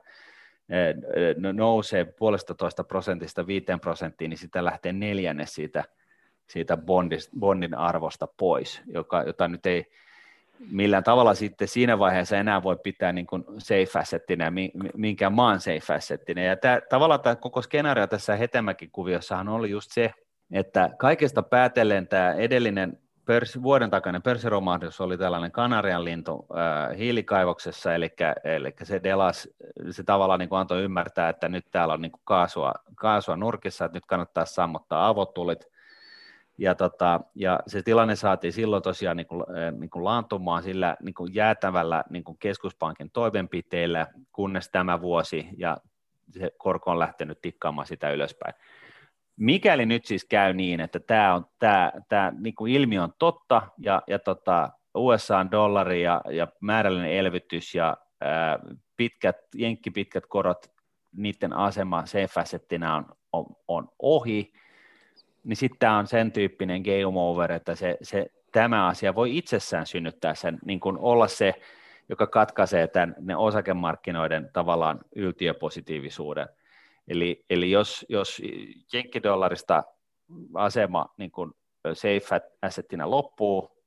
nousee 1.53 2.05
puolesta 2.05 2.55
toista 2.55 2.83
prosentista 2.83 3.47
5 3.47 3.65
prosenttiin, 3.81 4.29
niin 4.29 4.37
sitä 4.37 4.65
lähtee 4.65 4.93
neljännes 4.93 5.55
siitä, 5.55 5.83
siitä 6.47 6.77
bondist, 6.77 7.29
bondin 7.39 7.75
arvosta 7.75 8.27
pois, 8.37 8.81
joka, 8.87 9.23
jota 9.23 9.47
nyt 9.47 9.65
ei 9.65 9.91
millään 10.71 11.03
tavalla 11.03 11.33
sitten 11.33 11.67
siinä 11.67 11.99
vaiheessa 11.99 12.37
enää 12.37 12.63
voi 12.63 12.77
pitää 12.83 13.11
niin 13.11 13.27
kuin 13.27 13.45
safe 13.57 13.99
assettinä, 13.99 14.51
minkään 14.93 15.33
maan 15.33 15.59
safe 15.59 15.93
assettinä. 15.93 16.41
Ja 16.41 16.55
tämä, 16.55 16.81
tavallaan 16.89 17.21
tämä 17.21 17.35
koko 17.35 17.61
skenaario 17.61 18.07
tässä 18.07 18.35
Hetemäkin 18.35 18.91
kuviossahan 18.91 19.49
oli 19.49 19.69
just 19.69 19.91
se, 19.91 20.13
että 20.51 20.89
kaikesta 20.97 21.43
päätellen 21.43 22.07
tämä 22.07 22.33
edellinen 22.33 22.97
pörs, 23.25 23.61
vuoden 23.63 23.89
takainen 23.89 24.21
pörssiromahdus 24.21 25.01
oli 25.01 25.17
tällainen 25.17 25.51
kanarian 25.51 26.05
lintu 26.05 26.47
äh, 26.57 26.97
hiilikaivoksessa, 26.97 27.93
eli, 27.93 28.09
eli 28.43 28.73
se 28.83 29.03
Delas, 29.03 29.49
se 29.91 30.03
tavallaan 30.03 30.39
niin 30.39 30.49
kuin 30.49 30.59
antoi 30.59 30.83
ymmärtää, 30.83 31.29
että 31.29 31.49
nyt 31.49 31.65
täällä 31.71 31.93
on 31.93 32.01
niin 32.01 32.11
kuin 32.11 32.21
kaasua, 32.23 32.73
kaasua 32.95 33.35
nurkissa, 33.35 33.85
että 33.85 33.97
nyt 33.97 34.05
kannattaa 34.05 34.45
sammuttaa 34.45 35.07
avotulit, 35.07 35.67
Ja, 36.59 36.75
tota, 36.75 37.21
ja 37.35 37.59
se 37.67 37.81
tilanne 37.81 38.15
saatiin 38.15 38.53
silloin 38.53 38.83
tosiaan 38.83 39.17
niin 39.17 39.27
kuin, 39.27 39.43
niin 39.79 39.89
kuin 39.89 40.03
laantumaan 40.03 40.63
sillä 40.63 40.97
niin 41.01 41.13
kuin 41.13 41.35
jäätävällä 41.35 42.03
niin 42.09 42.23
kuin 42.23 42.37
keskuspankin 42.37 43.11
toimenpiteillä, 43.11 44.07
kunnes 44.31 44.69
tämä 44.69 45.01
vuosi 45.01 45.49
ja 45.57 45.77
se 46.31 46.51
korko 46.57 46.91
on 46.91 46.99
lähtenyt 46.99 47.41
tikkaamaan 47.41 47.87
sitä 47.87 48.11
ylöspäin. 48.11 48.53
Mikäli 49.35 49.85
nyt 49.85 50.05
siis 50.05 50.25
käy 50.25 50.53
niin, 50.53 50.79
että 50.79 50.99
tämä, 50.99 51.35
on, 51.35 51.45
tämä, 51.59 51.91
tämä 52.09 52.33
niin 52.39 52.55
kuin 52.55 52.73
ilmiö 52.73 53.03
on 53.03 53.13
totta 53.19 53.61
ja, 53.77 54.01
ja 54.07 54.19
tota, 54.19 54.69
USA-dollari 54.93 56.03
ja, 56.03 56.21
ja 56.31 56.47
määrällinen 56.61 57.11
elvytys 57.11 57.75
ja 57.75 57.97
ää, 58.21 58.59
pitkät, 58.97 59.37
jenkkipitkät 59.55 60.25
korot, 60.25 60.71
niiden 61.15 61.53
asema 61.53 62.05
safe 62.05 62.41
on, 62.95 63.05
on, 63.33 63.45
on 63.67 63.89
ohi, 63.99 64.53
niin 65.43 65.57
sitten 65.57 65.79
tämä 65.79 65.97
on 65.97 66.07
sen 66.07 66.31
tyyppinen 66.31 66.81
game 66.81 67.19
over, 67.19 67.51
että 67.51 67.75
se, 67.75 67.97
se, 68.01 68.31
tämä 68.51 68.87
asia 68.87 69.15
voi 69.15 69.37
itsessään 69.37 69.85
synnyttää 69.85 70.35
sen, 70.35 70.59
niin 70.65 70.79
kuin 70.79 70.97
olla 70.97 71.27
se, 71.27 71.53
joka 72.09 72.27
katkaisee 72.27 72.87
tämän, 72.87 73.15
ne 73.19 73.35
osakemarkkinoiden 73.35 74.49
tavallaan 74.53 74.99
yltiöpositiivisuuden. 75.15 76.49
Eli, 77.07 77.45
eli 77.49 77.71
jos, 77.71 78.05
jos 78.09 78.41
jenkkidollarista 78.93 79.83
asema 80.53 81.05
niin 81.17 81.31
kuin 81.31 81.51
safe 81.93 82.41
assettina 82.61 83.09
loppuu, 83.09 83.79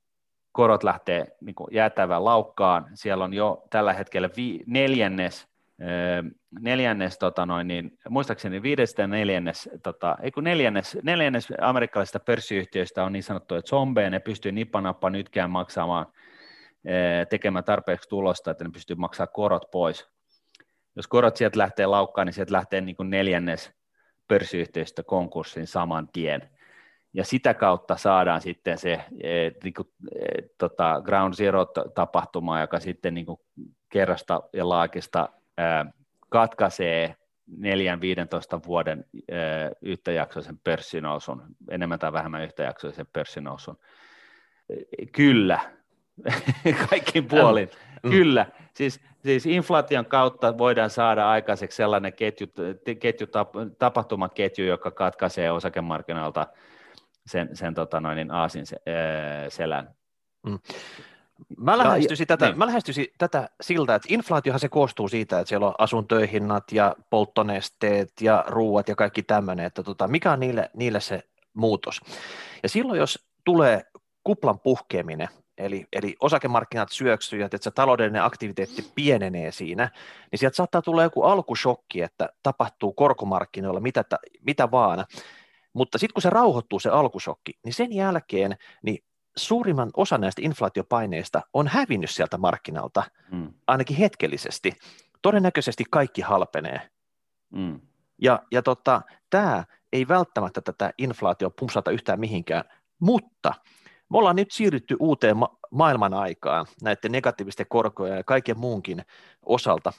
korot 0.53 0.83
lähtee 0.83 1.27
niin 1.41 1.55
kuin 1.55 1.69
jäätävään 1.73 2.24
laukkaan, 2.24 2.87
siellä 2.95 3.24
on 3.24 3.35
jo 3.35 3.62
tällä 3.70 3.93
hetkellä 3.93 4.31
vi, 4.37 4.61
neljännes, 4.66 5.52
neljännes, 6.61 7.19
tota 7.19 7.47
noin, 7.47 7.69
niin, 7.69 7.99
muistaakseni 8.09 8.63
viidestä 8.63 9.07
neljännes, 9.07 9.71
tota, 9.83 10.17
ei 10.23 10.31
kun 10.31 10.45
neljännes, 10.45 10.99
neljännes 11.03 11.49
amerikkalaisista 11.61 12.21
pörssiyhtiöistä 12.21 13.05
on 13.05 13.13
niin 13.13 13.23
sanottuja 13.23 13.63
zombeja, 13.63 14.11
ne 14.11 14.19
pystyy 14.21 14.53
nipanappa 14.53 15.11
nytkään 15.11 15.51
maksamaan, 15.51 16.07
tekemään 17.31 17.65
tarpeeksi 17.65 18.09
tulosta, 18.09 18.51
että 18.51 18.65
ne 18.65 18.71
pystyy 18.71 18.97
maksamaan 18.97 19.33
korot 19.33 19.71
pois. 19.71 20.09
Jos 20.97 21.07
korot 21.07 21.37
sieltä 21.37 21.59
lähtee 21.59 21.87
laukkaan, 21.87 22.27
niin 22.27 22.35
sieltä 22.35 22.53
lähtee 22.53 22.81
niin 22.81 22.97
kuin 22.97 23.11
neljännes 23.11 23.73
pörssiyhtiöistä 24.29 25.03
konkurssin 25.03 25.67
saman 25.67 26.09
tien 26.13 26.51
ja 27.15 27.25
sitä 27.25 27.55
kautta 27.55 27.97
saadaan 27.97 28.41
sitten 28.41 28.79
se 28.79 29.05
niin 29.65 29.75
kuin, 29.75 29.89
tota, 30.59 31.03
ground 31.05 31.35
zero-tapahtuma, 31.35 32.61
joka 32.61 32.81
sitten 32.81 33.15
niin 33.15 33.27
kuin 33.27 33.41
kerrasta 33.89 34.41
ja 34.53 34.69
laakista 34.69 35.29
katkaisee 36.29 37.16
neljän 37.47 38.01
15 38.01 38.61
vuoden 38.66 39.05
yhtäjaksoisen 39.83 40.59
pörssinousun, 40.65 41.43
enemmän 41.70 41.99
tai 41.99 42.12
vähemmän 42.12 42.43
yhtäjaksoisen 42.43 43.07
pörssinousun. 43.12 43.79
Kyllä, 45.12 45.61
kaikki 46.91 47.23
puolin, 47.23 47.70
mm. 48.03 48.11
kyllä. 48.11 48.47
Siis, 48.74 49.01
siis 49.23 49.47
inflaation 49.47 50.07
kautta 50.07 50.59
voidaan 50.59 50.91
saada 50.91 51.31
aikaiseksi 51.31 51.77
sellainen 51.77 52.12
ketju, 52.12 52.47
ketju, 53.01 53.27
tapahtumaketju, 53.79 54.65
joka 54.65 54.91
katkaisee 54.91 55.51
osakemarkkinoilta– 55.51 56.47
sen, 57.27 57.57
sen 57.57 57.74
tota 57.74 58.01
noin, 58.01 58.16
niin 58.16 58.31
aasin 58.31 58.65
selän. 59.49 59.95
Mm. 60.47 60.59
Mä 61.56 61.78
lähestyisin, 61.78 62.27
tätä, 62.27 62.47
niin. 62.47 62.59
mä 62.59 62.66
lähestyisin 62.66 63.06
tätä 63.19 63.48
siltä, 63.60 63.94
että 63.94 64.09
inflaatiohan 64.10 64.60
se 64.60 64.69
koostuu 64.69 65.09
siitä, 65.09 65.39
että 65.39 65.48
siellä 65.48 65.66
on 65.66 65.74
asuntohinnat 65.78 66.73
ja 66.73 66.97
polttonesteet 67.10 68.12
ja 68.20 68.44
ruuat 68.48 68.89
ja 68.89 68.94
kaikki 68.94 69.23
tämmöinen, 69.23 69.66
että 69.66 69.82
tota, 69.82 70.09
mikä 70.09 70.32
on 70.32 70.40
niille, 70.40 70.70
niille 70.74 71.01
se 71.01 71.23
muutos. 71.55 72.01
Ja 72.62 72.69
silloin, 72.69 72.98
jos 72.98 73.27
tulee 73.44 73.82
kuplan 74.24 74.60
puhkeaminen, 74.60 75.28
eli, 75.59 75.86
eli 75.93 76.16
osakemarkkinat 76.20 76.93
syöksyy 76.93 77.43
että 77.43 77.59
se 77.60 77.70
taloudellinen 77.70 78.24
aktiviteetti 78.24 78.93
pienenee 78.94 79.52
siinä, 79.52 79.90
niin 80.31 80.39
sieltä 80.39 80.56
saattaa 80.56 80.82
tulla 80.82 81.02
joku 81.02 81.23
alkushokki, 81.23 82.02
että 82.02 82.28
tapahtuu 82.43 82.93
korkomarkkinoilla 82.93 83.81
mitä, 83.81 84.05
mitä 84.47 84.70
vaan, 84.70 85.05
mutta 85.73 85.98
sitten 85.98 86.14
kun 86.14 86.23
se 86.23 86.31
rauhoittuu 86.31 86.81
se 86.81 86.90
alkusokki, 86.90 87.52
niin 87.64 87.74
sen 87.74 87.93
jälkeen 87.93 88.56
niin 88.82 89.05
suurimman 89.37 89.91
osa 89.97 90.19
näistä 90.19 90.43
inflaatiopaineista 90.45 91.43
on 91.53 91.69
hävinnyt 91.69 92.11
sieltä 92.11 92.39
markkinalta, 92.39 93.03
mm. 93.31 93.53
ainakin 93.67 93.97
hetkellisesti. 93.97 94.73
Todennäköisesti 95.23 95.85
kaikki 95.91 96.23
halpenee. 96.23 96.91
Mm. 97.51 97.81
Ja, 98.23 98.43
ja 98.53 98.63
tota, 98.63 99.03
tämä 99.31 99.65
ei 99.93 100.09
välttämättä 100.09 100.61
tätä 100.61 100.93
inflaatio 100.99 101.51
pumpsata 101.51 101.91
yhtään 101.91 102.21
mihinkään, 102.21 102.65
mutta 103.01 103.55
me 104.11 104.19
ollaan 104.19 104.37
nyt 104.37 104.51
siirrytty 104.51 104.97
uuteen 105.01 105.37
ma- 105.37 105.59
maailman 105.71 106.15
aikaan 106.15 106.67
näiden 106.83 107.13
negatiivisten 107.13 107.67
korkojen 107.69 108.17
ja 108.17 108.25
kaiken 108.25 108.59
muunkin 108.59 109.03
osalta, 109.47 109.93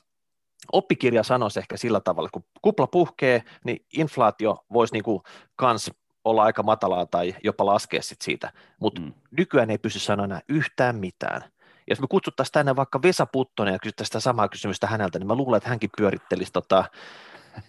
oppikirja 0.71 1.23
sanoisi 1.23 1.59
ehkä 1.59 1.77
sillä 1.77 1.99
tavalla, 1.99 2.27
että 2.27 2.39
kun 2.39 2.49
kupla 2.61 2.87
puhkee, 2.87 3.43
niin 3.65 3.85
inflaatio 3.97 4.65
voisi 4.73 4.93
niin 4.93 5.03
kuin 5.03 5.21
kans 5.55 5.91
olla 6.25 6.43
aika 6.43 6.63
matalaa 6.63 7.05
tai 7.05 7.35
jopa 7.43 7.65
laskea 7.65 8.01
sit 8.01 8.21
siitä, 8.21 8.51
mutta 8.79 9.01
mm. 9.01 9.13
nykyään 9.31 9.69
ei 9.69 9.77
pysty 9.77 9.99
sanoa 9.99 10.25
enää 10.25 10.41
yhtään 10.49 10.95
mitään. 10.95 11.41
Ja 11.41 11.91
jos 11.91 12.01
me 12.01 12.07
kutsuttaisiin 12.07 12.51
tänne 12.51 12.75
vaikka 12.75 13.01
Vesa 13.01 13.25
Puttonen 13.25 13.71
ja 13.71 13.79
kysyttäisiin 13.79 14.09
sitä 14.09 14.19
samaa 14.19 14.47
kysymystä 14.47 14.87
häneltä, 14.87 15.19
niin 15.19 15.27
mä 15.27 15.35
luulen, 15.35 15.57
että 15.57 15.69
hänkin 15.69 15.89
pyörittelisi 15.97 16.51
tota, 16.51 16.85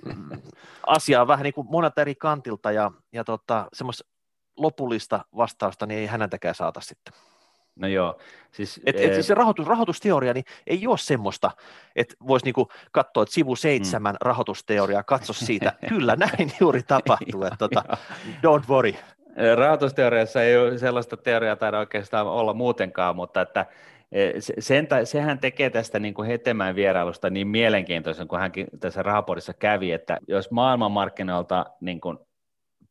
mm, 0.05 0.43
asiaa 0.87 1.27
vähän 1.27 1.43
niin 1.43 1.55
kuin 1.55 1.67
monelta 1.71 2.01
eri 2.01 2.15
kantilta 2.15 2.73
ja, 2.73 2.91
ja 3.13 3.25
tota, 3.25 3.69
semmoista 3.73 4.05
lopullista 4.57 5.25
vastausta 5.37 5.87
niin 5.87 6.01
ei 6.01 6.07
häneltäkään 6.07 6.55
saata 6.55 6.81
sitten. 6.81 7.15
No 7.77 7.89
joo. 7.89 8.19
Siis, 8.51 8.81
et, 8.87 9.01
et, 9.01 9.15
siis 9.15 9.27
se 9.27 9.35
rahoitus, 9.35 9.67
rahoitusteoria 9.67 10.35
niin 10.35 10.45
ei 10.67 10.87
ole 10.87 10.99
semmoista, 10.99 11.51
että 11.97 12.15
voisi 12.29 12.47
niinku 12.47 12.69
katsoa, 12.93 13.23
että 13.23 13.35
sivu 13.35 13.57
seitsemän 13.57 14.15
mm. 14.15 14.19
rahoitusteoria, 14.21 15.03
katso 15.03 15.33
siitä. 15.33 15.73
Kyllä 15.89 16.17
näin 16.17 16.53
juuri 16.61 16.83
tapahtuu, 16.83 17.45
että 17.53 17.57
tota, 17.59 17.83
don't 18.27 18.69
worry. 18.69 18.95
Rahoitusteoriassa 19.57 20.43
ei 20.43 20.57
ole 20.57 20.79
sellaista 20.79 21.17
teoriaa 21.17 21.57
taida 21.57 21.79
oikeastaan 21.79 22.27
olla 22.27 22.55
muutenkaan, 22.55 23.17
mutta 23.17 23.41
että 23.41 23.67
sen, 24.59 24.89
sehän 25.05 25.39
tekee 25.39 25.71
tästä 25.71 25.99
niin 25.99 26.15
kuin 26.15 26.29
Hetemäen 26.29 26.75
vierailusta 26.75 27.31
niin 27.31 27.49
mielenkiintoisen, 27.49 28.29
kun 28.29 28.39
hänkin 28.39 28.67
tässä 28.81 29.03
rahapodissa 29.03 29.53
kävi, 29.55 29.93
että 29.93 30.19
jos 30.29 30.51
maailmanmarkkinoilta 30.51 31.67
niin 31.81 32.01
kuin 32.01 32.19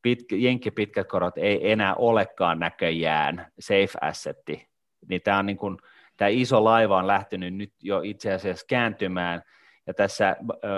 pitkä, 0.02 0.36
jenkki 0.36 0.72
pitkät 0.72 1.08
korot 1.08 1.38
ei 1.38 1.72
enää 1.72 1.96
olekaan 1.96 2.60
näköjään 2.60 3.48
safe 3.60 3.98
assetti, 4.02 4.73
niin 5.10 5.22
tämä 5.22 5.38
on 5.38 5.46
niin 5.46 5.58
kuin, 5.58 5.78
tämä 6.18 6.30
iso 6.30 6.64
laiva 6.64 6.98
on 6.98 7.08
lähtenyt 7.08 7.54
nyt 7.54 7.74
jo 7.84 8.02
itse 8.04 8.34
asiassa 8.34 8.66
kääntymään, 8.70 9.42
ja 9.88 9.94
tässä 9.94 10.36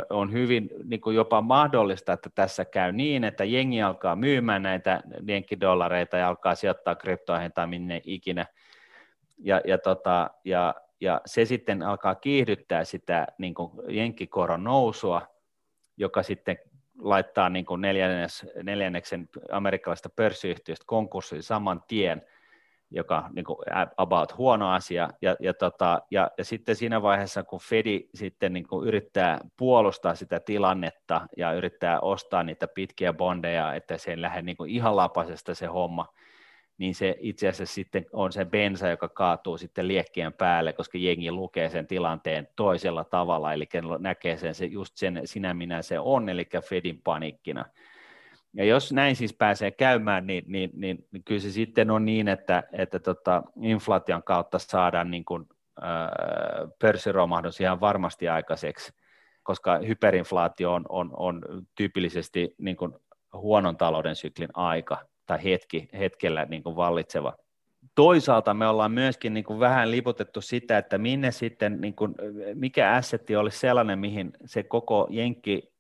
on 0.10 0.32
hyvin 0.32 0.70
niin 0.84 1.02
kuin 1.02 1.16
jopa 1.16 1.42
mahdollista, 1.42 2.14
että 2.14 2.30
tässä 2.36 2.66
käy 2.66 2.92
niin, 2.92 3.24
että 3.24 3.44
jengi 3.44 3.82
alkaa 3.82 4.16
myymään 4.16 4.62
näitä 4.64 5.02
jenkkidollareita 5.28 6.18
ja 6.18 6.28
alkaa 6.28 6.56
sijoittaa 6.56 6.96
kryptoihin 6.96 7.54
tai 7.54 7.68
minne 7.68 8.02
ikinä, 8.04 8.46
ja, 9.38 9.62
ja, 9.66 9.78
tota, 9.78 10.30
ja, 10.46 10.76
ja 11.02 11.22
se 11.26 11.46
sitten 11.46 11.84
alkaa 11.84 12.16
kiihdyttää 12.16 12.84
sitä 12.84 13.28
niin 13.38 13.54
kuin 13.54 13.72
jenkkikoron 13.90 14.64
nousua, 14.64 15.22
joka 15.98 16.24
sitten 16.24 16.58
laittaa 17.00 17.50
niin 17.50 17.66
kuin 17.66 17.82
neljännes, 17.82 18.46
neljänneksen 18.64 19.30
amerikkalaisesta 19.52 20.10
pörssiyhtiöstä 20.16 20.84
konkurssiin 20.88 21.44
saman 21.44 21.84
tien, 21.88 22.22
joka 22.92 23.30
niin 23.34 23.46
kuin 23.46 23.58
about 23.98 24.38
huono 24.38 24.72
asia, 24.72 25.10
ja, 25.22 25.36
ja, 25.40 25.54
tota, 25.54 26.02
ja, 26.12 26.32
ja 26.38 26.46
sitten 26.46 26.76
siinä 26.76 27.02
vaiheessa, 27.02 27.44
kun 27.44 27.60
Fedi 27.60 28.10
sitten 28.14 28.54
niin 28.54 28.68
kuin 28.68 28.88
yrittää 28.88 29.40
puolustaa 29.58 30.16
sitä 30.16 30.40
tilannetta 30.40 31.28
ja 31.38 31.54
yrittää 31.54 32.00
ostaa 32.00 32.44
niitä 32.44 32.68
pitkiä 32.68 33.14
bondeja, 33.14 33.74
että 33.74 33.98
se 33.98 34.12
ei 34.12 34.22
lähde 34.22 34.42
niin 34.42 34.58
kuin 34.58 34.70
ihan 34.72 34.96
lapasesta 34.96 35.56
se 35.56 35.66
homma, 35.66 36.08
niin 36.78 36.96
se 36.96 37.16
itse 37.20 37.48
asiassa 37.48 37.76
sitten 37.76 38.06
on 38.14 38.32
se 38.32 38.46
bensa, 38.46 38.90
joka 38.90 39.10
kaatuu 39.10 39.58
sitten 39.58 39.88
liekkien 39.88 40.34
päälle, 40.34 40.74
koska 40.74 40.98
jengi 40.98 41.32
lukee 41.32 41.70
sen 41.70 41.88
tilanteen 41.88 42.48
toisella 42.56 43.04
tavalla, 43.04 43.54
eli 43.54 43.68
näkee 44.00 44.38
sen, 44.38 44.56
se 44.56 44.66
just 44.66 44.98
sen 44.98 45.22
sinä 45.26 45.54
minä 45.54 45.82
se 45.82 46.00
on, 46.00 46.30
eli 46.30 46.48
Fedin 46.70 47.02
panikkina. 47.04 47.66
Ja 48.56 48.66
jos 48.66 48.94
näin 48.94 49.16
siis 49.16 49.34
pääsee 49.34 49.72
käymään, 49.72 50.28
niin, 50.28 50.44
niin, 50.48 50.70
niin, 50.74 51.08
niin 51.12 51.24
kyllä 51.24 51.42
se 51.42 51.52
sitten 51.52 51.92
on 51.92 52.06
niin, 52.06 52.28
että, 52.28 52.64
että 52.72 53.00
tota, 53.00 53.44
inflaation 53.62 54.24
kautta 54.24 54.60
saadaan 54.60 55.12
niin 55.12 55.26
kuin, 55.26 55.46
äh, 55.84 56.70
pörssiromahdus 56.80 57.62
ihan 57.62 57.80
varmasti 57.80 58.30
aikaiseksi, 58.30 58.94
koska 59.44 59.78
hyperinflaatio 59.78 60.74
on, 60.74 60.86
on, 60.90 61.12
on 61.18 61.42
tyypillisesti 61.76 62.56
niin 62.58 62.78
kuin 62.78 62.94
huonon 63.34 63.78
talouden 63.78 64.16
syklin 64.16 64.50
aika 64.54 64.98
tai 65.26 65.44
hetki, 65.44 65.90
hetkellä 65.94 66.46
niin 66.46 66.64
kuin 66.64 66.76
vallitseva. 66.76 67.34
Toisaalta 67.96 68.54
me 68.54 68.68
ollaan 68.68 68.92
myöskin 68.92 69.34
niin 69.34 69.44
kuin 69.44 69.60
vähän 69.60 69.92
liputettu 69.92 70.42
sitä, 70.42 70.78
että 70.78 70.98
minne 70.98 71.32
sitten, 71.32 71.82
niin 71.82 71.96
kuin, 71.96 72.16
mikä 72.54 72.92
assetti 72.92 73.36
olisi 73.36 73.60
sellainen, 73.60 74.00
mihin 74.00 74.32
se 74.46 74.64
koko 74.64 75.08
jenkki 75.10 75.75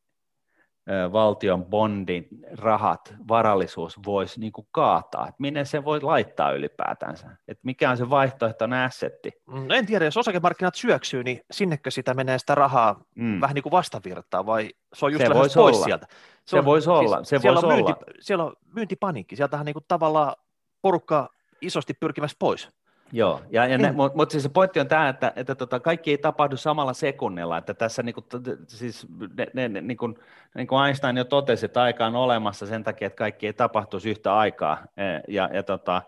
valtion 1.11 1.65
bondin 1.65 2.27
rahat, 2.57 3.15
varallisuus 3.27 3.99
voisi 4.05 4.39
niin 4.39 4.51
kuin 4.51 4.67
kaataa, 4.71 5.27
että 5.27 5.35
minne 5.39 5.65
se 5.65 5.85
voi 5.85 6.01
laittaa 6.01 6.51
ylipäätänsä, 6.51 7.27
että 7.47 7.61
mikä 7.63 7.89
on 7.89 7.97
se 7.97 8.09
vaihtoehtoinen 8.09 8.79
assetti. 8.79 9.31
No 9.47 9.75
en 9.75 9.85
tiedä, 9.85 10.05
jos 10.05 10.17
osakemarkkinat 10.17 10.75
syöksyy, 10.75 11.23
niin 11.23 11.41
sinnekö 11.51 11.91
sitä 11.91 12.13
menee 12.13 12.39
sitä 12.39 12.55
rahaa 12.55 13.03
mm. 13.15 13.41
vähän 13.41 13.53
niin 13.53 13.63
kuin 13.63 13.71
vastavirtaa, 13.71 14.45
vai 14.45 14.69
se 14.93 15.05
on 15.05 15.11
just 15.11 15.27
se 15.27 15.33
pois 15.33 15.57
olla. 15.57 15.85
sieltä? 15.85 16.07
Se, 16.09 16.17
se 16.45 16.57
on, 16.57 16.65
voisi 16.65 16.85
siis 16.85 16.97
olla, 16.97 17.23
se 17.23 17.39
siellä, 17.39 17.61
voisi 17.61 17.67
on 17.67 17.73
myynti, 17.73 17.91
olla. 17.91 18.13
siellä 18.19 18.43
on 18.43 18.53
myyntipaniikki, 18.75 19.35
sieltähän 19.35 19.65
niin 19.65 19.73
kuin 19.73 19.85
tavallaan 19.87 20.35
porukka 20.81 21.29
isosti 21.61 21.93
pyrkimässä 21.93 22.35
pois. 22.39 22.69
Joo, 23.11 23.41
ja, 23.49 23.65
ja 23.65 23.93
mutta 23.93 24.17
mut 24.17 24.31
siis 24.31 24.43
se 24.43 24.49
pointti 24.49 24.79
on 24.79 24.87
tämä, 24.87 25.09
että, 25.09 25.33
että 25.35 25.55
tota, 25.55 25.79
kaikki 25.79 26.11
ei 26.11 26.17
tapahdu 26.17 26.57
samalla 26.57 26.93
sekunnilla, 26.93 27.57
että 27.57 27.73
tässä 27.73 28.03
niinku, 28.03 28.23
siis 28.67 29.07
ne, 29.37 29.47
ne, 29.53 29.69
ne, 29.69 29.81
niin 29.81 29.97
kuin, 29.97 30.15
niin 30.55 30.67
kuin 30.67 30.85
Einstein 30.85 31.17
jo 31.17 31.23
totesi, 31.23 31.65
että 31.65 31.81
aika 31.81 32.05
on 32.05 32.15
olemassa 32.15 32.65
sen 32.65 32.83
takia, 32.83 33.05
että 33.05 33.17
kaikki 33.17 33.47
ei 33.47 33.53
tapahtuisi 33.53 34.09
yhtä 34.09 34.35
aikaa, 34.37 34.77
e, 34.97 35.03
ja, 35.27 35.49
ja, 35.53 35.63
tota, 35.63 36.01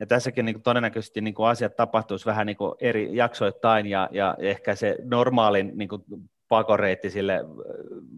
ja 0.00 0.06
tässäkin 0.06 0.44
niin 0.44 0.54
kuin 0.54 0.62
todennäköisesti 0.62 1.20
niin 1.20 1.34
kuin 1.34 1.48
asiat 1.48 1.76
tapahtuisi 1.76 2.26
vähän 2.26 2.46
niin 2.46 2.56
kuin 2.56 2.74
eri 2.80 3.16
jaksoittain, 3.16 3.86
ja, 3.86 4.08
ja 4.12 4.36
ehkä 4.38 4.74
se 4.74 4.96
normaalin 5.04 5.72
niin 5.74 5.88
kuin 5.88 6.04
pakoreitti 6.54 7.10
sille 7.10 7.34
äh, 7.34 7.42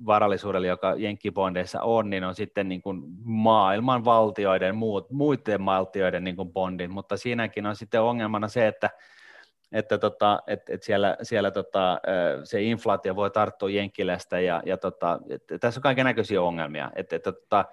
varallisuudelle, 0.06 0.66
joka 0.66 0.94
jenkkibondeissa 0.96 1.82
on, 1.82 2.10
niin 2.10 2.24
on 2.24 2.34
sitten 2.34 2.68
niin 2.68 2.82
kuin 2.82 3.02
maailman 3.24 4.04
valtioiden, 4.04 4.76
muut, 4.76 5.10
muiden 5.10 5.64
valtioiden 5.64 6.24
niin 6.24 6.36
kuin 6.36 6.52
bondin, 6.52 6.90
mutta 6.90 7.16
siinäkin 7.16 7.66
on 7.66 7.76
sitten 7.76 8.02
ongelmana 8.02 8.48
se, 8.48 8.66
että 8.66 8.90
että 9.72 9.98
tota, 9.98 10.42
et, 10.46 10.70
et 10.70 10.82
siellä, 10.82 11.16
siellä 11.22 11.50
tota, 11.50 11.92
äh, 11.92 11.98
se 12.44 12.62
inflaatio 12.62 13.16
voi 13.16 13.30
tarttua 13.30 13.70
Jenkkilästä 13.70 14.40
ja, 14.40 14.62
ja 14.66 14.76
tota, 14.76 15.18
et, 15.28 15.42
tässä 15.60 15.78
on 15.78 15.82
kaiken 15.82 16.04
näköisiä 16.04 16.42
ongelmia. 16.42 16.90
Et, 16.96 17.12
et, 17.12 17.22
tota, 17.22 17.64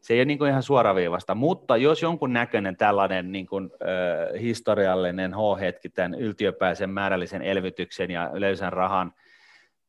se 0.00 0.14
ei 0.14 0.20
ole 0.20 0.24
niin 0.24 0.38
kuin 0.38 0.50
ihan 0.50 0.62
suoraviivasta, 0.62 1.34
mutta 1.34 1.76
jos 1.76 2.02
jonkun 2.02 2.32
näköinen 2.32 2.76
tällainen 2.76 3.32
niin 3.32 3.46
kuin, 3.46 3.70
äh, 3.82 4.40
historiallinen 4.40 5.34
H-hetki 5.34 5.88
tämän 5.88 6.14
yltiöpäisen 6.14 6.90
määrällisen 6.90 7.42
elvytyksen 7.42 8.10
ja 8.10 8.30
löysän 8.32 8.72
rahan 8.72 9.12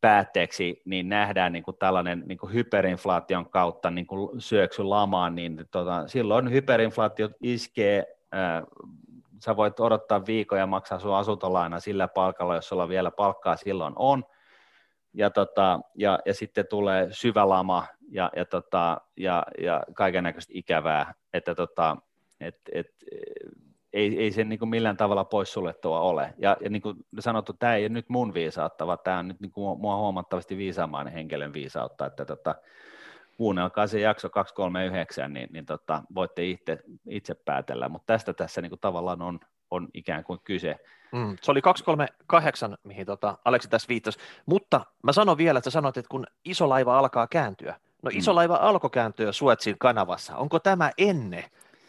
päätteeksi, 0.06 0.82
niin 0.86 1.10
nähdään 1.10 1.54
niin 1.54 1.64
kuin 1.64 1.78
tällainen 1.78 2.24
niin 2.26 2.38
kuin 2.38 2.54
hyperinflaation 2.54 3.50
kautta 3.50 3.92
niin 3.92 4.08
kuin 4.08 4.42
syöksy 4.42 4.84
lamaan, 4.84 5.36
niin 5.36 5.66
tota, 5.72 6.08
silloin 6.08 6.52
hyperinflaatio 6.52 7.30
iskee, 7.42 8.06
ää, 8.32 8.64
sä 9.46 9.56
voit 9.56 9.80
odottaa 9.80 10.26
viikon 10.26 10.60
ja 10.60 10.68
maksaa 10.68 11.00
sun 11.00 11.16
asuntolaina 11.16 11.80
sillä 11.80 12.08
palkalla, 12.08 12.56
jos 12.56 12.70
sulla 12.70 12.90
vielä 12.90 13.12
palkkaa 13.12 13.56
silloin 13.56 13.94
on, 13.96 14.24
ja, 15.14 15.30
tota, 15.30 15.80
ja, 15.96 16.20
ja 16.26 16.34
sitten 16.34 16.68
tulee 16.70 17.08
syvä 17.12 17.50
lama 17.50 17.88
ja, 18.10 18.32
ja, 18.36 18.46
tota, 18.46 19.02
ja, 19.18 19.44
ja 19.60 19.84
kaiken 19.94 20.24
näköistä 20.24 20.54
ikävää, 20.56 21.14
että 21.34 21.56
tota, 21.56 21.98
et, 22.40 22.58
et, 22.72 22.88
ei, 23.96 24.20
ei 24.20 24.32
se 24.32 24.44
niin 24.44 24.60
kuin 24.60 24.70
millään 24.70 24.98
tavalla 24.98 25.26
poissuljettua 25.26 26.00
ole. 26.00 26.34
Ja, 26.38 26.58
ja 26.62 26.70
niin 26.70 26.82
kuin 26.82 26.96
sanottu, 27.20 27.54
tämä 27.54 27.76
ei 27.76 27.84
ole 27.84 27.90
nyt 27.90 28.10
mun 28.10 28.34
viisautta, 28.34 28.88
vaan 28.88 29.00
tämä 29.04 29.20
on 29.20 29.28
nyt 29.28 29.40
niin 29.40 29.52
kuin 29.52 29.80
mua 29.80 29.98
huomattavasti 29.98 30.58
viisaamainen 30.58 31.14
henkilön 31.14 31.54
viisautta, 31.54 32.06
että 32.06 32.26
tota, 32.26 32.56
kuunnelkaa 33.38 33.88
se 33.88 34.00
jakso 34.00 34.30
239, 34.30 35.34
niin, 35.34 35.50
niin 35.52 35.66
tota, 35.66 36.04
voitte 36.16 36.46
itse, 36.46 36.80
itse 37.10 37.34
päätellä, 37.34 37.90
mutta 37.90 38.14
tästä 38.14 38.34
tässä 38.34 38.62
niin 38.62 38.70
kuin 38.70 38.80
tavallaan 38.80 39.22
on, 39.22 39.40
on 39.72 39.88
ikään 39.94 40.24
kuin 40.24 40.40
kyse. 40.44 40.76
Mm, 41.12 41.36
se 41.42 41.52
oli 41.52 41.62
238, 41.62 42.78
mihin 42.84 43.06
tota 43.06 43.38
Aleksi 43.46 43.70
tässä 43.70 43.88
viittasi, 43.88 44.20
mutta 44.46 44.82
mä 45.04 45.12
sanon 45.12 45.38
vielä, 45.38 45.58
että 45.58 45.70
sä 45.70 45.74
sanoit, 45.74 45.98
että 45.98 46.10
kun 46.10 46.28
iso 46.46 46.70
laiva 46.70 47.00
alkaa 47.00 47.28
kääntyä, 47.28 47.76
no 48.04 48.12
iso 48.14 48.32
mm. 48.32 48.36
laiva 48.36 48.56
alkoi 48.56 48.90
kääntyä 48.90 49.32
Suetsin 49.32 49.76
kanavassa, 49.80 50.36
onko 50.36 50.60
tämä 50.60 50.92
ennen 50.98 51.44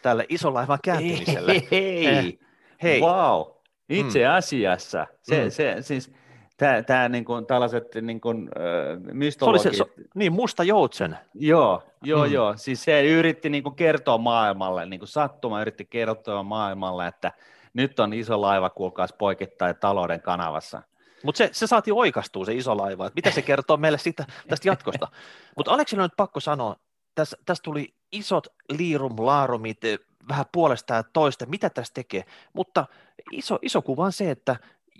tälle 0.07 0.25
isolaivan 0.29 0.79
kääntymiselle. 0.83 1.51
Hei, 1.51 1.67
hei. 1.71 2.05
Eh, 2.05 2.37
hei. 2.83 3.01
Wow. 3.01 3.41
Itse 3.89 4.19
mm. 4.19 4.31
asiassa. 4.31 5.07
Se, 5.21 5.43
mm. 5.43 5.51
se, 5.51 5.75
siis, 5.81 6.11
tämä, 6.57 6.83
tämä 6.83 7.09
niin 7.09 7.25
kuin, 7.25 7.45
tällaiset 7.45 7.95
niin 8.01 8.21
kuin, 8.21 8.49
äh, 8.57 9.13
mystologit. 9.13 9.61
Se 9.61 9.67
oli 9.69 9.75
se, 9.75 9.77
so, 9.77 9.89
niin, 10.15 10.33
musta 10.33 10.63
joutsen. 10.63 11.17
Joo, 11.33 11.83
joo, 12.03 12.25
mm. 12.25 12.33
joo. 12.33 12.53
Siis 12.57 12.83
se 12.83 13.05
yritti 13.05 13.49
niin 13.49 13.63
kuin, 13.63 13.75
kertoa 13.75 14.17
maailmalle, 14.17 14.85
niin 14.85 14.99
kuin 14.99 15.09
sattuma 15.09 15.61
yritti 15.61 15.85
kertoa 15.85 16.43
maailmalle, 16.43 17.07
että 17.07 17.31
nyt 17.73 17.99
on 17.99 18.13
iso 18.13 18.41
laiva, 18.41 18.69
kuulkaas 18.69 19.13
poikittain 19.13 19.75
talouden 19.75 20.21
kanavassa. 20.21 20.81
Mutta 21.23 21.37
se, 21.37 21.49
se 21.51 21.67
saatiin 21.67 21.93
oikastua 21.93 22.45
se 22.45 22.53
iso 22.53 22.77
laiva, 22.77 23.07
että 23.07 23.17
mitä 23.17 23.31
se 23.31 23.41
kertoo 23.41 23.77
meille 23.77 23.97
siitä, 23.97 24.25
tästä 24.47 24.67
jatkosta. 24.67 25.07
Mutta 25.57 25.71
Aleksilla 25.71 26.03
on 26.03 26.05
nyt 26.05 26.17
pakko 26.17 26.39
sanoa, 26.39 26.75
tässä, 27.15 27.37
tässä 27.45 27.63
tuli 27.63 27.96
isot 28.11 28.47
liirum 28.69 29.15
laarumit, 29.17 29.83
eh, 29.83 29.99
vähän 30.29 30.45
puolesta 30.51 30.93
ja 30.93 31.03
toista, 31.03 31.45
mitä 31.45 31.69
tässä 31.69 31.93
tekee, 31.93 32.23
mutta 32.53 32.85
iso, 33.31 33.59
iso 33.61 33.81
kuva 33.81 34.05
on 34.05 34.11
se, 34.11 34.31
että 34.31 34.55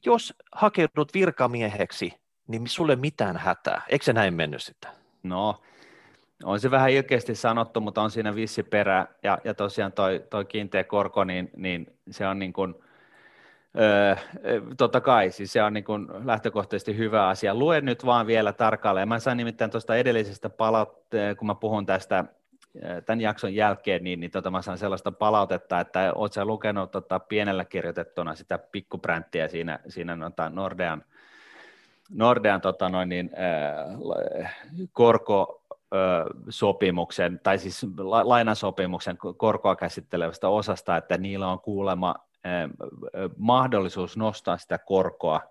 jos 0.06 0.34
hakeudut 0.52 1.14
virkamieheksi, 1.14 2.14
niin 2.48 2.68
sulle 2.68 2.96
mitään 2.96 3.38
hätää. 3.38 3.82
Eikö 3.90 4.06
se 4.06 4.14
näin 4.14 4.34
mennyt 4.34 4.64
sitten? 4.64 4.92
No, 5.24 5.62
on 6.44 6.60
se 6.60 6.72
vähän 6.72 6.90
ilkeästi 6.90 7.36
sanottu, 7.36 7.82
mutta 7.82 8.02
on 8.02 8.12
siinä 8.12 8.36
vissi 8.36 8.64
perä, 8.64 9.08
ja, 9.24 9.38
ja 9.44 9.54
tosiaan 9.54 9.92
toi, 9.92 10.24
toi 10.30 10.46
kiinteä 10.46 10.84
korko, 10.84 11.24
niin, 11.24 11.50
niin 11.56 11.88
se 12.12 12.28
on 12.28 12.40
niin 12.40 12.54
kuin, 12.54 12.76
öö, 13.80 14.16
totta 14.78 15.02
kai, 15.02 15.32
siis 15.32 15.54
se 15.54 15.64
on 15.64 15.74
niin 15.74 15.84
kuin 15.84 16.08
lähtökohtaisesti 16.26 16.98
hyvä 16.98 17.28
asia. 17.28 17.56
Luen 17.56 17.86
nyt 17.86 18.06
vaan 18.06 18.28
vielä 18.28 18.54
tarkalleen. 18.54 19.08
Mä 19.08 19.20
sain 19.20 19.38
nimittäin 19.38 19.72
tuosta 19.72 19.96
edellisestä 19.96 20.50
palautteesta, 20.50 21.40
kun 21.40 21.48
mä 21.48 21.56
puhun 21.56 21.86
tästä 21.86 22.26
tämän 23.06 23.22
jakson 23.22 23.56
jälkeen, 23.56 24.04
niin, 24.04 24.20
niin 24.20 24.32
tota, 24.32 24.52
mä 24.52 24.62
saan 24.62 24.78
sellaista 24.78 25.12
palautetta, 25.12 25.80
että 25.80 26.12
oot 26.16 26.34
sä 26.34 26.45
lukenut 26.45 26.91
tota, 26.91 27.20
pienellä 27.20 27.66
kirjoitettuna 27.66 28.36
sitä 28.36 28.58
pikkubränttiä 28.58 29.48
siinä, 29.48 29.80
siinä 29.88 30.16
nota, 30.16 30.49
Nordean, 30.49 31.04
Nordean 32.10 32.62
tota, 32.62 32.90
noin, 32.90 33.10
niin, 33.10 33.32
äh, 34.44 34.56
korko, 34.91 35.64
sopimuksen, 36.49 37.40
tai 37.44 37.58
siis 37.58 37.86
lainasopimuksen 38.24 39.18
korkoa 39.38 39.76
käsittelevästä 39.76 40.49
osasta, 40.49 40.98
että 40.98 41.18
niillä 41.18 41.48
on 41.48 41.60
kuulemma 41.60 42.16
mahdollisuus 43.38 44.18
nostaa 44.18 44.58
sitä 44.58 44.78
korkoa 44.78 45.41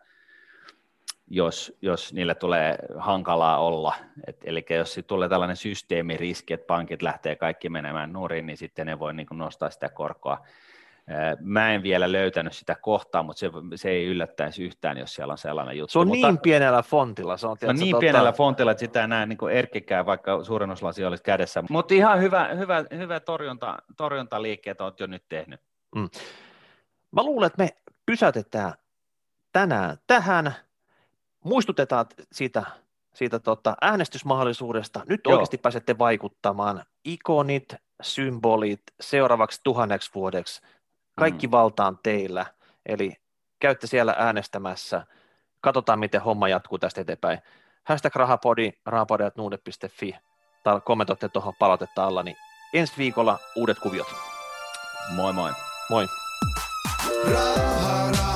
jos, 1.31 1.77
jos 1.83 2.13
niille 2.13 2.35
tulee 2.35 2.79
hankalaa 2.99 3.59
olla. 3.59 3.95
Et, 4.27 4.37
eli 4.45 4.65
jos 4.71 5.01
tulee 5.07 5.29
tällainen 5.29 5.57
systeemiriski, 5.57 6.55
että 6.55 6.67
pankit 6.67 7.03
lähtee 7.03 7.37
kaikki 7.37 7.69
menemään 7.69 8.13
nurin, 8.13 8.47
niin 8.47 8.57
sitten 8.57 8.87
ne 8.87 8.99
voi 8.99 9.15
niin 9.15 9.27
kuin 9.27 9.39
nostaa 9.39 9.71
sitä 9.71 9.89
korkoa. 9.89 10.47
Mä 11.41 11.73
en 11.73 11.83
vielä 11.83 12.13
löytänyt 12.13 12.53
sitä 12.53 12.77
kohtaa, 12.81 13.23
mutta 13.23 13.41
se, 13.41 13.51
se 13.75 13.91
ei 13.91 14.07
yllättäisi 14.07 14.65
yhtään, 14.65 14.99
jos 14.99 15.15
siellä 15.15 15.33
on 15.33 15.39
sellainen 15.39 15.79
juttu. 15.79 15.93
Se 15.93 15.99
on 15.99 16.09
mutta, 16.09 16.27
niin 16.27 16.39
pienellä 16.39 16.83
fontilla. 16.83 17.37
Se 17.37 17.47
on, 17.47 17.57
no 17.63 17.73
niin 17.73 17.91
tota... 17.91 18.01
pienellä 18.01 18.33
fontilla, 18.33 18.71
että 18.71 18.81
sitä 18.81 19.01
ei 19.01 19.09
näe 19.09 19.27
niin 19.27 19.39
erkkikään, 19.53 20.07
vaikka 20.07 20.45
suurennuslasi 20.45 21.05
olisi 21.05 21.23
kädessä. 21.23 21.65
Mutta 21.71 21.95
ihan 21.95 22.21
hyvä, 22.21 22.49
hyvä, 22.55 22.85
hyvä 22.97 23.21
torjunta, 23.21 23.77
torjuntaliikkeet 23.97 24.81
olet 24.81 25.01
jo 25.01 25.07
nyt 25.07 25.25
tehnyt. 25.29 25.61
Mm. 25.95 26.09
Mä 27.13 27.23
luulen, 27.23 27.47
että 27.47 27.63
me 27.63 27.69
pysäytetään 28.07 28.73
tänään 29.53 29.97
tähän 30.07 30.55
muistutetaan 31.47 32.07
siitä, 32.33 32.63
siitä 33.15 33.39
tota 33.39 33.77
äänestysmahdollisuudesta. 33.81 35.01
Nyt 35.09 35.21
Joo. 35.25 35.35
oikeasti 35.35 35.59
pääsette 35.59 35.99
vaikuttamaan. 35.99 36.85
Ikonit, 37.05 37.75
symbolit 38.03 38.83
seuraavaksi 39.01 39.61
tuhanneksi 39.65 40.11
vuodeksi. 40.15 40.63
Kaikki 41.19 41.47
mm. 41.47 41.51
valtaan 41.51 41.99
teillä. 42.03 42.47
Eli 42.87 43.17
käytte 43.59 43.87
siellä 43.87 44.15
äänestämässä. 44.19 45.07
Katsotaan, 45.61 45.99
miten 45.99 46.21
homma 46.21 46.49
jatkuu 46.49 46.79
tästä 46.79 47.01
eteenpäin. 47.01 47.39
Hashtag 47.85 48.17
rahapodi, 48.17 48.73
rahapodi.nuude.fi 48.87 50.15
tai 50.65 50.81
kommentoitte 50.85 51.29
tuohon 51.29 51.55
palautetta 51.59 52.05
alla, 52.05 52.23
niin 52.23 52.37
ensi 52.75 52.95
viikolla 52.99 53.39
uudet 53.57 53.79
kuviot. 53.79 54.15
Moi 55.15 55.33
moi. 55.33 55.53
Moi. 55.91 56.07
Raha, 57.33 58.11
raha. 58.11 58.36